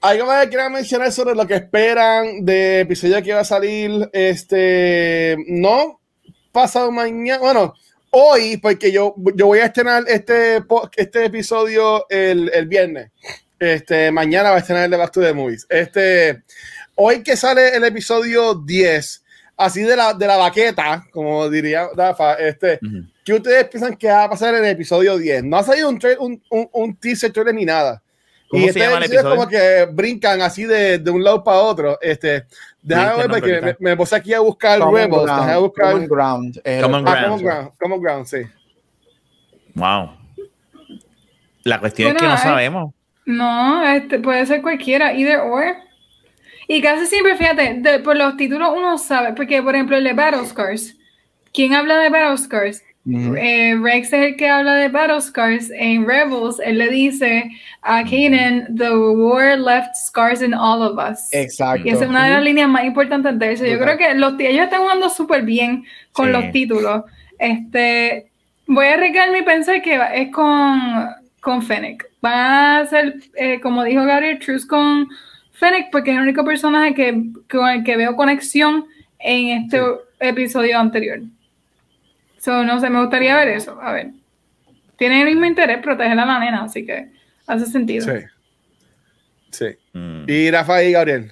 ¿Algo 0.01 0.25
más 0.27 0.43
que 0.43 0.49
quieran 0.49 0.71
mencionar 0.71 1.11
sobre 1.11 1.33
lo 1.35 1.47
que 1.47 1.55
esperan 1.55 2.45
de 2.45 2.81
episodio 2.81 3.21
que 3.23 3.33
va 3.33 3.39
a 3.41 3.45
salir? 3.45 4.07
Este, 4.13 5.35
no, 5.47 5.99
pasado 6.51 6.91
mañana, 6.91 7.39
bueno, 7.39 7.73
hoy, 8.11 8.57
porque 8.57 8.91
yo, 8.91 9.15
yo 9.35 9.47
voy 9.47 9.59
a 9.59 9.65
estrenar 9.65 10.03
este, 10.07 10.61
este 10.95 11.25
episodio 11.25 12.05
el, 12.09 12.51
el 12.53 12.67
viernes. 12.67 13.11
Este, 13.59 14.11
mañana 14.11 14.51
va 14.51 14.57
a 14.57 14.59
estrenar 14.59 14.85
el 14.85 14.91
de 14.91 14.97
Back 14.97 15.11
to 15.11 15.21
the 15.21 15.33
Movies. 15.33 15.65
Este, 15.69 16.43
hoy 16.95 17.23
que 17.23 17.35
sale 17.35 17.75
el 17.75 17.83
episodio 17.83 18.53
10, 18.53 19.23
así 19.57 19.81
de 19.83 19.95
la, 19.95 20.13
de 20.13 20.27
la 20.27 20.37
baqueta, 20.37 21.05
como 21.11 21.49
diría 21.49 21.87
Rafa, 21.95 22.33
este, 22.35 22.79
Ujú. 22.81 23.05
¿qué 23.23 23.33
ustedes 23.33 23.65
piensan 23.69 23.95
que 23.95 24.07
va 24.07 24.23
a 24.25 24.29
pasar 24.29 24.53
en 24.55 24.65
el 24.65 24.71
episodio 24.71 25.17
10? 25.17 25.43
No 25.43 25.57
ha 25.57 25.63
salido 25.63 25.89
un, 25.89 25.99
un, 26.19 26.41
un, 26.49 26.69
un 26.71 26.95
teaser 26.95 27.31
trailer 27.31 27.55
ni 27.55 27.65
nada. 27.65 28.01
¿Cómo 28.47 28.61
y 28.61 28.65
se 28.65 28.69
este 28.69 28.79
llama 28.81 28.97
el 28.97 29.03
episodio 29.05 29.29
es 29.29 29.35
como 29.35 29.47
que 29.47 29.87
brincan 29.91 30.41
así 30.41 30.65
de, 30.65 30.99
de 30.99 31.11
un 31.11 31.23
lado 31.23 31.43
para 31.43 31.57
otro. 31.59 31.97
Este, 31.99 32.45
déjame 32.81 33.17
ver 33.17 33.29
porque 33.29 33.61
me, 33.61 33.89
me 33.91 33.97
puse 33.97 34.15
aquí 34.15 34.33
a 34.35 34.39
buscar 34.39 34.77
Common 34.79 34.95
Rebels. 34.95 35.23
Déjame 35.25 35.45
ground, 35.45 35.61
buscar. 35.65 35.91
common 35.91 36.07
ground. 36.07 36.61
eh, 36.63 36.79
Common 36.81 37.07
Ah, 37.07 37.11
ground. 37.11 37.25
Common 37.25 37.43
Ground, 37.43 37.69
Common 37.79 38.01
Ground, 38.01 38.25
sí. 38.27 38.37
Wow. 39.73 40.11
La 41.63 41.79
cuestión 41.79 42.09
es 42.09 42.13
Bueno, 42.13 42.19
que 42.27 42.27
no 42.29 42.35
eh, 42.35 42.43
sabemos. 42.43 42.93
No, 43.25 43.87
este, 43.87 44.19
puede 44.19 44.45
ser 44.45 44.61
cualquiera, 44.61 45.11
either 45.13 45.39
or. 45.39 45.75
Y 46.67 46.81
casi 46.81 47.05
siempre, 47.05 47.35
fíjate, 47.35 47.75
de- 47.75 47.99
por 47.99 48.15
los 48.17 48.37
títulos 48.37 48.69
uno 48.75 48.97
sabe, 48.97 49.33
porque 49.33 49.61
por 49.61 49.75
ejemplo 49.75 49.97
el 49.97 50.03
de 50.03 50.13
Battle 50.13 50.45
Scars, 50.45 50.95
¿quién 51.53 51.73
habla 51.73 51.97
de 51.99 52.09
Battle 52.09 52.37
Scars? 52.37 52.81
Eh, 53.07 53.75
Rex 53.79 54.07
es 54.13 54.25
el 54.31 54.35
que 54.35 54.49
habla 54.49 54.73
de 54.73 54.87
Battle 54.89 55.21
Scars. 55.21 55.69
En 55.75 56.07
Rebels, 56.07 56.59
él 56.65 56.79
le 56.79 56.89
dice 56.89 57.51
a 57.83 58.03
Kanan, 58.03 58.75
The 58.75 58.89
war 58.97 59.55
left 59.59 59.93
scars 59.95 60.41
in 60.41 60.55
all 60.55 60.81
of 60.81 60.97
us. 60.97 61.31
Exacto. 61.31 61.87
Y 61.87 61.91
esa 61.91 62.05
es 62.05 62.09
una 62.09 62.25
de 62.25 62.31
las 62.33 62.41
líneas 62.43 62.67
más 62.67 62.83
importantes 62.83 63.37
de 63.37 63.51
eso. 63.51 63.63
Yo 63.63 63.77
creo 63.77 63.95
que 63.95 64.11
los, 64.15 64.33
ellos 64.39 64.63
están 64.63 64.81
jugando 64.81 65.07
súper 65.11 65.43
bien 65.43 65.85
con 66.13 66.25
Sí. 66.27 66.31
los 66.31 66.51
títulos. 66.51 67.03
Este, 67.37 68.25
voy 68.65 68.87
a 68.87 68.93
arriesgarme 68.95 69.37
y 69.37 69.43
pensar 69.43 69.83
que 69.83 69.99
es 70.15 70.31
con, 70.31 70.81
con 71.41 71.61
Fennec. 71.61 72.07
Va 72.25 72.79
a 72.79 72.85
ser, 72.87 73.17
eh, 73.35 73.59
como 73.61 73.83
dijo 73.83 74.03
Gabriel, 74.03 74.39
Truce 74.39 74.65
con 74.65 75.07
Fennec, 75.55 75.89
porque 75.91 76.11
es 76.11 76.17
el 76.17 76.23
único 76.23 76.43
personaje 76.43 76.93
que, 76.93 77.23
con 77.49 77.67
el 77.69 77.83
que 77.83 77.97
veo 77.97 78.15
conexión 78.15 78.85
en 79.19 79.63
este 79.63 79.81
episodio 80.19 80.79
anterior. 80.79 81.21
So, 82.39 82.63
no 82.63 82.79
sé, 82.79 82.89
me 82.89 83.01
gustaría 83.01 83.35
ver 83.35 83.49
eso. 83.49 83.79
A 83.81 83.91
ver. 83.91 84.11
Tiene 84.97 85.21
el 85.21 85.27
mismo 85.27 85.45
interés 85.45 85.79
proteger 85.79 86.17
a 86.19 86.25
la 86.25 86.39
nena, 86.39 86.63
así 86.63 86.85
que 86.85 87.09
hace 87.47 87.65
sentido. 87.65 88.05
Sí. 88.05 88.25
Sí. 89.51 89.65
Mm. 89.93 90.25
Y 90.27 90.51
Rafa 90.51 90.83
y 90.83 90.91
Gabriel. 90.91 91.31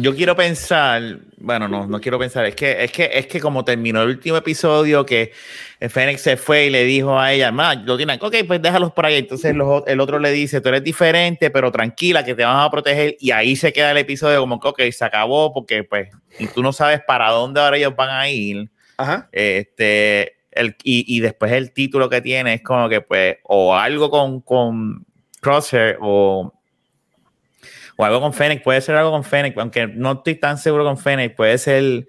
Yo 0.00 0.14
quiero 0.14 0.34
pensar, 0.36 1.18
bueno, 1.36 1.68
no, 1.68 1.86
no 1.86 2.00
quiero 2.00 2.18
pensar, 2.18 2.46
es 2.46 2.54
que, 2.54 2.84
es 2.84 2.92
que, 2.92 3.10
es 3.12 3.26
que 3.26 3.40
como 3.40 3.64
terminó 3.64 4.02
el 4.02 4.08
último 4.08 4.36
episodio, 4.36 5.04
que 5.04 5.32
Fénix 5.80 6.20
se 6.22 6.36
fue 6.36 6.66
y 6.66 6.70
le 6.70 6.84
dijo 6.84 7.18
a 7.18 7.32
ella, 7.32 7.52
"Ma, 7.52 7.74
lo 7.74 7.96
tienen, 7.96 8.18
ok, 8.22 8.36
pues 8.46 8.62
déjalos 8.62 8.92
por 8.92 9.06
ahí. 9.06 9.16
Entonces 9.16 9.54
los 9.54 9.82
el 9.86 10.00
otro 10.00 10.18
le 10.18 10.30
dice, 10.30 10.60
tú 10.60 10.68
eres 10.70 10.84
diferente, 10.84 11.50
pero 11.50 11.70
tranquila, 11.70 12.24
que 12.24 12.34
te 12.34 12.44
vamos 12.44 12.66
a 12.66 12.70
proteger. 12.70 13.16
Y 13.20 13.30
ahí 13.32 13.56
se 13.56 13.72
queda 13.72 13.90
el 13.90 13.98
episodio 13.98 14.40
como 14.40 14.58
que, 14.60 14.68
ok, 14.68 14.80
se 14.90 15.04
acabó, 15.04 15.52
porque 15.52 15.84
pues, 15.84 16.08
y 16.38 16.46
tú 16.46 16.62
no 16.62 16.72
sabes 16.72 17.00
para 17.06 17.30
dónde 17.30 17.60
ahora 17.60 17.76
ellos 17.76 17.94
van 17.96 18.10
a 18.10 18.28
ir. 18.28 18.70
Ajá. 18.96 19.28
Este, 19.32 20.36
el, 20.52 20.76
y, 20.82 21.16
y 21.16 21.20
después 21.20 21.52
el 21.52 21.72
título 21.72 22.08
que 22.08 22.20
tiene 22.20 22.54
es 22.54 22.62
como 22.62 22.88
que, 22.88 23.00
pues, 23.00 23.36
o 23.44 23.74
algo 23.76 24.10
con, 24.10 24.40
con 24.40 25.04
Crosshair 25.40 25.98
o, 26.00 26.52
o 28.00 28.04
algo 28.04 28.20
con 28.20 28.32
Fennec, 28.32 28.62
puede 28.62 28.80
ser 28.80 28.96
algo 28.96 29.10
con 29.10 29.24
Fennec, 29.24 29.56
aunque 29.58 29.86
no 29.86 30.12
estoy 30.12 30.36
tan 30.36 30.56
seguro 30.56 30.84
con 30.84 30.96
Fennec, 30.96 31.36
puede 31.36 31.58
ser, 31.58 32.06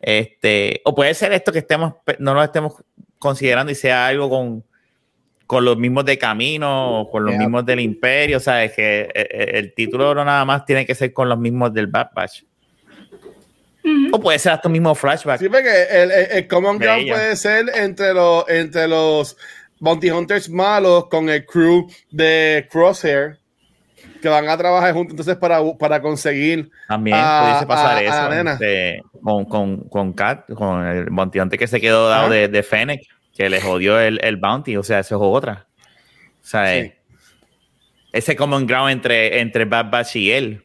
este, 0.00 0.80
o 0.84 0.94
puede 0.94 1.14
ser 1.14 1.32
esto 1.32 1.52
que 1.52 1.60
estemos, 1.60 1.94
no 2.18 2.34
lo 2.34 2.42
estemos 2.42 2.74
considerando 3.18 3.70
y 3.70 3.76
sea 3.76 4.08
algo 4.08 4.28
con, 4.28 4.64
con 5.46 5.64
los 5.64 5.76
mismos 5.78 6.04
de 6.04 6.18
Camino 6.18 7.00
o 7.00 7.10
con 7.10 7.24
los 7.24 7.32
Yeah. 7.32 7.40
mismos 7.40 7.64
del 7.64 7.80
Imperio, 7.80 8.38
o 8.38 8.40
sea, 8.40 8.64
es 8.64 8.72
que 8.72 9.02
eh, 9.02 9.10
eh, 9.14 9.50
el 9.54 9.74
título 9.74 10.14
no 10.14 10.24
nada 10.24 10.44
más 10.44 10.64
tiene 10.64 10.84
que 10.84 10.94
ser 10.94 11.12
con 11.12 11.28
los 11.28 11.38
mismos 11.38 11.72
del 11.72 11.86
Bad 11.86 12.08
Batch. 12.14 12.42
O 14.12 14.20
puede 14.20 14.38
ser 14.38 14.52
hasta 14.52 14.68
un 14.68 14.72
mismo 14.72 14.94
flashback. 14.94 15.38
Sí, 15.38 15.48
porque 15.48 15.84
el, 15.90 16.10
el, 16.10 16.26
el 16.32 16.48
Common 16.48 16.78
Ground 16.78 17.04
Bella. 17.04 17.14
puede 17.14 17.36
ser 17.36 17.70
entre 17.74 18.12
los, 18.12 18.46
entre 18.48 18.86
los 18.86 19.36
Bounty 19.78 20.10
Hunters 20.10 20.50
malos 20.50 21.06
con 21.08 21.28
el 21.30 21.46
crew 21.46 21.88
de 22.10 22.66
Crosshair 22.70 23.37
que 24.20 24.28
van 24.28 24.48
a 24.48 24.56
trabajar 24.56 24.92
juntos 24.92 25.12
entonces 25.12 25.36
para, 25.36 25.60
para 25.78 26.00
conseguir 26.02 26.70
También 26.88 27.16
a- 27.18 27.40
pudiese 27.42 27.66
pasar 27.66 27.86
a- 27.92 27.98
a 27.98 28.02
eso 28.02 28.50
este, 28.52 29.02
con, 29.22 29.44
con, 29.44 29.88
con 29.88 30.12
Kat, 30.12 30.52
con 30.54 30.84
el 30.86 31.06
bounty 31.10 31.56
que 31.58 31.66
se 31.66 31.80
quedó 31.80 32.08
dado 32.08 32.30
de, 32.30 32.48
de 32.48 32.62
Fennec, 32.62 33.00
que 33.34 33.48
le 33.48 33.60
jodió 33.60 34.00
el, 34.00 34.18
el 34.22 34.36
bounty, 34.36 34.76
o 34.76 34.82
sea, 34.82 34.98
eso 35.00 35.16
es 35.16 35.20
otra. 35.22 35.66
O 36.42 36.46
sea, 36.46 36.66
Sí. 36.72 36.78
eh, 36.78 36.98
ese 38.12 38.34
common 38.36 38.66
ground 38.66 38.90
entre, 38.90 39.40
entre 39.40 39.64
Bad 39.64 39.90
Batch 39.90 40.16
y 40.16 40.32
él, 40.32 40.64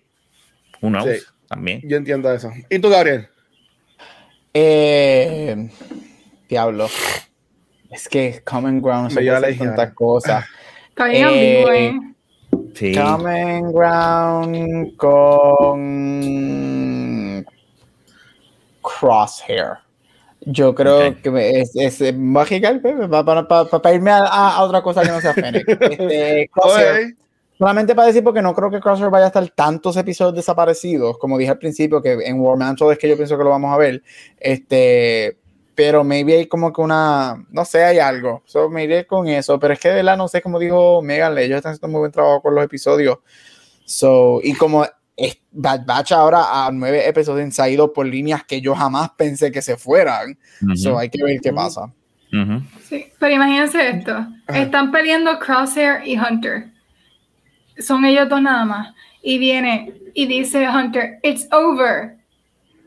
uno 0.81 1.03
Sí. 1.03 1.19
también. 1.47 1.81
Yo 1.83 1.97
entiendo 1.97 2.31
eso. 2.33 2.51
¿Y 2.69 2.79
tú, 2.79 2.89
Gabriel? 2.89 3.27
Eh, 4.53 5.69
diablo. 6.47 6.87
Es 7.91 8.07
que 8.09 8.41
Common 8.43 8.81
Ground 8.81 9.11
se 9.11 9.23
tantas 9.55 9.93
cosas. 9.93 10.45
Está 10.89 11.05
bien 11.05 11.27
Eh, 11.27 11.63
ambiguo, 11.63 11.71
¿eh? 11.73 12.12
Sí. 12.73 12.93
Common 12.95 13.71
Ground 13.71 14.97
con 14.97 15.83
Crosshair. 18.81 19.77
Yo 20.45 20.75
creo 20.75 21.15
que 21.21 21.31
me- 21.31 21.61
es, 21.61 21.71
es, 21.75 22.13
mágica 22.17 22.77
para, 22.81 23.23
para, 23.23 23.47
para, 23.47 23.69
para 23.69 23.95
irme 23.95 24.11
a, 24.11 24.23
a- 24.25 24.61
otra 24.63 24.81
cosa 24.81 25.01
que 25.03 25.09
no 25.09 25.21
sea 25.21 25.33
Fennec. 25.33 25.65
Este, 25.81 26.49
Crosshair. 26.51 27.15
Solamente 27.57 27.93
para 27.95 28.07
decir, 28.07 28.23
porque 28.23 28.41
no 28.41 28.53
creo 28.53 28.69
que 28.71 28.79
Crosshair 28.81 29.09
vaya 29.09 29.25
a 29.25 29.27
estar 29.27 29.47
tantos 29.49 29.95
episodios 29.95 30.35
desaparecidos, 30.35 31.17
como 31.17 31.37
dije 31.37 31.51
al 31.51 31.59
principio, 31.59 32.01
que 32.01 32.13
en 32.13 32.39
War 32.39 32.57
Mantle 32.57 32.91
es 32.91 32.97
que 32.97 33.07
yo 33.07 33.15
pienso 33.15 33.37
que 33.37 33.43
lo 33.43 33.51
vamos 33.51 33.71
a 33.73 33.77
ver. 33.77 34.01
Este, 34.39 35.37
pero 35.75 36.03
maybe 36.03 36.33
hay 36.37 36.45
como 36.47 36.71
que 36.71 36.81
una, 36.81 37.43
no 37.49 37.65
sé, 37.65 37.83
hay 37.83 37.99
algo. 37.99 38.43
So, 38.45 38.69
me 38.69 38.83
iré 38.83 39.05
con 39.07 39.27
eso. 39.27 39.59
Pero 39.59 39.73
es 39.73 39.79
que 39.79 39.89
de 39.89 39.95
verdad, 39.95 40.17
no 40.17 40.27
sé, 40.27 40.41
como 40.41 40.59
dijo 40.59 41.01
Megan, 41.01 41.37
ellos 41.37 41.57
están 41.57 41.71
haciendo 41.73 41.87
muy 41.89 41.99
buen 41.99 42.11
trabajo 42.11 42.41
con 42.41 42.53
los 42.55 42.63
episodios. 42.63 43.17
So, 43.85 44.39
y 44.43 44.53
como 44.53 44.85
es- 45.15 45.39
Bad 45.51 45.85
Batch 45.85 46.11
ahora 46.13 46.65
a 46.65 46.71
nueve 46.71 47.07
episodios 47.07 47.53
se 47.53 47.61
ha 47.61 47.69
ido 47.69 47.93
por 47.93 48.05
líneas 48.07 48.43
que 48.43 48.59
yo 48.61 48.73
jamás 48.75 49.11
pensé 49.17 49.51
que 49.51 49.61
se 49.61 49.77
fueran. 49.77 50.37
Ujú, 50.61 50.75
So, 50.77 50.97
hay 50.97 51.09
que 51.09 51.23
ver 51.23 51.39
qué 51.41 51.53
pasa. 51.53 51.91
ujú. 52.31 52.61
Sí, 52.83 53.05
pero 53.19 53.33
imagínense 53.35 53.89
esto. 53.89 54.25
Están 54.47 54.91
peleando 54.91 55.37
Crosshair 55.39 56.01
y 56.05 56.17
Hunter. 56.17 56.71
Son 57.79 58.03
ellos 58.05 58.29
dos 58.29 58.41
nada 58.41 58.65
más. 58.65 58.93
Y 59.21 59.37
viene 59.37 59.93
y 60.13 60.25
dice 60.27 60.67
Hunter, 60.67 61.19
it's 61.23 61.47
over. 61.51 62.17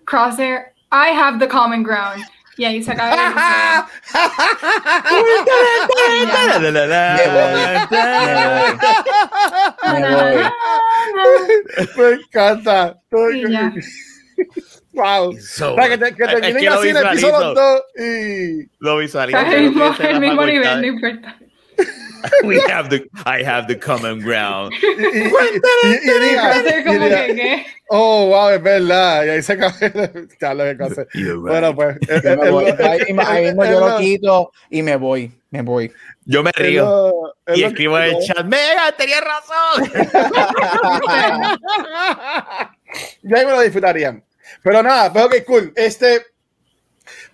Crosshair, 0.05 0.73
I 0.93 1.11
have 1.11 1.39
the 1.39 1.49
common 1.49 1.83
ground. 1.83 2.23
Y 2.57 2.65
ahí 2.65 2.83
se 2.83 2.93
acaba. 2.93 3.87
Me 11.97 12.11
encanta. 12.13 12.99
Wow. 14.93 15.37
So, 15.39 15.75
O 15.75 15.77
sea, 15.77 15.89
que, 15.91 15.99
te, 15.99 16.15
que 16.15 16.25
es 16.25 16.31
terminen 16.41 16.73
así 16.73 16.89
en 16.89 16.97
el 16.97 17.07
episodio 17.07 17.55
2 17.55 17.83
y. 17.99 18.69
Lo 18.79 18.99
visualizo. 18.99 19.39
El 19.39 19.63
mismo, 20.21 20.43
el 20.43 20.53
nivel, 20.53 20.81
no 20.81 20.87
importa. 20.87 21.39
We 22.45 22.59
have 22.69 22.89
the, 22.91 23.09
I 23.25 23.43
have 23.43 23.67
the 23.67 23.79
common 23.79 24.21
ground. 24.21 24.73
Oh, 27.89 28.27
wow, 28.27 28.49
es 28.51 28.63
verdad. 28.63 29.25
Y 29.27 29.29
ahí 29.31 29.43
se 29.43 29.53
acaba. 29.55 29.75
Bueno, 31.39 31.75
pues. 31.75 31.97
Yo 32.01 32.37
me 32.37 32.47
eh, 32.47 32.51
voy. 32.51 32.65
eh, 32.67 32.77
Ahí, 33.27 33.45
mismo 33.47 33.65
yo 33.65 33.81
lo 33.89 33.99
quito 34.01 34.53
y 34.71 34.83
me 34.83 34.97
voy. 34.97 35.31
Me 35.51 35.63
voy. 35.63 35.93
Yo 36.25 36.43
me 36.43 36.51
río. 36.53 37.13
Y 37.55 37.63
escribo 37.63 37.99
en 37.99 38.17
el 38.17 38.23
chat, 38.23 38.45
Mega, 38.45 38.93
tenía 38.97 39.21
razón. 39.21 39.91
Yo 43.23 43.37
ahí 43.37 43.47
me 43.47 43.53
lo 43.53 43.61
disfrutaría. 43.61 44.21
Pero 44.63 44.83
nada, 44.83 45.13
pues 45.13 45.25
ok, 45.25 45.35
cool. 45.47 45.73
Este, 45.77 46.27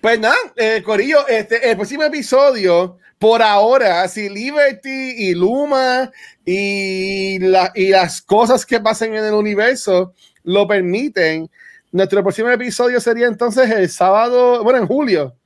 pues 0.01 0.19
nada, 0.19 0.37
eh, 0.57 0.83
Corillo, 0.85 1.27
este, 1.29 1.71
el 1.71 1.77
próximo 1.77 2.03
episodio, 2.05 2.99
por 3.23 3.41
ahora, 3.41 4.09
si 4.09 4.29
Liberty 4.29 5.29
y 5.29 5.33
Luma 5.37 6.11
y, 6.45 7.39
la, 7.39 7.71
y 7.73 7.91
las 7.91 8.21
cosas 8.21 8.67
que 8.67 8.81
pasan 8.81 9.15
en 9.15 9.25
el 9.25 9.35
universo 9.35 10.13
lo 10.43 10.67
permiten, 10.67 11.49
nuestro 11.93 12.21
próximo 12.25 12.51
episodio 12.51 13.01
sería 13.01 13.29
entonces 13.29 13.71
el 13.71 13.89
sábado, 13.89 14.65
bueno, 14.65 14.81
en 14.81 14.89
julio. 14.89 15.37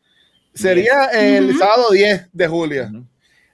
Sería 0.54 1.10
el 1.12 1.54
sábado 1.58 1.90
10 1.90 2.30
de 2.32 2.48
julio. 2.48 2.88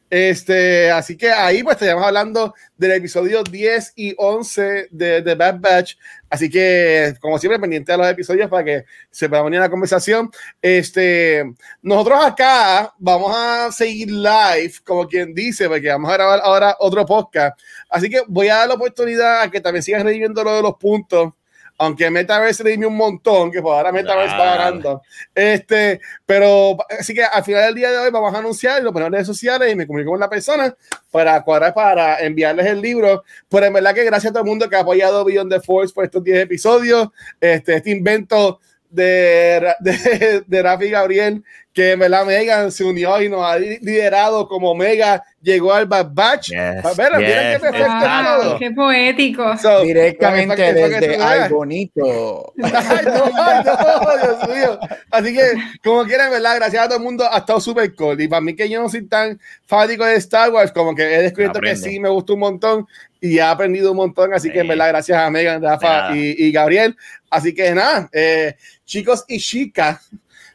Este, 0.08 0.92
así 0.92 1.16
que 1.16 1.32
ahí 1.32 1.64
pues 1.64 1.74
estaríamos 1.74 2.06
hablando 2.06 2.54
del 2.76 2.92
episodio 2.92 3.42
10 3.42 3.94
y 3.96 4.14
11 4.16 4.86
de, 4.92 5.22
de 5.22 5.34
Bad 5.34 5.58
Batch. 5.58 5.96
Así 6.32 6.48
que, 6.48 7.14
como 7.20 7.38
siempre, 7.38 7.60
pendiente 7.60 7.92
de 7.92 7.98
los 7.98 8.06
episodios 8.08 8.48
para 8.48 8.64
que 8.64 8.84
se 9.10 9.28
pueda 9.28 9.42
venir 9.42 9.60
la 9.60 9.68
conversación. 9.68 10.30
Este, 10.62 11.44
nosotros 11.82 12.24
acá 12.24 12.90
vamos 12.98 13.36
a 13.36 13.70
seguir 13.70 14.10
live, 14.10 14.72
como 14.82 15.06
quien 15.06 15.34
dice, 15.34 15.68
porque 15.68 15.90
vamos 15.90 16.10
a 16.10 16.14
grabar 16.14 16.40
ahora 16.42 16.76
otro 16.78 17.04
podcast. 17.04 17.60
Así 17.86 18.08
que 18.08 18.22
voy 18.26 18.48
a 18.48 18.56
dar 18.56 18.68
la 18.68 18.74
oportunidad 18.76 19.42
a 19.42 19.50
que 19.50 19.60
también 19.60 19.82
sigas 19.82 20.04
reviviendo 20.04 20.42
lo 20.42 20.56
de 20.56 20.62
los 20.62 20.74
puntos. 20.76 21.34
Aunque 21.82 22.10
Metaverse 22.10 22.62
redime 22.62 22.86
un 22.86 22.96
montón, 22.96 23.50
que 23.50 23.60
por 23.60 23.74
ahora 23.76 23.90
Metaverse 23.90 24.34
Claro. 24.36 24.58
ganando. 24.58 25.02
Este, 25.34 26.00
pero 26.24 26.76
así 26.98 27.12
que 27.12 27.24
al 27.24 27.42
final 27.42 27.64
del 27.64 27.74
día 27.74 27.90
de 27.90 27.98
hoy 27.98 28.10
vamos 28.10 28.32
a 28.34 28.38
anunciar 28.38 28.80
y 28.80 28.84
lo 28.84 28.92
ponemos 28.92 29.08
en 29.08 29.12
redes 29.14 29.26
sociales 29.26 29.72
y 29.72 29.74
me 29.74 29.86
comunico 29.86 30.10
con 30.12 30.20
la 30.20 30.30
persona 30.30 30.74
para 31.10 31.42
cuadrar 31.42 31.74
para 31.74 32.20
enviarles 32.20 32.66
el 32.66 32.80
libro. 32.80 33.24
Pero 33.48 33.66
en 33.66 33.72
verdad 33.72 33.94
que 33.94 34.04
gracias 34.04 34.30
a 34.30 34.34
todo 34.34 34.44
el 34.44 34.48
mundo 34.48 34.68
que 34.68 34.76
ha 34.76 34.80
apoyado 34.80 35.24
Beyond 35.24 35.52
the 35.52 35.60
Force 35.60 35.92
por 35.92 36.04
estos 36.04 36.22
10 36.22 36.42
episodios. 36.44 37.08
Este, 37.40 37.74
este 37.76 37.90
invento 37.90 38.60
de, 38.88 39.74
de, 39.80 40.44
de 40.46 40.62
Rafi 40.62 40.90
Gabriel, 40.90 41.42
que 41.72 41.92
en 41.92 41.98
verdad 42.00 42.26
Megan 42.26 42.70
se 42.70 42.84
unió 42.84 43.20
y 43.22 43.28
nos 43.30 43.42
ha 43.44 43.58
li- 43.58 43.78
liderado 43.80 44.46
como 44.46 44.74
Mega 44.74 45.24
llegó 45.40 45.72
al 45.72 45.86
Bad 45.86 46.08
Batch. 46.12 46.48
Yes, 46.50 46.58
mira, 46.98 47.18
mira 47.18 47.18
qué 47.18 47.50
yes, 47.52 47.60
perfecto 47.60 48.56
qué 48.58 48.70
poético. 48.72 49.56
So, 49.58 49.80
Directamente 49.82 50.54
que- 50.54 50.72
desde. 50.74 51.16
Ay 51.22 51.48
Bonito. 51.50 52.52
Ay, 52.62 53.06
no, 53.06 53.24
ay, 53.38 53.64
no, 53.64 54.16
Dios 54.22 54.48
mío. 54.56 54.78
Así 55.10 55.34
que, 55.34 55.42
como 55.82 56.04
quieran, 56.04 56.30
¿verdad? 56.30 56.56
Gracias 56.56 56.84
a 56.84 56.88
todo 56.88 56.98
el 56.98 57.04
mundo. 57.04 57.24
Ha 57.30 57.38
estado 57.38 57.60
súper 57.60 57.94
cool. 57.94 58.20
Y 58.20 58.28
para 58.28 58.40
mí, 58.42 58.54
que 58.54 58.68
yo 58.68 58.80
no 58.82 58.88
soy 58.88 59.06
tan 59.06 59.40
fanático 59.66 60.04
de 60.04 60.16
Star 60.16 60.50
Wars, 60.50 60.72
como 60.72 60.94
que 60.94 61.02
he 61.02 61.22
descubierto 61.22 61.58
Aprende. 61.58 61.80
que 61.82 61.88
sí 61.90 61.98
me 61.98 62.08
gustó 62.10 62.34
un 62.34 62.40
montón 62.40 62.86
y 63.20 63.38
he 63.38 63.42
aprendido 63.42 63.92
un 63.92 63.96
montón. 63.96 64.32
Así 64.34 64.50
que, 64.50 64.58
en 64.58 64.64
Sí. 64.64 64.68
verdad, 64.68 64.88
gracias 64.88 65.18
a 65.18 65.30
Megan, 65.30 65.62
Rafa 65.62 66.14
y, 66.14 66.34
y 66.46 66.52
Gabriel. 66.52 66.94
Así 67.30 67.54
que, 67.54 67.70
nada, 67.72 68.08
eh, 68.12 68.56
chicos 68.84 69.24
y 69.26 69.38
chicas, 69.38 70.10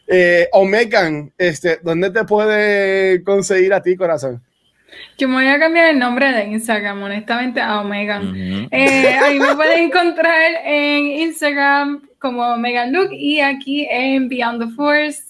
eh, 0.07 0.47
o 0.53 0.65
Megan, 0.65 1.31
este, 1.37 1.79
¿dónde 1.83 2.09
te 2.11 2.23
puede 2.23 3.23
conseguir 3.23 3.73
a 3.73 3.81
ti, 3.81 3.95
corazón? 3.95 4.41
Yo 5.17 5.27
me 5.27 5.35
voy 5.35 5.47
a 5.47 5.59
cambiar 5.59 5.89
el 5.89 5.99
nombre 5.99 6.31
de 6.31 6.45
Instagram, 6.45 7.03
honestamente, 7.03 7.59
a 7.61 7.81
Omega. 7.81 8.19
Ujú. 8.19 8.67
Eh, 8.71 9.17
ahí 9.21 9.39
me 9.39 9.53
pueden 9.55 9.85
encontrar 9.85 10.51
en 10.63 11.05
Instagram 11.07 12.07
como 12.19 12.55
Megan 12.57 12.93
Luke 12.93 13.13
y 13.15 13.41
aquí 13.41 13.87
en 13.89 14.29
Beyond 14.29 14.69
the 14.69 14.75
Force. 14.75 15.23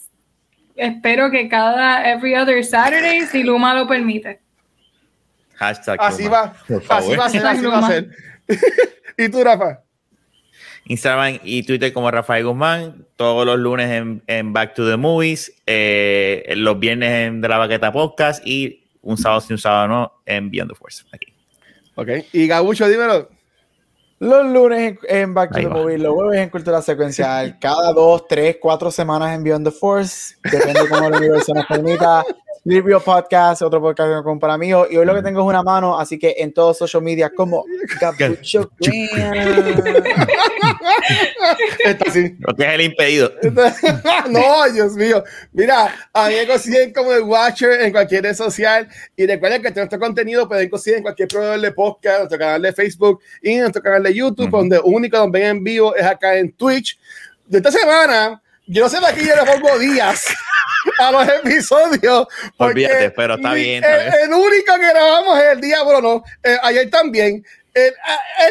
Espero 0.75 1.31
que 1.31 1.49
cada 1.49 2.07
every 2.09 2.35
other 2.35 2.63
Saturday, 2.63 3.21
si 3.25 3.43
Luma 3.43 3.73
lo 3.73 3.87
permite. 3.87 4.39
Hashtag 5.55 5.97
Así 5.99 6.23
Luma, 6.25 6.37
va, 6.41 6.53
por 6.67 6.77
así 6.77 6.85
favor. 6.87 7.19
va 7.19 7.25
a 7.25 7.29
ser, 7.29 7.45
así 7.47 7.65
va 7.65 7.71
a 7.71 7.75
Luma. 7.81 7.87
ser. 7.87 8.09
¿Y 9.17 9.29
tú, 9.29 9.43
Rafa? 9.43 9.81
Instagram 10.87 11.39
y 11.43 11.63
Twitter 11.63 11.91
como 11.93 12.09
Rafael 12.11 12.45
Guzmán, 12.45 13.05
todos 13.15 13.45
los 13.45 13.59
lunes 13.59 13.89
en, 13.91 14.23
en 14.27 14.53
Back 14.53 14.73
to 14.73 14.89
the 14.89 14.97
Movies, 14.97 15.53
eh, 15.65 16.53
los 16.55 16.79
viernes 16.79 17.27
en 17.27 17.41
De 17.41 17.47
la 17.49 17.57
Baqueta 17.57 17.91
Podcast 17.91 18.45
y 18.45 18.83
un 19.01 19.17
sábado 19.17 19.41
sin 19.41 19.53
un 19.53 19.57
sábado 19.59 19.87
no 19.87 20.13
en 20.25 20.49
Beyond 20.49 20.71
the 20.71 20.75
Force. 20.75 21.03
Aquí. 21.11 21.33
Ok. 21.95 22.09
Y 22.33 22.47
Gabucho, 22.47 22.87
dímelo. 22.87 23.29
Los 24.19 24.45
lunes 24.47 24.79
en, 24.79 24.99
en 25.07 25.33
Back 25.33 25.51
to 25.51 25.57
Ahí 25.57 25.63
the 25.65 25.69
va. 25.69 25.75
Movie, 25.75 25.97
los 25.99 26.13
jueves 26.13 26.41
en 26.41 26.49
Cultura 26.49 26.81
Secuencial, 26.81 27.57
cada 27.61 27.93
dos, 27.93 28.27
tres, 28.27 28.57
cuatro 28.59 28.89
semanas 28.89 29.35
en 29.35 29.43
Beyond 29.43 29.65
the 29.67 29.71
Force, 29.71 30.35
depende 30.43 30.87
cómo 30.89 31.07
el 31.07 31.13
universo 31.15 31.53
nos 31.53 31.65
permita. 31.67 32.23
Librio 32.67 32.99
Podcast, 32.99 33.61
otro 33.61 33.79
podcast 33.79 34.25
con 34.25 34.41
para 34.41 34.57
mí. 34.57 34.67
Y 34.67 34.73
hoy 34.73 35.05
lo 35.05 35.15
que 35.15 35.21
tengo 35.21 35.39
es 35.39 35.47
una 35.47 35.63
mano, 35.63 35.97
así 35.97 36.19
que 36.19 36.35
en 36.37 36.51
todos 36.51 36.77
social 36.77 37.01
media 37.01 37.29
como 37.29 37.63
Graham. 37.97 38.35
Está 41.85 42.05
así. 42.09 42.35
Lo 42.39 42.53
que 42.53 42.63
es 42.63 42.73
el 42.73 42.81
impedido. 42.81 43.31
no, 44.29 44.69
Dios 44.73 44.95
mío. 44.95 45.23
Mira, 45.53 45.95
a 46.11 46.27
mí 46.27 46.35
me 46.35 46.45
consiguen 46.45 46.91
como 46.91 47.13
el 47.13 47.23
Watcher 47.23 47.83
en 47.83 47.93
cualquier 47.93 48.23
red 48.23 48.35
social. 48.35 48.85
Y 49.15 49.25
recuerden 49.25 49.61
que 49.61 49.71
nuestro 49.71 49.97
contenido 49.97 50.45
pueden 50.45 50.69
conseguir 50.69 50.97
en 50.97 51.03
cualquier 51.03 51.29
proveedor 51.29 51.61
de 51.61 51.71
podcast, 51.71 52.17
nuestro 52.19 52.37
canal 52.37 52.61
de 52.61 52.73
Facebook 52.73 53.21
y 53.43 53.55
nuestro 53.55 53.81
canal 53.81 54.03
de 54.03 54.13
YouTube, 54.13 54.47
Ujú. 54.49 54.57
donde 54.57 54.81
único 54.83 55.15
donde 55.17 55.39
ven 55.39 55.49
en 55.57 55.63
vivo 55.63 55.95
es 55.95 56.05
acá 56.05 56.35
en 56.35 56.51
Twitch. 56.51 56.99
De 57.45 57.59
esta 57.59 57.71
semana, 57.71 58.41
yo 58.65 58.83
no 58.83 58.89
sé 58.89 58.99
para 58.99 59.15
qué 59.15 59.25
yo 59.25 59.33
le 59.37 59.49
pongo 59.49 59.79
días 59.79 60.25
a 60.99 61.11
los 61.11 61.27
episodios. 61.27 62.27
Olvídate, 62.57 63.11
pero 63.11 63.35
está 63.35 63.53
bien, 63.53 63.83
está 63.83 63.95
El, 63.95 64.11
bien. 64.11 64.23
el 64.23 64.33
único 64.33 64.75
que 64.79 64.89
grabamos 64.89 65.39
es 65.39 65.45
el 65.53 65.61
día, 65.61 65.83
bueno, 65.83 66.01
no, 66.01 66.23
eh, 66.43 66.57
ayer 66.63 66.89
también. 66.89 67.45
El, 67.73 67.93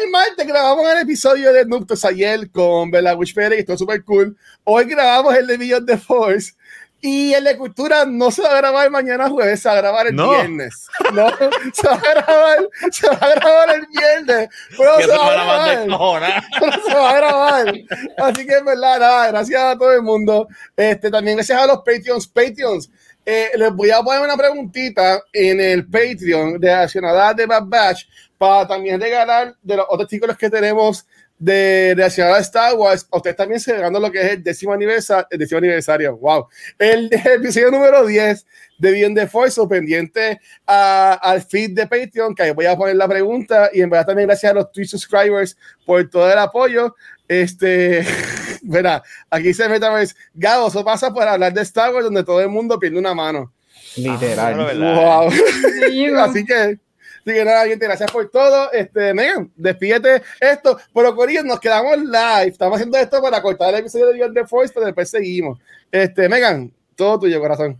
el 0.01 0.09
martes 0.09 0.47
grabamos 0.47 0.87
el 0.89 1.01
episodio 1.01 1.51
de 1.51 1.65
Nuptos 1.65 2.05
ayer 2.05 2.49
con 2.49 2.89
Bella 2.89 3.13
Wishpere, 3.13 3.55
que 3.55 3.61
estuvo 3.61 3.77
súper 3.77 4.03
cool. 4.05 4.37
Hoy 4.63 4.85
grabamos 4.85 5.35
el 5.35 5.47
de 5.47 5.57
Beyond 5.57 5.85
the 5.85 5.97
Force. 5.97 6.53
Y 6.99 7.33
el 7.33 7.43
de 7.43 7.57
cultura 7.57 8.05
no 8.05 8.31
se 8.31 8.41
va 8.41 8.51
a 8.53 8.57
grabar 8.57 8.89
mañana 8.89 9.29
jueves, 9.29 9.61
se 9.61 9.69
va 9.69 9.75
a 9.75 9.77
grabar 9.77 10.07
el 10.07 10.15
No. 10.15 10.31
viernes. 10.31 10.87
No, 11.13 11.27
se 11.73 11.87
va 11.87 11.95
a 11.95 12.13
grabar, 12.13 12.57
se 12.91 13.07
va 13.07 13.13
a 13.15 13.35
grabar 13.35 13.75
el 13.75 13.85
viernes. 13.87 14.49
Pero 14.75 14.97
se 15.01 15.07
va 15.07 15.27
a 15.27 15.31
grabar 15.33 16.43
pero 16.59 16.83
se 16.83 16.93
va 16.95 17.09
a 17.09 17.15
grabar. 17.17 17.73
Así 18.17 18.47
que 18.47 18.55
en 18.55 18.65
verdad, 18.65 18.99
nada, 18.99 19.27
gracias 19.27 19.61
a 19.61 19.77
todo 19.77 19.93
el 19.93 20.01
mundo. 20.01 20.47
Este, 20.75 21.11
también 21.11 21.37
gracias 21.37 21.61
a 21.61 21.67
los 21.67 21.77
Patreons. 21.77 22.27
Patreons, 22.27 22.89
eh, 23.25 23.51
les 23.55 23.71
voy 23.73 23.91
a 23.91 24.01
poner 24.01 24.21
una 24.21 24.35
preguntita 24.35 25.21
en 25.33 25.61
el 25.61 25.85
Patreon 25.85 26.59
de 26.59 26.73
Accionadas 26.73 27.35
de 27.35 27.45
Bad 27.45 27.63
Batch 27.65 28.05
para 28.37 28.67
también 28.67 28.99
regalar 28.99 29.55
de 29.61 29.77
los 29.77 29.85
otros 29.89 30.07
títulos 30.09 30.37
que 30.37 30.49
tenemos 30.49 31.05
de, 31.39 31.93
de 31.95 32.03
Accionadas 32.03 32.41
Star 32.41 32.75
Wars. 32.75 33.07
A 33.11 33.17
ustedes 33.17 33.35
también 33.35 33.59
se 33.59 33.73
regalan 33.73 34.01
lo 34.01 34.11
que 34.11 34.19
es 34.21 34.31
el 34.33 34.43
décimo 34.43 34.73
aniversario. 34.73 35.27
El 35.29 35.39
décimo 35.39 35.57
aniversario, 35.59 36.17
wow. 36.17 36.47
El, 36.79 37.09
episodio 37.25 37.71
número 37.71 38.05
10 38.05 38.45
de 38.79 38.91
Bien 38.91 39.13
de 39.13 39.27
Force, 39.27 39.59
pendiente 39.67 40.39
a- 40.65 41.13
al 41.21 41.41
feed 41.41 41.71
de 41.71 41.87
Patreon, 41.87 42.35
que 42.35 42.43
ahí 42.43 42.51
voy 42.51 42.65
a 42.65 42.75
poner 42.75 42.95
la 42.95 43.07
pregunta. 43.07 43.69
Y 43.73 43.81
en 43.81 43.89
verdad 43.89 44.07
también 44.07 44.27
gracias 44.27 44.51
a 44.51 44.55
los 44.55 44.71
Twitch 44.71 44.89
subscribers 44.89 45.57
por 45.85 46.07
todo 46.09 46.31
el 46.31 46.37
apoyo. 46.37 46.95
Este, 47.27 48.05
verá, 48.61 49.03
aquí 49.29 49.53
se 49.53 49.67
meta 49.67 49.91
vez. 49.93 50.15
Gabo, 50.33 50.67
eso 50.67 50.83
pasa 50.83 51.13
por 51.13 51.27
hablar 51.27 51.53
de 51.53 51.61
Star 51.61 51.93
Wars, 51.93 52.05
donde 52.05 52.23
todo 52.23 52.41
el 52.41 52.49
mundo 52.49 52.79
pierde 52.79 52.97
una 52.99 53.13
mano. 53.13 53.51
Literal. 53.95 54.83
Ah. 54.83 55.21
Wow. 55.21 55.31
Así 56.19 56.45
que, 56.45 56.79
así 57.27 57.37
que 57.37 57.45
nada, 57.45 57.65
gente, 57.65 57.85
gracias 57.85 58.11
por 58.11 58.29
todo. 58.29 58.71
Este, 58.71 59.13
Megan, 59.13 59.51
despídete 59.55 60.21
esto. 60.39 60.77
Pero 60.93 61.15
Corillo, 61.15 61.43
nos 61.43 61.59
quedamos 61.59 61.97
live. 61.97 62.47
Estamos 62.47 62.75
haciendo 62.75 62.97
esto 62.97 63.21
para 63.21 63.41
cortar 63.41 63.73
el 63.73 63.81
episodio 63.81 64.07
de 64.07 64.13
Beyond 64.13 64.35
the 64.35 64.45
Force, 64.45 64.73
pero 64.73 64.85
después 64.85 65.09
seguimos. 65.09 65.59
Este, 65.91 66.29
Megan, 66.29 66.71
todo 66.95 67.19
tuyo, 67.19 67.39
corazón. 67.39 67.77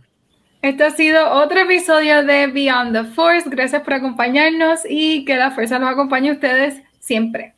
Este 0.60 0.84
ha 0.84 0.90
sido 0.90 1.30
otro 1.30 1.60
episodio 1.60 2.24
de 2.24 2.48
Beyond 2.48 2.92
the 2.92 3.04
Force. 3.14 3.48
Gracias 3.48 3.82
por 3.82 3.94
acompañarnos 3.94 4.80
y 4.88 5.24
que 5.24 5.36
la 5.36 5.50
fuerza 5.52 5.78
los 5.78 5.88
acompañe 5.88 6.30
a 6.30 6.32
ustedes 6.34 6.82
siempre. 7.00 7.54